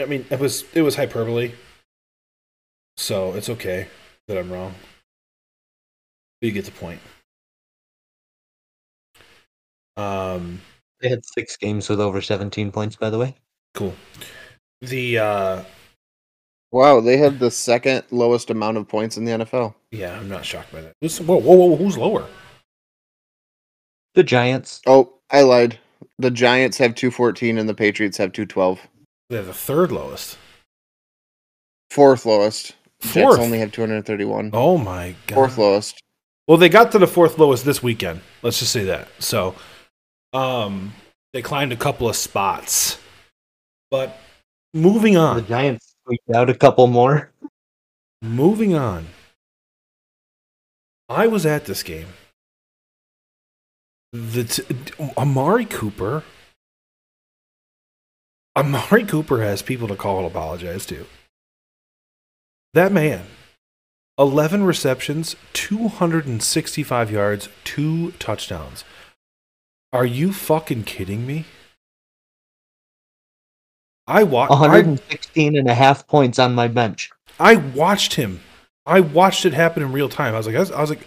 I 0.00 0.06
mean, 0.06 0.26
it 0.30 0.40
was 0.40 0.64
it 0.74 0.82
was 0.82 0.96
hyperbole, 0.96 1.52
so 3.00 3.32
it's 3.34 3.48
okay 3.48 3.86
that 4.28 4.36
I'm 4.38 4.52
wrong. 4.52 4.74
You 6.42 6.52
get 6.52 6.64
the 6.66 6.70
point. 6.70 7.00
Um, 9.96 10.60
They 11.00 11.08
had 11.08 11.24
six 11.24 11.56
games 11.56 11.88
with 11.88 12.00
over 12.00 12.20
17 12.20 12.70
points, 12.72 12.96
by 12.96 13.10
the 13.10 13.18
way. 13.18 13.34
cool. 13.74 13.94
The 14.82 15.18
uh, 15.18 15.62
Wow, 16.72 17.00
they 17.00 17.16
had 17.16 17.38
the 17.38 17.50
second 17.50 18.04
lowest 18.10 18.48
amount 18.50 18.76
of 18.76 18.88
points 18.88 19.16
in 19.16 19.24
the 19.24 19.32
NFL. 19.32 19.74
yeah, 19.90 20.18
I'm 20.18 20.28
not 20.28 20.44
shocked 20.44 20.72
by 20.72 20.80
that. 20.82 20.92
Who's, 21.00 21.20
whoa, 21.20 21.36
whoa, 21.40 21.54
whoa, 21.56 21.76
who's 21.76 21.98
lower? 21.98 22.26
The 24.14 24.22
Giants. 24.22 24.80
Oh, 24.86 25.14
I 25.30 25.42
lied. 25.42 25.78
The 26.18 26.30
Giants 26.30 26.78
have 26.78 26.94
214 26.94 27.58
and 27.58 27.68
the 27.68 27.74
Patriots 27.74 28.16
have 28.18 28.32
212. 28.32 28.80
They're 29.28 29.42
the 29.42 29.52
third 29.52 29.92
lowest. 29.92 30.38
Fourth 31.90 32.24
lowest. 32.24 32.74
Fourth. 33.00 33.36
Jets 33.36 33.38
only 33.38 33.58
have 33.58 33.72
231. 33.72 34.50
Oh 34.52 34.76
my 34.76 35.14
god. 35.26 35.34
Fourth 35.34 35.58
lowest. 35.58 36.02
Well, 36.46 36.58
they 36.58 36.68
got 36.68 36.92
to 36.92 36.98
the 36.98 37.06
fourth 37.06 37.38
lowest 37.38 37.64
this 37.64 37.82
weekend. 37.82 38.20
Let's 38.42 38.58
just 38.58 38.72
say 38.72 38.84
that. 38.84 39.08
So, 39.18 39.54
um, 40.32 40.92
they 41.32 41.42
climbed 41.42 41.72
a 41.72 41.76
couple 41.76 42.08
of 42.08 42.16
spots. 42.16 42.98
But 43.90 44.18
moving 44.74 45.16
on. 45.16 45.36
The. 45.36 45.42
Giants 45.42 45.94
squeaked 46.04 46.30
out 46.34 46.50
a 46.50 46.54
couple 46.54 46.86
more. 46.86 47.30
Moving 48.22 48.74
on. 48.74 49.06
I 51.08 51.26
was 51.26 51.46
at 51.46 51.64
this 51.64 51.82
game. 51.82 52.08
The 54.12 54.44
t- 54.44 54.64
Amari 55.16 55.64
Cooper. 55.64 56.24
Amari 58.56 59.04
Cooper 59.04 59.42
has 59.42 59.62
people 59.62 59.88
to 59.88 59.96
call 59.96 60.18
and 60.18 60.26
apologize 60.26 60.84
to. 60.86 61.06
That 62.74 62.92
man, 62.92 63.26
11 64.18 64.64
receptions, 64.64 65.34
265 65.54 67.10
yards, 67.10 67.48
two 67.64 68.12
touchdowns. 68.12 68.84
Are 69.92 70.06
you 70.06 70.32
fucking 70.32 70.84
kidding 70.84 71.26
me? 71.26 71.46
I 74.06 74.22
watched. 74.22 74.50
116 74.50 75.56
and 75.56 75.68
a 75.68 75.74
half 75.74 76.06
points 76.06 76.38
on 76.38 76.54
my 76.54 76.68
bench. 76.68 77.10
I 77.38 77.56
watched 77.56 78.14
him. 78.14 78.40
I 78.86 79.00
watched 79.00 79.44
it 79.44 79.52
happen 79.52 79.82
in 79.82 79.92
real 79.92 80.08
time. 80.08 80.34
I 80.34 80.38
was 80.38 80.46
like, 80.46 80.56
I 80.56 80.60
was, 80.60 80.70
I 80.70 80.80
was 80.80 80.90
like, 80.90 81.06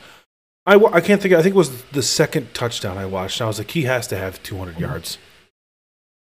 I, 0.66 0.76
I 0.76 1.02
can't 1.02 1.22
think. 1.22 1.34
I 1.34 1.42
think 1.42 1.56
it 1.56 1.58
was 1.58 1.84
the 1.92 2.04
second 2.04 2.54
touchdown 2.54 2.98
I 2.98 3.06
watched. 3.06 3.42
I 3.42 3.46
was 3.46 3.58
like, 3.58 3.72
he 3.72 3.84
has 3.84 4.08
to 4.08 4.18
have 4.18 4.42
200 4.44 4.80
yards. 4.80 5.18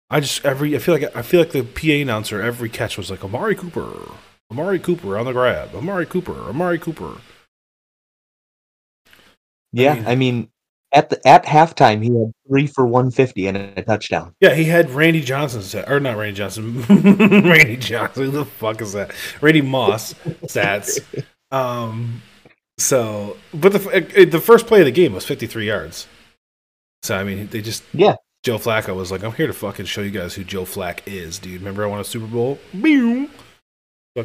I 0.09 0.19
just 0.21 0.45
every 0.45 0.75
I 0.75 0.79
feel 0.79 0.93
like 0.95 1.15
I 1.15 1.21
feel 1.21 1.41
like 1.41 1.51
the 1.51 1.63
PA 1.63 2.01
announcer 2.01 2.41
every 2.41 2.69
catch 2.69 2.97
was 2.97 3.11
like 3.11 3.23
Amari 3.23 3.55
Cooper, 3.55 4.11
Amari 4.51 4.79
Cooper 4.79 5.17
on 5.17 5.25
the 5.25 5.33
grab, 5.33 5.75
Amari 5.75 6.05
Cooper, 6.05 6.33
Amari 6.49 6.79
Cooper. 6.79 7.17
Yeah, 9.73 9.95
mean- 9.95 10.07
I 10.07 10.15
mean, 10.15 10.49
at 10.93 11.09
the 11.09 11.27
at 11.27 11.45
halftime 11.45 12.01
he 12.01 12.09
had 12.09 12.31
three 12.47 12.67
for 12.67 12.85
150 12.85 13.47
and 13.47 13.57
a 13.57 13.83
touchdown. 13.83 14.33
Yeah, 14.39 14.53
he 14.53 14.63
had 14.63 14.89
Randy 14.89 15.21
Johnson 15.21 15.61
stat, 15.61 15.89
or 15.91 15.99
not 15.99 16.15
Randy 16.17 16.35
Johnson, 16.37 16.81
Randy 16.89 17.75
Johnson. 17.77 18.23
Who 18.25 18.31
the 18.31 18.45
fuck 18.45 18.81
is 18.81 18.93
that? 18.93 19.11
Randy 19.41 19.61
Moss 19.61 20.13
stats. 20.43 20.99
Um, 21.51 22.21
so, 22.77 23.35
but 23.53 23.73
the 23.73 24.27
the 24.31 24.39
first 24.39 24.65
play 24.67 24.79
of 24.79 24.85
the 24.85 24.91
game 24.91 25.13
was 25.13 25.25
53 25.25 25.67
yards. 25.67 26.07
So 27.03 27.15
I 27.17 27.23
mean, 27.23 27.47
they 27.47 27.61
just 27.61 27.83
Yeah. 27.93 28.15
Joe 28.43 28.57
Flacco 28.57 28.95
was 28.95 29.11
like, 29.11 29.23
"I'm 29.23 29.33
here 29.33 29.47
to 29.47 29.53
fucking 29.53 29.87
show 29.87 30.01
you 30.01 30.11
guys 30.11 30.33
who 30.33 30.43
Joe 30.45 30.63
Flack 30.63 31.03
is, 31.05 31.37
dude. 31.37 31.59
Remember 31.59 31.83
I 31.83 31.87
won 31.87 31.99
a 31.99 32.03
Super 32.05 32.27
Bowl? 32.27 32.59
Boom. 32.73 33.29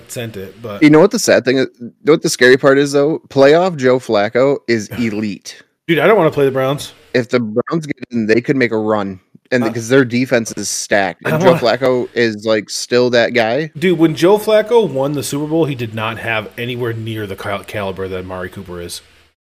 Sent 0.08 0.36
it, 0.36 0.60
but 0.62 0.82
You 0.82 0.90
know 0.90 1.00
what 1.00 1.10
the 1.10 1.18
sad 1.18 1.44
thing 1.44 1.58
is? 1.58 1.66
You 1.80 1.92
know 2.04 2.12
what 2.14 2.22
the 2.22 2.28
scary 2.30 2.56
part 2.56 2.78
is 2.78 2.92
though? 2.92 3.18
Playoff 3.28 3.76
Joe 3.76 3.98
Flacco 3.98 4.58
is 4.68 4.88
elite. 4.98 5.62
Dude, 5.86 5.98
I 5.98 6.06
don't 6.06 6.16
want 6.16 6.32
to 6.32 6.34
play 6.34 6.44
the 6.46 6.50
Browns. 6.50 6.92
If 7.14 7.28
the 7.28 7.40
Browns 7.40 7.86
get 7.86 7.96
in, 8.10 8.26
they 8.26 8.40
could 8.40 8.56
make 8.56 8.70
a 8.72 8.78
run, 8.78 9.20
and 9.50 9.64
Uh, 9.64 9.68
because 9.68 9.88
their 9.88 10.04
defense 10.04 10.52
is 10.56 10.68
stacked, 10.68 11.22
and 11.26 11.40
Joe 11.42 11.52
wanna- 11.52 11.60
Flacco 11.60 12.08
is 12.14 12.44
like 12.46 12.70
still 12.70 13.10
that 13.10 13.30
guy. 13.34 13.66
Dude, 13.76 13.98
when 13.98 14.14
Joe 14.14 14.38
Flacco 14.38 14.88
won 14.90 15.12
the 15.12 15.22
Super 15.22 15.46
Bowl, 15.46 15.64
he 15.66 15.74
did 15.74 15.92
not 15.94 16.18
have 16.18 16.50
anywhere 16.58 16.92
near 16.94 17.26
the 17.26 17.36
cal- 17.36 17.64
caliber 17.64 18.08
that 18.08 18.24
Mari 18.24 18.48
Cooper 18.48 18.80
is 18.80 19.02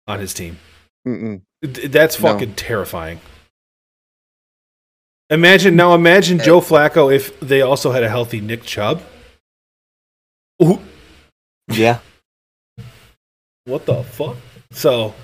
on 0.06 0.20
his 0.20 0.32
team. 0.34 0.58
Mm-mm. 1.08 1.40
That's 1.62 2.20
No. 2.20 2.32
fucking 2.32 2.54
terrifying. 2.54 3.20
Imagine 5.30 5.74
now. 5.74 5.94
Imagine 5.94 6.38
Joe 6.38 6.60
Flacco 6.60 7.12
if 7.12 7.38
they 7.40 7.60
also 7.62 7.90
had 7.90 8.04
a 8.04 8.08
healthy 8.08 8.40
Nick 8.40 8.62
Chubb. 8.62 9.02
Ooh, 10.62 10.80
Yeah. 11.68 11.98
what 13.64 13.84
the 13.86 14.02
fuck? 14.04 14.36
So, 14.70 15.14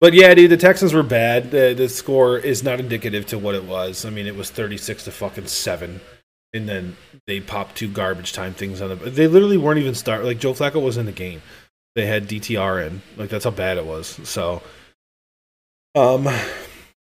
but 0.00 0.12
yeah, 0.12 0.34
dude, 0.34 0.50
the 0.50 0.56
Texans 0.56 0.92
were 0.92 1.02
bad. 1.02 1.50
The, 1.50 1.74
the 1.76 1.88
score 1.88 2.38
is 2.38 2.62
not 2.62 2.80
indicative 2.80 3.26
to 3.26 3.38
what 3.38 3.54
it 3.54 3.64
was. 3.64 4.04
I 4.04 4.10
mean, 4.10 4.26
it 4.26 4.36
was 4.36 4.50
thirty-six 4.50 5.04
to 5.04 5.10
fucking 5.10 5.46
seven, 5.46 6.00
and 6.52 6.68
then 6.68 6.96
they 7.26 7.40
popped 7.40 7.76
two 7.76 7.88
garbage 7.88 8.32
time 8.32 8.52
things 8.54 8.80
on 8.80 8.90
the. 8.90 8.96
They 8.96 9.26
literally 9.26 9.56
weren't 9.56 9.78
even 9.80 9.94
start. 9.94 10.24
Like 10.24 10.38
Joe 10.38 10.52
Flacco 10.52 10.82
was 10.82 10.96
in 10.96 11.06
the 11.06 11.12
game. 11.12 11.40
They 11.94 12.06
had 12.06 12.28
DTR 12.28 12.86
in. 12.86 13.02
Like 13.16 13.30
that's 13.30 13.44
how 13.44 13.50
bad 13.50 13.78
it 13.78 13.86
was. 13.86 14.20
So, 14.24 14.62
um, 15.94 16.28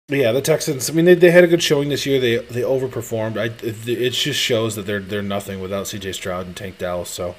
yeah, 0.08 0.32
the 0.32 0.40
Texans. 0.42 0.90
I 0.90 0.92
mean, 0.92 1.04
they, 1.06 1.14
they 1.14 1.30
had 1.30 1.44
a 1.44 1.48
good 1.48 1.62
showing 1.62 1.88
this 1.88 2.04
year. 2.06 2.20
They 2.20 2.36
they 2.38 2.62
overperformed. 2.62 3.38
I 3.38 3.46
it, 3.66 3.88
it 3.88 4.10
just 4.10 4.38
shows 4.38 4.76
that 4.76 4.86
they're 4.86 5.00
they're 5.00 5.22
nothing 5.22 5.60
without 5.60 5.88
C.J. 5.88 6.12
Stroud 6.12 6.46
and 6.46 6.56
Tank 6.56 6.78
Dallas. 6.78 7.08
So. 7.08 7.34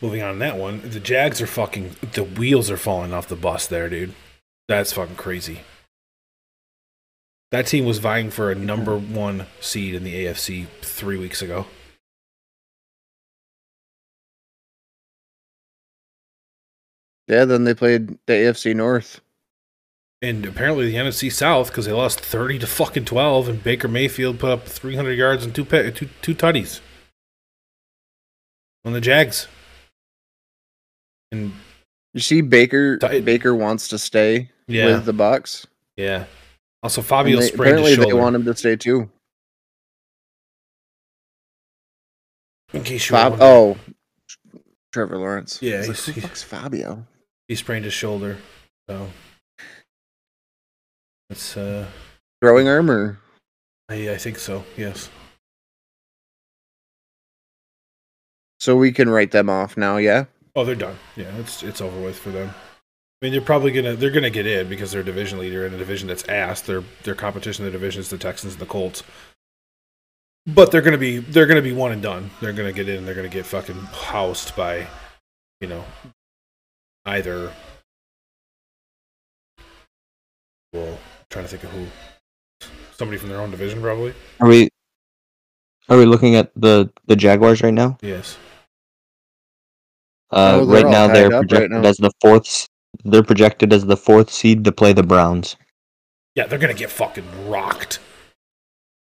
Moving 0.00 0.22
on 0.22 0.34
to 0.34 0.38
that 0.40 0.56
one, 0.56 0.88
the 0.88 1.00
Jags 1.00 1.40
are 1.40 1.46
fucking. 1.46 1.96
The 2.12 2.22
wheels 2.22 2.70
are 2.70 2.76
falling 2.76 3.12
off 3.12 3.26
the 3.26 3.36
bus 3.36 3.66
there, 3.66 3.88
dude. 3.88 4.14
That's 4.68 4.92
fucking 4.92 5.16
crazy. 5.16 5.60
That 7.50 7.66
team 7.66 7.84
was 7.84 7.98
vying 7.98 8.30
for 8.30 8.50
a 8.50 8.54
number 8.54 8.96
one 8.96 9.46
seed 9.60 9.94
in 9.94 10.04
the 10.04 10.26
AFC 10.26 10.66
three 10.82 11.16
weeks 11.16 11.42
ago. 11.42 11.66
Yeah, 17.26 17.44
then 17.44 17.64
they 17.64 17.74
played 17.74 18.18
the 18.26 18.32
AFC 18.32 18.74
North. 18.74 19.20
And 20.20 20.44
apparently 20.46 20.90
the 20.90 20.96
NFC 20.96 21.30
South 21.32 21.68
because 21.68 21.86
they 21.86 21.92
lost 21.92 22.20
thirty 22.20 22.58
to 22.58 22.66
fucking 22.66 23.04
twelve, 23.04 23.48
and 23.48 23.62
Baker 23.62 23.88
Mayfield 23.88 24.38
put 24.38 24.50
up 24.50 24.64
three 24.66 24.96
hundred 24.96 25.12
yards 25.12 25.44
and 25.44 25.54
two 25.54 25.64
pe- 25.64 25.90
two 25.90 26.08
two 26.22 26.34
tutties 26.34 26.80
on 28.84 28.92
the 28.92 29.00
Jags. 29.00 29.46
And 31.32 31.52
You 32.14 32.20
see, 32.20 32.40
Baker. 32.40 32.96
Baker 32.98 33.54
wants 33.54 33.88
to 33.88 33.98
stay 33.98 34.50
yeah, 34.66 34.86
with 34.86 35.04
the 35.04 35.12
Bucs. 35.12 35.66
yeah. 35.96 36.24
Also, 36.82 37.02
Fabio 37.02 37.40
they- 37.40 37.46
sprained 37.48 37.60
apparently, 37.78 37.96
his 37.96 38.06
they 38.06 38.12
want 38.12 38.36
him 38.36 38.44
to 38.44 38.54
stay 38.56 38.76
too. 38.76 39.10
in 42.72 42.84
case 42.84 43.08
you 43.10 43.16
oh, 43.16 43.76
Trevor 44.92 45.16
Lawrence. 45.18 45.58
Yeah, 45.62 45.78
like, 45.78 45.96
he's- 45.96 46.20
fuck's 46.20 46.42
Fabio? 46.42 47.04
he 47.48 47.54
sprained 47.54 47.84
his 47.84 47.94
shoulder. 47.94 48.36
So 48.88 49.08
it's 51.30 51.56
uh 51.56 51.86
Throwing 52.42 52.68
arm 52.68 52.90
or 52.90 53.18
I, 53.88 54.10
I 54.10 54.16
think 54.18 54.38
so, 54.38 54.64
yes. 54.76 55.08
so 58.60 58.76
we 58.76 58.92
can 58.92 59.08
write 59.08 59.30
them 59.32 59.48
off 59.50 59.76
now. 59.76 59.96
Yeah. 59.96 60.26
Oh, 60.58 60.64
they're 60.64 60.74
done. 60.74 60.96
Yeah, 61.14 61.30
it's 61.36 61.62
it's 61.62 61.80
over 61.80 62.00
with 62.00 62.18
for 62.18 62.30
them. 62.30 62.48
I 62.50 62.52
mean, 63.22 63.30
they're 63.30 63.40
probably 63.40 63.70
gonna 63.70 63.94
they're 63.94 64.10
gonna 64.10 64.28
get 64.28 64.44
in 64.44 64.68
because 64.68 64.90
they're 64.90 65.04
division 65.04 65.38
leader 65.38 65.64
in 65.64 65.72
a 65.72 65.78
division 65.78 66.08
that's 66.08 66.28
ass. 66.28 66.62
Their 66.62 66.82
their 67.04 67.14
competition 67.14 67.64
in 67.64 67.70
the 67.70 67.78
division 67.78 68.00
is 68.00 68.08
the 68.08 68.18
Texans 68.18 68.54
and 68.54 68.60
the 68.60 68.66
Colts. 68.66 69.04
But 70.48 70.72
they're 70.72 70.82
gonna 70.82 70.98
be 70.98 71.18
they're 71.18 71.46
gonna 71.46 71.62
be 71.62 71.70
one 71.70 71.92
and 71.92 72.02
done. 72.02 72.30
They're 72.40 72.52
gonna 72.52 72.72
get 72.72 72.88
in. 72.88 73.06
They're 73.06 73.14
gonna 73.14 73.28
get 73.28 73.46
fucking 73.46 73.76
housed 73.76 74.56
by, 74.56 74.88
you 75.60 75.68
know, 75.68 75.84
either. 77.06 77.52
Well, 80.72 80.88
I'm 80.94 81.26
trying 81.30 81.44
to 81.44 81.56
think 81.56 81.62
of 81.62 81.70
who. 81.70 81.86
Somebody 82.96 83.18
from 83.18 83.28
their 83.28 83.40
own 83.40 83.52
division, 83.52 83.80
probably. 83.80 84.12
Are 84.40 84.48
we 84.48 84.70
are 85.88 85.96
we 85.96 86.04
looking 86.04 86.34
at 86.34 86.50
the 86.56 86.90
the 87.06 87.14
Jaguars 87.14 87.62
right 87.62 87.72
now? 87.72 87.96
Yes. 88.02 88.36
Uh, 90.30 90.58
Oh, 90.60 90.66
they're 90.66 90.84
right 90.84 90.90
now 90.90 91.06
they're 91.06 91.26
up 91.26 91.32
right 91.32 91.38
projected 91.40 91.70
now. 91.70 91.88
as 91.88 91.96
the 91.96 92.10
fourth. 92.20 92.68
They're 93.04 93.22
projected 93.22 93.72
as 93.72 93.86
the 93.86 93.96
fourth 93.96 94.30
seed 94.30 94.64
to 94.64 94.72
play 94.72 94.92
the 94.92 95.02
Browns. 95.02 95.56
Yeah, 96.34 96.46
they're 96.46 96.58
gonna 96.58 96.74
get 96.74 96.90
fucking 96.90 97.48
rocked. 97.48 97.98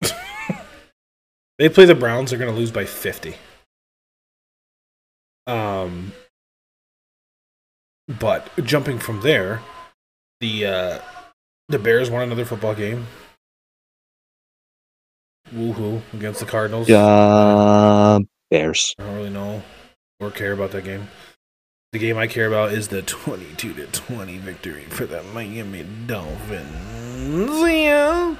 they 1.58 1.68
play 1.68 1.84
the 1.84 1.94
Browns, 1.94 2.30
they're 2.30 2.38
gonna 2.38 2.52
lose 2.52 2.70
by 2.70 2.84
fifty. 2.84 3.36
Um, 5.46 6.12
but 8.08 8.48
jumping 8.64 8.98
from 8.98 9.20
there, 9.22 9.60
the 10.40 10.66
uh, 10.66 10.98
the 11.68 11.78
Bears 11.78 12.10
won 12.10 12.22
another 12.22 12.44
football 12.44 12.74
game. 12.74 13.06
Woohoo 15.52 16.00
against 16.14 16.40
the 16.40 16.46
Cardinals. 16.46 16.88
Uh, 16.88 18.20
Bears. 18.50 18.94
I 18.98 19.04
don't 19.04 19.16
really 19.16 19.30
know 19.30 19.62
or 20.22 20.30
care 20.30 20.52
about 20.52 20.70
that 20.72 20.84
game. 20.84 21.08
The 21.92 21.98
game 21.98 22.16
I 22.16 22.26
care 22.26 22.46
about 22.46 22.72
is 22.72 22.88
the 22.88 23.02
22 23.02 23.74
to 23.74 23.86
20 23.86 24.38
victory 24.38 24.84
for 24.84 25.04
the 25.04 25.22
Miami 25.34 25.84
Dolphins. 26.06 26.70
Yeah. 27.70 28.36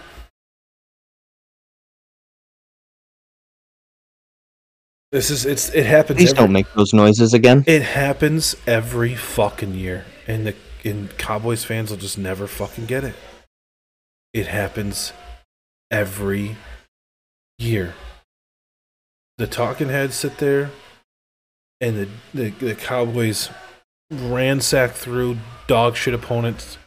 This 5.11 5.31
is 5.31 5.45
it's 5.45 5.69
it 5.75 5.85
happens 5.85 6.17
Please 6.17 6.31
every, 6.31 6.45
don't 6.45 6.53
make 6.53 6.73
those 6.73 6.95
noises 6.95 7.35
again. 7.35 7.65
it 7.67 7.83
happens 7.83 8.57
every 8.67 9.15
fucking 9.15 9.75
year 9.75 10.07
and 10.27 10.47
the 10.47 10.55
and 10.85 11.17
Cowboys 11.19 11.65
fans 11.65 11.91
will 11.91 11.99
just 11.99 12.17
never 12.17 12.47
fucking 12.47 12.87
get 12.87 13.05
it. 13.05 13.15
It 14.33 14.47
happens 14.47 15.13
every 15.91 16.57
year. 17.59 17.95
The 19.37 19.47
talking 19.47 19.91
heads 19.91 20.15
sit 20.15 20.39
there 20.39 20.71
and 21.83 21.99
the, 21.99 22.09
the, 22.33 22.51
the 22.65 22.75
Cowboys 22.75 23.51
ransack 24.11 24.93
through 24.93 25.37
dog 25.67 25.97
shit 25.97 26.15
opponents. 26.15 26.79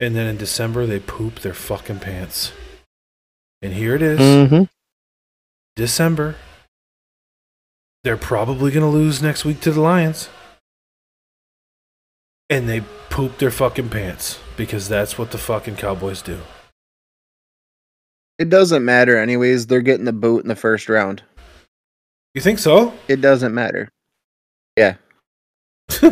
And 0.00 0.16
then 0.16 0.26
in 0.26 0.36
December, 0.36 0.86
they 0.86 0.98
poop 0.98 1.40
their 1.40 1.54
fucking 1.54 2.00
pants. 2.00 2.52
And 3.62 3.72
here 3.72 3.94
it 3.94 4.02
is 4.02 4.18
Mm-hmm. 4.18 4.64
December. 5.76 6.34
They're 8.04 8.16
probably 8.16 8.70
going 8.70 8.90
to 8.90 8.98
lose 8.98 9.22
next 9.22 9.44
week 9.44 9.60
to 9.60 9.70
the 9.70 9.80
Lions. 9.80 10.28
And 12.48 12.68
they 12.68 12.82
poop 13.10 13.38
their 13.38 13.50
fucking 13.50 13.88
pants 13.88 14.38
because 14.56 14.88
that's 14.88 15.18
what 15.18 15.30
the 15.32 15.38
fucking 15.38 15.76
Cowboys 15.76 16.22
do. 16.22 16.40
It 18.38 18.48
doesn't 18.50 18.84
matter, 18.84 19.16
anyways. 19.18 19.66
They're 19.66 19.80
getting 19.80 20.04
the 20.04 20.12
boot 20.12 20.42
in 20.42 20.48
the 20.48 20.54
first 20.56 20.88
round. 20.88 21.22
You 22.34 22.40
think 22.42 22.58
so? 22.58 22.94
It 23.08 23.20
doesn't 23.22 23.54
matter. 23.54 23.88
Yeah. 24.76 24.96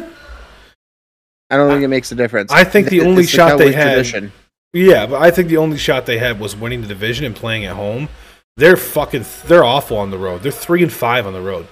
I 1.50 1.56
don't 1.56 1.70
think 1.70 1.82
it 1.82 1.88
makes 1.88 2.10
a 2.10 2.14
difference. 2.14 2.50
I 2.50 2.64
think 2.64 2.88
the 2.88 3.02
only 3.02 3.22
it's 3.22 3.30
shot 3.30 3.58
they 3.58 3.72
had- 3.72 3.94
tradition. 3.94 4.32
Yeah, 4.72 5.06
but 5.06 5.22
I 5.22 5.30
think 5.30 5.48
the 5.48 5.58
only 5.58 5.78
shot 5.78 6.04
they 6.04 6.18
had 6.18 6.40
was 6.40 6.56
winning 6.56 6.80
the 6.80 6.88
division 6.88 7.24
and 7.24 7.36
playing 7.36 7.64
at 7.64 7.76
home. 7.76 8.08
They're 8.56 8.76
fucking 8.76 9.24
they're 9.46 9.62
awful 9.62 9.96
on 9.96 10.10
the 10.10 10.18
road. 10.18 10.42
They're 10.42 10.50
three 10.50 10.82
and 10.82 10.92
five 10.92 11.28
on 11.28 11.32
the 11.32 11.40
road. 11.40 11.68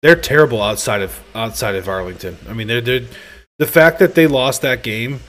They're 0.00 0.16
terrible 0.16 0.62
outside 0.62 1.02
of 1.02 1.22
outside 1.34 1.74
of 1.74 1.86
Arlington. 1.86 2.38
I 2.48 2.54
mean, 2.54 2.66
they're, 2.66 2.80
they're 2.80 3.06
the 3.58 3.66
fact 3.66 3.98
that 3.98 4.14
they 4.14 4.26
lost 4.26 4.62
that 4.62 4.82
game 4.82 5.20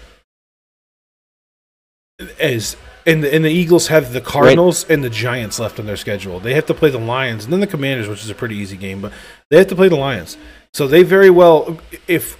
is 2.40 2.78
and 3.06 3.24
the, 3.24 3.34
and 3.34 3.46
the 3.46 3.52
Eagles 3.52 3.88
have 3.88 4.14
the 4.14 4.22
Cardinals 4.22 4.84
and 4.90 5.04
the 5.04 5.10
Giants 5.10 5.60
left 5.60 5.80
on 5.80 5.86
their 5.86 5.98
schedule. 5.98 6.40
They 6.40 6.54
have 6.54 6.66
to 6.68 6.74
play 6.74 6.90
the 6.90 6.98
Lions 6.98 7.44
and 7.44 7.54
then 7.54 7.60
the 7.60 7.68
Commanders, 7.68 8.08
which 8.08 8.24
is 8.24 8.30
a 8.30 8.36
pretty 8.36 8.56
easy 8.56 8.78
game, 8.78 9.02
but 9.02 9.14
they 9.50 9.58
have 9.58 9.68
to 9.68 9.76
play 9.76 9.90
the 9.90 9.96
Lions. 9.96 10.38
So 10.76 10.90
they 10.90 11.04
very 11.04 11.30
well 11.30 11.80
if 12.06 12.38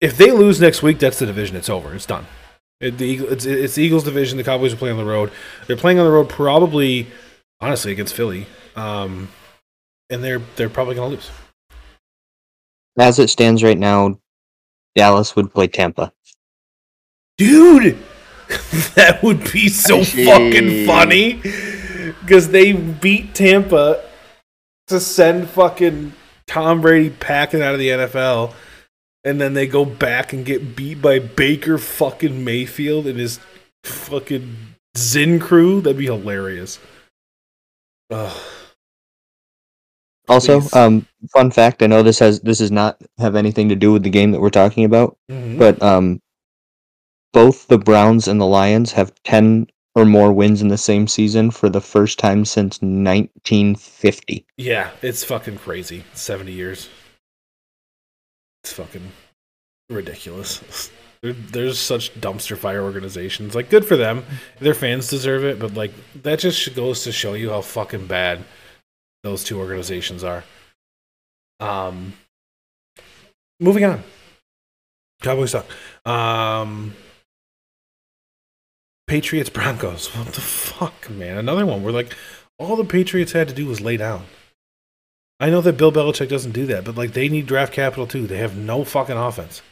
if 0.00 0.16
they 0.16 0.30
lose 0.30 0.60
next 0.60 0.80
week, 0.80 1.00
that's 1.00 1.18
the 1.18 1.26
division. 1.26 1.56
It's 1.56 1.68
over. 1.68 1.92
It's 1.92 2.06
done. 2.06 2.24
It, 2.80 2.98
the 2.98 3.16
it's, 3.16 3.44
it's 3.44 3.74
the 3.74 3.82
Eagles 3.82 4.04
division. 4.04 4.38
The 4.38 4.44
Cowboys 4.44 4.72
are 4.72 4.76
playing 4.76 4.96
on 4.96 5.04
the 5.04 5.10
road. 5.10 5.32
They're 5.66 5.76
playing 5.76 5.98
on 5.98 6.04
the 6.04 6.12
road 6.12 6.28
probably, 6.28 7.08
honestly, 7.60 7.90
against 7.90 8.14
Philly, 8.14 8.46
um, 8.76 9.28
and 10.08 10.22
they're 10.22 10.40
they're 10.54 10.70
probably 10.70 10.94
going 10.94 11.10
to 11.10 11.16
lose. 11.16 11.30
As 12.96 13.18
it 13.18 13.28
stands 13.28 13.64
right 13.64 13.76
now, 13.76 14.20
Dallas 14.94 15.34
would 15.34 15.52
play 15.52 15.66
Tampa. 15.66 16.12
Dude, 17.38 17.98
that 18.94 19.18
would 19.24 19.52
be 19.52 19.68
so 19.68 20.04
fucking 20.04 20.86
funny 20.86 21.40
because 22.20 22.50
they 22.50 22.72
beat 22.72 23.34
Tampa 23.34 24.04
to 24.86 25.00
send 25.00 25.50
fucking 25.50 26.12
Tom 26.48 26.80
Brady 26.80 27.10
packing 27.10 27.62
out 27.62 27.74
of 27.74 27.78
the 27.78 27.88
NFL, 27.90 28.54
and 29.22 29.40
then 29.40 29.54
they 29.54 29.66
go 29.68 29.84
back 29.84 30.32
and 30.32 30.44
get 30.44 30.74
beat 30.74 31.00
by 31.00 31.20
Baker 31.20 31.78
fucking 31.78 32.44
Mayfield 32.44 33.06
and 33.06 33.18
his 33.18 33.38
fucking 33.84 34.56
Zin 34.96 35.38
crew. 35.38 35.80
That'd 35.80 35.98
be 35.98 36.06
hilarious. 36.06 36.80
Ugh. 38.10 38.36
Also, 40.28 40.60
um, 40.74 41.06
fun 41.32 41.50
fact: 41.50 41.82
I 41.82 41.86
know 41.86 42.02
this 42.02 42.18
has 42.18 42.40
this 42.40 42.58
does 42.58 42.70
not 42.70 43.00
have 43.18 43.34
anything 43.36 43.68
to 43.70 43.76
do 43.76 43.92
with 43.92 44.02
the 44.02 44.10
game 44.10 44.32
that 44.32 44.40
we're 44.40 44.50
talking 44.50 44.84
about, 44.84 45.16
Mhm. 45.30 45.58
but 45.58 45.82
um, 45.82 46.20
both 47.32 47.66
the 47.68 47.78
Browns 47.78 48.28
and 48.28 48.40
the 48.40 48.46
Lions 48.46 48.92
have 48.92 49.14
ten 49.24 49.68
or 49.98 50.04
more 50.04 50.32
wins 50.32 50.62
in 50.62 50.68
the 50.68 50.78
same 50.78 51.08
season 51.08 51.50
for 51.50 51.68
the 51.68 51.80
first 51.80 52.20
time 52.20 52.44
since 52.44 52.80
1950. 52.80 54.46
Yeah, 54.56 54.90
it's 55.02 55.24
fucking 55.24 55.58
crazy. 55.58 56.04
70 56.14 56.52
years. 56.52 56.88
It's 58.62 58.72
fucking 58.72 59.10
ridiculous. 59.90 60.92
There's 61.22 61.80
such 61.80 62.14
dumpster 62.20 62.56
fire 62.56 62.84
organizations. 62.84 63.56
Like, 63.56 63.70
good 63.70 63.84
for 63.84 63.96
them. 63.96 64.24
Their 64.60 64.74
fans 64.74 65.08
deserve 65.08 65.42
it, 65.42 65.58
but, 65.58 65.74
like, 65.74 65.90
that 66.22 66.38
just 66.38 66.76
goes 66.76 67.02
to 67.02 67.10
show 67.10 67.34
you 67.34 67.50
how 67.50 67.60
fucking 67.60 68.06
bad 68.06 68.44
those 69.24 69.42
two 69.42 69.58
organizations 69.58 70.22
are. 70.22 70.44
Um, 71.58 72.12
moving 73.58 73.84
on. 73.84 74.04
Cowboys 75.22 75.50
suck. 75.50 75.66
Um, 76.06 76.94
Patriots 79.08 79.50
Broncos. 79.50 80.06
What 80.16 80.28
the 80.28 80.40
fuck, 80.40 81.10
man? 81.10 81.36
Another 81.36 81.66
one 81.66 81.82
where, 81.82 81.92
like, 81.92 82.14
all 82.58 82.76
the 82.76 82.84
Patriots 82.84 83.32
had 83.32 83.48
to 83.48 83.54
do 83.54 83.66
was 83.66 83.80
lay 83.80 83.96
down. 83.96 84.24
I 85.40 85.50
know 85.50 85.60
that 85.60 85.76
Bill 85.76 85.92
Belichick 85.92 86.28
doesn't 86.28 86.52
do 86.52 86.66
that, 86.66 86.84
but 86.84 86.96
like 86.96 87.12
they 87.12 87.28
need 87.28 87.46
draft 87.46 87.72
capital 87.72 88.06
too. 88.06 88.26
They 88.26 88.38
have 88.38 88.56
no 88.56 88.84
fucking 88.84 89.16
offense. 89.16 89.62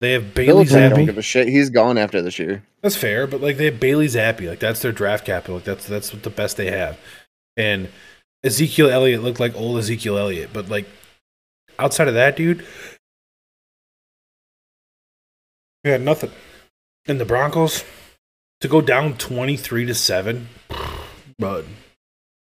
They 0.00 0.12
have 0.12 0.34
Bailey 0.34 0.64
Belichick 0.64 0.90
don't 0.90 1.06
give 1.06 1.18
a 1.18 1.22
shit. 1.22 1.46
He's 1.46 1.70
gone 1.70 1.96
after 1.96 2.20
this 2.20 2.38
year. 2.40 2.64
That's 2.80 2.96
fair, 2.96 3.28
but 3.28 3.40
like 3.40 3.58
they 3.58 3.66
have 3.66 3.78
Bailey 3.78 4.08
Zappe. 4.08 4.48
Like 4.48 4.58
that's 4.58 4.82
their 4.82 4.90
draft 4.90 5.24
capital. 5.24 5.56
Like 5.56 5.64
that's 5.64 5.86
that's 5.86 6.12
what 6.12 6.24
the 6.24 6.30
best 6.30 6.56
they 6.56 6.70
have. 6.72 6.98
And 7.56 7.90
Ezekiel 8.42 8.90
Elliott 8.90 9.22
looked 9.22 9.38
like 9.38 9.54
old 9.54 9.78
Ezekiel 9.78 10.18
Elliott, 10.18 10.50
but 10.52 10.68
like 10.68 10.88
outside 11.78 12.08
of 12.08 12.14
that, 12.14 12.36
dude, 12.36 12.66
we 15.84 15.90
had 15.90 16.00
nothing. 16.00 16.32
And 17.06 17.20
the 17.20 17.24
Broncos 17.24 17.84
to 18.62 18.68
go 18.68 18.80
down 18.80 19.16
twenty 19.18 19.56
three 19.56 19.84
to 19.86 19.94
seven, 19.94 20.48
bud, 21.38 21.66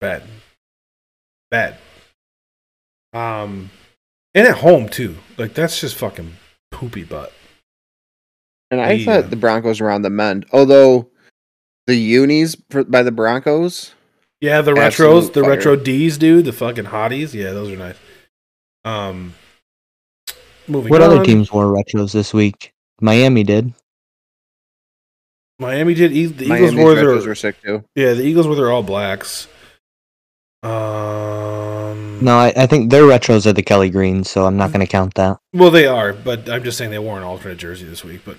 bad, 0.02 0.24
bad. 1.50 1.78
Um, 3.14 3.70
and 4.36 4.46
at 4.48 4.58
home 4.58 4.90
too. 4.90 5.16
Like 5.38 5.54
that's 5.54 5.80
just 5.80 5.96
fucking 5.96 6.34
poopy 6.72 7.04
butt. 7.04 7.34
And 8.70 8.82
I 8.82 8.92
Yeah. 8.94 9.06
thought 9.22 9.30
the 9.30 9.38
Broncos 9.38 9.80
were 9.80 9.90
on 9.90 10.02
the 10.02 10.10
mend. 10.10 10.46
Although 10.52 11.10
the 11.88 11.96
unis 11.96 12.58
for, 12.70 12.84
by 12.84 13.02
the 13.02 13.12
Broncos, 13.12 13.94
Yeah, 14.42 14.62
the 14.62 14.74
retros, 14.74 15.32
the 15.34 15.42
fire. 15.42 15.52
retro 15.52 15.76
D's, 15.78 16.18
dude, 16.18 16.46
the 16.46 16.52
fucking 16.54 16.86
hotties. 16.86 17.34
Yeah, 17.34 17.54
those 17.54 17.72
are 17.72 17.78
nice. 17.78 17.96
Um, 18.84 19.34
moving 20.68 20.92
What 20.92 21.02
on. 21.02 21.12
other 21.12 21.24
teams 21.26 21.52
wore 21.52 21.66
retros 21.66 22.12
this 22.12 22.34
week? 22.34 22.74
Miami 23.02 23.44
did. 23.44 23.74
Miami 25.60 25.94
did. 25.94 26.12
E- 26.12 26.26
The 26.28 26.46
Eagles 26.46 26.60
Miami's 26.74 26.76
wore 26.76 26.96
their 26.96 27.06
retros 27.06 27.26
were 27.28 27.36
sick 27.36 27.62
too. 27.62 27.84
yeah. 27.96 28.14
The 28.14 28.24
Eagles 28.24 28.46
wore 28.48 28.56
their 28.56 28.72
all 28.72 28.84
blacks. 28.84 29.48
Um, 30.64 32.20
No, 32.24 32.38
I, 32.38 32.54
I 32.56 32.66
think 32.68 32.92
their 32.92 33.04
retros 33.04 33.46
are 33.46 33.54
the 33.54 33.64
Kelly 33.64 33.90
Greens, 33.90 34.30
so 34.30 34.46
I'm 34.46 34.58
not 34.58 34.72
going 34.72 34.86
to 34.86 34.92
count 34.92 35.14
that. 35.16 35.38
well, 35.54 35.72
they 35.72 35.86
are, 35.88 36.14
but 36.14 36.50
I'm 36.50 36.64
just 36.64 36.78
saying 36.78 36.92
they 36.92 37.00
wore 37.00 37.18
an 37.18 37.24
alternate 37.24 37.58
jersey 37.58 37.86
this 37.86 38.04
week. 38.04 38.22
But 38.26 38.38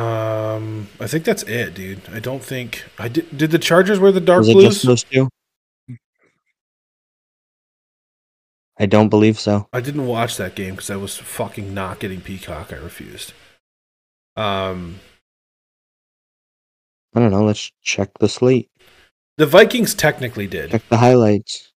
um, 0.00 0.88
I 1.00 1.06
think 1.06 1.24
that's 1.24 1.42
it, 1.44 1.74
dude. 1.74 2.02
I 2.12 2.20
don't 2.20 2.42
think 2.42 2.84
I 2.98 3.08
did. 3.08 3.36
Did 3.36 3.50
the 3.50 3.58
Chargers 3.58 3.98
wear 3.98 4.12
the 4.12 4.20
dark 4.20 4.40
Was 4.40 4.48
it 4.50 4.52
blues? 4.54 4.74
just 4.74 4.86
those 4.86 5.04
two? 5.04 5.28
I 8.78 8.84
don't 8.84 9.08
believe 9.08 9.40
so. 9.40 9.68
I 9.72 9.80
didn't 9.80 10.06
watch 10.06 10.36
that 10.36 10.54
game 10.54 10.74
because 10.74 10.90
I 10.90 10.96
was 10.96 11.16
fucking 11.16 11.72
not 11.72 11.98
getting 11.98 12.20
Peacock. 12.20 12.72
I 12.74 12.76
refused. 12.76 13.32
Um, 14.36 15.00
I 17.16 17.20
don't 17.20 17.30
know. 17.32 17.44
Let's 17.44 17.72
check 17.82 18.10
the 18.20 18.28
slate. 18.28 18.68
the 19.38 19.46
Vikings 19.46 19.94
technically 19.94 20.46
did. 20.46 20.70
Check 20.70 20.88
the 20.88 20.98
highlights. 20.98 21.72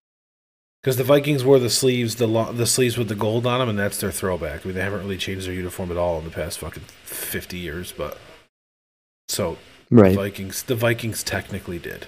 Because 0.82 0.96
the 0.96 1.04
Vikings 1.04 1.44
wore 1.44 1.58
the 1.58 1.68
sleeves, 1.70 2.14
the 2.16 2.26
lo- 2.26 2.52
the 2.52 2.66
sleeves 2.66 2.96
with 2.96 3.08
the 3.08 3.14
gold 3.14 3.46
on 3.46 3.58
them, 3.60 3.68
and 3.68 3.78
that's 3.78 3.98
their 4.00 4.10
throwback. 4.12 4.64
I 4.64 4.68
mean, 4.68 4.74
they 4.74 4.82
haven't 4.82 5.00
really 5.00 5.18
changed 5.18 5.46
their 5.46 5.52
uniform 5.54 5.90
at 5.90 5.96
all 5.98 6.18
in 6.18 6.24
the 6.24 6.30
past 6.30 6.58
fucking 6.58 6.84
fifty 7.02 7.58
years. 7.58 7.92
But 7.92 8.18
so 9.28 9.58
Right. 9.90 10.10
the 10.10 10.16
Vikings, 10.16 10.62
the 10.62 10.74
Vikings 10.76 11.22
technically 11.24 11.78
did, 11.78 12.06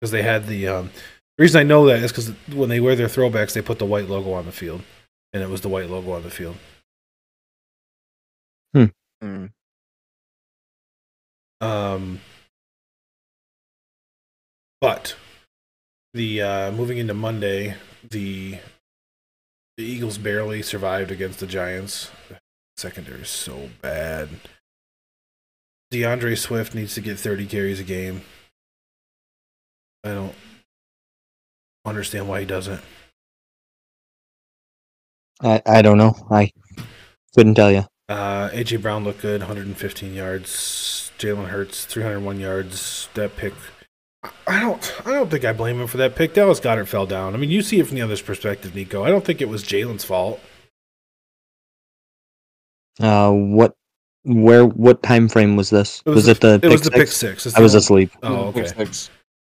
because 0.00 0.10
they 0.12 0.22
had 0.22 0.46
the 0.46 0.68
um, 0.68 0.90
reason 1.38 1.58
I 1.58 1.64
know 1.64 1.86
that 1.86 2.00
is 2.02 2.12
because 2.12 2.28
when 2.52 2.68
they 2.68 2.80
wear 2.80 2.94
their 2.94 3.08
throwbacks, 3.08 3.52
they 3.54 3.62
put 3.62 3.78
the 3.80 3.86
white 3.86 4.08
logo 4.08 4.32
on 4.32 4.46
the 4.46 4.52
field, 4.52 4.82
and 5.32 5.42
it 5.42 5.48
was 5.48 5.62
the 5.62 5.68
white 5.68 5.88
logo 5.90 6.12
on 6.12 6.22
the 6.22 6.30
field. 6.30 6.56
Mm. 8.76 9.50
Um, 11.60 12.20
but 14.80 15.14
the 16.14 16.42
uh, 16.42 16.72
moving 16.72 16.98
into 16.98 17.14
Monday, 17.14 17.76
the 18.08 18.58
the 19.76 19.84
Eagles 19.84 20.18
barely 20.18 20.62
survived 20.62 21.10
against 21.10 21.40
the 21.40 21.46
Giants. 21.46 22.10
Secondary 22.76 23.22
is 23.22 23.28
so 23.28 23.70
bad. 23.82 24.28
D'Andre 25.90 26.34
Swift 26.34 26.74
needs 26.74 26.94
to 26.94 27.00
get 27.00 27.18
30 27.18 27.46
carries 27.46 27.80
a 27.80 27.84
game. 27.84 28.22
I 30.04 30.14
don't 30.14 30.34
understand 31.84 32.28
why 32.28 32.40
he 32.40 32.46
doesn't. 32.46 32.80
I, 35.42 35.60
I 35.66 35.82
don't 35.82 35.98
know. 35.98 36.14
I 36.30 36.50
couldn't 37.34 37.54
tell 37.54 37.72
you. 37.72 37.84
Uh, 38.10 38.50
AJ 38.50 38.82
Brown 38.82 39.04
looked 39.04 39.22
good, 39.22 39.40
115 39.40 40.12
yards. 40.14 41.12
Jalen 41.18 41.46
Hurts, 41.48 41.84
301 41.84 42.40
yards. 42.40 43.08
That 43.14 43.36
pick, 43.36 43.54
I- 44.24 44.30
I 44.48 44.60
don't, 44.60 44.94
I 45.06 45.12
don't 45.12 45.30
think 45.30 45.44
I 45.44 45.52
blame 45.52 45.80
him 45.80 45.86
for 45.86 45.98
that 45.98 46.16
pick. 46.16 46.34
Dallas 46.34 46.58
Goedert 46.60 46.88
fell 46.88 47.06
down. 47.06 47.34
I 47.34 47.36
mean, 47.36 47.50
you 47.50 47.62
see 47.62 47.78
it 47.78 47.86
from 47.86 47.94
the 47.96 48.02
other's 48.02 48.20
perspective, 48.22 48.74
Nico. 48.74 49.04
I 49.04 49.10
don't 49.10 49.24
think 49.24 49.40
it 49.40 49.48
was 49.48 49.62
Jalen's 49.62 50.04
fault. 50.04 50.40
Uh, 52.98 53.30
what, 53.30 53.74
where, 54.24 54.66
what 54.66 55.02
time 55.02 55.28
frame 55.28 55.56
was 55.56 55.70
this? 55.70 56.02
It 56.04 56.10
was, 56.10 56.26
it 56.28 56.40
the 56.40 56.54
it 56.54 56.62
pick 56.62 56.70
was 56.72 56.82
the 56.82 56.90
pick 56.90 57.08
six? 57.08 57.16
six. 57.16 57.46
It's 57.46 57.56
I 57.56 57.60
was 57.60 57.72
one- 57.74 57.78
asleep. 57.78 58.10
Oh, 58.22 58.46
okay. 58.48 58.66
Six. 58.66 59.08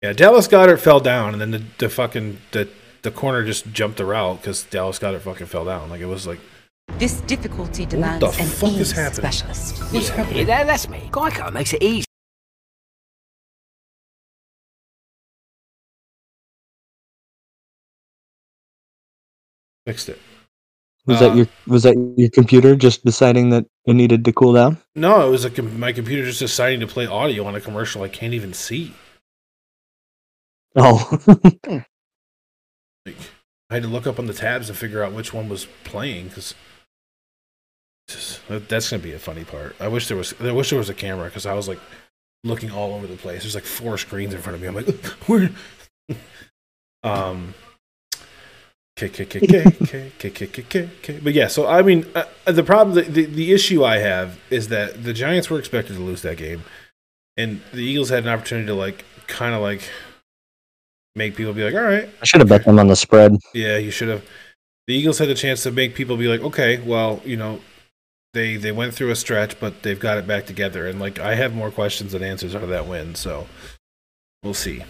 Yeah, 0.02 0.12
Dallas 0.12 0.46
Goedert 0.48 0.80
fell 0.80 1.00
down, 1.00 1.32
and 1.32 1.40
then 1.40 1.50
the, 1.52 1.62
the 1.78 1.88
fucking 1.88 2.38
the 2.50 2.68
the 3.02 3.10
corner 3.10 3.44
just 3.44 3.72
jumped 3.72 3.98
the 3.98 4.04
route 4.04 4.40
because 4.40 4.64
Dallas 4.64 4.98
Goedert 4.98 5.20
fucking 5.22 5.46
fell 5.46 5.64
down. 5.64 5.90
Like 5.90 6.00
it 6.00 6.06
was 6.06 6.26
like, 6.26 6.38
This 6.98 7.20
difficulty 7.22 7.84
the 7.84 7.92
demands 7.96 8.24
an 8.38 8.46
fuck 8.46 8.72
is 8.74 8.92
happening? 8.92 9.32
specialist. 9.32 9.78
what's 9.92 10.08
Yeah, 10.08 10.14
happening? 10.16 10.46
that, 10.46 10.66
that's 10.66 10.88
me. 10.88 11.08
Geico 11.12 11.52
makes 11.52 11.72
it 11.72 11.82
easy. 11.82 12.04
Fixed 19.86 20.08
it. 20.08 20.18
Was 21.06 21.20
Uh, 21.20 21.28
that 21.28 21.36
your, 21.36 21.48
was 21.66 21.82
that 21.82 22.14
your 22.16 22.30
computer 22.30 22.76
just 22.76 23.04
deciding 23.04 23.50
that 23.50 23.66
it 23.86 23.94
needed 23.94 24.24
to 24.24 24.32
cool 24.32 24.52
down? 24.52 24.78
No, 24.94 25.26
it 25.26 25.30
was 25.30 25.44
a, 25.44 25.50
com- 25.50 25.78
my 25.80 25.92
computer 25.92 26.24
just 26.24 26.38
deciding 26.38 26.78
to 26.80 26.86
play 26.86 27.06
audio 27.06 27.44
on 27.44 27.56
a 27.56 27.60
commercial 27.60 28.02
I 28.02 28.08
can't 28.08 28.34
even 28.34 28.52
see. 28.54 28.94
Oh, 30.76 31.18
Like, 33.04 33.16
I 33.68 33.74
had 33.74 33.82
to 33.82 33.88
look 33.88 34.06
up 34.06 34.20
on 34.20 34.26
the 34.26 34.32
tabs 34.32 34.68
and 34.68 34.78
figure 34.78 35.02
out 35.02 35.12
which 35.12 35.34
one 35.34 35.48
was 35.48 35.66
playing 35.82 36.28
because 36.28 36.54
that's 38.68 38.90
gonna 38.90 39.02
be 39.02 39.12
a 39.12 39.18
funny 39.18 39.44
part. 39.44 39.76
I 39.80 39.88
wish 39.88 40.08
there 40.08 40.16
was. 40.16 40.34
I 40.40 40.52
wish 40.52 40.70
there 40.70 40.78
was 40.78 40.90
a 40.90 40.94
camera 40.94 41.26
because 41.26 41.46
I 41.46 41.54
was 41.54 41.68
like 41.68 41.80
looking 42.44 42.70
all 42.70 42.94
over 42.94 43.06
the 43.06 43.16
place. 43.16 43.42
There's 43.42 43.54
like 43.54 43.64
four 43.64 43.98
screens 43.98 44.34
in 44.34 44.40
front 44.40 44.56
of 44.56 44.62
me. 44.62 44.68
I'm 44.68 44.74
like, 44.74 44.88
where? 45.28 45.50
um. 47.02 47.54
K 48.94 49.08
K 49.08 49.24
K 49.24 49.40
K 49.40 49.64
K 49.64 50.12
K 50.18 50.30
K 50.30 50.46
K 50.46 50.62
K 50.62 50.90
K. 51.00 51.20
But 51.22 51.32
yeah, 51.32 51.48
so 51.48 51.66
I 51.66 51.82
mean, 51.82 52.06
uh, 52.14 52.24
the 52.44 52.62
problem, 52.62 52.94
the, 52.94 53.02
the 53.10 53.24
the 53.24 53.52
issue 53.52 53.84
I 53.84 53.98
have 53.98 54.38
is 54.50 54.68
that 54.68 55.02
the 55.02 55.14
Giants 55.14 55.48
were 55.48 55.58
expected 55.58 55.94
to 55.96 56.02
lose 56.02 56.22
that 56.22 56.36
game, 56.36 56.62
and 57.36 57.62
the 57.72 57.80
Eagles 57.80 58.10
had 58.10 58.24
an 58.24 58.28
opportunity 58.28 58.66
to 58.66 58.74
like 58.74 59.04
kind 59.28 59.54
of 59.54 59.62
like 59.62 59.88
make 61.16 61.36
people 61.36 61.54
be 61.54 61.64
like, 61.64 61.74
all 61.74 61.80
right, 61.80 62.08
I 62.20 62.24
should 62.24 62.40
have 62.40 62.48
bet 62.48 62.64
them 62.64 62.78
on 62.78 62.86
the 62.86 62.96
spread. 62.96 63.36
yeah, 63.54 63.78
you 63.78 63.90
should 63.90 64.08
have. 64.08 64.24
The 64.86 64.94
Eagles 64.94 65.18
had 65.18 65.30
a 65.30 65.34
chance 65.34 65.62
to 65.62 65.70
make 65.70 65.94
people 65.94 66.16
be 66.16 66.28
like, 66.28 66.40
okay, 66.40 66.80
well, 66.80 67.22
you 67.24 67.36
know, 67.36 67.60
they 68.34 68.56
they 68.56 68.72
went 68.72 68.94
through 68.94 69.10
a 69.10 69.16
stretch, 69.16 69.58
but 69.60 69.82
they've 69.82 70.00
got 70.00 70.18
it 70.18 70.26
back 70.26 70.46
together. 70.46 70.86
And 70.86 70.98
like, 71.00 71.18
I 71.18 71.34
have 71.34 71.54
more 71.54 71.70
questions 71.70 72.12
than 72.12 72.22
answers 72.22 72.54
out 72.54 72.62
of 72.62 72.68
that 72.70 72.86
win, 72.86 73.14
so 73.14 73.46
we'll 74.42 74.54
see. 74.54 74.84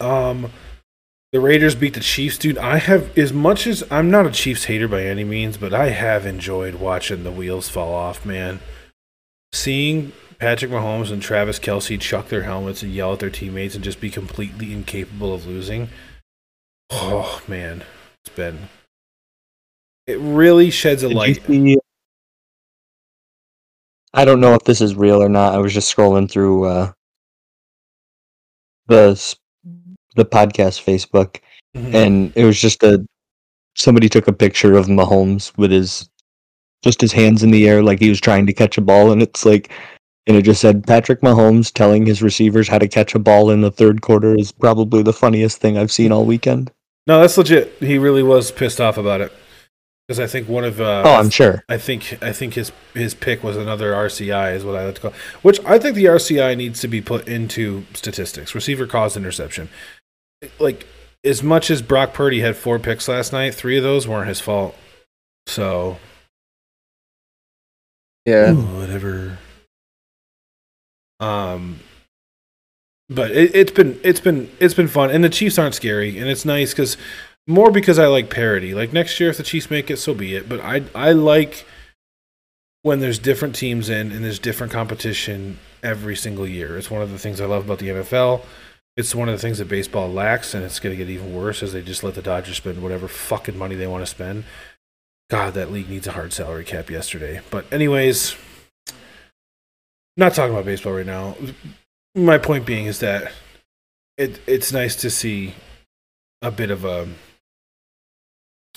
Um, 0.00 0.50
The 1.32 1.40
Raiders 1.40 1.74
beat 1.74 1.94
the 1.94 2.00
Chiefs, 2.00 2.38
dude. 2.38 2.58
I 2.58 2.78
have 2.78 3.16
as 3.16 3.32
much 3.32 3.66
as 3.66 3.84
I'm 3.90 4.10
not 4.10 4.26
a 4.26 4.30
Chiefs 4.30 4.64
hater 4.64 4.88
by 4.88 5.04
any 5.04 5.24
means, 5.24 5.56
but 5.56 5.72
I 5.72 5.90
have 5.90 6.26
enjoyed 6.26 6.74
watching 6.76 7.24
the 7.24 7.30
wheels 7.32 7.68
fall 7.68 7.94
off, 7.94 8.24
man. 8.26 8.60
Seeing 9.52 10.12
Patrick 10.38 10.70
Mahomes 10.72 11.12
and 11.12 11.22
Travis 11.22 11.58
Kelce 11.58 12.00
chuck 12.00 12.28
their 12.28 12.42
helmets 12.42 12.82
and 12.82 12.92
yell 12.92 13.12
at 13.12 13.20
their 13.20 13.30
teammates 13.30 13.74
and 13.74 13.84
just 13.84 14.00
be 14.00 14.10
completely 14.10 14.72
incapable 14.72 15.32
of 15.32 15.46
losing. 15.46 15.88
Oh 16.90 17.40
man, 17.46 17.84
it's 18.24 18.34
been. 18.34 18.68
It 20.06 20.18
really 20.18 20.70
sheds 20.70 21.02
a 21.02 21.08
Did 21.08 21.12
you 21.12 21.18
light. 21.18 21.42
see- 21.46 21.78
I 24.14 24.24
don't 24.24 24.40
know 24.40 24.54
if 24.54 24.64
this 24.64 24.80
is 24.80 24.94
real 24.94 25.22
or 25.22 25.28
not. 25.28 25.54
I 25.54 25.58
was 25.58 25.72
just 25.72 25.94
scrolling 25.94 26.30
through 26.30 26.64
uh, 26.64 26.92
the 28.88 29.34
the 30.16 30.24
podcast 30.24 30.82
Facebook, 30.84 31.36
Mhm. 31.76 31.94
and 31.94 32.32
it 32.36 32.44
was 32.44 32.60
just 32.60 32.82
a 32.82 33.04
somebody 33.74 34.08
took 34.08 34.28
a 34.28 34.32
picture 34.32 34.76
of 34.76 34.86
Mahomes 34.86 35.56
with 35.56 35.70
his 35.70 36.08
just 36.82 37.00
his 37.00 37.12
hands 37.12 37.42
in 37.42 37.50
the 37.50 37.68
air 37.68 37.82
like 37.82 38.00
he 38.00 38.08
was 38.10 38.20
trying 38.20 38.46
to 38.46 38.52
catch 38.52 38.76
a 38.76 38.82
ball, 38.82 39.12
and 39.12 39.22
it's 39.22 39.46
like, 39.46 39.70
and 40.26 40.36
it 40.36 40.42
just 40.42 40.60
said 40.60 40.86
Patrick 40.86 41.20
Mahomes 41.22 41.72
telling 41.72 42.04
his 42.04 42.22
receivers 42.22 42.68
how 42.68 42.78
to 42.78 42.88
catch 42.88 43.14
a 43.14 43.18
ball 43.18 43.50
in 43.50 43.60
the 43.62 43.70
third 43.70 44.02
quarter 44.02 44.34
is 44.36 44.52
probably 44.52 45.02
the 45.02 45.12
funniest 45.12 45.58
thing 45.58 45.78
I've 45.78 45.92
seen 45.92 46.12
all 46.12 46.24
weekend. 46.26 46.70
No, 47.06 47.20
that's 47.20 47.38
legit. 47.38 47.72
He 47.80 47.98
really 47.98 48.22
was 48.22 48.50
pissed 48.52 48.80
off 48.80 48.98
about 48.98 49.20
it 49.20 49.32
because 50.12 50.20
I 50.20 50.30
think 50.30 50.48
one 50.48 50.64
of 50.64 50.78
uh, 50.80 51.02
Oh, 51.06 51.14
I'm 51.14 51.30
sure. 51.30 51.64
I 51.70 51.78
think 51.78 52.18
I 52.22 52.32
think 52.32 52.54
his 52.54 52.70
his 52.92 53.14
pick 53.14 53.42
was 53.42 53.56
another 53.56 53.92
RCI 53.92 54.54
is 54.54 54.62
what 54.64 54.76
I 54.76 54.84
like 54.84 54.96
to 54.96 55.00
call, 55.00 55.12
which 55.40 55.58
I 55.64 55.78
think 55.78 55.94
the 55.94 56.04
RCI 56.04 56.54
needs 56.56 56.80
to 56.82 56.88
be 56.88 57.00
put 57.00 57.26
into 57.26 57.84
statistics. 57.94 58.54
Receiver 58.54 58.86
caused 58.86 59.16
interception. 59.16 59.70
Like 60.58 60.86
as 61.24 61.42
much 61.42 61.70
as 61.70 61.80
Brock 61.80 62.12
Purdy 62.12 62.40
had 62.40 62.56
four 62.56 62.78
picks 62.78 63.08
last 63.08 63.32
night, 63.32 63.54
three 63.54 63.78
of 63.78 63.82
those 63.82 64.06
weren't 64.06 64.28
his 64.28 64.40
fault. 64.40 64.76
So 65.46 65.96
Yeah. 68.26 68.52
whatever. 68.52 69.38
Um, 71.20 71.80
but 73.08 73.30
it, 73.30 73.54
it's 73.54 73.72
been 73.72 73.98
it's 74.04 74.20
been 74.20 74.50
it's 74.60 74.74
been 74.74 74.88
fun, 74.88 75.10
and 75.10 75.24
the 75.24 75.30
Chiefs 75.30 75.58
aren't 75.58 75.74
scary, 75.74 76.18
and 76.18 76.28
it's 76.28 76.44
nice 76.44 76.72
because 76.72 76.96
more 77.46 77.70
because 77.70 77.98
I 77.98 78.06
like 78.06 78.30
parity. 78.30 78.74
Like 78.74 78.92
next 78.92 79.18
year, 79.20 79.30
if 79.30 79.36
the 79.36 79.42
Chiefs 79.42 79.70
make 79.70 79.90
it, 79.90 79.98
so 79.98 80.14
be 80.14 80.34
it. 80.34 80.48
But 80.48 80.60
I 80.60 80.82
I 80.94 81.12
like 81.12 81.66
when 82.82 83.00
there's 83.00 83.18
different 83.18 83.54
teams 83.54 83.88
in 83.88 84.12
and 84.12 84.24
there's 84.24 84.38
different 84.38 84.72
competition 84.72 85.58
every 85.82 86.16
single 86.16 86.46
year. 86.46 86.76
It's 86.76 86.90
one 86.90 87.02
of 87.02 87.10
the 87.10 87.18
things 87.18 87.40
I 87.40 87.46
love 87.46 87.64
about 87.64 87.78
the 87.78 87.88
NFL. 87.88 88.44
It's 88.96 89.14
one 89.14 89.28
of 89.28 89.34
the 89.34 89.40
things 89.40 89.58
that 89.58 89.68
baseball 89.68 90.12
lacks, 90.12 90.52
and 90.52 90.64
it's 90.64 90.78
going 90.78 90.96
to 90.96 91.02
get 91.02 91.10
even 91.10 91.34
worse 91.34 91.62
as 91.62 91.72
they 91.72 91.80
just 91.80 92.04
let 92.04 92.14
the 92.14 92.22
Dodgers 92.22 92.58
spend 92.58 92.82
whatever 92.82 93.08
fucking 93.08 93.56
money 93.56 93.74
they 93.74 93.86
want 93.86 94.02
to 94.02 94.06
spend. 94.06 94.44
God, 95.30 95.54
that 95.54 95.72
league 95.72 95.88
needs 95.88 96.06
a 96.06 96.12
hard 96.12 96.32
salary 96.34 96.64
cap 96.64 96.90
yesterday. 96.90 97.40
But 97.50 97.72
anyways, 97.72 98.36
not 100.16 100.34
talking 100.34 100.52
about 100.52 100.66
baseball 100.66 100.92
right 100.92 101.06
now. 101.06 101.36
My 102.14 102.36
point 102.36 102.66
being 102.66 102.84
is 102.84 102.98
that 102.98 103.32
it 104.18 104.40
it's 104.46 104.72
nice 104.72 104.94
to 104.96 105.08
see 105.08 105.54
a 106.42 106.50
bit 106.50 106.70
of 106.70 106.84
a 106.84 107.08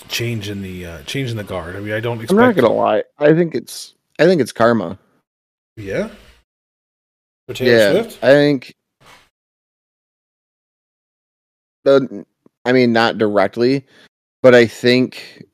change 0.08 0.48
in 0.48 0.62
the 0.62 0.86
uh, 0.86 1.02
change 1.02 1.30
in 1.30 1.36
the 1.36 1.44
guard. 1.44 1.76
I 1.76 1.80
mean, 1.80 1.92
I 1.92 2.00
don't 2.00 2.20
Expect 2.20 2.32
I'm 2.32 2.46
not 2.46 2.56
gonna 2.56 2.72
lie. 2.72 3.04
I 3.18 3.34
think 3.34 3.54
it's 3.54 3.94
I 4.18 4.24
think 4.24 4.40
it's 4.40 4.52
karma. 4.52 4.98
Yeah. 5.76 6.10
For 7.46 7.54
Taylor 7.54 7.76
yeah, 7.76 7.90
Swift. 7.92 8.24
I 8.24 8.28
think. 8.32 8.74
The, 11.84 12.26
I 12.64 12.72
mean, 12.72 12.92
not 12.92 13.18
directly, 13.18 13.86
but 14.42 14.54
I 14.54 14.66
think 14.66 15.44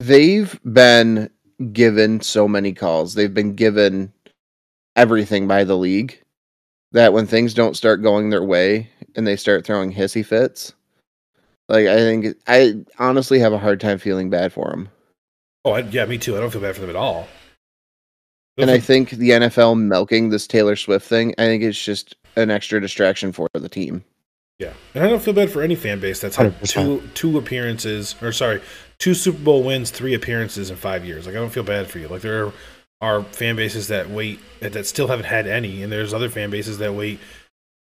they've 0.00 0.58
been 0.64 1.28
given 1.72 2.22
so 2.22 2.48
many 2.48 2.72
calls. 2.72 3.14
They've 3.14 3.32
been 3.32 3.54
given 3.54 4.12
everything 4.94 5.46
by 5.46 5.64
the 5.64 5.76
league 5.76 6.18
that 6.92 7.12
when 7.12 7.26
things 7.26 7.52
don't 7.52 7.76
start 7.76 8.02
going 8.02 8.30
their 8.30 8.42
way 8.42 8.88
and 9.16 9.26
they 9.26 9.36
start 9.36 9.66
throwing 9.66 9.92
hissy 9.92 10.24
fits, 10.24 10.72
like 11.68 11.86
I 11.86 11.96
think 11.96 12.36
I 12.46 12.74
honestly 12.98 13.38
have 13.38 13.52
a 13.52 13.58
hard 13.58 13.80
time 13.80 13.98
feeling 13.98 14.30
bad 14.30 14.52
for 14.52 14.70
them. 14.70 14.88
Oh, 15.64 15.72
I, 15.72 15.80
yeah, 15.80 16.04
me 16.06 16.18
too. 16.18 16.36
I 16.36 16.40
don't 16.40 16.50
feel 16.50 16.62
bad 16.62 16.74
for 16.74 16.80
them 16.82 16.90
at 16.90 16.96
all. 16.96 17.26
And 18.58 18.70
I 18.70 18.78
think 18.78 19.10
the 19.10 19.30
NFL 19.30 19.78
milking 19.78 20.30
this 20.30 20.46
Taylor 20.46 20.76
Swift 20.76 21.06
thing, 21.06 21.34
I 21.36 21.44
think 21.44 21.62
it's 21.62 21.82
just 21.82 22.16
an 22.36 22.50
extra 22.50 22.80
distraction 22.80 23.32
for 23.32 23.48
the 23.52 23.68
team. 23.68 24.02
Yeah, 24.58 24.72
and 24.94 25.04
I 25.04 25.08
don't 25.08 25.20
feel 25.20 25.34
bad 25.34 25.50
for 25.50 25.62
any 25.62 25.74
fan 25.74 26.00
base 26.00 26.20
that's 26.20 26.36
had 26.36 26.58
100%. 26.60 26.72
two 26.72 27.08
two 27.12 27.36
appearances, 27.36 28.14
or 28.22 28.32
sorry, 28.32 28.62
two 28.98 29.12
Super 29.12 29.38
Bowl 29.38 29.62
wins, 29.62 29.90
three 29.90 30.14
appearances 30.14 30.70
in 30.70 30.76
five 30.76 31.04
years. 31.04 31.26
Like 31.26 31.34
I 31.34 31.38
don't 31.38 31.50
feel 31.50 31.62
bad 31.62 31.88
for 31.88 31.98
you. 31.98 32.08
Like 32.08 32.22
there 32.22 32.46
are, 32.46 32.52
are 33.02 33.22
fan 33.24 33.56
bases 33.56 33.88
that 33.88 34.08
wait 34.08 34.40
that 34.60 34.86
still 34.86 35.08
haven't 35.08 35.26
had 35.26 35.46
any, 35.46 35.82
and 35.82 35.92
there's 35.92 36.14
other 36.14 36.30
fan 36.30 36.48
bases 36.48 36.78
that 36.78 36.94
wait 36.94 37.20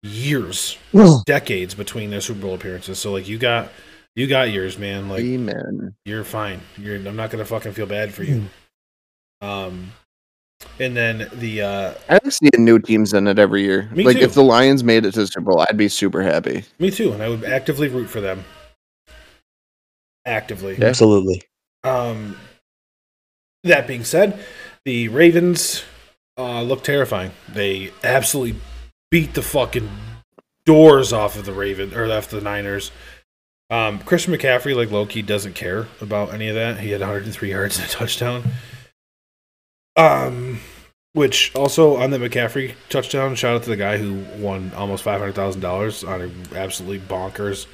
years, 0.03 0.79
decades 1.27 1.75
between 1.75 2.11
their 2.11 2.21
Super 2.21 2.41
Bowl 2.41 2.55
appearances. 2.55 2.99
So 2.99 3.13
like 3.13 3.29
you 3.29 3.39
got 3.39 3.71
you 4.15 4.27
got 4.27 4.51
yours, 4.51 4.79
man. 4.79 5.09
Like 5.09 5.21
Amen. 5.21 5.95
you're 6.05 6.25
fine. 6.25 6.61
You're 6.77 6.97
I'm 6.97 7.17
not 7.17 7.31
gonna 7.31 7.45
fucking 7.45 7.73
feel 7.73 7.87
bad 7.87 8.13
for 8.13 8.23
you. 8.23 8.45
Um, 9.41 9.93
and 10.81 10.97
then 10.97 11.29
the 11.35 11.63
uh, 11.63 11.95
I 12.09 12.15
like 12.15 12.33
seeing 12.33 12.65
new 12.65 12.79
teams 12.79 13.15
in 13.15 13.29
it 13.29 13.39
every 13.39 13.63
year. 13.63 13.89
Me 13.93 14.05
like 14.05 14.19
too. 14.19 14.25
if 14.25 14.35
the 14.35 14.43
Lions 14.43 14.83
made 14.83 15.07
it 15.07 15.13
to 15.13 15.21
the 15.21 15.27
Super 15.27 15.53
Bowl, 15.53 15.65
I'd 15.69 15.77
be 15.77 15.89
super 15.89 16.23
happy. 16.23 16.65
me 16.79 16.91
too, 16.91 17.13
and 17.13 17.23
I 17.23 17.29
would 17.29 17.45
actively 17.45 17.89
root 17.89 18.09
for 18.09 18.21
them. 18.21 18.45
Actively. 20.27 20.77
Yeah. 20.77 20.87
Absolutely. 20.87 21.43
Um, 21.85 22.37
that 23.65 23.87
being 23.87 24.05
said, 24.05 24.39
the 24.85 25.09
Ravens 25.09 25.85
uh, 26.37 26.63
look 26.63 26.83
terrifying. 26.85 27.31
They 27.49 27.93
absolutely 28.03 28.61
beat 29.11 29.35
the 29.35 29.43
fucking 29.43 29.89
doors 30.65 31.13
off 31.13 31.37
of 31.37 31.45
the 31.47 31.53
Raven 31.53 31.95
or 31.95 32.11
off 32.11 32.29
the 32.29 32.41
Niners. 32.41 32.91
Um, 33.71 33.99
Christian 34.01 34.33
McCaffrey, 34.35 34.75
like 34.75 34.91
Loki, 34.91 35.23
doesn't 35.23 35.55
care 35.55 35.89
about 36.01 36.33
any 36.33 36.49
of 36.49 36.55
that. 36.55 36.81
He 36.81 36.91
had 36.91 37.01
103 37.01 37.51
yards 37.51 37.79
and 37.79 37.87
a 37.87 37.91
touchdown. 37.91 38.45
Um, 39.97 40.61
which 41.13 41.55
also 41.55 41.97
on 41.97 42.11
the 42.11 42.19
McCaffrey 42.19 42.75
touchdown, 42.89 43.35
shout 43.35 43.57
out 43.57 43.63
to 43.65 43.71
the 43.71 43.77
guy 43.77 43.97
who 43.99 44.25
won 44.43 44.73
almost 44.75 45.03
five 45.03 45.19
hundred 45.21 45.35
thousand 45.35 45.61
dollars 45.61 46.05
on 46.05 46.21
an 46.23 46.47
absolutely 46.55 47.01
bonkers 47.01 47.67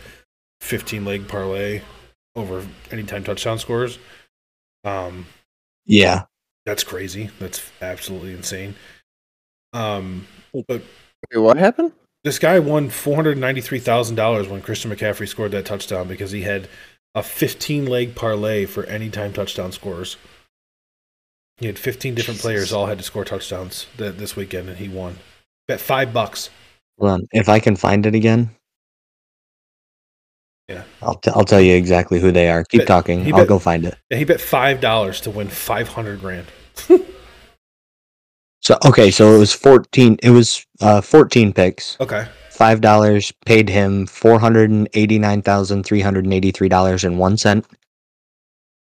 15 0.62 1.04
leg 1.04 1.28
parlay 1.28 1.82
over 2.36 2.66
anytime 2.90 3.22
touchdown 3.22 3.58
scores. 3.58 3.98
Um, 4.84 5.26
Yeah. 5.84 6.24
that's 6.64 6.82
crazy. 6.84 7.30
That's 7.38 7.70
absolutely 7.82 8.32
insane. 8.32 8.74
Um, 9.74 10.26
but 10.66 10.82
Wait, 11.32 11.38
what 11.40 11.56
happened? 11.56 11.92
this 12.24 12.38
guy 12.38 12.58
won 12.58 12.88
four 12.88 13.16
hundred 13.16 13.36
ninety-three 13.38 13.78
thousand 13.80 14.16
dollars 14.16 14.48
when 14.48 14.62
Christian 14.62 14.90
McCaffrey 14.90 15.28
scored 15.28 15.52
that 15.52 15.66
touchdown 15.66 16.08
because 16.08 16.30
he 16.30 16.42
had 16.42 16.68
a 17.14 17.22
fifteen 17.22 17.86
leg 17.86 18.14
parlay 18.14 18.64
for 18.66 18.84
anytime 18.86 19.32
touchdown 19.32 19.72
scores. 19.72 20.16
He 21.58 21.66
had 21.66 21.78
fifteen 21.78 22.14
different 22.14 22.40
players 22.40 22.72
all 22.72 22.86
had 22.86 22.98
to 22.98 23.04
score 23.04 23.24
touchdowns 23.24 23.86
that 23.98 24.18
this 24.18 24.34
weekend, 24.36 24.68
and 24.68 24.78
he 24.78 24.88
won. 24.88 25.18
Bet 25.68 25.80
five 25.80 26.12
bucks. 26.12 26.50
Hold 26.98 27.10
on. 27.12 27.26
If 27.32 27.48
I 27.48 27.58
can 27.60 27.76
find 27.76 28.06
it 28.06 28.14
again. 28.14 28.50
Yeah. 30.68 30.84
I'll, 31.02 31.16
t- 31.16 31.30
I'll 31.34 31.44
tell 31.44 31.60
you 31.60 31.74
exactly 31.76 32.20
who 32.20 32.32
they 32.32 32.48
are. 32.48 32.64
Keep 32.64 32.80
Bet- 32.82 32.88
talking. 32.88 33.22
he 33.24 33.32
I'll 33.32 33.40
bet- 33.40 33.48
go 33.48 33.58
find 33.58 33.84
it. 33.84 33.96
Yeah, 34.10 34.16
he 34.16 34.24
bet 34.24 34.40
five 34.40 34.80
dollars 34.80 35.20
to 35.22 35.30
win 35.30 35.48
five 35.48 35.88
hundred 35.88 36.20
grand. 36.20 36.46
So 38.64 38.78
okay, 38.86 39.10
so 39.10 39.34
it 39.34 39.38
was 39.38 39.52
fourteen. 39.52 40.16
It 40.22 40.30
was 40.30 40.64
uh, 40.80 41.02
fourteen 41.02 41.52
picks. 41.52 41.98
Okay. 42.00 42.26
Five 42.50 42.80
dollars 42.80 43.30
paid 43.44 43.68
him 43.68 44.06
four 44.06 44.38
hundred 44.38 44.70
and 44.70 44.88
eighty 44.94 45.18
nine 45.18 45.42
thousand 45.42 45.84
three 45.84 46.00
hundred 46.00 46.24
and 46.24 46.32
eighty 46.32 46.50
three 46.50 46.70
dollars 46.70 47.04
and 47.04 47.18
one 47.18 47.36
cent. 47.36 47.66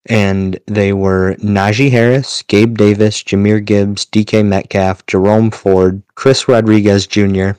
And 0.08 0.60
they 0.68 0.94
were 0.94 1.36
Najee 1.36 1.92
Harris, 1.92 2.44
Gabe 2.44 2.78
Davis, 2.78 3.24
Jahmyr 3.24 3.64
Gibbs, 3.64 4.06
DK 4.06 4.46
Metcalf, 4.46 5.06
Jerome 5.06 5.50
Ford, 5.50 6.02
Chris 6.16 6.48
Rodriguez 6.48 7.08
Jr., 7.08 7.52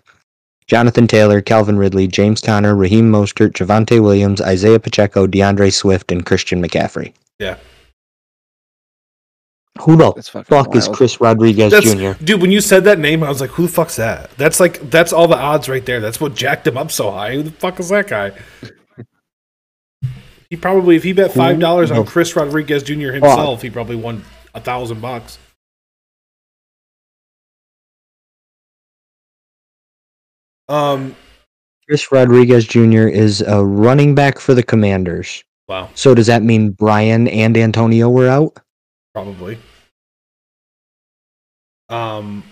Jonathan 0.67 1.07
Taylor, 1.07 1.41
Calvin 1.41 1.79
Ridley, 1.79 2.07
James 2.07 2.43
Conner, 2.43 2.75
Raheem 2.75 3.11
Mostert, 3.11 3.53
Javonte 3.53 4.03
Williams, 4.03 4.43
Isaiah 4.43 4.79
Pacheco, 4.79 5.27
D'Andre 5.27 5.71
Swift, 5.71 6.13
and 6.13 6.25
Christian 6.25 6.63
McCaffrey. 6.63 7.15
Yeah. 7.39 7.57
Who 9.83 9.97
the 9.97 10.13
That's 10.13 10.29
fucking 10.29 10.45
fuck 10.45 10.77
is. 10.77 10.87
Chris 10.89 11.21
Rodriguez 11.21 11.73
That's, 11.73 11.93
Jr.? 11.95 12.13
dude, 12.23 12.41
when 12.41 12.53
you 12.53 12.61
said 12.61 12.85
that 12.85 13.01
name, 13.01 13.25
I 13.25 13.29
was 13.29 13.41
like, 13.41 13.51
"Who 13.51 13.65
the 13.67 13.73
fuck's 13.73 13.97
that?" 13.97 14.31
That's 14.37 14.61
like 14.61 14.89
that's 14.89 15.13
all 15.13 15.27
the 15.27 15.37
odds 15.37 15.69
right 15.69 15.85
there. 15.85 15.99
That's 15.99 16.21
what 16.21 16.35
jacked 16.37 16.67
him 16.67 16.77
up 16.77 16.93
so 16.93 17.11
high. 17.11 17.35
Who 17.35 17.43
the 17.43 17.51
fuck 17.51 17.81
is 17.81 17.89
that 17.89 18.07
guy? 18.07 18.33
He 20.49 20.57
probably, 20.57 20.95
if 20.95 21.03
he 21.03 21.13
bet 21.13 21.33
five 21.33 21.59
dollars 21.59 21.91
on 21.91 22.07
Chris 22.07 22.37
Rodriguez 22.37 22.85
Jr. 22.85 23.11
himself, 23.11 23.63
he 23.63 23.71
probably 23.71 23.97
won 23.97 24.25
a 24.55 24.61
thousand 24.61 25.01
bucks. 25.01 25.39
Um, 30.69 31.15
Chris 31.89 32.11
Rodriguez 32.11 32.67
Jr. 32.67 33.09
is 33.09 33.43
a 33.43 33.63
running 33.65 34.15
back 34.15 34.39
for 34.39 34.55
the 34.55 34.63
Commanders. 34.63 35.43
Wow, 35.69 35.89
So 35.95 36.15
does 36.15 36.27
that 36.27 36.43
mean 36.43 36.71
Brian 36.71 37.27
and 37.29 37.57
Antonio 37.57 38.11
were 38.11 38.29
out? 38.29 38.59
Probably. 39.15 39.59
Um, 41.89 42.43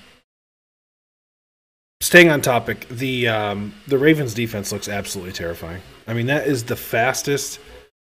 staying 2.01 2.31
on 2.31 2.41
topic, 2.41 2.87
the 2.89 3.29
um, 3.29 3.75
the 3.89 3.99
Ravens 3.99 4.35
defense 4.35 4.73
looks 4.73 4.89
absolutely 4.89 5.33
terrifying. 5.33 5.83
I 6.07 6.15
mean, 6.15 6.27
that 6.27 6.47
is 6.47 6.65
the 6.65 6.77
fastest. 6.77 7.59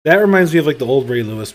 That 0.05 0.17
reminds 0.17 0.53
me 0.53 0.59
of 0.59 0.67
like 0.67 0.77
the 0.77 0.85
old 0.85 1.09
Ray 1.09 1.23
Lewis 1.23 1.53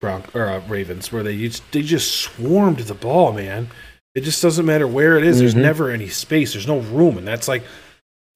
Bronc 0.00 0.34
or 0.34 0.46
uh, 0.46 0.62
Ravens, 0.68 1.12
where 1.12 1.22
they 1.22 1.36
just, 1.36 1.62
they 1.72 1.82
just 1.82 2.12
swarmed 2.16 2.78
the 2.78 2.94
ball, 2.94 3.32
man. 3.32 3.68
It 4.14 4.22
just 4.22 4.40
doesn't 4.42 4.64
matter 4.66 4.88
where 4.88 5.18
it 5.18 5.24
is. 5.24 5.38
There's 5.38 5.54
Mhm. 5.54 5.62
never 5.62 5.90
any 5.90 6.08
space. 6.08 6.52
There's 6.54 6.66
no 6.66 6.78
room, 6.80 7.18
and 7.18 7.28
that's 7.28 7.46
like 7.46 7.62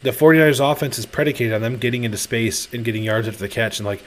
the 0.00 0.10
49ers 0.12 0.60
offense 0.60 0.98
is 0.98 1.06
predicated 1.06 1.54
on 1.54 1.62
them 1.62 1.78
getting 1.78 2.04
into 2.04 2.18
space 2.18 2.68
and 2.74 2.84
getting 2.84 3.02
yards 3.02 3.26
after 3.26 3.40
the 3.40 3.48
catch. 3.48 3.78
And 3.78 3.86
like 3.86 4.02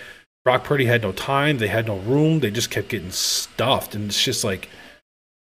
Brock 0.48 0.64
Purdy 0.64 0.86
had 0.86 1.02
no 1.02 1.12
time, 1.12 1.58
they 1.58 1.68
had 1.68 1.88
no 1.88 1.98
room, 1.98 2.40
they 2.40 2.50
just 2.50 2.72
kept 2.72 2.88
getting 2.88 3.12
stuffed, 3.12 3.94
and 3.94 4.06
it's 4.06 4.24
just 4.24 4.46
like 4.46 4.70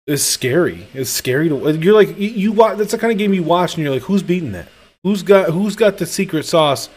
it's 0.06 0.22
scary. 0.22 0.86
It's 0.94 1.10
scary 1.10 1.50
to 1.50 1.72
you're 1.72 1.92
like 1.92 2.18
you, 2.18 2.30
you 2.30 2.52
watch. 2.52 2.78
That's 2.78 2.92
the 2.92 2.96
kind 2.96 3.12
of 3.12 3.18
game 3.18 3.34
you 3.34 3.42
watch, 3.42 3.74
and 3.74 3.84
you're 3.84 3.92
like, 3.92 4.04
who's 4.04 4.22
beating 4.22 4.52
that? 4.52 4.66
Who's 5.02 5.22
got 5.22 5.50
who's 5.50 5.76
got 5.76 5.98
the 5.98 6.06
secret 6.06 6.46
sauce 6.46 6.88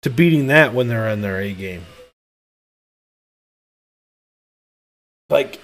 to 0.00 0.08
beating 0.08 0.46
that 0.46 0.72
when 0.72 0.88
they're 0.88 1.10
on 1.10 1.20
their 1.20 1.38
A 1.38 1.52
game? 1.52 1.84
Like 5.28 5.60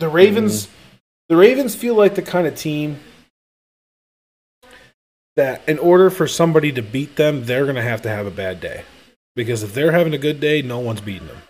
the 0.00 0.10
Ravens, 0.10 0.66
mm-hmm. 0.66 0.74
the 1.30 1.36
Ravens 1.36 1.74
feel 1.76 1.94
like 1.94 2.14
the 2.14 2.20
kind 2.20 2.46
of 2.46 2.54
team 2.54 3.00
that 5.36 5.66
in 5.66 5.78
order 5.78 6.10
for 6.10 6.28
somebody 6.28 6.72
to 6.72 6.82
beat 6.82 7.16
them, 7.16 7.46
they're 7.46 7.64
going 7.64 7.76
to 7.76 7.80
have 7.80 8.02
to 8.02 8.10
have 8.10 8.26
a 8.26 8.30
bad 8.30 8.60
day. 8.60 8.84
Because 9.38 9.62
if 9.62 9.72
they're 9.72 9.92
having 9.92 10.14
a 10.14 10.18
good 10.18 10.40
day, 10.40 10.62
no 10.62 10.80
one's 10.80 11.00
beating 11.00 11.28
them. 11.28 11.40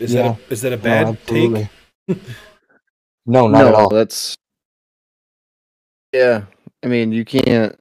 Is 0.00 0.14
Yeah. 0.14 0.22
that 0.22 0.38
a, 0.38 0.52
is 0.54 0.62
that 0.62 0.72
a 0.72 0.78
bad 0.78 1.18
take? 1.26 1.68
no, 3.26 3.48
not 3.48 3.66
at 3.66 3.74
all. 3.74 3.90
That's 3.90 4.38
yeah. 6.14 6.44
I 6.82 6.86
mean, 6.86 7.12
you 7.12 7.26
can't. 7.26 7.78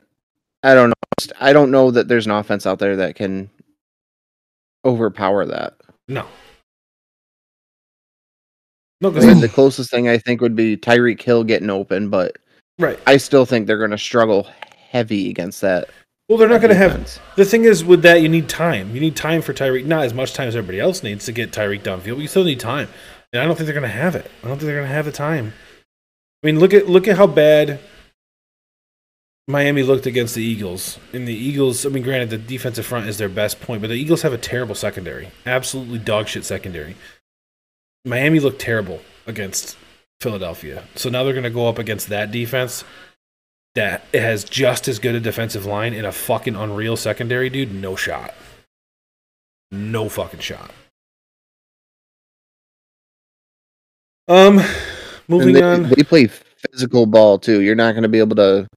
I 0.61 0.73
don't 0.73 0.89
know. 0.89 1.33
I 1.39 1.53
don't 1.53 1.71
know 1.71 1.89
that 1.89 2.09
there's 2.09 2.25
an 2.25 2.33
offense 2.33 2.67
out 2.67 2.79
there 2.79 2.97
that 2.97 3.15
can 3.15 3.49
overpower 4.83 5.45
that. 5.45 5.75
No. 6.09 6.27
No, 8.99 9.07
I 9.07 9.25
mean, 9.25 9.39
the 9.39 9.47
closest 9.47 9.89
thing 9.89 10.09
I 10.09 10.17
think 10.17 10.41
would 10.41 10.57
be 10.57 10.75
Tyreek 10.75 11.21
Hill 11.21 11.45
getting 11.45 11.69
open, 11.69 12.09
but 12.09 12.39
right. 12.77 12.99
I 13.07 13.15
still 13.15 13.45
think 13.45 13.67
they're 13.67 13.77
going 13.77 13.91
to 13.91 13.97
struggle 13.97 14.49
heavy 14.91 15.29
against 15.29 15.61
that. 15.61 15.89
Well, 16.27 16.37
they're 16.37 16.49
not 16.49 16.61
going 16.61 16.69
to 16.69 16.75
have. 16.75 17.19
The 17.35 17.45
thing 17.45 17.65
is, 17.65 17.83
with 17.83 18.03
that, 18.03 18.21
you 18.21 18.29
need 18.29 18.47
time. 18.47 18.93
You 18.93 19.01
need 19.01 19.15
time 19.15 19.41
for 19.41 19.53
Tyreek. 19.53 19.85
Not 19.85 20.05
as 20.05 20.13
much 20.13 20.33
time 20.33 20.47
as 20.47 20.55
everybody 20.55 20.79
else 20.79 21.03
needs 21.03 21.25
to 21.25 21.31
get 21.31 21.51
Tyreek 21.51 21.81
downfield, 21.81 22.15
but 22.15 22.19
you 22.19 22.27
still 22.27 22.43
need 22.43 22.59
time. 22.59 22.87
And 23.33 23.41
I 23.41 23.45
don't 23.45 23.55
think 23.55 23.65
they're 23.65 23.73
going 23.73 23.89
to 23.89 23.89
have 23.89 24.15
it. 24.15 24.29
I 24.43 24.47
don't 24.47 24.57
think 24.57 24.67
they're 24.67 24.77
going 24.77 24.87
to 24.87 24.93
have 24.93 25.05
the 25.05 25.11
time. 25.11 25.53
I 26.43 26.47
mean, 26.47 26.59
look 26.59 26.73
at 26.73 26.87
look 26.87 27.07
at 27.07 27.17
how 27.17 27.27
bad 27.27 27.79
Miami 29.47 29.83
looked 29.83 30.05
against 30.05 30.35
the 30.35 30.43
Eagles. 30.43 30.99
And 31.13 31.27
the 31.27 31.33
Eagles, 31.33 31.85
I 31.85 31.89
mean, 31.89 32.03
granted, 32.03 32.29
the 32.29 32.37
defensive 32.37 32.85
front 32.85 33.07
is 33.07 33.17
their 33.17 33.29
best 33.29 33.61
point, 33.61 33.81
but 33.81 33.89
the 33.89 33.95
Eagles 33.95 34.21
have 34.21 34.33
a 34.33 34.37
terrible 34.37 34.75
secondary. 34.75 35.29
Absolutely 35.45 35.99
dog 35.99 36.27
shit 36.27 36.45
secondary. 36.45 36.95
Miami 38.05 38.39
looked 38.39 38.59
terrible 38.59 39.01
against 39.27 39.77
Philadelphia. 40.19 40.83
So 40.95 41.09
now 41.09 41.23
they're 41.23 41.33
going 41.33 41.43
to 41.43 41.49
go 41.49 41.67
up 41.67 41.77
against 41.77 42.07
that 42.07 42.31
defense 42.31 42.83
that 43.75 44.03
has 44.13 44.43
just 44.43 44.87
as 44.87 44.99
good 44.99 45.15
a 45.15 45.19
defensive 45.19 45.65
line 45.65 45.93
and 45.93 46.05
a 46.05 46.11
fucking 46.11 46.55
unreal 46.55 46.97
secondary, 46.97 47.49
dude. 47.49 47.73
No 47.73 47.95
shot. 47.95 48.33
No 49.71 50.09
fucking 50.09 50.41
shot. 50.41 50.71
Um, 54.27 54.61
moving 55.27 55.53
they, 55.53 55.61
on. 55.61 55.83
they 55.83 56.03
play 56.03 56.27
physical 56.27 57.05
ball 57.05 57.39
too. 57.39 57.61
You're 57.61 57.75
not 57.75 57.93
going 57.93 58.03
to 58.03 58.09
be 58.09 58.19
able 58.19 58.35
to. 58.37 58.67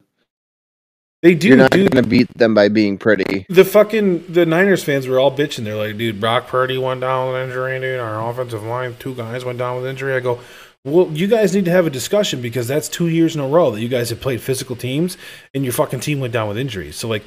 They 1.22 1.34
do, 1.34 1.48
you're 1.48 1.56
not 1.56 1.70
going 1.70 1.88
to 1.88 2.02
beat 2.02 2.28
them 2.36 2.54
by 2.54 2.68
being 2.68 2.98
pretty. 2.98 3.46
The 3.48 3.64
fucking 3.64 4.30
the 4.30 4.44
Niners 4.44 4.84
fans 4.84 5.06
were 5.06 5.18
all 5.18 5.34
bitching. 5.34 5.64
They're 5.64 5.74
like, 5.74 5.96
dude, 5.96 6.20
Brock 6.20 6.48
Purdy 6.48 6.76
went 6.76 7.00
down 7.00 7.32
with 7.32 7.42
injury, 7.42 7.80
dude. 7.80 7.98
Our 7.98 8.30
offensive 8.30 8.62
line, 8.62 8.96
two 8.98 9.14
guys 9.14 9.42
went 9.42 9.58
down 9.58 9.76
with 9.76 9.86
injury. 9.86 10.14
I 10.14 10.20
go, 10.20 10.40
well, 10.84 11.10
you 11.12 11.26
guys 11.26 11.54
need 11.54 11.64
to 11.64 11.70
have 11.70 11.86
a 11.86 11.90
discussion 11.90 12.42
because 12.42 12.68
that's 12.68 12.88
two 12.88 13.08
years 13.08 13.34
in 13.34 13.40
a 13.40 13.48
row 13.48 13.70
that 13.70 13.80
you 13.80 13.88
guys 13.88 14.10
have 14.10 14.20
played 14.20 14.40
physical 14.40 14.76
teams 14.76 15.16
and 15.54 15.64
your 15.64 15.72
fucking 15.72 16.00
team 16.00 16.20
went 16.20 16.32
down 16.32 16.48
with 16.48 16.58
injuries. 16.58 16.96
So 16.96 17.08
like, 17.08 17.24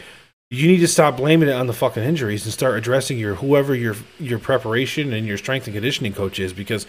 you 0.50 0.68
need 0.68 0.80
to 0.80 0.88
stop 0.88 1.18
blaming 1.18 1.50
it 1.50 1.54
on 1.54 1.68
the 1.68 1.74
fucking 1.74 2.04
injuries 2.04 2.46
and 2.46 2.54
start 2.54 2.78
addressing 2.78 3.18
your 3.18 3.36
whoever 3.36 3.76
your 3.76 3.96
your 4.18 4.40
preparation 4.40 5.12
and 5.12 5.28
your 5.28 5.38
strength 5.38 5.68
and 5.68 5.74
conditioning 5.74 6.14
coach 6.14 6.40
is 6.40 6.54
because 6.54 6.86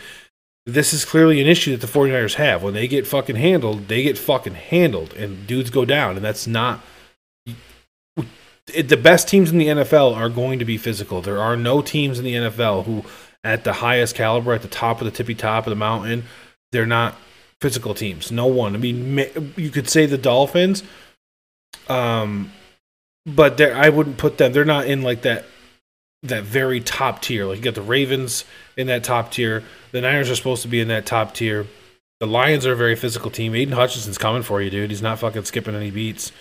this 0.65 0.93
is 0.93 1.05
clearly 1.05 1.41
an 1.41 1.49
issue 1.49 1.77
that 1.77 1.85
the 1.85 1.93
49ers 1.93 2.35
have. 2.35 2.63
When 2.63 2.75
they 2.75 2.87
get 2.87 3.07
fucking 3.07 3.35
handled, 3.35 3.89
they 3.89 4.03
get 4.05 4.17
fucking 4.17 4.55
handled 4.55 5.13
and 5.15 5.45
dudes 5.47 5.71
go 5.71 5.85
down 5.85 6.15
and 6.15 6.25
that's 6.25 6.47
not 6.47 6.85
the 8.67 8.97
best 8.97 9.29
teams 9.29 9.51
in 9.51 9.59
the 9.59 9.69
NFL 9.69 10.15
are 10.15 10.29
going 10.29 10.59
to 10.59 10.65
be 10.65 10.77
physical. 10.77 11.23
There 11.23 11.41
are 11.41 11.57
no 11.57 11.81
teams 11.81 12.19
in 12.19 12.25
the 12.25 12.35
NFL 12.35 12.85
who, 12.85 13.05
at 13.43 13.65
the 13.65 13.73
highest 13.73 14.15
caliber, 14.15 14.53
at 14.53 14.63
the 14.63 14.69
top 14.69 15.01
of 15.01 15.07
the 15.07 15.11
tippy 15.11 15.35
top 15.35 15.67
of 15.67 15.71
the 15.71 15.77
mountain, 15.77 16.25
they're 16.73 16.87
not 16.87 17.17
physical 17.61 17.95
teams. 17.95 18.31
No 18.31 18.47
one. 18.47 18.75
I 18.75 18.79
mean, 18.79 19.55
you 19.57 19.71
could 19.71 19.89
say 19.89 20.07
the 20.07 20.19
Dolphins, 20.19 20.83
um, 21.89 22.53
but 23.27 23.61
I 23.61 23.89
wouldn't 23.89 24.19
put 24.19 24.39
them. 24.39 24.53
They're 24.53 24.65
not 24.65 24.87
in 24.87 25.03
like 25.03 25.23
that 25.23 25.47
that 26.25 26.43
very 26.43 26.81
top 26.81 27.23
tier. 27.23 27.47
Like 27.47 27.59
you 27.59 27.65
got 27.65 27.75
the 27.75 27.83
Ravens 27.83 28.45
in 28.77 28.89
that 28.89 29.05
top 29.05 29.31
tier. 29.31 29.63
The 29.93 30.01
Niners 30.01 30.31
are 30.31 30.37
supposed 30.37 30.63
to 30.63 30.69
be 30.69 30.81
in 30.81 30.89
that 30.89 31.07
top 31.07 31.35
tier. 31.35 31.67
The 32.21 32.27
Lions 32.27 32.67
are 32.67 32.73
a 32.73 32.77
very 32.77 32.97
physical 32.97 33.31
team. 33.31 33.55
Aidan 33.55 33.75
Hutchinson's 33.75 34.19
coming 34.19 34.43
for 34.43 34.61
you, 34.61 34.71
dude. 34.71 34.91
He's 34.91 35.03
not 35.03 35.21
fucking 35.21 35.45
skipping 35.45 35.77
any 35.77 35.93
beats. 35.93 36.33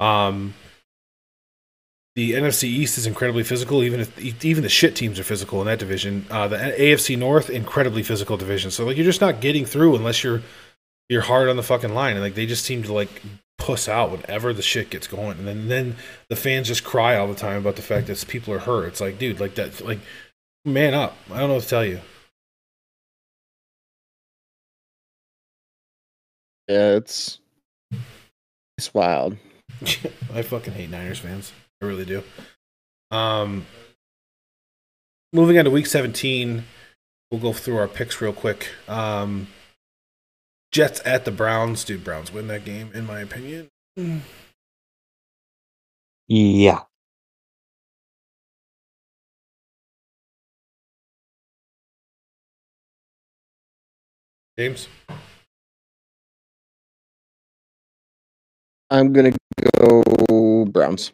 Um, 0.00 0.54
the 2.16 2.32
NFC 2.32 2.64
East 2.64 2.96
is 2.96 3.06
incredibly 3.06 3.42
physical. 3.42 3.82
Even 3.82 4.00
if 4.00 4.44
even 4.44 4.62
the 4.62 4.68
shit 4.68 4.94
teams 4.94 5.18
are 5.18 5.24
physical 5.24 5.60
in 5.60 5.66
that 5.66 5.78
division. 5.78 6.26
Uh, 6.30 6.48
the 6.48 6.56
AFC 6.56 7.18
North, 7.18 7.50
incredibly 7.50 8.02
physical 8.02 8.36
division. 8.36 8.70
So 8.70 8.84
like 8.84 8.96
you're 8.96 9.04
just 9.04 9.20
not 9.20 9.40
getting 9.40 9.64
through 9.64 9.96
unless 9.96 10.22
you're 10.22 10.42
you're 11.08 11.22
hard 11.22 11.48
on 11.48 11.56
the 11.56 11.62
fucking 11.62 11.94
line. 11.94 12.12
And 12.12 12.22
like 12.22 12.34
they 12.34 12.46
just 12.46 12.64
seem 12.64 12.82
to 12.84 12.92
like 12.92 13.22
puss 13.58 13.88
out 13.88 14.10
whenever 14.10 14.52
the 14.52 14.62
shit 14.62 14.90
gets 14.90 15.06
going. 15.06 15.38
And 15.38 15.46
then 15.46 15.68
then 15.68 15.96
the 16.28 16.36
fans 16.36 16.68
just 16.68 16.84
cry 16.84 17.16
all 17.16 17.26
the 17.26 17.34
time 17.34 17.58
about 17.58 17.76
the 17.76 17.82
fact 17.82 18.06
that 18.06 18.24
people 18.28 18.54
are 18.54 18.60
hurt. 18.60 18.86
It's 18.86 19.00
like, 19.00 19.18
dude, 19.18 19.40
like 19.40 19.56
that, 19.56 19.84
like 19.84 20.00
man 20.64 20.94
up. 20.94 21.16
I 21.32 21.40
don't 21.40 21.48
know 21.48 21.54
what 21.54 21.64
to 21.64 21.68
tell 21.68 21.84
you. 21.84 22.00
Yeah, 26.68 26.92
it's 26.96 27.40
it's 28.78 28.94
wild. 28.94 29.36
I 30.32 30.42
fucking 30.42 30.72
hate 30.72 30.90
Niners 30.90 31.18
fans. 31.18 31.52
I 31.82 31.86
really 31.86 32.04
do. 32.04 32.22
Um, 33.10 33.66
moving 35.32 35.58
on 35.58 35.64
to 35.64 35.70
week 35.70 35.86
17, 35.86 36.64
we'll 37.30 37.40
go 37.40 37.52
through 37.52 37.76
our 37.76 37.88
picks 37.88 38.20
real 38.20 38.32
quick. 38.32 38.68
Um, 38.88 39.48
Jets 40.72 41.00
at 41.04 41.24
the 41.24 41.30
Browns. 41.30 41.84
Dude, 41.84 42.02
Browns 42.02 42.32
win 42.32 42.48
that 42.48 42.64
game, 42.64 42.90
in 42.94 43.06
my 43.06 43.20
opinion. 43.20 43.70
Yeah. 46.26 46.82
James? 54.58 54.88
I'm 58.90 59.12
gonna 59.12 59.32
go 59.78 60.64
Browns. 60.66 61.12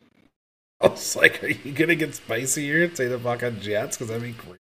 I 0.83 0.89
was 0.89 1.17
like, 1.17 1.43
are 1.45 1.49
you 1.49 1.73
going 1.73 1.89
to 1.89 1.97
get 1.97 2.15
spicy 2.15 2.65
here 2.65 2.85
and 2.85 2.97
say 2.97 3.07
the 3.07 3.19
fucking 3.19 3.61
Jets? 3.61 3.97
Because 3.97 4.09
that'd 4.09 4.23
be 4.23 4.33
great. 4.33 4.59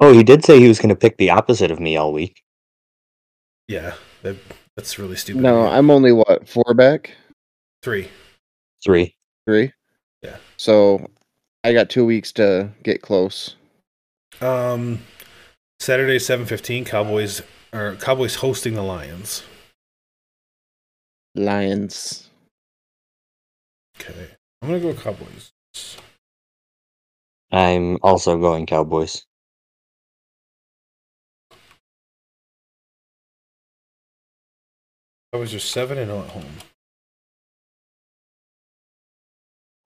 Oh, 0.00 0.14
he 0.14 0.22
did 0.22 0.44
say 0.44 0.58
he 0.58 0.68
was 0.68 0.78
going 0.78 0.88
to 0.88 0.96
pick 0.96 1.18
the 1.18 1.30
opposite 1.30 1.70
of 1.70 1.78
me 1.78 1.96
all 1.96 2.12
week. 2.12 2.42
Yeah, 3.68 3.94
that, 4.22 4.36
that's 4.74 4.98
really 4.98 5.16
stupid. 5.16 5.42
No, 5.42 5.66
I'm 5.66 5.90
only 5.90 6.12
what 6.12 6.48
four 6.48 6.72
back, 6.74 7.14
Three. 7.82 8.08
Three. 8.82 9.14
three. 9.46 9.72
Yeah. 10.22 10.36
So 10.56 11.06
I 11.64 11.72
got 11.72 11.90
two 11.90 12.06
weeks 12.06 12.32
to 12.32 12.70
get 12.82 13.02
close. 13.02 13.56
Um, 14.40 15.00
Saturday, 15.78 16.16
7.15, 16.16 16.86
Cowboys, 16.86 17.42
or 17.72 17.96
Cowboys 17.96 18.36
hosting 18.36 18.74
the 18.74 18.82
Lions. 18.82 19.42
Lions. 21.34 22.29
Okay. 24.00 24.28
I'm 24.62 24.68
going 24.68 24.80
to 24.80 24.92
go 24.92 25.00
Cowboys. 25.00 25.52
I'm 27.52 27.98
also 28.02 28.38
going 28.38 28.64
Cowboys. 28.64 29.26
Cowboys 35.32 35.54
are 35.54 35.60
seven 35.60 35.98
and 35.98 36.08
zero 36.08 36.22
at 36.22 36.30
home. 36.30 36.44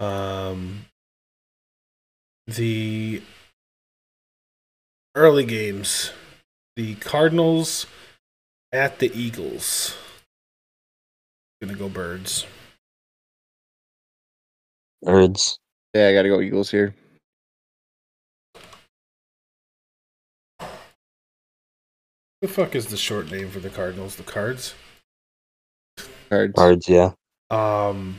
Um, 0.01 0.85
the 2.47 3.23
early 5.15 5.45
games, 5.45 6.13
the 6.77 6.95
Cardinals 6.97 7.87
at 8.73 8.99
the 8.99 9.11
Eagles. 9.19 9.97
Gonna 11.63 11.75
go 11.75 11.89
birds. 11.89 12.47
Birds. 15.05 15.59
Yeah, 15.95 16.09
I 16.09 16.15
gotta 16.15 16.29
go 16.29 16.41
Eagles 16.41 16.71
here. 16.71 16.95
The 22.41 22.49
fuck 22.49 22.75
is 22.75 22.87
the 22.89 22.97
short 22.97 23.31
name 23.31 23.49
for 23.51 23.61
the 23.61 23.71
Cardinals? 23.71 24.17
The 24.17 24.23
Cards. 24.23 24.75
Cards. 26.29 26.53
Birds, 26.55 26.89
yeah. 26.89 27.13
Um, 27.51 28.17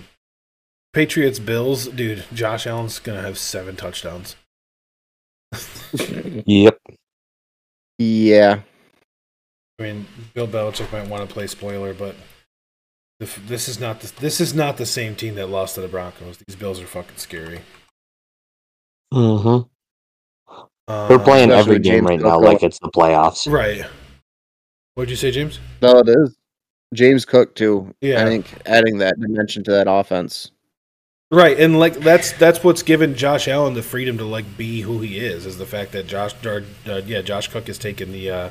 Patriots 0.94 1.40
Bills, 1.40 1.88
dude. 1.88 2.26
Josh 2.34 2.66
Allen's 2.66 3.00
gonna 3.00 3.22
have 3.22 3.38
seven 3.38 3.76
touchdowns. 3.76 4.36
Yep. 6.48 6.78
Yeah. 7.98 8.60
I 9.80 9.84
mean, 9.84 10.06
Bill 10.34 10.48
Belichick 10.48 10.92
might 10.92 11.08
want 11.08 11.28
to 11.28 11.34
play 11.34 11.48
spoiler, 11.48 11.94
but 11.94 12.16
the, 12.16 12.22
f- 12.22 12.35
this 13.20 13.68
is 13.68 13.80
not 13.80 14.02
the, 14.02 14.12
this 14.20 14.42
is 14.42 14.54
not 14.54 14.78
the 14.78 14.86
same 14.86 15.16
team 15.16 15.36
that 15.36 15.48
lost 15.48 15.76
to 15.76 15.82
the 15.82 15.88
Broncos. 15.88 16.38
These 16.48 16.56
Bills 16.56 16.82
are 16.82 16.86
fucking 16.88 17.18
scary. 17.18 17.62
Mm-hmm. 19.14 19.70
Um, 20.88 21.08
They're 21.10 21.20
playing 21.20 21.52
every 21.52 21.80
game 21.80 22.06
James 22.06 22.08
right 22.08 22.20
Cook 22.20 22.28
now 22.28 22.40
going- 22.40 22.54
like 22.54 22.64
it's 22.64 22.80
the 22.80 22.90
playoffs. 22.90 23.52
right. 23.52 23.86
What'd 24.96 25.10
you 25.10 25.16
say, 25.18 25.32
James? 25.32 25.60
No, 25.82 26.00
it 26.00 26.08
is. 26.10 26.38
James 26.94 27.26
Cook 27.26 27.56
too. 27.56 27.94
Yeah. 28.02 28.22
I 28.24 28.26
think 28.26 28.46
adding 28.66 29.00
that 29.00 29.20
dimension 29.20 29.64
to 29.66 29.72
that 29.72 29.88
offense. 29.90 30.52
Right, 31.32 31.60
and 31.60 31.80
like 31.80 31.96
that's 31.96 32.32
that's 32.34 32.64
what's 32.64 32.84
given 32.84 33.16
Josh 33.16 33.48
Allen 33.48 33.74
the 33.74 33.82
freedom 33.82 34.18
to 34.20 34.24
like 34.26 34.46
be 34.58 34.82
who 34.82 35.00
he 35.00 35.18
is. 35.18 35.46
Is 35.46 35.58
the 35.58 35.66
fact 35.66 35.92
that 35.94 36.08
Josh, 36.08 36.34
or, 36.46 36.64
uh, 36.88 37.02
yeah, 37.06 37.22
Josh 37.22 37.48
Cook 37.48 37.68
has 37.68 37.78
taken 37.80 38.12
the 38.14 38.30
uh, 38.30 38.50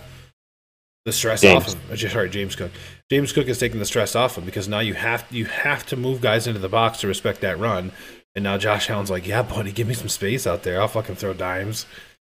the 1.04 1.12
stress 1.12 1.42
James. 1.42 1.64
off 1.64 1.72
him. 1.74 1.80
Uh, 1.92 1.96
Sorry, 1.96 2.30
James 2.30 2.56
Cook. 2.56 2.70
James 3.10 3.32
Cook 3.32 3.46
is 3.48 3.58
taking 3.58 3.78
the 3.78 3.84
stress 3.86 4.14
off 4.16 4.38
him 4.38 4.44
because 4.44 4.68
now 4.68 4.80
you 4.80 4.94
have 4.94 5.26
you 5.30 5.44
have 5.44 5.84
to 5.86 5.96
move 5.96 6.20
guys 6.20 6.46
into 6.46 6.60
the 6.60 6.68
box 6.68 7.00
to 7.00 7.06
respect 7.06 7.40
that 7.42 7.58
run. 7.58 7.92
And 8.34 8.42
now 8.42 8.58
Josh 8.58 8.90
Allen's 8.90 9.10
like, 9.10 9.26
yeah, 9.26 9.42
buddy, 9.42 9.70
give 9.70 9.86
me 9.86 9.94
some 9.94 10.08
space 10.08 10.46
out 10.46 10.62
there. 10.64 10.80
I'll 10.80 10.88
fucking 10.88 11.14
throw 11.16 11.34
dimes. 11.34 11.86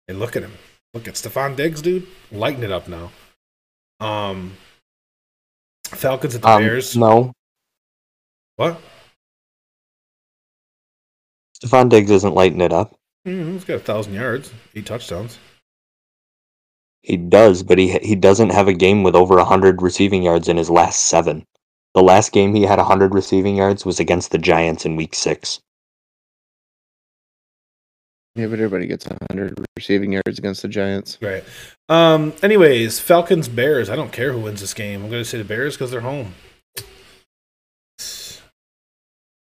And 0.08 0.18
look 0.18 0.34
at 0.34 0.42
him. 0.42 0.52
Look 0.94 1.06
at 1.06 1.14
Stefon 1.14 1.54
Diggs, 1.56 1.82
dude, 1.82 2.06
Lighten 2.32 2.64
it 2.64 2.72
up 2.72 2.88
now. 2.88 3.10
Um, 4.00 4.56
Falcons 5.84 6.34
at 6.34 6.42
the 6.42 6.48
Um, 6.48 6.62
Bears. 6.62 6.96
no, 6.96 7.32
What? 8.56 8.80
Stefon 11.62 11.90
Diggs 11.90 12.10
isn't 12.10 12.34
lighting 12.34 12.60
it 12.62 12.72
up. 12.72 12.96
Mm, 13.28 13.52
he's 13.52 13.64
got 13.64 13.74
a 13.76 13.80
thousand 13.80 14.14
yards, 14.14 14.50
eight 14.74 14.86
touchdowns. 14.86 15.38
He 17.02 17.16
does, 17.16 17.62
but 17.62 17.78
he 17.78 17.98
he 17.98 18.14
doesn't 18.14 18.50
have 18.50 18.68
a 18.68 18.74
game 18.74 19.02
with 19.02 19.14
over 19.14 19.38
hundred 19.42 19.82
receiving 19.82 20.22
yards 20.22 20.48
in 20.48 20.56
his 20.56 20.70
last 20.70 21.06
seven. 21.06 21.46
The 21.94 22.02
last 22.02 22.32
game 22.32 22.54
he 22.54 22.62
had 22.62 22.78
hundred 22.78 23.14
receiving 23.14 23.56
yards 23.56 23.86
was 23.86 23.98
against 23.98 24.30
the 24.30 24.38
Giants 24.38 24.84
in 24.84 24.96
Week 24.96 25.14
Six. 25.14 25.60
Yeah, 28.36 28.46
but 28.46 28.60
everybody 28.60 28.86
gets 28.86 29.06
100 29.08 29.66
receiving 29.76 30.12
yards 30.12 30.38
against 30.38 30.62
the 30.62 30.68
Giants. 30.68 31.18
Right. 31.20 31.42
Um. 31.88 32.32
Anyways, 32.42 33.00
Falcons 33.00 33.48
Bears. 33.48 33.90
I 33.90 33.96
don't 33.96 34.12
care 34.12 34.32
who 34.32 34.40
wins 34.40 34.60
this 34.60 34.72
game. 34.72 35.02
I'm 35.02 35.10
going 35.10 35.22
to 35.22 35.28
say 35.28 35.38
the 35.38 35.44
Bears 35.44 35.74
because 35.74 35.90
they're 35.90 36.00
home. 36.00 36.34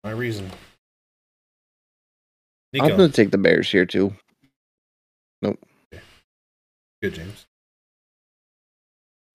My 0.03 0.11
reason. 0.11 0.51
I'm 2.75 2.97
going 2.97 3.11
to 3.11 3.15
take 3.15 3.31
the 3.31 3.39
Bears 3.39 3.71
here 3.71 3.85
too. 3.85 4.15
Good 7.03 7.15
James. 7.15 7.47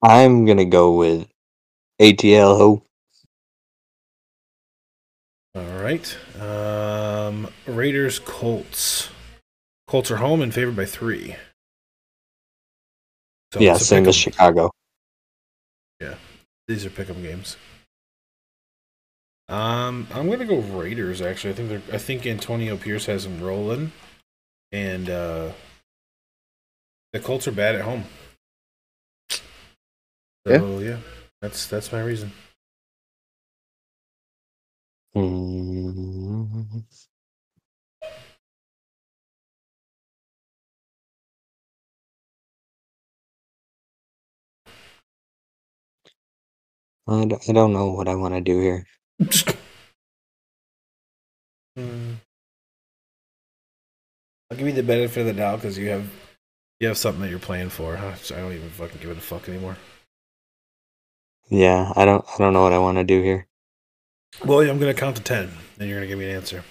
I'm 0.01 0.45
gonna 0.45 0.65
go 0.65 0.95
with 0.95 1.27
ATL. 1.99 2.57
Ho. 2.57 2.81
All 5.55 5.83
right. 5.83 6.17
Um. 6.39 7.49
Raiders 7.67 8.19
Colts. 8.19 9.09
Colts 9.87 10.11
are 10.11 10.17
home 10.17 10.41
and 10.41 10.53
favored 10.53 10.75
by 10.75 10.85
three. 10.85 11.35
So 13.53 13.59
Yeah, 13.59 13.77
same 13.77 14.07
as 14.07 14.15
Chicago. 14.15 14.71
Yeah, 16.01 16.15
These 16.67 16.85
are 16.85 16.89
pick'em 16.89 17.21
games. 17.21 17.57
Um, 19.49 20.07
I'm 20.13 20.29
gonna 20.29 20.45
go 20.45 20.59
Raiders. 20.59 21.21
Actually, 21.21 21.53
I 21.53 21.55
think 21.55 21.69
they're. 21.69 21.95
I 21.95 21.97
think 21.97 22.25
Antonio 22.25 22.75
Pierce 22.75 23.05
has 23.05 23.23
them 23.23 23.41
rolling, 23.41 23.93
and 24.73 25.09
uh, 25.09 25.51
the 27.17 27.23
Colts 27.23 27.47
are 27.47 27.51
bad 27.51 27.75
at 27.75 27.81
home. 27.81 28.03
So 30.47 30.79
yeah, 30.79 30.97
that's 31.41 31.67
that's 31.67 31.91
my 31.91 32.01
reason. 32.01 32.31
Mm. 35.15 36.83
I 47.07 47.25
d- 47.25 47.35
I 47.49 47.51
don't 47.51 47.73
know 47.73 47.91
what 47.91 48.07
I 48.07 48.15
want 48.15 48.33
to 48.35 48.39
do 48.41 48.61
here. 48.61 48.85
Hmm. 51.75 52.15
I'll 54.51 54.57
give 54.57 54.67
you 54.67 54.73
the 54.73 54.83
benefit 54.83 55.21
of 55.21 55.25
the 55.27 55.33
doubt 55.33 55.57
because 55.61 55.77
you 55.77 55.89
have 55.89 56.09
you 56.79 56.87
have 56.87 56.97
something 56.97 57.21
that 57.21 57.29
you're 57.29 57.39
playing 57.39 57.69
for. 57.69 57.95
Huh? 57.95 58.13
I 58.31 58.39
don't 58.39 58.53
even 58.53 58.69
fucking 58.69 58.99
give 59.01 59.09
it 59.11 59.17
a 59.17 59.21
fuck 59.21 59.47
anymore. 59.49 59.77
Yeah, 61.49 61.91
I 61.95 62.05
don't 62.05 62.25
I 62.27 62.37
don't 62.39 62.53
know 62.53 62.63
what 62.63 62.73
I 62.73 62.77
want 62.79 62.97
to 62.97 63.03
do 63.03 63.21
here. 63.21 63.47
Well, 64.45 64.59
I'm 64.59 64.79
gonna 64.79 64.93
count 64.93 65.15
to 65.17 65.23
ten, 65.23 65.49
and 65.79 65.89
you're 65.89 65.97
gonna 65.97 66.07
give 66.07 66.19
me 66.19 66.29
an 66.29 66.35
answer. 66.35 66.63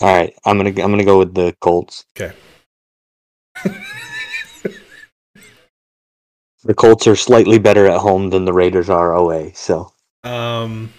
All 0.00 0.14
right, 0.14 0.34
I'm 0.44 0.56
gonna 0.56 0.70
I'm 0.70 0.90
gonna 0.90 1.04
go 1.04 1.18
with 1.18 1.34
the 1.34 1.54
Colts. 1.60 2.04
Okay. 2.16 2.34
The 6.64 6.74
Colts 6.74 7.08
are 7.08 7.16
slightly 7.16 7.58
better 7.58 7.86
at 7.86 7.98
home 8.00 8.30
than 8.30 8.44
the 8.44 8.52
Raiders 8.52 8.88
are 8.88 9.14
away. 9.14 9.50
So 9.56 9.92
Um, 10.22 10.92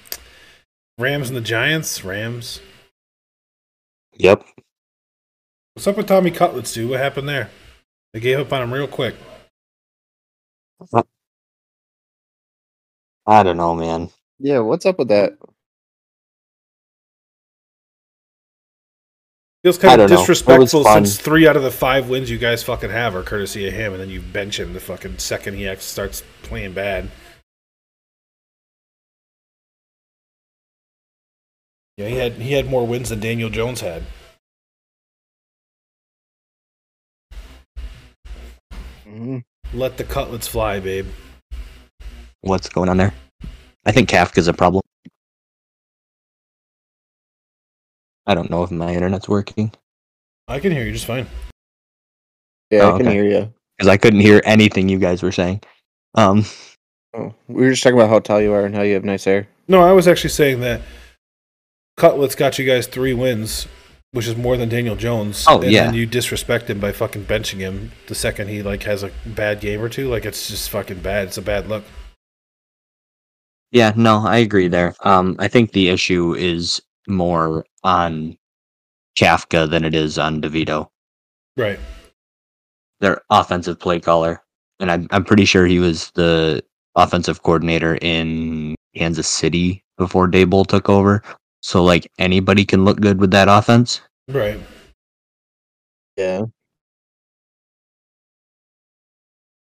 Rams 0.97 1.29
and 1.29 1.37
the 1.37 1.41
Giants. 1.41 2.03
Rams. 2.03 2.59
yep, 4.13 4.43
What's 5.73 5.87
up 5.87 5.95
with 5.95 6.07
Tommy 6.07 6.31
Cutlets, 6.31 6.73
dude? 6.73 6.89
What 6.89 6.99
happened 6.99 7.29
there? 7.29 7.49
They 8.13 8.19
gave 8.19 8.39
up 8.39 8.53
on 8.53 8.61
him 8.61 8.73
real 8.73 8.87
quick. 8.87 9.15
I 13.25 13.41
don't 13.43 13.57
know, 13.57 13.73
man. 13.73 14.09
Yeah, 14.39 14.59
what's 14.59 14.85
up 14.85 14.99
with 14.99 15.07
that? 15.07 15.33
Feels 19.63 19.77
kind 19.77 20.01
of 20.01 20.09
don't 20.09 20.15
know. 20.17 20.25
It 20.25 20.27
was 20.27 20.27
disrespectful 20.27 20.83
fun. 20.83 21.05
since 21.05 21.17
three 21.19 21.47
out 21.47 21.55
of 21.55 21.63
the 21.63 21.71
five 21.71 22.09
wins 22.09 22.29
you 22.29 22.37
guys 22.37 22.61
fucking 22.63 22.89
have 22.89 23.15
are 23.15 23.23
courtesy 23.23 23.65
of 23.67 23.73
him, 23.73 23.93
and 23.93 24.01
then 24.01 24.09
you 24.09 24.19
bench 24.21 24.59
him 24.59 24.73
the 24.73 24.79
fucking 24.81 25.17
second 25.19 25.55
he 25.55 25.67
actually 25.67 25.83
starts 25.83 26.21
playing 26.43 26.73
bad. 26.73 27.09
Yeah, 31.97 32.09
he 32.09 32.17
had 32.17 32.33
he 32.33 32.53
had 32.53 32.69
more 32.69 32.85
wins 32.85 33.09
than 33.09 33.21
Daniel 33.21 33.49
Jones 33.49 33.79
had. 33.81 34.03
Mhm. 39.13 39.43
Let 39.73 39.97
the 39.97 40.03
cutlets 40.03 40.47
fly, 40.47 40.79
babe. 40.79 41.07
What's 42.41 42.67
going 42.67 42.89
on 42.89 42.97
there? 42.97 43.13
I 43.85 43.91
think 43.91 44.09
Kafka's 44.09 44.47
a 44.47 44.53
problem. 44.53 44.81
I 48.25 48.33
don't 48.33 48.49
know 48.49 48.63
if 48.63 48.71
my 48.71 48.93
internet's 48.93 49.27
working 49.27 49.71
I 50.47 50.59
can 50.59 50.71
hear 50.71 50.85
you 50.85 50.91
just 50.93 51.05
fine. 51.05 51.27
Yeah, 52.71 52.83
Oh, 52.83 52.95
I 52.95 52.97
can 52.97 53.07
okay. 53.07 53.13
hear 53.15 53.25
you. 53.25 53.53
because 53.77 53.89
I 53.89 53.97
couldn't 53.97 54.19
hear 54.21 54.41
anything 54.45 54.87
you 54.89 54.97
guys 54.99 55.21
were 55.23 55.31
saying. 55.31 55.61
Um, 56.15 56.45
Oh, 57.15 57.33
we 57.47 57.63
were 57.63 57.69
just 57.69 57.83
talking 57.83 57.97
about 57.97 58.09
how 58.09 58.19
tall 58.19 58.41
you 58.41 58.51
are 58.53 58.65
and 58.65 58.73
how 58.75 58.81
you 58.81 58.95
have 58.95 59.03
nice 59.05 59.23
hair. 59.25 59.47
No, 59.67 59.81
I 59.81 59.91
was 59.91 60.07
actually 60.07 60.31
saying 60.31 60.61
that 60.61 60.81
Cutlets 61.97 62.33
got 62.35 62.57
you 62.57 62.65
guys 62.65 62.87
three 62.87 63.13
wins, 63.13 63.67
which 64.13 64.27
is 64.27 64.37
more 64.37 64.55
than 64.57 64.69
Daniel 64.69 64.95
Jones. 64.95 65.45
Oh, 65.47 65.61
and 65.61 65.71
yeah. 65.71 65.85
then 65.85 65.95
you 65.95 66.05
disrespect 66.05 66.69
him 66.69 66.79
by 66.79 66.91
fucking 66.91 67.25
benching 67.25 67.57
him 67.57 67.91
the 68.07 68.15
second 68.15 68.47
he 68.47 68.63
like 68.63 68.83
has 68.83 69.03
a 69.03 69.11
bad 69.25 69.59
game 69.59 69.81
or 69.81 69.89
two. 69.89 70.07
Like 70.07 70.23
it's 70.23 70.47
just 70.47 70.69
fucking 70.69 71.01
bad. 71.01 71.27
It's 71.27 71.37
a 71.37 71.41
bad 71.41 71.67
look. 71.67 71.83
yeah, 73.71 73.91
no, 73.95 74.25
I 74.25 74.37
agree 74.37 74.67
there. 74.67 74.95
Um, 75.01 75.35
I 75.39 75.47
think 75.47 75.71
the 75.71 75.89
issue 75.89 76.35
is 76.35 76.81
more 77.07 77.65
on 77.83 78.37
Kafka 79.17 79.69
than 79.69 79.83
it 79.83 79.95
is 79.95 80.17
on 80.17 80.41
DeVito. 80.41 80.89
Right. 81.57 81.79
Their 82.99 83.21
offensive 83.31 83.79
play 83.79 83.99
caller, 83.99 84.43
and 84.79 84.91
I'm 84.91 85.07
I'm 85.11 85.25
pretty 85.25 85.45
sure 85.45 85.65
he 85.65 85.79
was 85.79 86.11
the 86.11 86.63
offensive 86.95 87.41
coordinator 87.41 87.97
in 88.01 88.75
Kansas 88.95 89.27
City 89.27 89.83
before 89.97 90.27
Daboll 90.27 90.67
took 90.67 90.87
over. 90.87 91.23
So 91.63 91.83
like 91.83 92.11
anybody 92.19 92.65
can 92.65 92.83
look 92.83 92.99
good 92.99 93.19
with 93.19 93.31
that 93.31 93.47
offense. 93.47 94.01
Right. 94.27 94.59
Yeah. 96.17 96.43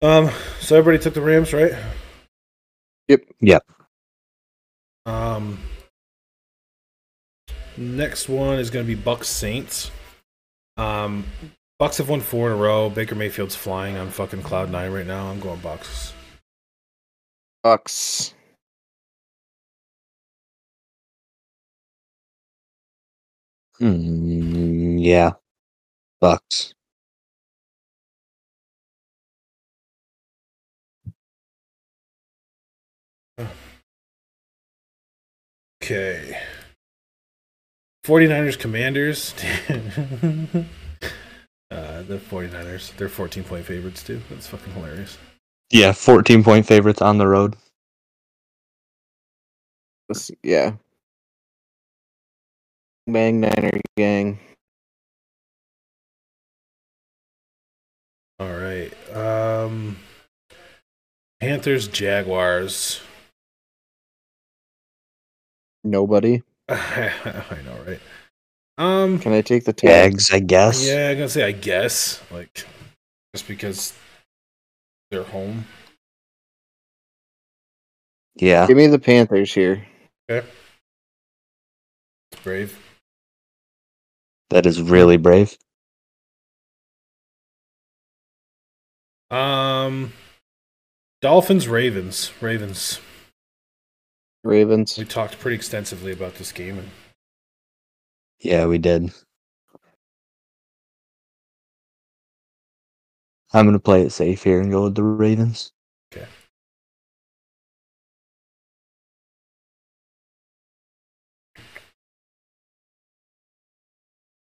Um. 0.03 0.31
So 0.61 0.77
everybody 0.77 1.03
took 1.03 1.15
the 1.15 1.23
Rams, 1.23 1.53
right? 1.53 1.73
Yep. 3.09 3.25
Yep. 3.41 3.63
Um. 5.07 5.59
Next 7.77 8.29
one 8.29 8.59
is 8.59 8.69
going 8.69 8.87
to 8.87 8.97
be 8.97 9.01
Bucs 9.01 9.25
Saints. 9.25 9.91
Um, 10.77 11.25
Bucs 11.81 11.99
have 11.99 12.09
won 12.09 12.21
four 12.21 12.49
in 12.49 12.53
a 12.53 12.57
row. 12.57 12.91
Baker 12.91 13.15
Mayfield's 13.15 13.57
flying 13.57 13.97
on 13.97 14.11
fucking 14.11 14.43
cloud 14.43 14.71
nine 14.71 14.93
right 14.93 15.07
now. 15.07 15.29
I'm 15.29 15.41
going 15.41 15.61
Bucs. 15.61 16.13
Bucs. 17.65 18.35
Hmm, 23.83 24.99
yeah. 24.99 25.33
Bucs. 26.23 26.73
Okay. 35.83 36.39
49ers 38.07 38.57
Commanders. 38.57 39.35
uh, 41.73 42.03
the 42.03 42.19
49ers, 42.19 42.97
they're 42.97 43.09
14 43.09 43.43
point 43.43 43.65
favorites 43.65 44.05
too. 44.05 44.21
That's 44.31 44.47
fucking 44.47 44.75
hilarious. 44.75 45.19
Yeah, 45.73 45.91
14 45.91 46.45
point 46.45 46.67
favorites 46.67 47.03
on 47.03 47.19
the 47.19 47.27
road. 47.27 47.57
Yeah. 50.45 50.75
Bang 53.07 53.41
Niner 53.41 53.81
gang. 53.97 54.39
All 58.39 58.53
right. 58.53 58.93
Um, 59.15 59.99
Panthers 61.41 61.89
Jaguars. 61.89 63.01
Nobody. 65.85 66.43
I 66.69 67.59
know, 67.65 67.77
right? 67.87 68.01
Um, 68.79 69.19
Can 69.19 69.33
I 69.33 69.43
take 69.43 69.65
the 69.65 69.73
Jags, 69.73 70.33
I 70.33 70.39
guess. 70.39 70.87
yeah, 70.87 71.11
I'm 71.11 71.17
gonna 71.17 71.29
say 71.29 71.45
I 71.45 71.53
guess 71.53 72.23
like 72.31 72.65
just 73.35 73.47
because 73.47 73.93
they're 75.11 75.23
home. 75.25 75.67
Yeah. 78.37 78.67
Give 78.67 78.77
me 78.77 78.87
the 78.87 78.99
Panthers 78.99 79.53
here. 79.53 79.87
It's 80.29 80.47
brave. 82.43 82.77
That 84.53 84.67
is 84.67 84.83
really 84.83 85.17
brave. 85.17 85.57
Um, 89.31 90.13
Dolphins 91.23 91.69
Ravens 91.69 92.31
Ravens. 92.43 93.01
Ravens. 94.45 94.99
We 94.99 95.07
talked 95.07 95.39
pretty 95.39 95.55
extensively 95.55 96.13
about 96.13 96.35
this 96.35 96.53
game, 96.53 96.77
and 96.77 96.91
Yeah, 98.41 98.67
we 98.67 98.77
did. 98.77 99.11
I'm 103.55 103.65
going 103.65 103.73
to 103.73 103.81
play 103.81 104.03
it 104.03 104.11
safe 104.11 104.43
here 104.43 104.61
and 104.61 104.71
go 104.71 104.85
with 104.85 104.97
the 104.97 105.03
Ravens. 105.03 105.73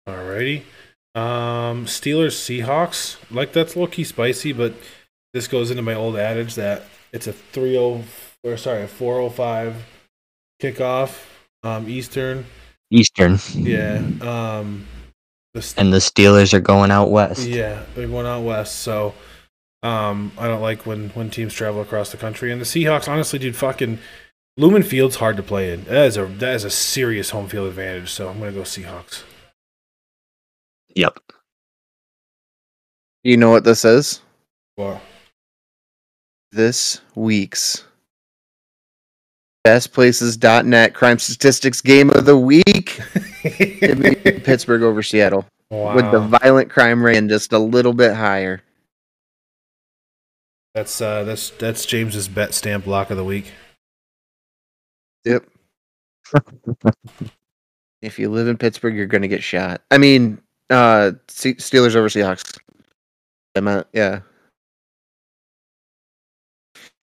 Alrighty. 0.07 0.63
Um, 1.15 1.85
Steelers 1.85 2.35
Seahawks. 2.35 3.17
Like 3.29 3.51
that's 3.53 3.75
low 3.75 3.87
key 3.87 4.03
spicy, 4.03 4.53
but 4.53 4.73
this 5.33 5.47
goes 5.47 5.71
into 5.71 5.83
my 5.83 5.93
old 5.93 6.15
adage 6.15 6.55
that 6.55 6.83
it's 7.11 7.27
a 7.27 7.33
three 7.33 7.77
oh 7.77 8.03
or 8.43 8.57
sorry 8.57 8.83
a 8.83 8.87
four 8.87 9.19
oh 9.19 9.29
five 9.29 9.75
kickoff. 10.61 11.25
Um, 11.63 11.89
Eastern. 11.89 12.45
Eastern. 12.91 13.37
Yeah. 13.53 14.01
Um, 14.21 14.87
the 15.53 15.73
And 15.77 15.91
the 15.91 15.97
Steelers 15.97 16.53
are 16.53 16.59
going 16.61 16.91
out 16.91 17.09
west. 17.09 17.47
yeah 17.47 17.83
they're 17.95 18.07
going 18.07 18.27
out 18.27 18.43
west. 18.43 18.77
So, 18.77 19.13
um, 19.83 20.31
I 20.37 20.47
don't 20.47 20.61
like 20.61 20.85
when 20.85 21.09
when 21.09 21.29
teams 21.29 21.53
travel 21.53 21.81
across 21.81 22.11
the 22.11 22.17
country. 22.17 22.51
And 22.51 22.61
the 22.61 22.65
Seahawks, 22.65 23.07
honestly, 23.09 23.39
dude, 23.39 23.55
fucking 23.55 23.99
Lumen 24.55 24.83
Field's 24.83 25.17
hard 25.17 25.35
to 25.37 25.43
play 25.43 25.71
in. 25.73 25.83
That 25.85 26.05
is 26.05 26.15
a 26.17 26.25
that 26.25 26.53
is 26.55 26.63
a 26.63 26.69
serious 26.69 27.31
home 27.31 27.47
field 27.49 27.67
advantage. 27.67 28.11
So 28.11 28.29
I'm 28.29 28.39
gonna 28.39 28.51
go 28.51 28.61
Seahawks. 28.61 29.23
Yep. 30.97 31.19
You 33.23 33.37
know 33.37 33.51
what 33.51 33.63
this 33.63 33.85
is? 33.85 34.21
Wow. 34.77 34.99
This 36.51 37.01
week's 37.13 37.83
bestplaces.net 39.63 40.95
crime 40.95 41.19
statistics 41.19 41.81
game 41.81 42.09
of 42.09 42.25
the 42.25 42.35
week. 42.35 42.99
Give 43.43 43.99
me 43.99 44.15
Pittsburgh 44.15 44.81
over 44.81 45.03
Seattle 45.03 45.45
with 45.69 46.09
the 46.11 46.19
violent 46.41 46.71
crime 46.71 47.03
rate 47.03 47.27
just 47.27 47.53
a 47.53 47.59
little 47.59 47.93
bit 47.93 48.15
higher. 48.15 48.63
That's 50.73 50.99
uh 50.99 51.25
that's 51.25 51.51
that's 51.51 51.85
James's 51.85 52.27
BetStamp 52.27 52.87
lock 52.87 53.11
of 53.11 53.17
the 53.17 53.23
week. 53.23 53.51
Yep. 55.25 55.45
if 58.01 58.17
you 58.17 58.31
live 58.31 58.47
in 58.47 58.57
Pittsburgh, 58.57 58.95
you're 58.95 59.05
going 59.05 59.21
to 59.21 59.27
get 59.27 59.43
shot. 59.43 59.81
I 59.91 59.97
mean, 59.99 60.41
uh, 60.69 61.11
Se- 61.27 61.55
Steelers 61.55 61.95
over 61.95 62.09
Seahawks. 62.09 62.57
I 63.55 63.59
meant, 63.59 63.87
yeah. 63.93 64.19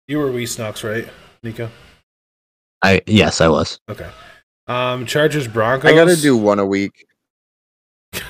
You 0.07 0.19
were 0.19 0.31
Wee 0.31 0.45
Snucks, 0.45 0.83
right, 0.87 1.07
Nico? 1.43 1.69
I 2.81 3.01
yes, 3.07 3.41
I 3.41 3.47
was. 3.49 3.79
Okay. 3.89 4.09
Um 4.67 5.05
Chargers 5.05 5.47
Broncos. 5.47 5.89
I 5.91 5.95
got 5.95 6.05
to 6.05 6.15
do 6.15 6.37
one 6.37 6.59
a 6.59 6.65
week. 6.65 7.05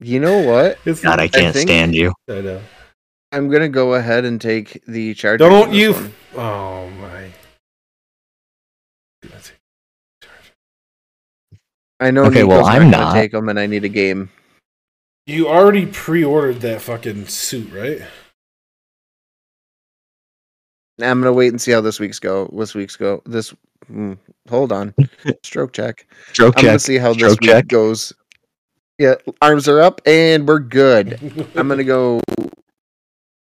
You 0.00 0.18
know 0.20 0.38
what? 0.40 0.78
It's 0.86 1.00
God, 1.02 1.20
I 1.20 1.28
can't 1.28 1.54
think- 1.54 1.68
stand 1.68 1.94
you. 1.94 2.12
I 2.28 2.40
know. 2.40 2.60
I'm 3.32 3.48
going 3.48 3.62
to 3.62 3.68
go 3.68 3.94
ahead 3.94 4.24
and 4.24 4.40
take 4.40 4.82
the 4.86 5.14
Chargers. 5.14 5.46
Don't 5.48 5.72
you 5.72 5.92
one. 5.92 6.12
Oh 6.36 6.90
I 12.00 12.10
know 12.10 12.24
Okay, 12.24 12.36
Nico's 12.42 12.48
well, 12.48 12.66
I'm 12.66 12.90
gonna 12.90 12.90
not. 12.90 13.12
take 13.14 13.32
them, 13.32 13.48
and 13.48 13.58
I 13.60 13.66
need 13.66 13.84
a 13.84 13.88
game. 13.88 14.30
You 15.26 15.48
already 15.48 15.86
pre-ordered 15.86 16.60
that 16.62 16.80
fucking 16.80 17.26
suit, 17.26 17.70
right? 17.72 18.00
I'm 21.02 21.20
gonna 21.20 21.32
wait 21.32 21.48
and 21.48 21.60
see 21.60 21.70
how 21.72 21.80
this 21.80 22.00
week's 22.00 22.18
go. 22.18 22.50
This 22.56 22.74
week's 22.74 22.96
go. 22.96 23.22
This. 23.26 23.54
mm, 23.90 24.18
hold 24.48 24.72
on. 24.72 24.94
Stroke 25.42 25.72
check. 25.72 26.06
Stroke 26.32 26.58
I'm 26.58 26.64
gonna 26.64 26.78
see 26.78 26.96
how 26.98 27.12
this 27.12 27.18
Stroke 27.18 27.40
week 27.40 27.50
check. 27.50 27.68
goes. 27.68 28.12
Yeah, 28.98 29.14
arms 29.40 29.66
are 29.68 29.80
up, 29.80 30.00
and 30.06 30.46
we're 30.46 30.58
good. 30.58 31.18
I'm 31.54 31.68
gonna 31.68 31.84
go 31.84 32.20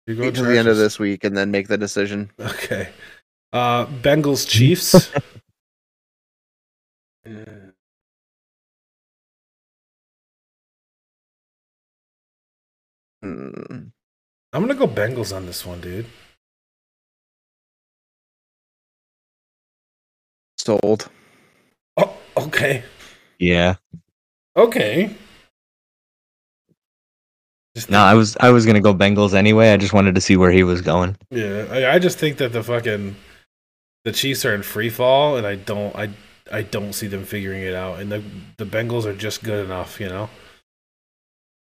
You're 0.08 0.18
wait 0.18 0.36
to 0.36 0.44
the 0.44 0.58
end 0.58 0.68
of 0.68 0.78
this 0.78 1.00
week 1.00 1.24
and 1.24 1.36
then 1.36 1.50
make 1.52 1.68
the 1.68 1.78
decision. 1.78 2.30
Okay. 2.40 2.90
Uh 3.54 3.86
Bengals 3.88 4.48
Chiefs. 4.48 5.12
Mm. 13.24 13.92
I'm 14.54 14.62
gonna 14.62 14.76
go 14.76 14.88
Bengals 14.88 15.36
on 15.36 15.46
this 15.46 15.66
one, 15.66 15.82
dude. 15.82 16.08
sold. 20.62 21.10
Oh, 21.98 22.16
okay. 22.38 22.84
Yeah. 23.40 23.76
Okay. 24.56 25.16
Just 27.76 27.90
No, 27.90 28.00
I 28.00 28.14
was 28.14 28.38
I 28.40 28.50
was 28.50 28.66
gonna 28.66 28.82
go 28.82 28.94
Bengals 28.94 29.34
anyway. 29.34 29.72
I 29.72 29.78
just 29.78 29.94
wanted 29.94 30.16
to 30.16 30.22
see 30.22 30.38
where 30.38 30.52
he 30.52 30.64
was 30.64 30.82
going. 30.82 31.18
Yeah, 31.30 31.68
I, 31.72 31.94
I 31.94 32.00
just 32.00 32.18
think 32.18 32.38
that 32.38 32.52
the 32.54 32.64
fucking 32.64 33.16
the 34.04 34.12
Chiefs 34.12 34.46
are 34.46 34.54
in 34.54 34.64
free 34.64 34.90
fall, 34.90 35.38
and 35.38 35.46
I 35.46 35.56
don't, 35.56 35.96
I, 35.96 36.10
I 36.52 36.64
don't 36.64 36.94
see 36.94 37.08
them 37.08 37.24
figuring 37.24 37.62
it 37.62 37.74
out. 37.74 38.00
And 38.00 38.12
the 38.12 38.24
the 38.58 38.66
Bengals 38.66 39.06
are 39.06 39.16
just 39.16 39.44
good 39.44 39.64
enough, 39.66 40.00
you 40.00 40.10
know. 40.10 40.30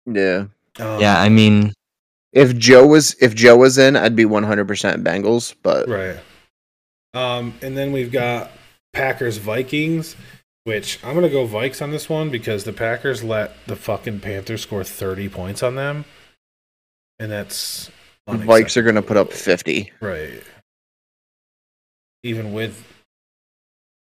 Yeah. 0.05 0.45
Um, 0.79 0.99
Yeah, 0.99 1.19
I 1.19 1.29
mean, 1.29 1.73
If 2.31 2.55
Joe 2.57 2.85
was 2.85 3.15
if 3.21 3.33
Joe 3.35 3.57
was 3.57 3.77
in, 3.77 3.95
I'd 3.95 4.15
be 4.15 4.25
100% 4.25 5.03
Bengals. 5.03 5.55
But 5.63 5.87
right. 5.87 6.19
Um, 7.13 7.55
and 7.61 7.75
then 7.75 7.91
we've 7.91 8.11
got 8.11 8.51
Packers 8.93 9.37
Vikings, 9.37 10.15
which 10.63 11.03
I'm 11.03 11.15
gonna 11.15 11.29
go 11.29 11.47
Vikes 11.47 11.81
on 11.81 11.89
this 11.91 12.07
one 12.07 12.29
because 12.29 12.65
the 12.65 12.73
Packers 12.73 13.23
let 13.23 13.55
the 13.65 13.75
fucking 13.75 14.19
Panthers 14.19 14.61
score 14.61 14.83
30 14.83 15.27
points 15.29 15.63
on 15.63 15.73
them, 15.75 16.05
and 17.17 17.31
that's 17.31 17.89
Vikes 18.27 18.77
are 18.77 18.83
going 18.83 18.95
to 18.95 19.01
put 19.01 19.17
up 19.17 19.33
50. 19.33 19.91
Right. 20.01 20.43
Even 22.23 22.53
with 22.53 22.85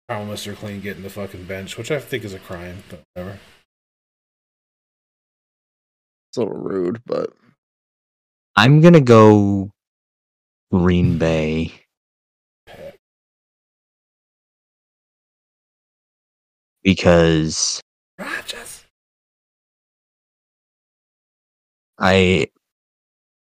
Carl 0.09 0.27
Mr. 0.27 0.55
Clean 0.55 0.81
getting 0.81 1.03
the 1.03 1.11
fucking 1.11 1.45
bench, 1.45 1.79
which 1.79 1.91
I 1.91 1.99
think 2.01 2.25
is 2.25 2.35
a 2.35 2.39
crime, 2.39 2.83
but 2.91 3.01
whatever. 3.15 3.39
It's 6.31 6.37
a 6.37 6.41
little 6.41 6.59
rude, 6.59 7.03
but 7.07 7.31
I'm 8.57 8.81
gonna 8.81 9.01
go 9.01 9.71
Green 10.71 11.19
Bay. 11.19 11.73
Because 16.83 17.81
Rogers. 18.19 18.85
I 21.99 22.49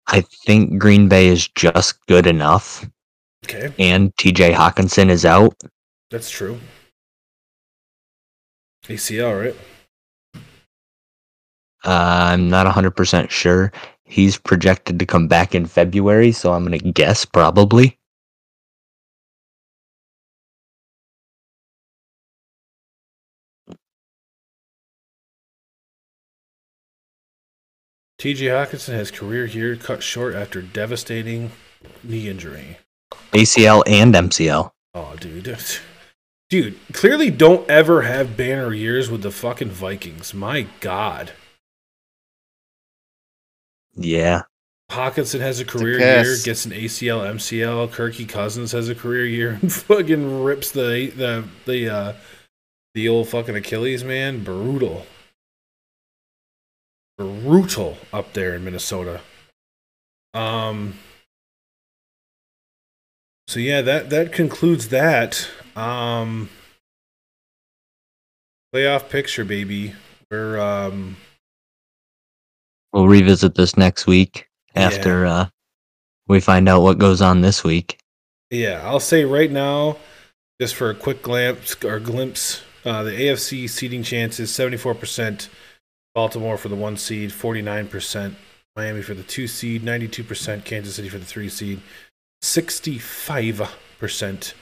I 0.07 0.21
think 0.21 0.79
Green 0.79 1.07
Bay 1.07 1.27
is 1.27 1.47
just 1.49 2.03
good 2.07 2.25
enough 2.25 2.87
Okay, 3.45 3.73
and 3.79 4.13
TJ 4.17 4.53
Hockenson 4.53 5.09
is 5.09 5.25
out. 5.25 5.55
that's 6.09 6.29
true. 6.29 6.59
ACL, 8.85 9.39
right? 9.39 9.55
Uh, 11.85 12.31
I'm 12.33 12.49
not 12.49 12.67
100% 12.67 13.29
sure. 13.29 13.71
He's 14.03 14.37
projected 14.37 14.99
to 14.99 15.05
come 15.05 15.27
back 15.27 15.53
in 15.53 15.65
February, 15.65 16.31
so 16.31 16.53
I'm 16.53 16.65
going 16.65 16.79
to 16.79 16.91
guess 16.91 17.25
probably. 17.25 17.99
TJ 28.19 28.49
Hockenson 28.49 28.95
has 28.95 29.11
career 29.11 29.45
year 29.45 29.77
cut 29.77 30.03
short 30.03 30.35
after 30.35 30.61
devastating 30.61 31.53
knee 32.03 32.27
injury. 32.27 32.77
ACL 33.31 33.81
and 33.87 34.13
MCL. 34.13 34.71
Oh, 34.93 35.15
dude. 35.17 35.57
Dude, 36.49 36.77
clearly 36.91 37.29
don't 37.29 37.69
ever 37.69 38.01
have 38.01 38.35
banner 38.35 38.73
years 38.73 39.09
with 39.09 39.21
the 39.21 39.31
fucking 39.31 39.69
Vikings. 39.69 40.33
My 40.33 40.67
God. 40.81 41.31
Yeah. 43.95 44.43
Hockenson 44.89 45.39
has 45.39 45.59
a 45.59 45.63
a 45.63 45.65
career 45.65 45.99
year, 45.99 46.35
gets 46.43 46.65
an 46.65 46.71
ACL, 46.71 47.21
MCL. 47.33 47.89
Kirky 47.89 48.27
Cousins 48.27 48.71
has 48.71 48.89
a 48.89 48.95
career 48.95 49.25
year 49.25 49.59
and 49.61 49.71
fucking 49.73 50.43
rips 50.43 50.71
the 50.71 51.11
the 51.15 51.47
the 51.65 51.89
uh 51.89 52.13
the 52.95 53.07
old 53.07 53.29
fucking 53.29 53.55
Achilles 53.55 54.03
man. 54.03 54.43
Brutal. 54.43 55.05
Brutal 57.17 57.97
up 58.11 58.33
there 58.33 58.55
in 58.55 58.63
Minnesota. 58.63 59.21
Um 60.33 60.95
so 63.47 63.59
yeah, 63.59 63.81
that 63.81 64.09
that 64.09 64.33
concludes 64.33 64.89
that. 64.89 65.47
Um 65.75 66.49
playoff 68.73 69.09
picture, 69.09 69.45
baby. 69.45 69.93
We're 70.31 70.59
um 70.59 71.17
We'll 72.93 73.07
revisit 73.07 73.55
this 73.55 73.77
next 73.77 74.07
week 74.07 74.47
after 74.75 75.25
uh, 75.25 75.47
we 76.27 76.39
find 76.39 76.67
out 76.67 76.81
what 76.81 76.97
goes 76.97 77.21
on 77.21 77.41
this 77.41 77.63
week. 77.63 77.99
Yeah, 78.49 78.81
I'll 78.83 78.99
say 78.99 79.25
right 79.25 79.51
now, 79.51 79.97
just 80.59 80.75
for 80.75 80.89
a 80.89 80.95
quick 80.95 81.21
glance 81.21 81.75
or 81.83 81.99
glimpse, 81.99 82.63
uh, 82.85 83.03
the 83.03 83.11
AFC 83.11 83.69
seeding 83.69 84.03
chances 84.03 84.51
74%, 84.51 85.47
Baltimore 86.15 86.57
for 86.57 86.69
the 86.69 86.75
one 86.75 86.97
seed, 86.97 87.29
49%, 87.29 88.33
Miami 88.75 89.01
for 89.01 89.13
the 89.13 89.23
two 89.23 89.47
seed, 89.47 89.83
92%, 89.83 90.65
Kansas 90.65 90.95
City 90.95 91.09
for 91.09 91.19
the 91.19 91.25
three 91.25 91.49
seed, 91.49 91.81
65%. 92.43 94.53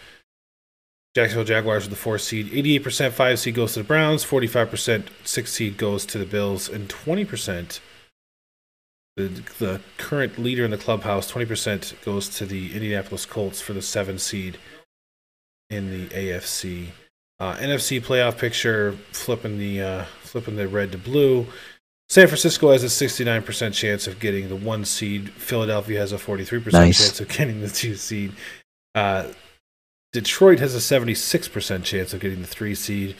Jacksonville 1.15 1.45
Jaguars 1.45 1.85
for 1.85 1.89
the 1.89 1.95
four 1.95 2.19
seed, 2.19 2.51
88% 2.51 3.11
five 3.11 3.39
seed 3.39 3.55
goes 3.55 3.73
to 3.73 3.79
the 3.79 3.85
Browns, 3.85 4.25
45% 4.25 5.07
six 5.23 5.51
seed 5.51 5.77
goes 5.77 6.05
to 6.05 6.17
the 6.17 6.25
Bills, 6.25 6.69
and 6.69 6.89
20% 6.89 7.79
the, 9.17 9.27
the 9.59 9.81
current 9.97 10.37
leader 10.37 10.63
in 10.63 10.71
the 10.71 10.77
clubhouse, 10.77 11.31
20% 11.31 12.01
goes 12.05 12.29
to 12.37 12.45
the 12.45 12.73
Indianapolis 12.73 13.25
Colts 13.25 13.59
for 13.59 13.73
the 13.73 13.81
seven 13.81 14.19
seed 14.19 14.57
in 15.71 15.89
the 15.89 16.05
AFC. 16.07 16.89
Uh, 17.39 17.55
NFC 17.57 17.99
playoff 18.01 18.37
picture, 18.37 18.93
flipping 19.11 19.57
the 19.57 19.81
uh, 19.81 20.05
flipping 20.23 20.55
the 20.55 20.67
red 20.67 20.91
to 20.91 20.97
blue. 20.97 21.45
San 22.09 22.27
Francisco 22.27 22.71
has 22.71 22.83
a 22.83 22.87
69% 22.87 23.73
chance 23.73 24.07
of 24.07 24.19
getting 24.19 24.47
the 24.49 24.55
one 24.55 24.85
seed. 24.85 25.29
Philadelphia 25.31 25.99
has 25.99 26.13
a 26.13 26.17
43% 26.17 26.71
Nice. 26.71 26.97
chance 26.99 27.19
of 27.19 27.27
getting 27.27 27.59
the 27.59 27.69
two 27.69 27.95
seed. 27.95 28.31
Uh, 28.95 29.27
Detroit 30.13 30.59
has 30.59 30.73
a 30.73 30.77
76% 30.77 31.83
chance 31.83 32.13
of 32.13 32.19
getting 32.21 32.41
the 32.41 32.47
three 32.47 32.75
seed. 32.75 33.15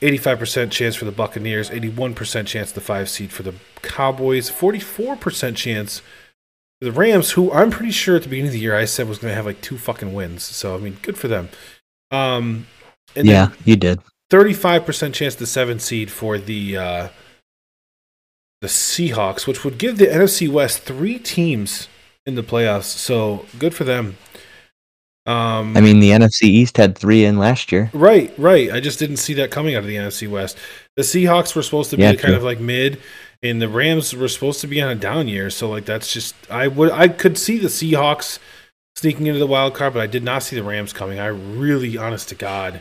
85% 0.00 0.70
chance 0.70 0.94
for 0.94 1.06
the 1.06 1.12
Buccaneers, 1.12 1.70
81% 1.70 2.46
chance 2.46 2.70
the 2.70 2.80
five 2.80 3.08
seed 3.08 3.32
for 3.32 3.42
the 3.42 3.54
Cowboys, 3.82 4.50
44% 4.50 5.56
chance 5.56 6.00
for 6.78 6.84
the 6.84 6.92
Rams, 6.92 7.30
who 7.30 7.50
I'm 7.50 7.70
pretty 7.70 7.92
sure 7.92 8.16
at 8.16 8.22
the 8.22 8.28
beginning 8.28 8.48
of 8.48 8.52
the 8.52 8.60
year 8.60 8.76
I 8.76 8.84
said 8.84 9.08
was 9.08 9.18
going 9.18 9.30
to 9.30 9.34
have 9.34 9.46
like 9.46 9.62
two 9.62 9.78
fucking 9.78 10.12
wins. 10.12 10.42
So, 10.42 10.74
I 10.74 10.78
mean, 10.78 10.98
good 11.00 11.16
for 11.16 11.28
them. 11.28 11.48
Um, 12.10 12.66
and 13.14 13.26
yeah, 13.26 13.50
you 13.64 13.76
did. 13.76 14.00
35% 14.30 15.14
chance 15.14 15.34
the 15.34 15.46
seven 15.46 15.78
seed 15.78 16.10
for 16.10 16.36
the 16.36 16.76
uh, 16.76 17.08
the 18.60 18.68
Seahawks, 18.68 19.46
which 19.46 19.64
would 19.64 19.78
give 19.78 19.96
the 19.96 20.06
NFC 20.06 20.48
West 20.48 20.82
three 20.82 21.18
teams 21.18 21.88
in 22.26 22.34
the 22.34 22.42
playoffs. 22.42 22.84
So, 22.84 23.46
good 23.58 23.74
for 23.74 23.84
them. 23.84 24.16
Um, 25.26 25.74
I 25.74 25.80
mean, 25.80 26.00
the 26.00 26.10
NFC 26.10 26.44
East 26.44 26.76
had 26.76 26.96
three 26.98 27.24
in 27.24 27.38
last 27.38 27.70
year. 27.72 27.92
Right, 27.92 28.32
right. 28.38 28.70
I 28.72 28.80
just 28.80 28.98
didn't 28.98 29.16
see 29.18 29.34
that 29.34 29.50
coming 29.50 29.74
out 29.74 29.80
of 29.80 29.86
the 29.86 29.96
NFC 29.96 30.28
West. 30.28 30.58
The 30.96 31.02
Seahawks 31.02 31.54
were 31.54 31.62
supposed 31.62 31.90
to 31.90 31.96
be 31.96 32.02
Yeah, 32.02 32.14
kind 32.14 32.34
true. 32.34 32.34
of 32.34 32.42
like 32.42 32.60
mid, 32.60 33.00
and 33.42 33.62
the 33.62 33.68
Rams 33.68 34.14
were 34.14 34.28
supposed 34.28 34.60
to 34.62 34.66
be 34.66 34.82
on 34.82 34.90
a 34.90 34.94
down 34.94 35.28
year. 35.28 35.50
So 35.50 35.68
like 35.70 35.84
that's 35.86 36.12
just 36.12 36.34
I 36.50 36.68
would 36.68 36.90
I 36.92 37.08
could 37.08 37.38
see 37.38 37.58
the 37.58 37.68
Seahawks 37.68 38.38
sneaking 38.96 39.26
into 39.26 39.38
the 39.38 39.46
wild 39.46 39.74
card, 39.74 39.94
but 39.94 40.02
I 40.02 40.06
did 40.06 40.22
not 40.24 40.42
see 40.42 40.56
the 40.56 40.62
Rams 40.64 40.92
coming. 40.92 41.18
I 41.18 41.26
really, 41.26 41.96
honest 41.96 42.28
to 42.30 42.34
God, 42.34 42.80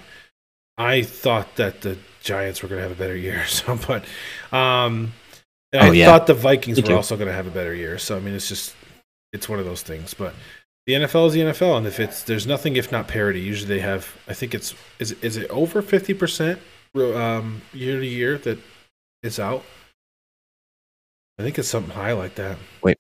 I 0.78 1.04
thought 1.04 1.56
that 1.58 1.82
the 1.82 1.98
Giants 2.22 2.62
were 2.64 2.70
going 2.70 2.80
to 2.80 2.84
have 2.88 2.92
a 2.98 3.00
better 3.02 3.16
year. 3.18 3.46
So, 3.48 3.78
but 3.88 4.06
um, 4.56 5.14
and 5.74 5.84
I 5.84 5.90
Oh, 5.90 5.92
yeah. 5.92 6.06
thought 6.06 6.28
the 6.28 6.34
Vikings 6.34 6.78
Me 6.78 6.84
were 6.84 6.90
too. 6.90 6.96
also 6.96 7.16
going 7.18 7.28
to 7.28 7.34
have 7.34 7.48
a 7.48 7.52
better 7.52 7.74
year. 7.74 7.98
So 8.00 8.18
I 8.18 8.20
mean, 8.20 8.34
it's 8.36 8.50
just 8.50 8.76
it's 9.34 9.50
one 9.50 9.60
of 9.60 9.66
those 9.66 9.84
things, 9.84 10.14
but. 10.14 10.34
The 10.88 10.94
NFL 10.94 11.28
is 11.28 11.34
the 11.34 11.40
NFL, 11.40 11.78
and 11.78 11.88
if 11.88 12.00
it's 12.00 12.22
there's 12.24 12.46
nothing 12.46 12.76
if 12.76 12.92
not 12.92 13.08
parity. 13.08 13.40
Usually 13.42 13.68
they 13.76 13.82
have. 13.82 14.16
I 14.28 14.34
think 14.34 14.54
it's 14.54 14.76
is 15.00 15.12
it- 15.12 15.24
is 15.24 15.38
it 15.38 15.50
over 15.50 15.82
fifty 15.82 16.14
percent 16.14 16.60
um, 16.96 17.62
year 17.74 18.00
to 18.00 18.06
year 18.06 18.38
that 18.40 18.60
is 19.24 19.40
out. 19.40 19.64
I 21.40 21.44
think 21.44 21.58
it's 21.58 21.68
something 21.68 21.94
high 21.94 22.14
like 22.14 22.36
that. 22.36 22.58
Wait. 22.84 22.98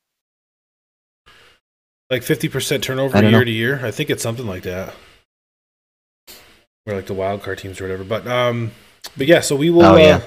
like 2.09 2.23
fifty 2.23 2.49
percent 2.49 2.83
turnover 2.83 3.21
year 3.21 3.31
know. 3.31 3.43
to 3.43 3.51
year. 3.51 3.85
I 3.85 3.91
think 3.91 4.09
it's 4.09 4.23
something 4.23 4.47
like 4.47 4.63
that. 4.63 4.93
Or 6.87 6.95
like 6.95 7.05
the 7.07 7.13
wild 7.13 7.43
card 7.43 7.59
teams 7.59 7.79
or 7.79 7.83
whatever. 7.83 8.03
But 8.03 8.27
um, 8.27 8.71
but 9.15 9.27
yeah. 9.27 9.41
So 9.41 9.55
we 9.55 9.69
will. 9.69 9.83
Oh, 9.85 9.93
uh, 9.93 9.97
yeah. 9.97 10.21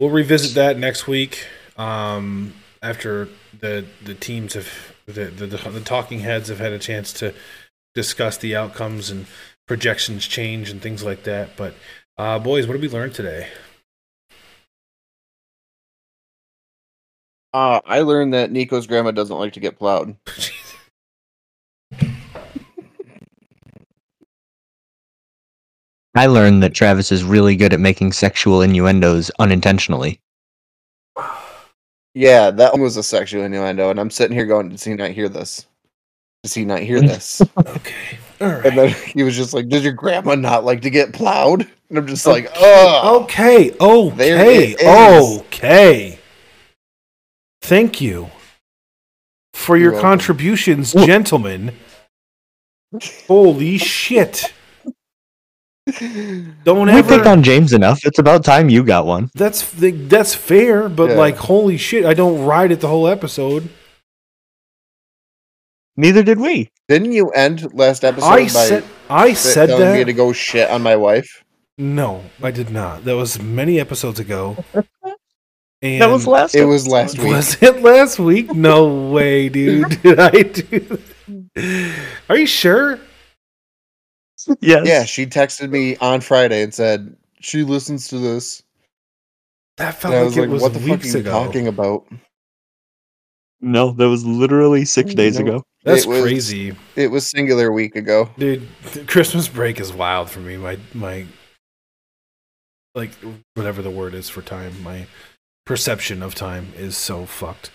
we'll 0.00 0.10
revisit 0.10 0.54
that 0.54 0.78
next 0.78 1.06
week. 1.06 1.46
Um, 1.76 2.54
after 2.82 3.28
the 3.60 3.84
the 4.04 4.14
teams 4.14 4.54
have 4.54 4.95
the, 5.06 5.24
the 5.26 5.46
the 5.46 5.80
talking 5.80 6.20
heads 6.20 6.48
have 6.48 6.58
had 6.58 6.72
a 6.72 6.78
chance 6.78 7.12
to 7.14 7.32
discuss 7.94 8.36
the 8.36 8.54
outcomes 8.54 9.10
and 9.10 9.26
projections 9.66 10.26
change 10.26 10.70
and 10.70 10.82
things 10.82 11.02
like 11.02 11.24
that. 11.24 11.56
But 11.56 11.74
uh, 12.18 12.38
boys, 12.38 12.66
what 12.66 12.72
did 12.74 12.82
we 12.82 12.88
learn 12.88 13.10
today? 13.12 13.48
uh, 17.56 17.80
I 17.86 18.00
learned 18.00 18.34
that 18.34 18.52
Nico's 18.52 18.86
grandma 18.86 19.12
doesn't 19.12 19.38
like 19.38 19.54
to 19.54 19.60
get 19.60 19.78
plowed. 19.78 20.14
I 26.14 26.26
learned 26.26 26.62
that 26.62 26.74
Travis 26.74 27.10
is 27.10 27.24
really 27.24 27.56
good 27.56 27.72
at 27.72 27.80
making 27.80 28.12
sexual 28.12 28.60
innuendos 28.60 29.30
unintentionally. 29.38 30.20
Yeah, 32.16 32.50
that 32.50 32.72
one 32.72 32.80
was 32.80 32.96
a 32.96 33.02
sexual 33.02 33.44
innuendo, 33.44 33.90
and 33.90 34.00
I'm 34.00 34.10
sitting 34.10 34.34
here 34.34 34.46
going, 34.46 34.70
"Does 34.70 34.82
he 34.82 34.94
not 34.94 35.10
hear 35.10 35.28
this? 35.28 35.66
Does 36.42 36.54
he 36.54 36.64
not 36.64 36.80
hear 36.80 36.98
this?" 36.98 37.42
okay, 37.58 38.18
all 38.40 38.48
right. 38.48 38.64
and 38.64 38.78
then 38.78 38.88
he 38.88 39.22
was 39.22 39.36
just 39.36 39.52
like, 39.52 39.68
"Does 39.68 39.84
your 39.84 39.92
grandma 39.92 40.34
not 40.34 40.64
like 40.64 40.80
to 40.80 40.88
get 40.88 41.12
plowed?" 41.12 41.68
And 41.90 41.98
I'm 41.98 42.06
just 42.06 42.26
like, 42.26 42.50
"Oh, 42.56 43.20
okay, 43.24 43.70
okay, 43.78 44.74
okay. 44.82 46.18
Thank 47.60 48.00
you 48.00 48.30
for 49.52 49.76
You're 49.76 49.82
your 49.82 49.92
welcome. 49.92 50.08
contributions, 50.08 50.94
gentlemen. 50.94 51.74
Holy 53.28 53.76
shit! 53.76 54.54
Don't 56.64 56.88
ever. 56.88 56.92
We 56.92 56.98
ever. 56.98 57.18
pick 57.18 57.26
on 57.26 57.42
James 57.44 57.72
enough. 57.72 58.04
It's 58.04 58.18
about 58.18 58.44
time 58.44 58.68
you 58.68 58.82
got 58.82 59.06
one. 59.06 59.30
That's 59.34 59.70
that's 59.72 60.34
fair, 60.34 60.88
but 60.88 61.10
Yeah. 61.10 61.16
like, 61.16 61.36
holy 61.36 61.76
shit! 61.76 62.04
I 62.04 62.12
don't 62.14 62.44
ride 62.44 62.72
it 62.72 62.80
the 62.80 62.88
whole 62.88 63.06
episode. 63.06 63.68
Neither 65.96 66.22
did 66.22 66.38
we. 66.40 66.70
Didn't 66.88 67.12
you 67.12 67.30
end 67.30 67.72
last 67.72 68.04
episode 68.04 68.26
I 68.26 68.42
by 68.42 68.48
said 68.48 68.84
I 69.08 69.32
said 69.32 69.68
telling 69.68 69.92
me 69.98 70.04
to 70.04 70.12
go 70.12 70.32
shit 70.32 70.68
on 70.70 70.82
my 70.82 70.96
wife? 70.96 71.44
No, 71.78 72.22
I 72.42 72.50
did 72.50 72.70
not. 72.70 73.04
That 73.04 73.16
was 73.16 73.40
many 73.40 73.78
episodes 73.78 74.18
ago. 74.18 74.56
And 75.82 76.00
That 76.02 76.10
was 76.10 76.26
last. 76.26 76.54
It 76.54 76.64
was 76.64 76.88
last 76.88 77.18
week. 77.18 77.28
Was 77.32 77.62
it 77.62 77.82
last 77.82 78.18
week? 78.18 78.52
No 78.52 79.10
way, 79.10 79.48
dude. 79.48 80.00
Did 80.02 80.18
I 80.18 80.30
do 80.30 80.78
that? 81.54 81.94
Are 82.28 82.36
you 82.36 82.46
sure? 82.46 82.98
Yes. 84.60 84.86
Yeah, 84.86 85.04
she 85.04 85.26
texted 85.26 85.70
me 85.70 85.96
on 85.96 86.20
Friday 86.20 86.62
and 86.62 86.72
said 86.72 87.16
she 87.40 87.62
listens 87.64 88.08
to 88.08 88.18
this. 88.18 88.62
That 89.76 89.94
felt 89.94 90.14
And 90.14 90.20
I 90.20 90.22
like 90.22 90.26
was 90.28 90.36
it 90.36 90.40
like, 90.42 90.50
was 90.50 90.62
"What 90.62 90.72
the 90.72 90.78
fuck 90.80 90.88
are 90.88 90.92
weeks 90.92 91.14
you 91.14 91.20
ago. 91.20 91.30
talking 91.30 91.66
about?" 91.68 92.06
No, 93.60 93.92
that 93.92 94.08
was 94.08 94.24
literally 94.24 94.84
six 94.84 95.12
mm, 95.12 95.16
days 95.16 95.38
No. 95.38 95.46
ago. 95.46 95.62
That's 95.84 96.04
It 96.04 96.08
was- 96.08 96.22
crazy. 96.22 96.76
It 96.94 97.08
was 97.10 97.26
singular 97.26 97.72
week 97.72 97.96
ago. 97.96 98.30
Dude, 98.38 98.66
Christmas 99.06 99.48
break 99.48 99.80
is 99.80 99.92
wild 99.92 100.30
for 100.30 100.40
me. 100.40 100.56
My 100.56 100.78
my 100.94 101.26
like 102.94 103.12
whatever 103.54 103.82
the 103.82 103.90
word 103.90 104.14
is 104.14 104.28
for 104.28 104.42
time, 104.42 104.82
my 104.82 105.06
perception 105.64 106.22
of 106.22 106.34
time 106.34 106.72
is 106.76 106.96
so 106.96 107.26
fucked. 107.26 107.70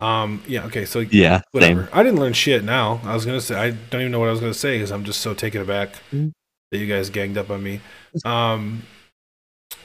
Um 0.00 0.42
yeah, 0.46 0.64
okay, 0.66 0.84
so 0.84 1.00
Yeah. 1.00 1.40
whatever. 1.52 1.84
Same. 1.86 1.90
I 1.92 2.02
didn't 2.02 2.20
learn 2.20 2.32
shit 2.32 2.62
now. 2.64 3.00
I 3.04 3.14
was 3.14 3.24
to 3.24 3.40
say 3.40 3.56
I 3.56 3.70
don't 3.70 4.00
even 4.02 4.12
know 4.12 4.20
what 4.20 4.28
I 4.28 4.32
was 4.32 4.40
to 4.40 4.54
say 4.54 4.78
cuz 4.78 4.90
I'm 4.92 5.04
just 5.04 5.20
so 5.20 5.34
taken 5.34 5.60
aback 5.60 5.94
Mm. 6.12 6.32
that 6.70 6.78
you 6.78 6.86
guys 6.86 7.10
ganged 7.10 7.36
up 7.38 7.50
on 7.50 7.62
me. 7.62 7.80
Um 8.24 8.82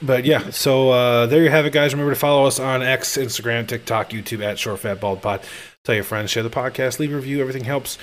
but 0.02 0.24
yeah, 0.24 0.50
so 0.50 0.90
uh, 0.90 1.26
there 1.26 1.42
you 1.42 1.50
have 1.50 1.66
it, 1.66 1.72
guys. 1.72 1.92
Remember 1.92 2.12
to 2.12 2.18
follow 2.18 2.46
us 2.46 2.58
on 2.58 2.82
X, 2.82 3.16
Instagram, 3.16 3.66
TikTok, 3.66 4.10
YouTube 4.10 4.42
at 4.42 4.58
Short 4.58 4.80
Fat 4.80 4.98
Bald 5.00 5.22
Pod. 5.22 5.42
Tell 5.84 5.94
your 5.94 6.04
friends, 6.04 6.30
share 6.30 6.42
the 6.42 6.50
podcast, 6.50 6.98
leave 6.98 7.12
a 7.12 7.16
review. 7.16 7.40
Everything 7.40 7.64
helps. 7.64 7.96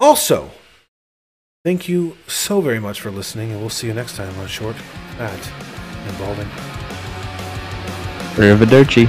Also, 0.00 0.50
thank 1.64 1.88
you 1.88 2.16
so 2.26 2.60
very 2.60 2.80
much 2.80 3.00
for 3.00 3.10
listening, 3.10 3.52
and 3.52 3.60
we'll 3.60 3.70
see 3.70 3.86
you 3.86 3.94
next 3.94 4.16
time 4.16 4.36
on 4.40 4.48
Short, 4.48 4.76
Fat, 5.16 5.52
and 6.08 6.18
Balding. 6.18 6.48
Arrivederci. 8.36 9.06